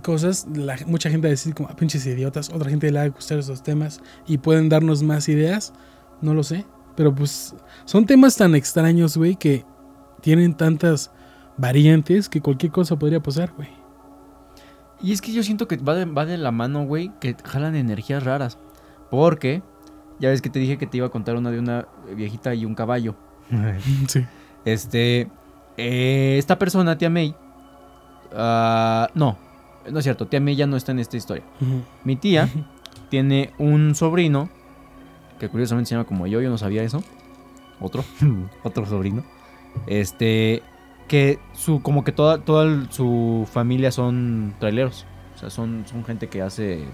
cosas. 0.04 0.48
la- 0.54 0.78
mucha 0.86 1.10
gente 1.10 1.28
va 1.28 1.30
a 1.30 1.32
decir 1.32 1.54
como, 1.54 1.70
ah, 1.70 1.76
pinches 1.76 2.06
idiotas. 2.06 2.50
Otra 2.50 2.70
gente 2.70 2.92
le 2.92 3.00
va 3.00 3.06
a 3.06 3.10
gustar 3.10 3.40
esos 3.40 3.64
temas 3.64 4.02
y 4.28 4.38
pueden 4.38 4.70
darnos 4.70 5.04
más 5.04 5.28
ideas. 5.30 5.74
No 6.22 6.34
lo 6.34 6.44
sé. 6.44 6.66
Pero 6.96 7.14
pues 7.16 7.56
son 7.86 8.06
temas 8.06 8.36
tan 8.36 8.56
extraños, 8.56 9.16
güey, 9.18 9.36
que 9.36 9.66
tienen 10.22 10.54
tantas 10.54 11.12
variantes 11.58 12.28
que 12.30 12.42
cualquier 12.42 12.72
cosa 12.72 12.98
podría 12.98 13.22
pasar, 13.22 13.52
güey. 13.56 13.70
Y 15.02 15.14
es 15.14 15.22
que 15.22 15.32
yo 15.32 15.44
siento 15.44 15.68
que 15.68 15.78
va 15.78 15.96
de, 15.96 16.04
va 16.06 16.26
de 16.26 16.38
la 16.38 16.52
mano, 16.52 16.84
güey, 16.86 17.12
que 17.22 17.36
jalan 17.46 17.76
energías 17.76 18.24
raras. 18.24 18.58
Porque, 19.10 19.64
ya 20.20 20.30
ves 20.30 20.42
que 20.42 20.50
te 20.50 20.60
dije 20.60 20.78
que 20.78 20.88
te 20.88 20.98
iba 20.98 21.08
a 21.08 21.10
contar 21.10 21.38
una 21.38 21.52
de 21.52 21.60
una 21.60 21.88
viejita 22.16 22.54
y 22.54 22.66
un 22.66 22.76
caballo. 22.76 23.16
Sí. 24.08 24.26
Este, 24.66 25.30
eh, 25.78 26.36
esta 26.38 26.60
persona, 26.60 26.98
tía 26.98 27.10
May, 27.10 27.34
ah, 28.36 29.08
no, 29.16 29.38
no 29.92 30.00
es 30.00 30.04
cierto, 30.04 30.28
tía 30.28 30.40
May 30.40 30.56
ya 30.56 30.68
no 30.68 30.78
está 30.78 30.92
en 30.92 31.00
esta 31.00 31.18
historia. 31.18 31.44
Mi 32.04 32.16
tía 32.16 32.50
tiene 33.10 33.52
un 33.58 33.96
sobrino, 33.96 34.50
que 35.40 35.50
curiosamente 35.50 35.90
se 35.90 35.96
llama 35.96 36.08
como 36.08 36.28
yo, 36.28 36.42
yo 36.42 36.50
no 36.50 36.58
sabía 36.58 36.84
eso. 36.84 37.04
Otro, 37.80 38.04
otro 38.64 38.86
sobrino. 38.86 39.24
Este, 39.88 40.62
que 41.08 41.40
su, 41.54 41.82
como 41.82 42.04
que 42.04 42.12
toda, 42.12 42.40
toda 42.40 42.90
su 42.92 43.48
familia 43.52 43.92
son 43.92 44.56
traileros. 44.60 45.06
O 45.36 45.40
sea, 45.40 45.50
son, 45.50 45.86
son 45.88 46.04
gente 46.04 46.28
que 46.28 46.42
hace, 46.42 46.86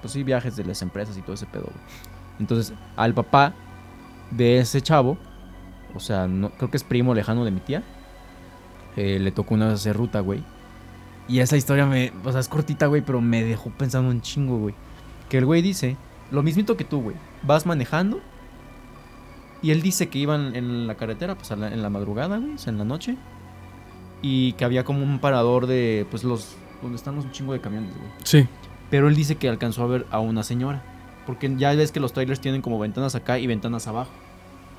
pues 0.00 0.12
sí, 0.12 0.22
viajes 0.22 0.56
de 0.56 0.64
las 0.64 0.82
empresas 0.82 1.16
y 1.18 1.22
todo 1.22 1.34
ese 1.34 1.46
pedo. 1.46 1.64
güey. 1.64 2.10
Entonces, 2.38 2.72
al 2.96 3.14
papá 3.14 3.54
de 4.30 4.58
ese 4.58 4.80
chavo, 4.80 5.18
o 5.94 6.00
sea, 6.00 6.26
no, 6.26 6.50
creo 6.50 6.70
que 6.70 6.76
es 6.76 6.84
primo 6.84 7.14
lejano 7.14 7.44
de 7.44 7.50
mi 7.50 7.60
tía, 7.60 7.82
eh, 8.96 9.18
le 9.18 9.30
tocó 9.30 9.54
una 9.54 9.66
vez 9.66 9.74
hacer 9.74 9.96
ruta, 9.96 10.20
güey. 10.20 10.42
Y 11.30 11.38
esa 11.40 11.56
historia 11.56 11.86
me, 11.86 12.12
o 12.24 12.32
sea, 12.32 12.40
es 12.40 12.48
cortita, 12.48 12.86
güey, 12.86 13.02
pero 13.02 13.20
me 13.20 13.44
dejó 13.44 13.70
pensando 13.70 14.10
un 14.10 14.20
chingo, 14.20 14.58
güey. 14.58 14.74
Que 15.28 15.38
el 15.38 15.46
güey 15.46 15.62
dice, 15.62 15.96
lo 16.32 16.42
mismito 16.42 16.76
que 16.76 16.84
tú, 16.84 17.00
güey. 17.02 17.16
Vas 17.42 17.66
manejando 17.66 18.20
y 19.62 19.70
él 19.70 19.80
dice 19.82 20.08
que 20.08 20.18
iban 20.18 20.56
en 20.56 20.86
la 20.86 20.96
carretera, 20.96 21.36
pues 21.36 21.50
la- 21.50 21.72
en 21.72 21.82
la 21.82 21.90
madrugada, 21.90 22.38
güey, 22.38 22.54
o 22.54 22.58
sea, 22.58 22.72
en 22.72 22.78
la 22.78 22.84
noche. 22.84 23.16
Y 24.22 24.52
que 24.54 24.64
había 24.64 24.84
como 24.84 25.02
un 25.02 25.18
parador 25.20 25.66
de, 25.66 26.06
pues 26.10 26.24
los, 26.24 26.56
donde 26.82 26.96
están 26.96 27.14
los 27.16 27.24
un 27.26 27.30
chingo 27.32 27.52
de 27.52 27.60
camiones, 27.60 27.94
güey. 27.96 28.08
Sí. 28.24 28.46
Pero 28.90 29.08
él 29.08 29.14
dice 29.14 29.36
que 29.36 29.48
alcanzó 29.48 29.84
a 29.84 29.86
ver 29.86 30.06
a 30.10 30.18
una 30.18 30.42
señora. 30.42 30.82
Porque 31.26 31.54
ya 31.56 31.72
ves 31.74 31.92
que 31.92 32.00
los 32.00 32.12
trailers 32.12 32.40
tienen 32.40 32.60
como 32.60 32.78
ventanas 32.78 33.14
acá 33.14 33.38
y 33.38 33.46
ventanas 33.46 33.86
abajo. 33.86 34.10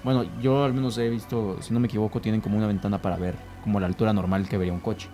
Bueno, 0.04 0.26
yo 0.42 0.64
al 0.66 0.74
menos 0.74 0.98
he 0.98 1.10
visto, 1.10 1.58
si 1.62 1.74
no 1.74 1.80
me 1.80 1.86
equivoco, 1.88 2.20
tienen 2.20 2.42
como 2.42 2.58
una 2.58 2.68
ventana 2.68 3.02
para 3.02 3.16
ver 3.18 3.36
como 3.64 3.80
la 3.80 3.86
altura 3.86 4.12
normal 4.14 4.50
que 4.50 4.58
vería 4.58 4.74
un 4.74 4.80
coche. 4.80 5.08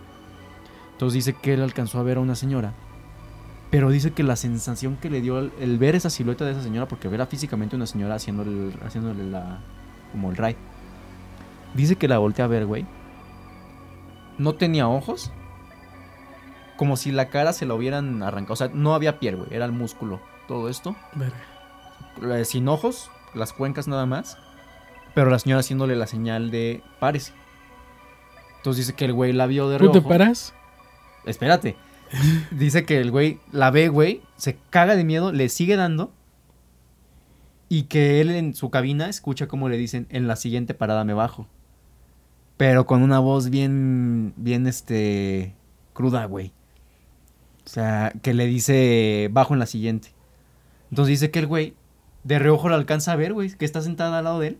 Entonces 0.98 1.14
dice 1.26 1.34
que 1.40 1.54
él 1.54 1.62
alcanzó 1.62 2.00
a 2.00 2.04
ver 2.04 2.18
a 2.18 2.22
una 2.22 2.34
señora. 2.34 2.74
Pero 3.70 3.92
dice 3.92 4.14
que 4.14 4.24
la 4.24 4.36
sensación 4.36 4.96
que 4.98 5.12
le 5.12 5.22
dio 5.22 5.38
el, 5.38 5.52
el 5.60 5.78
ver 5.78 5.94
esa 5.96 6.10
silueta 6.10 6.44
de 6.44 6.54
esa 6.54 6.64
señora, 6.64 6.88
porque 6.88 7.08
era 7.08 7.28
físicamente 7.28 7.76
una 7.76 7.86
señora 7.86 8.16
haciéndole, 8.16 8.74
haciéndole 8.84 9.24
la, 9.26 9.60
como 10.12 10.32
el 10.32 10.38
ride. 10.38 10.56
Dice 11.76 11.98
que 11.98 12.08
la 12.08 12.18
voltea 12.18 12.46
a 12.46 12.48
ver, 12.48 12.66
güey. 12.66 12.88
No 14.40 14.56
tenía 14.56 14.88
ojos. 14.88 15.32
Como 16.78 16.98
si 16.98 17.12
la 17.12 17.30
cara 17.30 17.54
se 17.54 17.66
la 17.68 17.76
hubieran 17.76 18.24
arrancado. 18.24 18.54
O 18.54 18.58
sea, 18.58 18.70
no 18.74 18.96
había 18.96 19.20
piel, 19.20 19.36
güey. 19.36 19.50
Era 19.54 19.66
el 19.66 19.72
músculo. 19.74 20.20
Todo 20.48 20.70
esto. 20.70 20.96
Verga. 21.14 21.38
Eh, 22.40 22.46
sin 22.46 22.68
ojos, 22.68 23.12
las 23.36 23.54
cuencas 23.54 23.88
nada 23.88 24.08
más. 24.08 24.38
Pero 25.14 25.30
la 25.30 25.38
señora 25.40 25.60
haciéndole 25.60 25.96
la 25.96 26.08
señal 26.08 26.50
de 26.50 26.82
párese. 27.00 27.34
Entonces 28.58 28.88
dice 28.88 28.96
que 28.96 29.06
el 29.06 29.14
güey 29.14 29.34
la 29.34 29.46
vio 29.46 29.70
de 29.70 29.78
¿Tú 29.78 29.86
reojo. 29.86 30.02
te 30.02 30.08
paras? 30.08 30.54
Espérate. 31.28 31.76
Dice 32.52 32.86
que 32.86 33.00
el 33.00 33.12
güey 33.12 33.40
la 33.52 33.72
ve, 33.72 33.90
güey, 33.90 34.22
se 34.38 34.58
caga 34.70 34.96
de 34.96 35.04
miedo, 35.04 35.32
le 35.32 35.50
sigue 35.50 35.76
dando. 35.76 36.12
Y 37.70 37.84
que 37.84 38.22
él 38.22 38.32
en 38.32 38.56
su 38.56 38.70
cabina 38.70 39.10
escucha 39.10 39.48
como 39.48 39.68
le 39.68 39.78
dicen, 39.78 40.08
en 40.10 40.28
la 40.28 40.38
siguiente 40.38 40.74
parada 40.74 41.04
me 41.04 41.14
bajo. 41.14 41.48
Pero 42.56 42.86
con 42.86 43.04
una 43.04 43.20
voz 43.20 43.50
bien, 43.50 44.34
bien, 44.38 44.68
este, 44.68 45.54
cruda, 45.94 46.26
güey. 46.26 46.54
O 47.66 47.70
sea, 47.70 48.14
que 48.22 48.34
le 48.34 48.46
dice, 48.48 49.30
bajo 49.32 49.54
en 49.54 49.60
la 49.60 49.66
siguiente. 49.66 50.14
Entonces 50.90 51.20
dice 51.20 51.32
que 51.32 51.40
el 51.40 51.48
güey, 51.48 51.76
de 52.24 52.40
reojo 52.40 52.70
lo 52.70 52.76
alcanza 52.76 53.12
a 53.12 53.18
ver, 53.18 53.34
güey, 53.34 53.52
que 53.52 53.66
está 53.66 53.82
sentada 53.82 54.18
al 54.18 54.24
lado 54.24 54.40
de 54.40 54.48
él. 54.48 54.60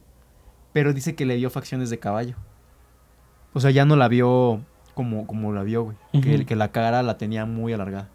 Pero 0.74 0.94
dice 0.94 1.16
que 1.16 1.26
le 1.26 1.38
vio 1.38 1.50
facciones 1.50 1.90
de 1.90 1.98
caballo. 1.98 2.36
O 3.54 3.62
sea, 3.62 3.72
ya 3.72 3.86
no 3.86 3.96
la 3.96 4.10
vio 4.10 4.62
como, 4.98 5.26
como 5.28 5.54
la 5.54 5.64
vio, 5.64 5.84
güey. 5.86 5.98
que, 6.12 6.36
Ujú. 6.36 6.46
que 6.46 6.56
la 6.58 6.72
cara 6.74 7.02
la 7.04 7.18
tenía 7.18 7.46
muy 7.46 7.72
alargada. 7.72 8.10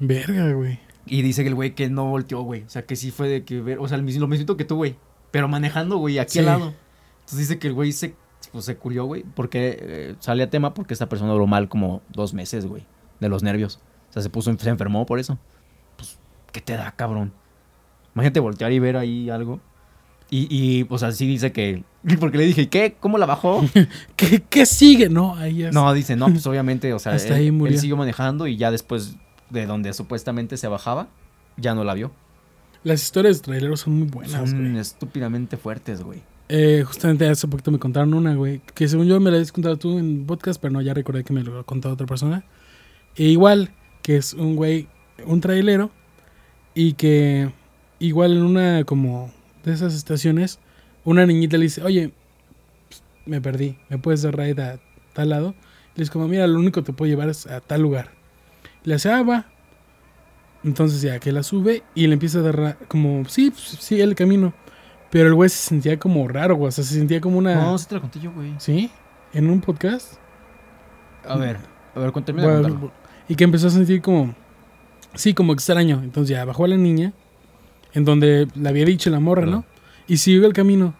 Verga, 0.00 0.52
güey. 0.52 0.78
Y 1.06 1.22
dice 1.22 1.42
que 1.42 1.48
el 1.48 1.54
güey 1.54 1.74
que 1.74 1.88
no 1.90 2.06
volteó, 2.06 2.42
güey. 2.42 2.62
O 2.62 2.68
sea, 2.68 2.86
que 2.86 2.96
sí 2.96 3.10
fue 3.10 3.28
de 3.28 3.44
que 3.44 3.60
ver. 3.60 3.78
O 3.78 3.86
sea, 3.88 3.98
lo 3.98 4.02
mismo 4.02 4.28
que 4.56 4.64
tú, 4.64 4.76
güey. 4.76 4.96
Pero 5.30 5.46
manejando, 5.46 5.98
güey, 5.98 6.18
aquí 6.18 6.32
Sí. 6.32 6.38
al 6.40 6.46
lado. 6.46 6.74
Entonces 7.20 7.38
dice 7.38 7.58
que 7.58 7.68
el 7.68 7.74
güey 7.74 7.92
se, 7.92 8.14
pues, 8.50 8.64
se 8.64 8.76
culió, 8.76 9.04
güey. 9.04 9.24
Porque 9.34 9.78
eh, 9.80 10.14
sale 10.20 10.42
a 10.42 10.50
tema 10.50 10.74
porque 10.74 10.94
esta 10.94 11.08
persona 11.08 11.32
duró 11.32 11.46
mal 11.46 11.68
como 11.68 12.02
dos 12.10 12.32
meses, 12.34 12.66
güey. 12.66 12.86
De 13.20 13.28
los 13.28 13.42
nervios. 13.42 13.80
O 14.08 14.12
sea, 14.12 14.22
se 14.22 14.30
puso, 14.30 14.52
se 14.58 14.70
enfermó 14.70 15.04
por 15.06 15.18
eso. 15.18 15.38
Pues, 15.96 16.18
¿qué 16.52 16.60
te 16.60 16.76
da, 16.76 16.90
cabrón? 16.92 17.32
Imagínate 18.14 18.40
voltear 18.40 18.72
y 18.72 18.78
ver 18.78 18.96
ahí 18.96 19.30
algo. 19.30 19.60
Y, 20.30 20.46
y 20.50 20.84
pues 20.84 21.02
así 21.02 21.26
dice 21.26 21.52
que. 21.52 21.84
Porque 22.20 22.38
le 22.38 22.44
dije, 22.46 22.68
¿qué? 22.68 22.96
¿Cómo 22.98 23.18
la 23.18 23.26
bajó? 23.26 23.64
¿Qué, 24.16 24.42
qué 24.48 24.66
sigue? 24.66 25.08
No, 25.08 25.36
ahí 25.36 25.58
ya 25.58 25.70
No, 25.70 25.92
dice, 25.92 26.16
no, 26.16 26.26
pues 26.28 26.46
obviamente, 26.46 26.92
o 26.94 26.98
sea, 26.98 27.12
Hasta 27.14 27.34
él, 27.34 27.34
ahí 27.34 27.46
él 27.46 27.52
murió. 27.52 27.78
siguió 27.78 27.96
manejando 27.96 28.46
y 28.46 28.56
ya 28.56 28.70
después 28.70 29.16
de 29.50 29.66
donde 29.66 29.92
supuestamente 29.92 30.56
se 30.56 30.68
bajaba, 30.68 31.08
ya 31.56 31.74
no 31.74 31.84
la 31.84 31.94
vio. 31.94 32.12
Las 32.84 33.02
historias 33.02 33.36
de 33.38 33.42
traileros 33.42 33.80
son 33.80 33.98
muy 33.98 34.08
buenas, 34.08 34.48
Son 34.48 34.70
güey. 34.70 34.78
estúpidamente 34.78 35.56
fuertes, 35.58 36.02
güey. 36.02 36.22
Eh, 36.48 36.82
justamente 36.86 37.28
hace 37.28 37.46
poquito 37.46 37.70
me 37.70 37.78
contaron 37.78 38.14
una, 38.14 38.34
güey. 38.34 38.60
Que 38.74 38.88
según 38.88 39.06
yo 39.06 39.20
me 39.20 39.30
la 39.30 39.36
habías 39.36 39.52
contado 39.52 39.76
tú 39.76 39.98
en 39.98 40.24
podcast, 40.24 40.60
pero 40.60 40.72
no, 40.72 40.80
ya 40.80 40.94
recordé 40.94 41.22
que 41.22 41.32
me 41.32 41.42
lo 41.42 41.64
contado 41.66 41.94
otra 41.94 42.06
persona. 42.06 42.42
E 43.16 43.24
igual, 43.24 43.70
que 44.02 44.16
es 44.16 44.32
un 44.32 44.56
güey, 44.56 44.88
un 45.26 45.40
trailero, 45.40 45.90
y 46.74 46.94
que 46.94 47.52
igual 47.98 48.32
en 48.32 48.42
una 48.42 48.84
como 48.84 49.30
de 49.64 49.74
esas 49.74 49.94
estaciones, 49.94 50.58
una 51.04 51.26
niñita 51.26 51.56
le 51.56 51.64
dice, 51.64 51.82
oye, 51.82 52.12
pues, 52.88 53.02
me 53.26 53.40
perdí, 53.40 53.76
¿me 53.88 53.98
puedes 53.98 54.22
dar 54.22 54.36
ride 54.36 54.62
a 54.62 54.80
tal 55.12 55.30
lado? 55.30 55.54
Le 55.94 56.02
dice 56.02 56.12
como, 56.12 56.28
mira, 56.28 56.46
lo 56.46 56.58
único 56.58 56.80
que 56.80 56.86
te 56.86 56.92
puedo 56.92 57.10
llevar 57.10 57.28
es 57.28 57.46
a 57.46 57.60
tal 57.60 57.82
lugar. 57.82 58.12
Le 58.84 58.94
hace, 58.94 59.10
ah, 59.10 59.22
va. 59.22 59.46
Entonces 60.62 61.00
ya 61.00 61.18
que 61.18 61.32
la 61.32 61.42
sube 61.42 61.82
y 61.94 62.06
le 62.06 62.14
empieza 62.14 62.40
a 62.40 62.42
dar 62.42 62.78
como, 62.88 63.24
sí, 63.26 63.50
pues, 63.50 63.78
sí, 63.80 64.00
el 64.00 64.14
camino. 64.14 64.52
Pero 65.10 65.28
el 65.28 65.34
güey 65.34 65.48
se 65.50 65.56
sentía 65.56 65.98
como 65.98 66.26
raro, 66.28 66.54
güey. 66.54 66.68
O 66.68 66.70
sea, 66.70 66.84
se 66.84 66.94
sentía 66.94 67.20
como 67.20 67.38
una... 67.38 67.54
No, 67.56 67.76
sí 67.78 67.86
te 67.88 67.96
la 67.96 68.00
conté 68.00 68.20
yo, 68.20 68.30
güey. 68.32 68.54
¿Sí? 68.58 68.90
En 69.32 69.50
un 69.50 69.60
podcast. 69.60 70.14
A 71.26 71.36
ver, 71.36 71.58
a 71.94 71.98
ver, 71.98 72.12
cuéntame 72.12 72.42
Bueno, 72.42 72.92
y 73.28 73.34
que 73.34 73.44
empezó 73.44 73.66
a 73.66 73.70
sentir 73.70 74.00
como... 74.00 74.34
Sí, 75.14 75.34
como 75.34 75.52
extraño. 75.52 76.00
Entonces 76.04 76.36
ya 76.36 76.44
bajó 76.44 76.64
a 76.64 76.68
la 76.68 76.76
niña. 76.76 77.12
En 77.92 78.04
donde 78.04 78.46
le 78.54 78.68
había 78.68 78.84
dicho 78.84 79.10
la 79.10 79.18
morra, 79.18 79.46
¿no? 79.46 79.64
Y 80.10 80.16
siguió 80.16 80.44
el 80.44 80.52
camino. 80.52 80.92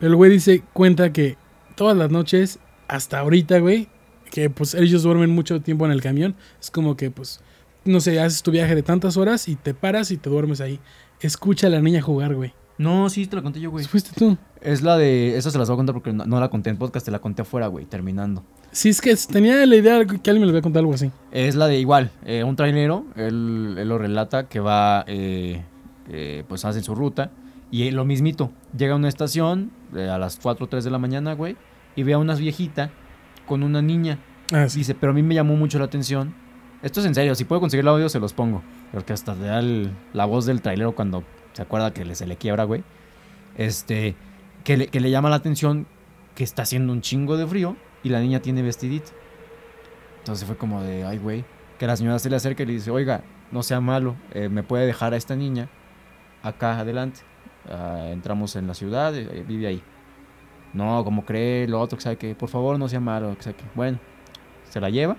Pero 0.00 0.10
el 0.10 0.16
güey 0.16 0.32
dice, 0.32 0.64
cuenta 0.72 1.12
que 1.12 1.36
todas 1.76 1.96
las 1.96 2.10
noches, 2.10 2.58
hasta 2.88 3.20
ahorita, 3.20 3.60
güey, 3.60 3.86
que 4.32 4.50
pues 4.50 4.74
ellos 4.74 5.04
duermen 5.04 5.30
mucho 5.30 5.60
tiempo 5.60 5.86
en 5.86 5.92
el 5.92 6.02
camión. 6.02 6.34
Es 6.60 6.72
como 6.72 6.96
que, 6.96 7.12
pues, 7.12 7.40
no 7.84 8.00
sé, 8.00 8.18
haces 8.18 8.42
tu 8.42 8.50
viaje 8.50 8.74
de 8.74 8.82
tantas 8.82 9.16
horas 9.16 9.46
y 9.46 9.54
te 9.54 9.74
paras 9.74 10.10
y 10.10 10.16
te 10.16 10.28
duermes 10.28 10.60
ahí. 10.60 10.80
Escucha 11.20 11.68
a 11.68 11.70
la 11.70 11.80
niña 11.80 12.02
jugar, 12.02 12.34
güey. 12.34 12.52
No, 12.78 13.08
sí, 13.10 13.28
te 13.28 13.36
la 13.36 13.42
conté 13.42 13.60
yo, 13.60 13.70
güey. 13.70 13.84
Fuiste 13.84 14.10
tú. 14.18 14.36
Es 14.60 14.82
la 14.82 14.96
de. 14.96 15.36
Esa 15.36 15.52
se 15.52 15.58
las 15.58 15.68
voy 15.68 15.74
a 15.74 15.76
contar 15.76 15.94
porque 15.94 16.12
no, 16.12 16.26
no 16.26 16.40
la 16.40 16.48
conté 16.48 16.70
en 16.70 16.78
podcast, 16.78 17.06
te 17.06 17.12
la 17.12 17.20
conté 17.20 17.42
afuera, 17.42 17.68
güey, 17.68 17.84
terminando. 17.86 18.42
Sí, 18.72 18.88
es 18.88 19.00
que 19.00 19.14
tenía 19.30 19.64
la 19.66 19.76
idea 19.76 20.04
que 20.04 20.30
alguien 20.30 20.40
me 20.40 20.46
lo 20.46 20.50
había 20.50 20.62
contado 20.62 20.80
algo 20.80 20.94
así. 20.94 21.12
Es 21.30 21.54
la 21.54 21.68
de 21.68 21.78
igual, 21.78 22.10
eh, 22.24 22.42
un 22.42 22.56
trailero, 22.56 23.04
él, 23.14 23.76
él 23.78 23.88
lo 23.88 23.98
relata 23.98 24.48
que 24.48 24.58
va, 24.58 25.04
eh, 25.06 25.62
eh, 26.08 26.42
pues 26.48 26.64
hace 26.64 26.82
su 26.82 26.96
ruta. 26.96 27.30
Y 27.70 27.86
él 27.88 27.94
lo 27.94 28.04
mismito, 28.04 28.50
llega 28.76 28.94
a 28.94 28.96
una 28.96 29.08
estación 29.08 29.70
eh, 29.94 30.08
a 30.08 30.18
las 30.18 30.38
4 30.42 30.64
o 30.66 30.68
3 30.68 30.82
de 30.84 30.90
la 30.90 30.98
mañana, 30.98 31.34
güey, 31.34 31.56
y 31.96 32.02
ve 32.02 32.14
a 32.14 32.18
una 32.18 32.34
viejita 32.34 32.90
con 33.46 33.62
una 33.62 33.80
niña. 33.82 34.18
Ah, 34.52 34.68
sí. 34.68 34.78
Dice, 34.80 34.94
pero 34.94 35.12
a 35.12 35.14
mí 35.14 35.22
me 35.22 35.34
llamó 35.34 35.54
mucho 35.56 35.78
la 35.78 35.84
atención. 35.84 36.34
Esto 36.82 37.00
es 37.00 37.06
en 37.06 37.14
serio, 37.14 37.34
si 37.34 37.44
puedo 37.44 37.60
conseguir 37.60 37.82
el 37.82 37.88
audio 37.88 38.08
se 38.08 38.18
los 38.20 38.32
pongo. 38.32 38.62
Porque 38.92 39.12
hasta 39.12 39.34
te 39.34 39.42
da 39.44 39.60
el- 39.60 39.90
la 40.12 40.24
voz 40.24 40.46
del 40.46 40.62
trailero 40.62 40.92
cuando 40.96 41.22
se 41.52 41.62
acuerda 41.62 41.92
que 41.92 42.04
le, 42.04 42.14
se 42.16 42.26
le 42.26 42.36
quiebra, 42.36 42.64
güey. 42.64 42.82
Este, 43.56 44.16
que 44.64 44.76
le, 44.76 44.86
que 44.88 44.98
le 45.00 45.10
llama 45.10 45.30
la 45.30 45.36
atención 45.36 45.86
que 46.34 46.42
está 46.44 46.62
haciendo 46.62 46.92
un 46.92 47.00
chingo 47.02 47.36
de 47.36 47.46
frío 47.46 47.76
y 48.02 48.08
la 48.08 48.20
niña 48.20 48.40
tiene 48.40 48.62
vestidito. 48.62 49.10
Entonces 50.18 50.46
fue 50.46 50.56
como 50.56 50.82
de, 50.82 51.04
ay, 51.04 51.18
güey. 51.18 51.44
Que 51.78 51.86
la 51.86 51.96
señora 51.96 52.18
se 52.18 52.30
le 52.30 52.36
acerca 52.36 52.62
y 52.62 52.66
le 52.66 52.72
dice, 52.74 52.90
oiga, 52.90 53.22
no 53.52 53.62
sea 53.62 53.80
malo, 53.80 54.16
eh, 54.32 54.48
me 54.48 54.62
puede 54.62 54.86
dejar 54.86 55.14
a 55.14 55.16
esta 55.16 55.36
niña 55.36 55.68
acá 56.42 56.78
adelante. 56.78 57.20
Ah, 57.70 58.08
entramos 58.10 58.56
en 58.56 58.66
la 58.66 58.74
ciudad, 58.74 59.14
eh, 59.16 59.44
vive 59.46 59.66
ahí. 59.68 59.82
No, 60.72 61.04
como 61.04 61.24
cree, 61.24 61.68
lo 61.68 61.80
otro, 61.80 61.96
que 61.96 62.02
sabe 62.02 62.16
que, 62.16 62.34
por 62.34 62.48
favor, 62.48 62.78
no 62.78 62.88
sea 62.88 63.00
malo, 63.00 63.34
que 63.36 63.42
sabe 63.42 63.56
que. 63.56 63.64
Bueno, 63.74 63.98
se 64.68 64.80
la 64.80 64.90
lleva. 64.90 65.16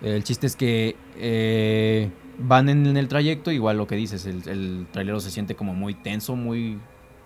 El 0.00 0.24
chiste 0.24 0.46
es 0.46 0.56
que 0.56 0.96
eh, 1.16 2.10
van 2.38 2.68
en, 2.68 2.86
en 2.86 2.96
el 2.96 3.08
trayecto, 3.08 3.50
igual 3.50 3.76
lo 3.76 3.86
que 3.86 3.96
dices, 3.96 4.26
el, 4.26 4.48
el 4.48 4.86
trailero 4.92 5.20
se 5.20 5.30
siente 5.30 5.54
como 5.56 5.74
muy 5.74 5.94
tenso, 5.94 6.36
muy 6.36 6.78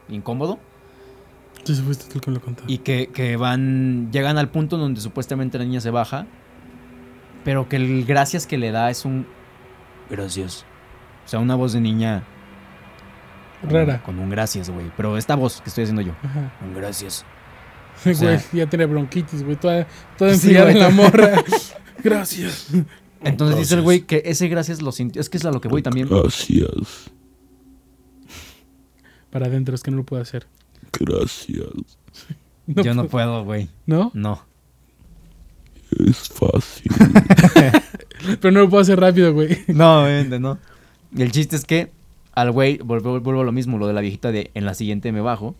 incómodo. 0.08 0.58
Entonces 1.58 1.84
fuiste 1.84 2.06
tú 2.06 2.18
el 2.18 2.40
que 2.40 2.50
lo. 2.50 2.56
Y 2.66 2.78
que, 2.78 3.08
que 3.08 3.36
van, 3.36 4.10
llegan 4.10 4.38
al 4.38 4.48
punto 4.48 4.78
donde 4.78 5.00
supuestamente 5.00 5.58
la 5.58 5.64
niña 5.64 5.80
se 5.80 5.90
baja, 5.90 6.26
pero 7.44 7.68
que 7.68 7.76
el 7.76 8.04
gracias 8.04 8.46
que 8.46 8.58
le 8.58 8.70
da 8.70 8.90
es 8.90 9.04
un 9.04 9.26
gracias. 10.10 10.64
O 11.24 11.28
sea, 11.28 11.38
una 11.38 11.54
voz 11.54 11.72
de 11.72 11.80
niña 11.80 12.24
Rara. 13.62 14.02
Con 14.02 14.18
un 14.18 14.30
gracias, 14.30 14.70
güey. 14.70 14.90
Pero 14.96 15.16
esta 15.16 15.34
voz 15.36 15.60
que 15.60 15.68
estoy 15.68 15.84
haciendo 15.84 16.02
yo, 16.02 16.12
Ajá. 16.22 16.52
un 16.64 16.74
gracias. 16.74 17.24
Güey, 18.04 18.16
sea- 18.16 18.42
ya 18.52 18.66
tiene 18.68 18.86
bronquitis, 18.86 19.42
güey. 19.44 19.56
Toda, 19.56 19.86
toda 20.18 20.30
Sí, 20.34 20.48
enfriada 20.48 20.70
en 20.72 20.78
la 20.80 20.90
morra. 20.90 21.42
Gracias. 22.02 22.68
Entonces 23.22 23.56
dice 23.58 23.74
el 23.76 23.82
güey 23.82 24.00
que 24.00 24.22
ese 24.24 24.48
gracias 24.48 24.82
lo 24.82 24.90
sintió. 24.90 25.20
Es 25.20 25.28
que 25.30 25.36
es 25.36 25.44
a 25.44 25.52
lo 25.52 25.60
que 25.60 25.68
voy 25.68 25.82
también. 25.82 26.08
Gracias, 26.08 27.10
Para 29.30 29.46
adentro, 29.46 29.74
es 29.74 29.82
que 29.82 29.90
no 29.92 29.98
lo 29.98 30.04
puedo 30.04 30.20
hacer. 30.22 30.46
gracias. 30.98 31.66
Yo 32.66 32.94
no 32.94 33.06
puedo, 33.06 33.44
güey. 33.44 33.68
¿No? 33.86 34.10
No. 34.14 34.44
Es 36.08 36.28
fácil. 36.28 36.90
Pero 38.40 38.52
no 38.52 38.60
lo 38.60 38.68
puedo 38.70 38.82
hacer 38.82 38.98
rápido, 38.98 39.32
güey. 39.32 39.58
No, 39.68 40.02
obviamente 40.04 40.38
no. 40.40 40.58
Y 41.14 41.22
el 41.22 41.30
chiste 41.32 41.56
es 41.56 41.64
que 41.64 41.92
al 42.34 42.50
güey, 42.50 42.78
vuelvo, 42.78 43.20
vuelvo 43.20 43.42
a 43.42 43.44
lo 43.44 43.52
mismo, 43.52 43.78
lo 43.78 43.86
de 43.86 43.92
la 43.92 44.00
viejita 44.00 44.32
de 44.32 44.50
en 44.54 44.64
la 44.64 44.74
siguiente 44.74 45.12
me 45.12 45.20
bajo, 45.20 45.54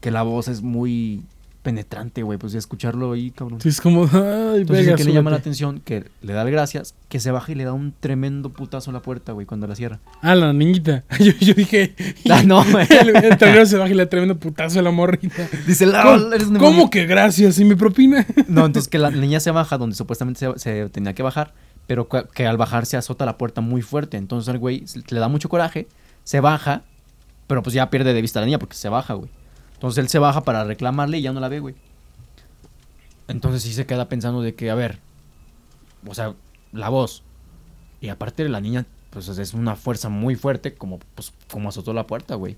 que 0.00 0.10
la 0.10 0.22
voz 0.22 0.48
es 0.48 0.62
muy 0.62 1.22
penetrante, 1.62 2.22
güey. 2.22 2.38
Pues 2.38 2.54
escucharlo 2.54 3.10
ahí, 3.12 3.32
cabrón. 3.32 3.60
Sí, 3.60 3.70
es 3.70 3.80
como, 3.80 4.02
ay, 4.04 4.60
Entonces 4.60 4.86
venga, 4.86 4.94
que 4.96 5.02
le 5.02 5.12
llama 5.12 5.30
la 5.32 5.38
atención, 5.38 5.80
que 5.84 6.04
le 6.22 6.32
da 6.32 6.42
el 6.42 6.50
gracias, 6.52 6.94
que 7.08 7.18
se 7.18 7.32
baja 7.32 7.50
y 7.50 7.54
le 7.56 7.64
da 7.64 7.72
un 7.72 7.92
tremendo 7.98 8.50
putazo 8.50 8.90
a 8.90 8.92
la 8.92 9.02
puerta, 9.02 9.32
güey, 9.32 9.46
cuando 9.46 9.66
la 9.66 9.74
cierra. 9.74 9.98
Ah, 10.22 10.36
la 10.36 10.52
niñita. 10.52 11.02
Yo, 11.18 11.32
yo 11.40 11.54
dije. 11.54 11.94
Ah, 12.30 12.42
no, 12.44 12.64
güey. 12.70 12.86
el, 13.00 13.16
el 13.16 13.36
trailero 13.36 13.66
se 13.66 13.76
baja 13.78 13.90
y 13.90 13.94
le 13.94 14.04
da 14.04 14.08
tremendo 14.08 14.36
putazo 14.38 14.78
a 14.78 14.82
la 14.82 14.92
morrita. 14.92 15.48
Dice, 15.66 15.86
"La- 15.86 16.02
¿Cómo, 16.04 16.32
eres 16.32 16.46
un 16.48 16.54
cómo 16.54 16.66
demonio". 16.70 16.90
que 16.90 17.06
gracias? 17.06 17.58
¿Y 17.58 17.64
mi 17.64 17.74
propina? 17.74 18.24
No, 18.46 18.64
entonces 18.66 18.88
que 18.88 18.98
la 18.98 19.10
niña 19.10 19.40
se 19.40 19.50
baja 19.50 19.76
donde 19.76 19.96
supuestamente 19.96 20.38
se, 20.38 20.58
se 20.60 20.88
tenía 20.90 21.14
que 21.14 21.24
bajar, 21.24 21.52
pero 21.88 22.08
que, 22.08 22.24
que 22.32 22.46
al 22.46 22.56
bajar 22.58 22.86
se 22.86 22.96
azota 22.96 23.26
la 23.26 23.38
puerta 23.38 23.60
muy 23.60 23.82
fuerte. 23.82 24.16
Entonces 24.18 24.52
el 24.54 24.58
güey 24.60 24.84
le 25.08 25.18
da 25.18 25.26
mucho 25.26 25.48
coraje, 25.48 25.88
se 26.26 26.40
baja, 26.40 26.82
pero 27.46 27.62
pues 27.62 27.72
ya 27.72 27.88
pierde 27.88 28.12
de 28.12 28.20
vista 28.20 28.40
a 28.40 28.42
la 28.42 28.46
niña 28.46 28.58
porque 28.58 28.74
se 28.74 28.88
baja, 28.88 29.14
güey. 29.14 29.30
Entonces 29.74 30.02
él 30.02 30.08
se 30.08 30.18
baja 30.18 30.42
para 30.42 30.64
reclamarle 30.64 31.18
y 31.18 31.22
ya 31.22 31.32
no 31.32 31.38
la 31.38 31.48
ve, 31.48 31.60
güey. 31.60 31.76
Entonces 33.28 33.62
sí 33.62 33.72
se 33.72 33.86
queda 33.86 34.08
pensando 34.08 34.42
de 34.42 34.56
que, 34.56 34.68
a 34.68 34.74
ver, 34.74 34.98
o 36.04 36.14
sea, 36.14 36.34
la 36.72 36.88
voz. 36.88 37.22
Y 38.00 38.08
aparte 38.08 38.48
la 38.48 38.60
niña, 38.60 38.86
pues 39.10 39.28
es 39.28 39.54
una 39.54 39.76
fuerza 39.76 40.08
muy 40.08 40.34
fuerte, 40.34 40.74
como, 40.74 40.98
pues, 41.14 41.32
como 41.48 41.68
azotó 41.68 41.92
la 41.92 42.08
puerta, 42.08 42.34
güey. 42.34 42.56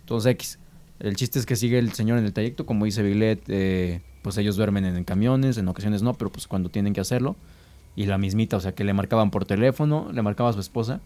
Entonces 0.00 0.30
X. 0.32 0.58
El 0.98 1.14
chiste 1.16 1.38
es 1.38 1.44
que 1.44 1.56
sigue 1.56 1.78
el 1.78 1.92
señor 1.92 2.16
en 2.16 2.24
el 2.24 2.32
trayecto, 2.32 2.64
como 2.64 2.86
dice 2.86 3.02
Biglet, 3.02 3.42
eh, 3.48 4.00
pues 4.22 4.38
ellos 4.38 4.56
duermen 4.56 4.86
en, 4.86 5.04
camiones, 5.04 5.58
en 5.58 5.68
ocasiones 5.68 6.00
no, 6.00 6.14
pero 6.14 6.32
pues 6.32 6.46
cuando 6.46 6.70
tienen 6.70 6.94
que 6.94 7.02
hacerlo. 7.02 7.36
Y 7.96 8.06
la 8.06 8.16
mismita, 8.16 8.56
o 8.56 8.60
sea, 8.60 8.72
que 8.72 8.84
le 8.84 8.94
marcaban 8.94 9.30
por 9.30 9.44
teléfono, 9.44 10.10
le 10.10 10.22
marcaba 10.22 10.48
a 10.48 10.52
su 10.54 10.60
esposa 10.60 11.02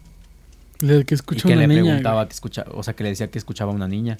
Le 0.79 1.05
que 1.05 1.13
y 1.13 1.17
escucha 1.17 1.47
que 1.47 1.53
una 1.53 1.61
le 1.61 1.67
niña. 1.67 1.81
preguntaba 1.83 2.15
güey. 2.17 2.27
que 2.29 2.33
escucha, 2.33 2.65
o 2.71 2.83
sea, 2.83 2.95
que 2.95 3.03
le 3.03 3.09
decía 3.09 3.29
que 3.29 3.37
escuchaba 3.37 3.71
una 3.71 3.87
niña. 3.87 4.17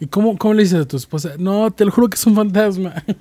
¿Y 0.00 0.06
cómo, 0.06 0.38
cómo 0.38 0.54
le 0.54 0.62
dices 0.62 0.80
a 0.80 0.88
tu 0.88 0.96
esposa? 0.96 1.32
No, 1.38 1.70
te 1.70 1.84
lo 1.84 1.90
juro 1.92 2.08
que 2.08 2.16
es 2.16 2.26
un 2.26 2.34
fantasma. 2.34 2.94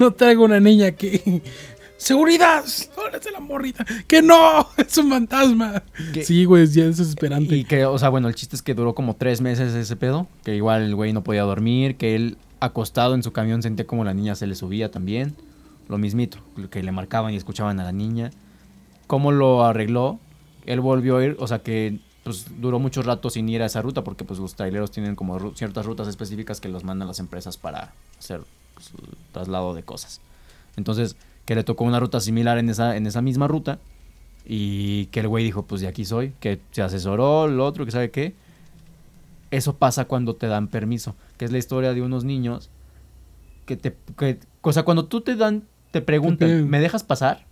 No 0.00 0.10
traigo 0.12 0.44
una 0.44 0.58
niña 0.58 0.86
aquí. 0.88 1.20
¡Seguridad! 1.96 2.64
¡No 2.96 3.18
de 3.18 3.30
la 3.30 3.38
morrita! 3.38 3.84
¡Que 4.08 4.20
no! 4.20 4.66
¡Es 4.76 4.98
un 4.98 5.10
fantasma! 5.10 5.84
Sí, 6.24 6.44
güey, 6.44 6.66
ya 6.66 6.86
es 6.86 6.96
desesperante. 6.96 7.54
Y 7.56 7.62
que, 7.64 7.84
o 7.84 7.96
sea, 7.96 8.08
bueno, 8.08 8.26
el 8.26 8.34
chiste 8.34 8.56
es 8.56 8.62
que 8.62 8.74
duró 8.74 8.96
como 8.96 9.14
tres 9.14 9.40
meses 9.40 9.74
ese 9.74 9.94
pedo, 9.94 10.26
que 10.44 10.56
igual 10.56 10.82
el 10.82 10.96
güey 10.96 11.12
no 11.12 11.22
podía 11.22 11.42
dormir, 11.42 11.96
que 11.96 12.16
él 12.16 12.36
acostado 12.58 13.14
en 13.14 13.22
su 13.22 13.32
camión 13.32 13.62
sentía 13.62 13.86
como 13.86 14.02
la 14.02 14.12
niña 14.12 14.34
se 14.34 14.48
le 14.48 14.56
subía 14.56 14.90
también. 14.90 15.36
Lo 15.88 15.98
mismito, 15.98 16.38
que 16.70 16.82
le 16.82 16.90
marcaban 16.90 17.32
y 17.32 17.36
escuchaban 17.36 17.78
a 17.78 17.84
la 17.84 17.92
niña. 17.92 18.30
¿Cómo 19.06 19.30
lo 19.30 19.64
arregló? 19.64 20.18
Él 20.66 20.80
volvió 20.80 21.18
a 21.18 21.24
ir, 21.24 21.36
o 21.38 21.46
sea 21.46 21.60
que 21.60 22.00
pues 22.30 22.46
duró 22.60 22.78
mucho 22.78 23.02
rato 23.02 23.28
sin 23.28 23.48
ir 23.48 23.60
a 23.60 23.66
esa 23.66 23.82
ruta 23.82 24.04
porque 24.04 24.24
pues 24.24 24.38
los 24.38 24.54
traileros 24.54 24.92
tienen 24.92 25.16
como 25.16 25.36
ru- 25.38 25.54
ciertas 25.56 25.84
rutas 25.84 26.06
específicas 26.06 26.60
que 26.60 26.68
los 26.68 26.84
mandan 26.84 27.08
las 27.08 27.18
empresas 27.18 27.56
para 27.56 27.92
hacer 28.20 28.42
pues, 28.74 28.90
traslado 29.32 29.74
de 29.74 29.82
cosas. 29.82 30.20
Entonces, 30.76 31.16
que 31.44 31.56
le 31.56 31.64
tocó 31.64 31.82
una 31.82 31.98
ruta 31.98 32.20
similar 32.20 32.56
en 32.58 32.70
esa, 32.70 32.96
en 32.96 33.08
esa 33.08 33.20
misma 33.20 33.48
ruta 33.48 33.80
y 34.46 35.06
que 35.06 35.20
el 35.20 35.26
güey 35.28 35.42
dijo, 35.42 35.64
pues 35.64 35.80
de 35.80 35.88
aquí 35.88 36.04
soy, 36.04 36.32
que 36.38 36.60
se 36.70 36.82
asesoró, 36.82 37.46
el 37.46 37.58
otro, 37.58 37.84
que 37.84 37.90
sabe 37.90 38.12
qué. 38.12 38.34
Eso 39.50 39.74
pasa 39.74 40.04
cuando 40.04 40.36
te 40.36 40.46
dan 40.46 40.68
permiso, 40.68 41.16
que 41.36 41.44
es 41.44 41.50
la 41.50 41.58
historia 41.58 41.92
de 41.92 42.02
unos 42.02 42.22
niños 42.22 42.70
que 43.66 43.76
te... 43.76 43.96
Que, 44.16 44.38
o 44.60 44.72
sea, 44.72 44.84
cuando 44.84 45.06
tú 45.06 45.20
te 45.20 45.34
dan, 45.34 45.64
te 45.90 46.00
preguntan. 46.00 46.70
¿me 46.70 46.78
dejas 46.78 47.02
pasar? 47.02 47.44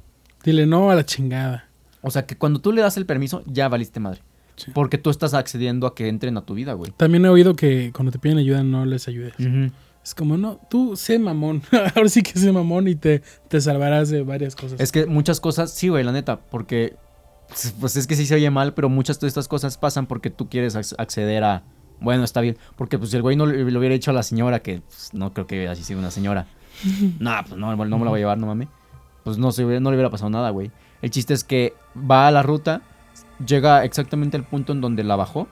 Dile 0.45 0.67
no 0.67 0.91
a 0.93 0.95
la 0.95 1.05
chingada. 1.05 1.67
O 2.01 2.13
sea, 2.13 2.27
que 2.27 2.37
cuando 2.37 2.61
tú 2.61 2.71
le 2.71 2.81
das 2.83 2.97
el 2.97 3.07
permiso, 3.07 3.43
ya 3.47 3.69
valiste 3.69 3.99
madre. 3.99 4.21
Sí. 4.59 4.71
Porque 4.75 4.99
tú 4.99 5.09
estás 5.11 5.33
accediendo 5.35 5.87
a 5.87 5.95
que 5.95 6.09
entren 6.09 6.37
a 6.37 6.43
tu 6.43 6.55
vida, 6.55 6.73
güey. 6.75 6.93
También 6.97 7.25
he 7.25 7.29
oído 7.29 7.55
que 7.57 7.93
cuando 7.95 8.13
te 8.13 8.19
piden 8.19 8.39
ayuda 8.39 8.63
no 8.63 8.85
les 8.85 9.09
ayudes. 9.09 9.33
Mm. 9.39 9.67
Es 10.05 10.15
como, 10.15 10.37
no, 10.37 10.59
tú 10.71 10.97
sé 10.97 11.19
mamón. 11.19 11.63
Ahora 11.95 12.09
sí 12.09 12.23
que 12.23 12.39
sé 12.39 12.51
mamón 12.53 12.89
y 12.89 12.95
te, 12.95 13.23
te 13.49 13.61
salvarás 13.61 14.09
de 14.11 14.23
varias 14.23 14.57
cosas. 14.57 14.81
Es 14.81 14.91
que 14.93 15.07
muchas 15.07 15.41
cosas, 15.41 15.73
sí, 15.73 15.89
güey, 15.89 16.03
la 16.05 16.13
neta, 16.13 16.39
porque 16.41 16.97
pues, 17.81 17.97
es 17.97 18.07
que 18.07 18.17
sí 18.17 18.27
se 18.27 18.35
oye 18.35 18.51
mal, 18.51 18.75
pero 18.75 18.89
muchas 18.89 19.21
de 19.21 19.29
estas 19.29 19.49
cosas 19.49 19.79
pasan 19.79 20.07
porque 20.07 20.31
tú 20.31 20.49
quieres 20.49 20.77
ac- 20.77 20.95
acceder 20.99 21.45
a, 21.45 21.63
bueno, 22.01 22.25
está 22.25 22.41
bien, 22.41 22.57
porque 22.77 22.99
pues 22.99 23.11
si 23.11 23.17
el 23.17 23.23
güey 23.23 23.37
no 23.37 23.47
le, 23.47 23.65
le 23.71 23.79
hubiera 23.79 23.93
dicho 23.95 24.11
a 24.11 24.15
la 24.15 24.23
señora, 24.23 24.61
que 24.61 24.81
pues, 24.83 25.11
no 25.15 25.33
creo 25.33 25.47
que 25.47 25.69
así 25.69 25.83
sea 25.83 25.97
una 25.97 26.11
señora, 26.11 26.47
no, 27.19 27.31
pues 27.47 27.59
no, 27.59 27.75
no 27.75 27.99
me 27.99 28.05
la 28.05 28.11
voy 28.11 28.19
a 28.19 28.23
llevar, 28.23 28.39
no 28.39 28.47
mames, 28.47 28.69
pues 29.25 29.39
no, 29.39 29.51
se, 29.53 29.65
hubiera- 29.65 29.81
no 29.81 29.91
le 29.91 29.97
hubiera 29.97 30.11
pasado 30.11 30.31
nada, 30.31 30.51
güey. 30.51 30.71
El 31.03 31.11
chiste 31.11 31.33
es 31.35 31.45
que 31.45 31.75
va 31.99 32.27
a 32.29 32.31
la 32.31 32.43
ruta, 32.43 32.83
llega 33.45 33.85
exactamente 33.85 34.37
al 34.37 34.45
punto 34.45 34.73
en 34.73 34.81
donde 34.81 35.05
la 35.05 35.17
bajó 35.17 35.49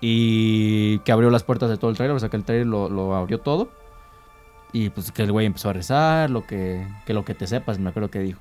y 0.00 0.98
que 1.00 1.12
abrió 1.12 1.30
las 1.30 1.42
puertas 1.42 1.70
de 1.70 1.76
todo 1.76 1.90
el 1.90 1.96
trailer, 1.96 2.16
o 2.16 2.20
sea 2.20 2.28
que 2.28 2.36
el 2.36 2.44
trailer 2.44 2.66
lo, 2.66 2.88
lo 2.88 3.14
abrió 3.14 3.40
todo. 3.40 3.70
Y 4.72 4.90
pues 4.90 5.10
que 5.10 5.22
el 5.22 5.32
güey 5.32 5.46
empezó 5.46 5.70
a 5.70 5.72
rezar, 5.72 6.30
lo 6.30 6.46
que, 6.46 6.86
que 7.06 7.14
lo 7.14 7.24
que 7.24 7.34
te 7.34 7.46
sepas, 7.46 7.78
me 7.78 7.88
acuerdo 7.88 8.10
que 8.10 8.18
dijo. 8.18 8.40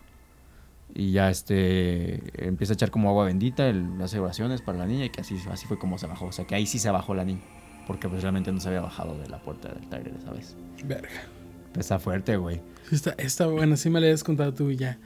Y 0.93 1.11
ya 1.11 1.29
este 1.29 2.45
empieza 2.45 2.73
a 2.73 2.75
echar 2.75 2.91
como 2.91 3.09
agua 3.09 3.25
bendita, 3.25 3.67
el, 3.67 3.89
hace 4.01 4.19
oraciones 4.19 4.61
para 4.61 4.77
la 4.79 4.85
niña 4.85 5.05
y 5.05 5.09
que 5.09 5.21
así, 5.21 5.37
así 5.51 5.67
fue 5.67 5.77
como 5.77 5.97
se 5.97 6.07
bajó. 6.07 6.25
O 6.25 6.31
sea 6.31 6.45
que 6.45 6.55
ahí 6.55 6.65
sí 6.65 6.79
se 6.79 6.89
bajó 6.89 7.13
la 7.13 7.23
niña. 7.25 7.41
Porque 7.87 8.09
pues 8.09 8.21
realmente 8.21 8.51
no 8.51 8.59
se 8.59 8.69
había 8.69 8.81
bajado 8.81 9.17
de 9.17 9.29
la 9.29 9.39
puerta 9.39 9.69
del 9.69 9.87
trailer, 9.87 10.13
¿sabes? 10.23 10.57
Verga. 10.83 11.21
Está 11.77 11.99
fuerte, 11.99 12.37
güey. 12.37 12.61
Está, 12.91 13.11
está 13.17 13.47
buena, 13.47 13.77
sí 13.77 13.89
me 13.89 13.99
la 13.99 14.07
habías 14.07 14.23
contado 14.23 14.53
tú 14.53 14.69
y 14.69 14.77
ya. 14.77 14.97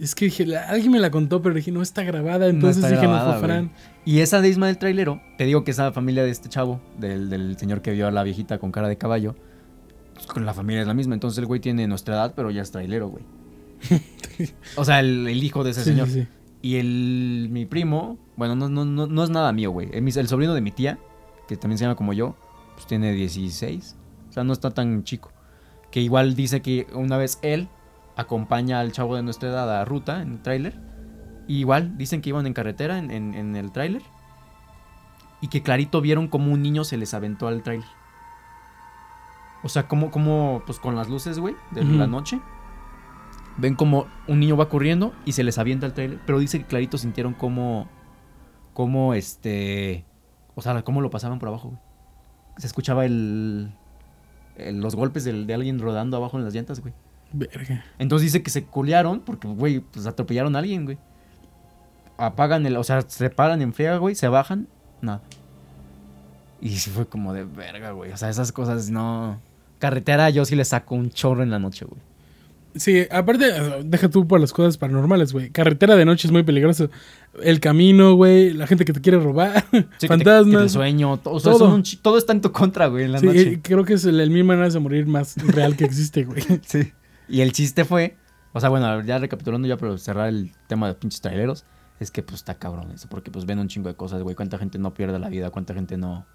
Es 0.00 0.14
que 0.14 0.24
dije, 0.26 0.56
alguien 0.56 0.90
me 0.90 0.98
la 0.98 1.10
contó, 1.10 1.42
pero 1.42 1.54
dije, 1.54 1.70
no 1.70 1.82
está 1.82 2.02
grabada. 2.02 2.48
Entonces 2.48 2.78
está 2.78 2.88
dije, 2.88 3.02
grabada, 3.02 3.34
no 3.34 3.38
fue 3.38 3.48
Fran. 3.48 3.70
Y 4.04 4.20
esa 4.20 4.40
misma 4.40 4.66
del 4.66 4.78
trailero, 4.78 5.20
te 5.38 5.44
digo 5.44 5.62
que 5.64 5.70
esa 5.70 5.92
familia 5.92 6.24
de 6.24 6.30
este 6.30 6.48
chavo, 6.48 6.80
del, 6.98 7.30
del 7.30 7.56
señor 7.58 7.82
que 7.82 7.92
vio 7.92 8.08
a 8.08 8.10
la 8.10 8.22
viejita 8.22 8.58
con 8.58 8.72
cara 8.72 8.88
de 8.88 8.96
caballo, 8.96 9.36
pues, 10.14 10.26
con 10.26 10.44
la 10.44 10.54
familia 10.54 10.82
es 10.82 10.88
la 10.88 10.94
misma. 10.94 11.14
Entonces 11.14 11.38
el 11.38 11.46
güey 11.46 11.60
tiene 11.60 11.86
nuestra 11.86 12.14
edad, 12.14 12.32
pero 12.34 12.50
ya 12.50 12.62
es 12.62 12.70
trailero, 12.70 13.08
güey. 13.08 13.24
o 14.76 14.84
sea, 14.84 15.00
el, 15.00 15.28
el 15.28 15.42
hijo 15.42 15.62
de 15.64 15.70
ese 15.70 15.84
Sí, 15.84 15.90
señor. 15.90 16.08
sí, 16.08 16.22
sí. 16.22 16.28
Y 16.62 16.76
el, 16.76 17.48
mi 17.50 17.66
primo, 17.66 18.18
bueno, 18.36 18.54
no, 18.54 18.68
no, 18.68 18.84
no, 18.84 19.06
no 19.08 19.24
es 19.24 19.30
nada 19.30 19.52
mío, 19.52 19.70
güey. 19.72 19.88
El, 19.92 20.06
el 20.16 20.28
sobrino 20.28 20.54
de 20.54 20.60
mi 20.60 20.70
tía, 20.70 20.98
que 21.48 21.56
también 21.56 21.78
se 21.78 21.84
llama 21.84 21.96
como 21.96 22.12
yo, 22.12 22.36
pues 22.74 22.86
tiene 22.86 23.12
16. 23.12 23.96
O 24.30 24.32
sea, 24.32 24.44
no 24.44 24.52
está 24.52 24.70
tan 24.70 25.02
chico. 25.04 25.32
Que 25.90 26.00
igual 26.00 26.34
dice 26.34 26.62
que 26.62 26.86
una 26.94 27.16
vez 27.18 27.38
él 27.42 27.68
acompaña 28.16 28.80
al 28.80 28.92
chavo 28.92 29.16
de 29.16 29.22
nuestra 29.22 29.48
edad 29.48 29.80
a 29.80 29.84
ruta 29.84 30.22
en 30.22 30.32
el 30.32 30.42
tráiler. 30.42 30.78
Igual 31.48 31.96
dicen 31.98 32.20
que 32.22 32.28
iban 32.30 32.46
en 32.46 32.52
carretera 32.54 32.98
en, 32.98 33.10
en- 33.10 33.34
en 33.34 33.56
el 33.56 33.72
tráiler. 33.72 34.02
Y 35.40 35.48
que 35.48 35.62
clarito 35.62 36.00
vieron 36.00 36.28
como 36.28 36.52
un 36.52 36.62
niño 36.62 36.84
se 36.84 36.96
les 36.96 37.14
aventó 37.14 37.48
al 37.48 37.62
tráiler. 37.62 37.88
O 39.64 39.68
sea, 39.68 39.86
como, 39.88 40.10
como, 40.10 40.62
pues 40.66 40.78
con 40.78 40.96
las 40.96 41.08
luces, 41.08 41.38
güey, 41.38 41.54
de 41.70 41.84
la 41.84 42.06
noche. 42.06 42.40
Ven 43.58 43.74
como 43.74 44.06
un 44.28 44.40
niño 44.40 44.56
va 44.56 44.68
corriendo 44.68 45.12
y 45.24 45.32
se 45.32 45.44
les 45.44 45.58
avienta 45.58 45.86
el 45.86 45.92
trailer. 45.92 46.20
Pero 46.26 46.38
dice 46.38 46.58
que 46.58 46.64
clarito 46.66 46.98
sintieron 46.98 47.34
como. 47.34 47.88
Como 48.72 49.14
este. 49.14 50.04
O 50.54 50.62
sea, 50.62 50.82
cómo 50.82 51.00
lo 51.00 51.10
pasaban 51.10 51.38
por 51.38 51.48
abajo, 51.48 51.68
güey. 51.68 51.80
Se 52.56 52.66
escuchaba 52.66 53.04
el. 53.04 53.72
el- 54.56 54.80
los 54.80 54.94
golpes 54.96 55.24
del- 55.24 55.46
de 55.46 55.54
alguien 55.54 55.78
rodando 55.80 56.16
abajo 56.16 56.38
en 56.38 56.44
las 56.44 56.54
llantas, 56.54 56.80
güey. 56.80 56.94
Verga. 57.32 57.84
Entonces 57.98 58.26
dice 58.32 58.42
que 58.42 58.50
se 58.50 58.64
culearon 58.64 59.20
porque, 59.20 59.48
güey, 59.48 59.80
pues 59.80 60.06
atropellaron 60.06 60.54
a 60.56 60.58
alguien, 60.60 60.84
güey. 60.84 60.98
Apagan 62.18 62.66
el. 62.66 62.76
O 62.76 62.84
sea, 62.84 63.02
se 63.06 63.30
paran 63.30 63.62
en 63.62 63.72
friega, 63.72 63.96
güey, 63.96 64.14
se 64.14 64.28
bajan, 64.28 64.68
nada. 65.00 65.22
Y 66.60 66.70
sí 66.76 66.90
fue 66.90 67.06
como 67.06 67.32
de 67.32 67.44
verga, 67.44 67.90
güey. 67.92 68.12
O 68.12 68.16
sea, 68.16 68.28
esas 68.30 68.52
cosas 68.52 68.90
no. 68.90 69.40
Carretera 69.78 70.30
yo 70.30 70.44
sí 70.44 70.54
le 70.54 70.64
saco 70.64 70.94
un 70.94 71.10
chorro 71.10 71.42
en 71.42 71.50
la 71.50 71.58
noche, 71.58 71.84
güey. 71.84 72.00
Sí, 72.74 73.02
aparte, 73.10 73.52
deja 73.84 74.08
tú 74.08 74.26
por 74.26 74.40
las 74.40 74.52
cosas 74.52 74.78
paranormales, 74.78 75.32
güey. 75.34 75.50
Carretera 75.50 75.94
de 75.96 76.06
noche 76.06 76.26
es 76.28 76.32
muy 76.32 76.42
peligroso. 76.42 76.88
El 77.42 77.60
camino, 77.60 78.14
güey, 78.14 78.54
la 78.54 78.66
gente 78.66 78.86
que 78.86 78.94
te 78.94 79.00
quiere 79.02 79.18
robar, 79.18 79.62
Sí, 79.70 79.76
que 79.76 79.82
te- 79.82 79.86
que 79.98 79.98
te 79.98 80.06
fantasmas. 80.08 80.72
sueño, 80.72 81.18
to- 81.18 81.32
o 81.32 81.40
sea, 81.40 81.52
todo. 81.52 81.74
un 81.74 81.82
está 82.16 82.32
en 82.32 82.40
tu 82.40 82.50
contra, 82.52 82.86
güey, 82.86 83.04
en 83.04 83.12
la 83.12 83.18
Sí, 83.18 83.26
noche. 83.26 83.40
eh, 83.54 83.60
creo 83.62 83.84
que 83.84 83.94
es 83.94 84.04
el, 84.06 84.18
el 84.20 84.30
mil 84.30 84.44
maneras 84.44 84.72
de 84.72 84.78
morir 84.80 85.06
más 85.06 85.36
real 85.54 85.76
que 85.76 85.84
existe, 85.84 86.24
güey. 86.24 86.42
Sí. 86.64 86.92
Y 87.28 87.40
el 87.40 87.52
chiste 87.52 87.84
fue, 87.84 88.16
o 88.52 88.60
sea, 88.60 88.68
bueno, 88.68 89.02
ya 89.02 89.18
recapitulando 89.18 89.66
ya, 89.68 89.76
pero 89.76 89.98
cerrar 89.98 90.28
el 90.28 90.52
tema 90.66 90.88
de 90.88 90.94
pinches 90.94 91.20
traileros, 91.20 91.64
es 92.00 92.10
que 92.10 92.22
pues 92.22 92.36
está 92.36 92.58
cabrón 92.58 92.90
eso, 92.90 93.08
porque 93.08 93.30
pues 93.30 93.46
ven 93.46 93.58
un 93.58 93.68
chingo 93.68 93.88
de 93.88 93.94
cosas, 93.94 94.22
güey, 94.22 94.34
cuánta 94.34 94.58
gente 94.58 94.78
no 94.78 94.92
pierde 94.92 95.18
la 95.18 95.28
vida, 95.28 95.50
cuánta 95.50 95.74
gente 95.74 95.96
no... 95.96 96.26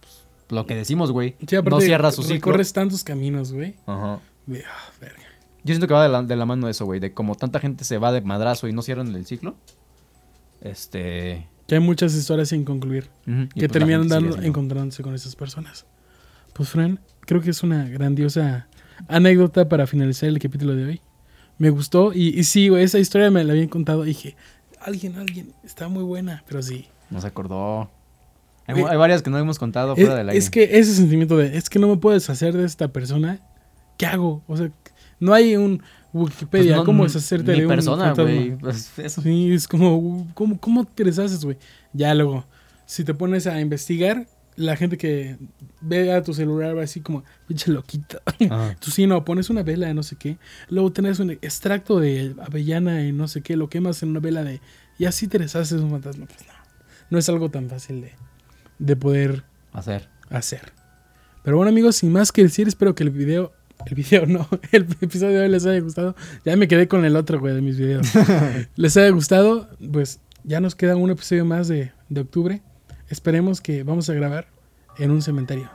pues, 0.00 0.26
lo 0.50 0.66
que 0.66 0.76
decimos, 0.76 1.12
güey, 1.12 1.36
Sí, 1.46 1.56
no 1.64 1.80
cierra 1.80 2.12
su 2.12 2.22
ciclo. 2.22 2.36
Recorres 2.36 2.72
tantos 2.72 3.02
caminos, 3.02 3.52
güey. 3.52 3.76
Ajá. 3.86 4.14
Ah, 4.14 4.90
verga. 5.00 5.22
Yo 5.64 5.74
siento 5.74 5.88
que 5.88 5.94
va 5.94 6.02
de 6.04 6.08
la, 6.08 6.22
de 6.22 6.36
la 6.36 6.46
mano 6.46 6.68
eso, 6.68 6.84
güey, 6.84 7.00
de 7.00 7.12
como 7.12 7.34
tanta 7.34 7.58
gente 7.58 7.84
se 7.84 7.98
va 7.98 8.12
de 8.12 8.20
madrazo 8.20 8.68
y 8.68 8.72
no 8.72 8.82
cierran 8.82 9.12
el 9.14 9.26
ciclo. 9.26 9.56
Este... 10.60 11.48
Que 11.66 11.74
hay 11.74 11.80
muchas 11.80 12.14
historias 12.14 12.50
sin 12.50 12.64
concluir. 12.64 13.10
que 13.24 13.48
pues, 13.56 13.72
terminan 13.72 14.06
dando, 14.06 14.40
encontrándose 14.40 15.02
con 15.02 15.16
esas 15.16 15.34
personas. 15.34 15.84
Pues, 16.52 16.68
Fran, 16.68 17.00
creo 17.22 17.40
que 17.40 17.50
es 17.50 17.64
una 17.64 17.88
grandiosa 17.88 18.68
anécdota 19.08 19.68
para 19.68 19.86
finalizar 19.86 20.28
el 20.28 20.38
capítulo 20.38 20.74
de 20.74 20.84
hoy. 20.84 21.00
Me 21.58 21.70
gustó 21.70 22.12
y, 22.12 22.38
y 22.38 22.44
sí, 22.44 22.68
güey, 22.68 22.84
esa 22.84 22.98
historia 22.98 23.30
me 23.30 23.42
la 23.42 23.52
habían 23.52 23.68
contado 23.68 24.04
y 24.04 24.08
dije, 24.08 24.36
alguien, 24.80 25.16
alguien, 25.16 25.52
está 25.64 25.88
muy 25.88 26.02
buena, 26.02 26.44
pero 26.46 26.62
sí. 26.62 26.86
No 27.10 27.20
se 27.20 27.26
acordó. 27.26 27.90
Hay, 28.66 28.96
varias 28.96 29.22
que 29.22 29.30
no 29.30 29.38
hemos 29.38 29.58
contado 29.58 29.92
Es, 29.92 30.00
fuera 30.00 30.16
del 30.16 30.28
aire. 30.28 30.38
es 30.38 30.50
que 30.50 30.78
ese 30.78 30.92
sentimiento 30.94 31.36
de, 31.36 31.56
es 31.56 31.70
que 31.70 31.78
no 31.78 31.88
me 31.88 31.96
puedo 31.96 32.14
deshacer 32.14 32.56
de 32.56 32.64
esta 32.64 32.88
persona, 32.88 33.38
¿qué 33.96 34.06
hago? 34.06 34.42
O 34.48 34.56
sea, 34.56 34.70
no 35.20 35.32
hay 35.32 35.56
un 35.56 35.78
Pues 36.12 36.24
Wikipedia, 36.30 36.76
no, 36.76 36.84
¿cómo 36.84 37.04
deshacerte 37.04 37.52
de 37.52 37.62
un 37.62 37.68
persona, 37.68 38.12
güey. 38.12 38.56
Pues. 38.56 38.90
Sí, 39.22 39.52
es 39.52 39.68
como, 39.68 40.26
¿cómo, 40.34 40.58
cómo 40.58 40.84
te 40.84 41.04
deshaces, 41.04 41.44
güey? 41.44 41.58
Ya 41.92 42.12
luego, 42.14 42.44
si 42.86 43.04
te 43.04 43.14
pones 43.14 43.46
a 43.46 43.60
investigar, 43.60 44.26
la 44.56 44.76
gente 44.76 44.96
que 44.96 45.36
ve 45.80 46.12
a 46.12 46.22
tu 46.22 46.34
celular 46.34 46.76
va 46.76 46.82
así 46.82 47.00
como, 47.00 47.24
pinche 47.46 47.70
loquito. 47.70 48.20
Ajá. 48.24 48.76
Tú 48.80 48.90
sí, 48.90 49.06
no, 49.06 49.24
pones 49.24 49.50
una 49.50 49.62
vela 49.62 49.86
de 49.86 49.94
no 49.94 50.02
sé 50.02 50.16
qué, 50.16 50.38
luego 50.68 50.92
tenés 50.92 51.18
un 51.20 51.30
extracto 51.30 52.00
de 52.00 52.34
avellana 52.42 53.04
y 53.04 53.12
no 53.12 53.28
sé 53.28 53.42
qué, 53.42 53.56
lo 53.56 53.68
quemas 53.68 54.02
en 54.02 54.10
una 54.10 54.20
vela 54.20 54.42
de... 54.42 54.60
Y 54.98 55.04
así 55.04 55.28
te 55.28 55.38
deshaces 55.38 55.78
de 55.78 55.84
un 55.84 55.90
fantasma. 55.90 56.26
Pues 56.26 56.40
no, 56.46 56.54
no 57.10 57.18
es 57.18 57.28
algo 57.28 57.50
tan 57.50 57.68
fácil 57.68 58.00
de, 58.00 58.12
de 58.78 58.96
poder 58.96 59.44
Hacer. 59.72 60.08
hacer. 60.30 60.72
Pero 61.44 61.58
bueno 61.58 61.70
amigos, 61.70 61.96
sin 61.96 62.12
más 62.12 62.32
que 62.32 62.42
decir, 62.42 62.66
espero 62.66 62.94
que 62.94 63.04
el 63.04 63.10
video... 63.10 63.52
El 63.84 63.94
video 63.94 64.24
no, 64.24 64.48
el 64.72 64.86
episodio 65.02 65.38
de 65.38 65.44
hoy 65.44 65.50
les 65.50 65.66
haya 65.66 65.80
gustado. 65.80 66.16
Ya 66.46 66.56
me 66.56 66.66
quedé 66.66 66.88
con 66.88 67.04
el 67.04 67.14
otro, 67.14 67.38
güey, 67.38 67.54
de 67.54 67.60
mis 67.60 67.76
videos. 67.76 68.06
les 68.76 68.96
haya 68.96 69.10
gustado, 69.10 69.68
pues 69.92 70.20
ya 70.44 70.60
nos 70.60 70.74
queda 70.74 70.96
un 70.96 71.10
episodio 71.10 71.44
más 71.44 71.68
de, 71.68 71.92
de 72.08 72.20
octubre. 72.22 72.62
Esperemos 73.08 73.60
que 73.60 73.82
vamos 73.82 74.08
a 74.10 74.14
grabar 74.14 74.48
en 74.98 75.10
un 75.10 75.22
cementerio. 75.22 75.70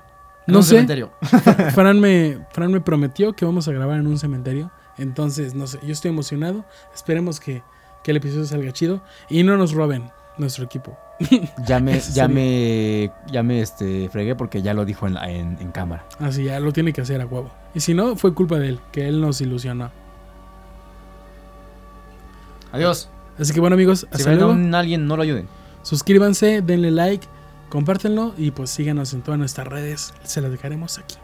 En 0.48 0.54
No 0.54 0.60
un 0.60 0.64
sé, 0.64 0.72
cementerio. 0.76 1.12
Fran 1.74 2.00
me, 2.00 2.40
Fran 2.52 2.72
me 2.72 2.82
prometió 2.82 3.34
que 3.34 3.46
vamos 3.46 3.68
a 3.68 3.72
grabar 3.72 4.00
en 4.00 4.08
un 4.08 4.18
cementerio. 4.18 4.72
Entonces, 4.98 5.54
no 5.56 5.68
sé, 5.68 5.80
yo 5.84 5.92
estoy 5.94 6.10
emocionado. 6.10 6.66
Esperemos 6.94 7.40
que, 7.40 7.64
que 8.04 8.12
el 8.12 8.18
episodio 8.18 8.46
salga 8.46 8.72
chido 8.72 9.02
y 9.30 9.44
no 9.44 9.56
nos 9.58 9.72
roben 9.74 10.10
nuestro 10.38 10.66
equipo. 10.66 10.98
Ya 11.68 11.80
me, 11.80 12.00
ya 12.00 12.28
me, 12.28 13.12
ya 13.32 13.44
me 13.44 13.62
este, 13.62 14.10
fregué 14.10 14.36
porque 14.36 14.62
ya 14.64 14.74
lo 14.74 14.84
dijo 14.86 15.06
en, 15.08 15.14
la- 15.14 15.30
en, 15.30 15.58
en 15.62 15.72
cámara. 15.72 16.04
Así 16.20 16.46
ya 16.46 16.60
lo 16.60 16.74
tiene 16.74 16.92
que 16.94 17.02
hacer 17.02 17.22
a 17.22 17.26
huevo. 17.28 17.52
Y 17.76 17.80
si 17.80 17.94
no, 17.94 18.16
fue 18.16 18.34
culpa 18.34 18.58
de 18.58 18.70
él, 18.70 18.80
que 18.92 19.08
él 19.08 19.22
nos 19.22 19.40
ilusionó. 19.42 19.92
Adiós. 22.72 23.10
Así 23.40 23.54
que 23.54 23.60
bueno 23.60 23.76
amigos, 23.76 24.02
Si 24.02 24.08
hasta 24.16 24.30
ven 24.32 24.40
a 24.42 24.46
luego. 24.48 24.78
alguien, 24.78 25.08
no 25.08 25.16
lo 25.18 25.24
ayuden. 25.24 25.48
Suscríbanse, 25.84 26.62
denle 26.62 26.92
like, 26.92 27.28
compártenlo 27.70 28.34
y 28.38 28.52
pues 28.52 28.70
síganos 28.70 29.14
en 29.14 29.22
todas 29.22 29.40
nuestras 29.40 29.68
redes. 29.68 30.14
Se 30.24 30.42
las 30.42 30.52
dejaremos 30.52 30.98
aquí. 31.00 31.16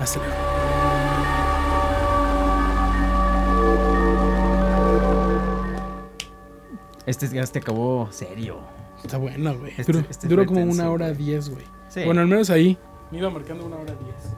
Hasta 0.00 0.18
luego. 0.18 0.34
Este 7.06 7.28
ya 7.28 7.42
este 7.42 7.58
acabó 7.58 8.08
serio. 8.10 8.58
Está 9.02 9.18
bueno, 9.18 9.56
güey. 9.58 9.72
Este- 9.76 10.04
este 10.08 10.28
duró 10.28 10.46
como 10.46 10.60
tenso, 10.60 10.74
una 10.74 10.90
hora 10.90 11.12
diez, 11.12 11.50
güey. 11.50 11.64
Sí. 11.88 12.02
Bueno, 12.04 12.22
al 12.22 12.26
menos 12.26 12.48
ahí. 12.50 12.78
Me 13.10 13.18
iba 13.18 13.28
marcando 13.30 13.66
una 13.66 13.76
hora 13.76 13.94
diez. 13.94 14.34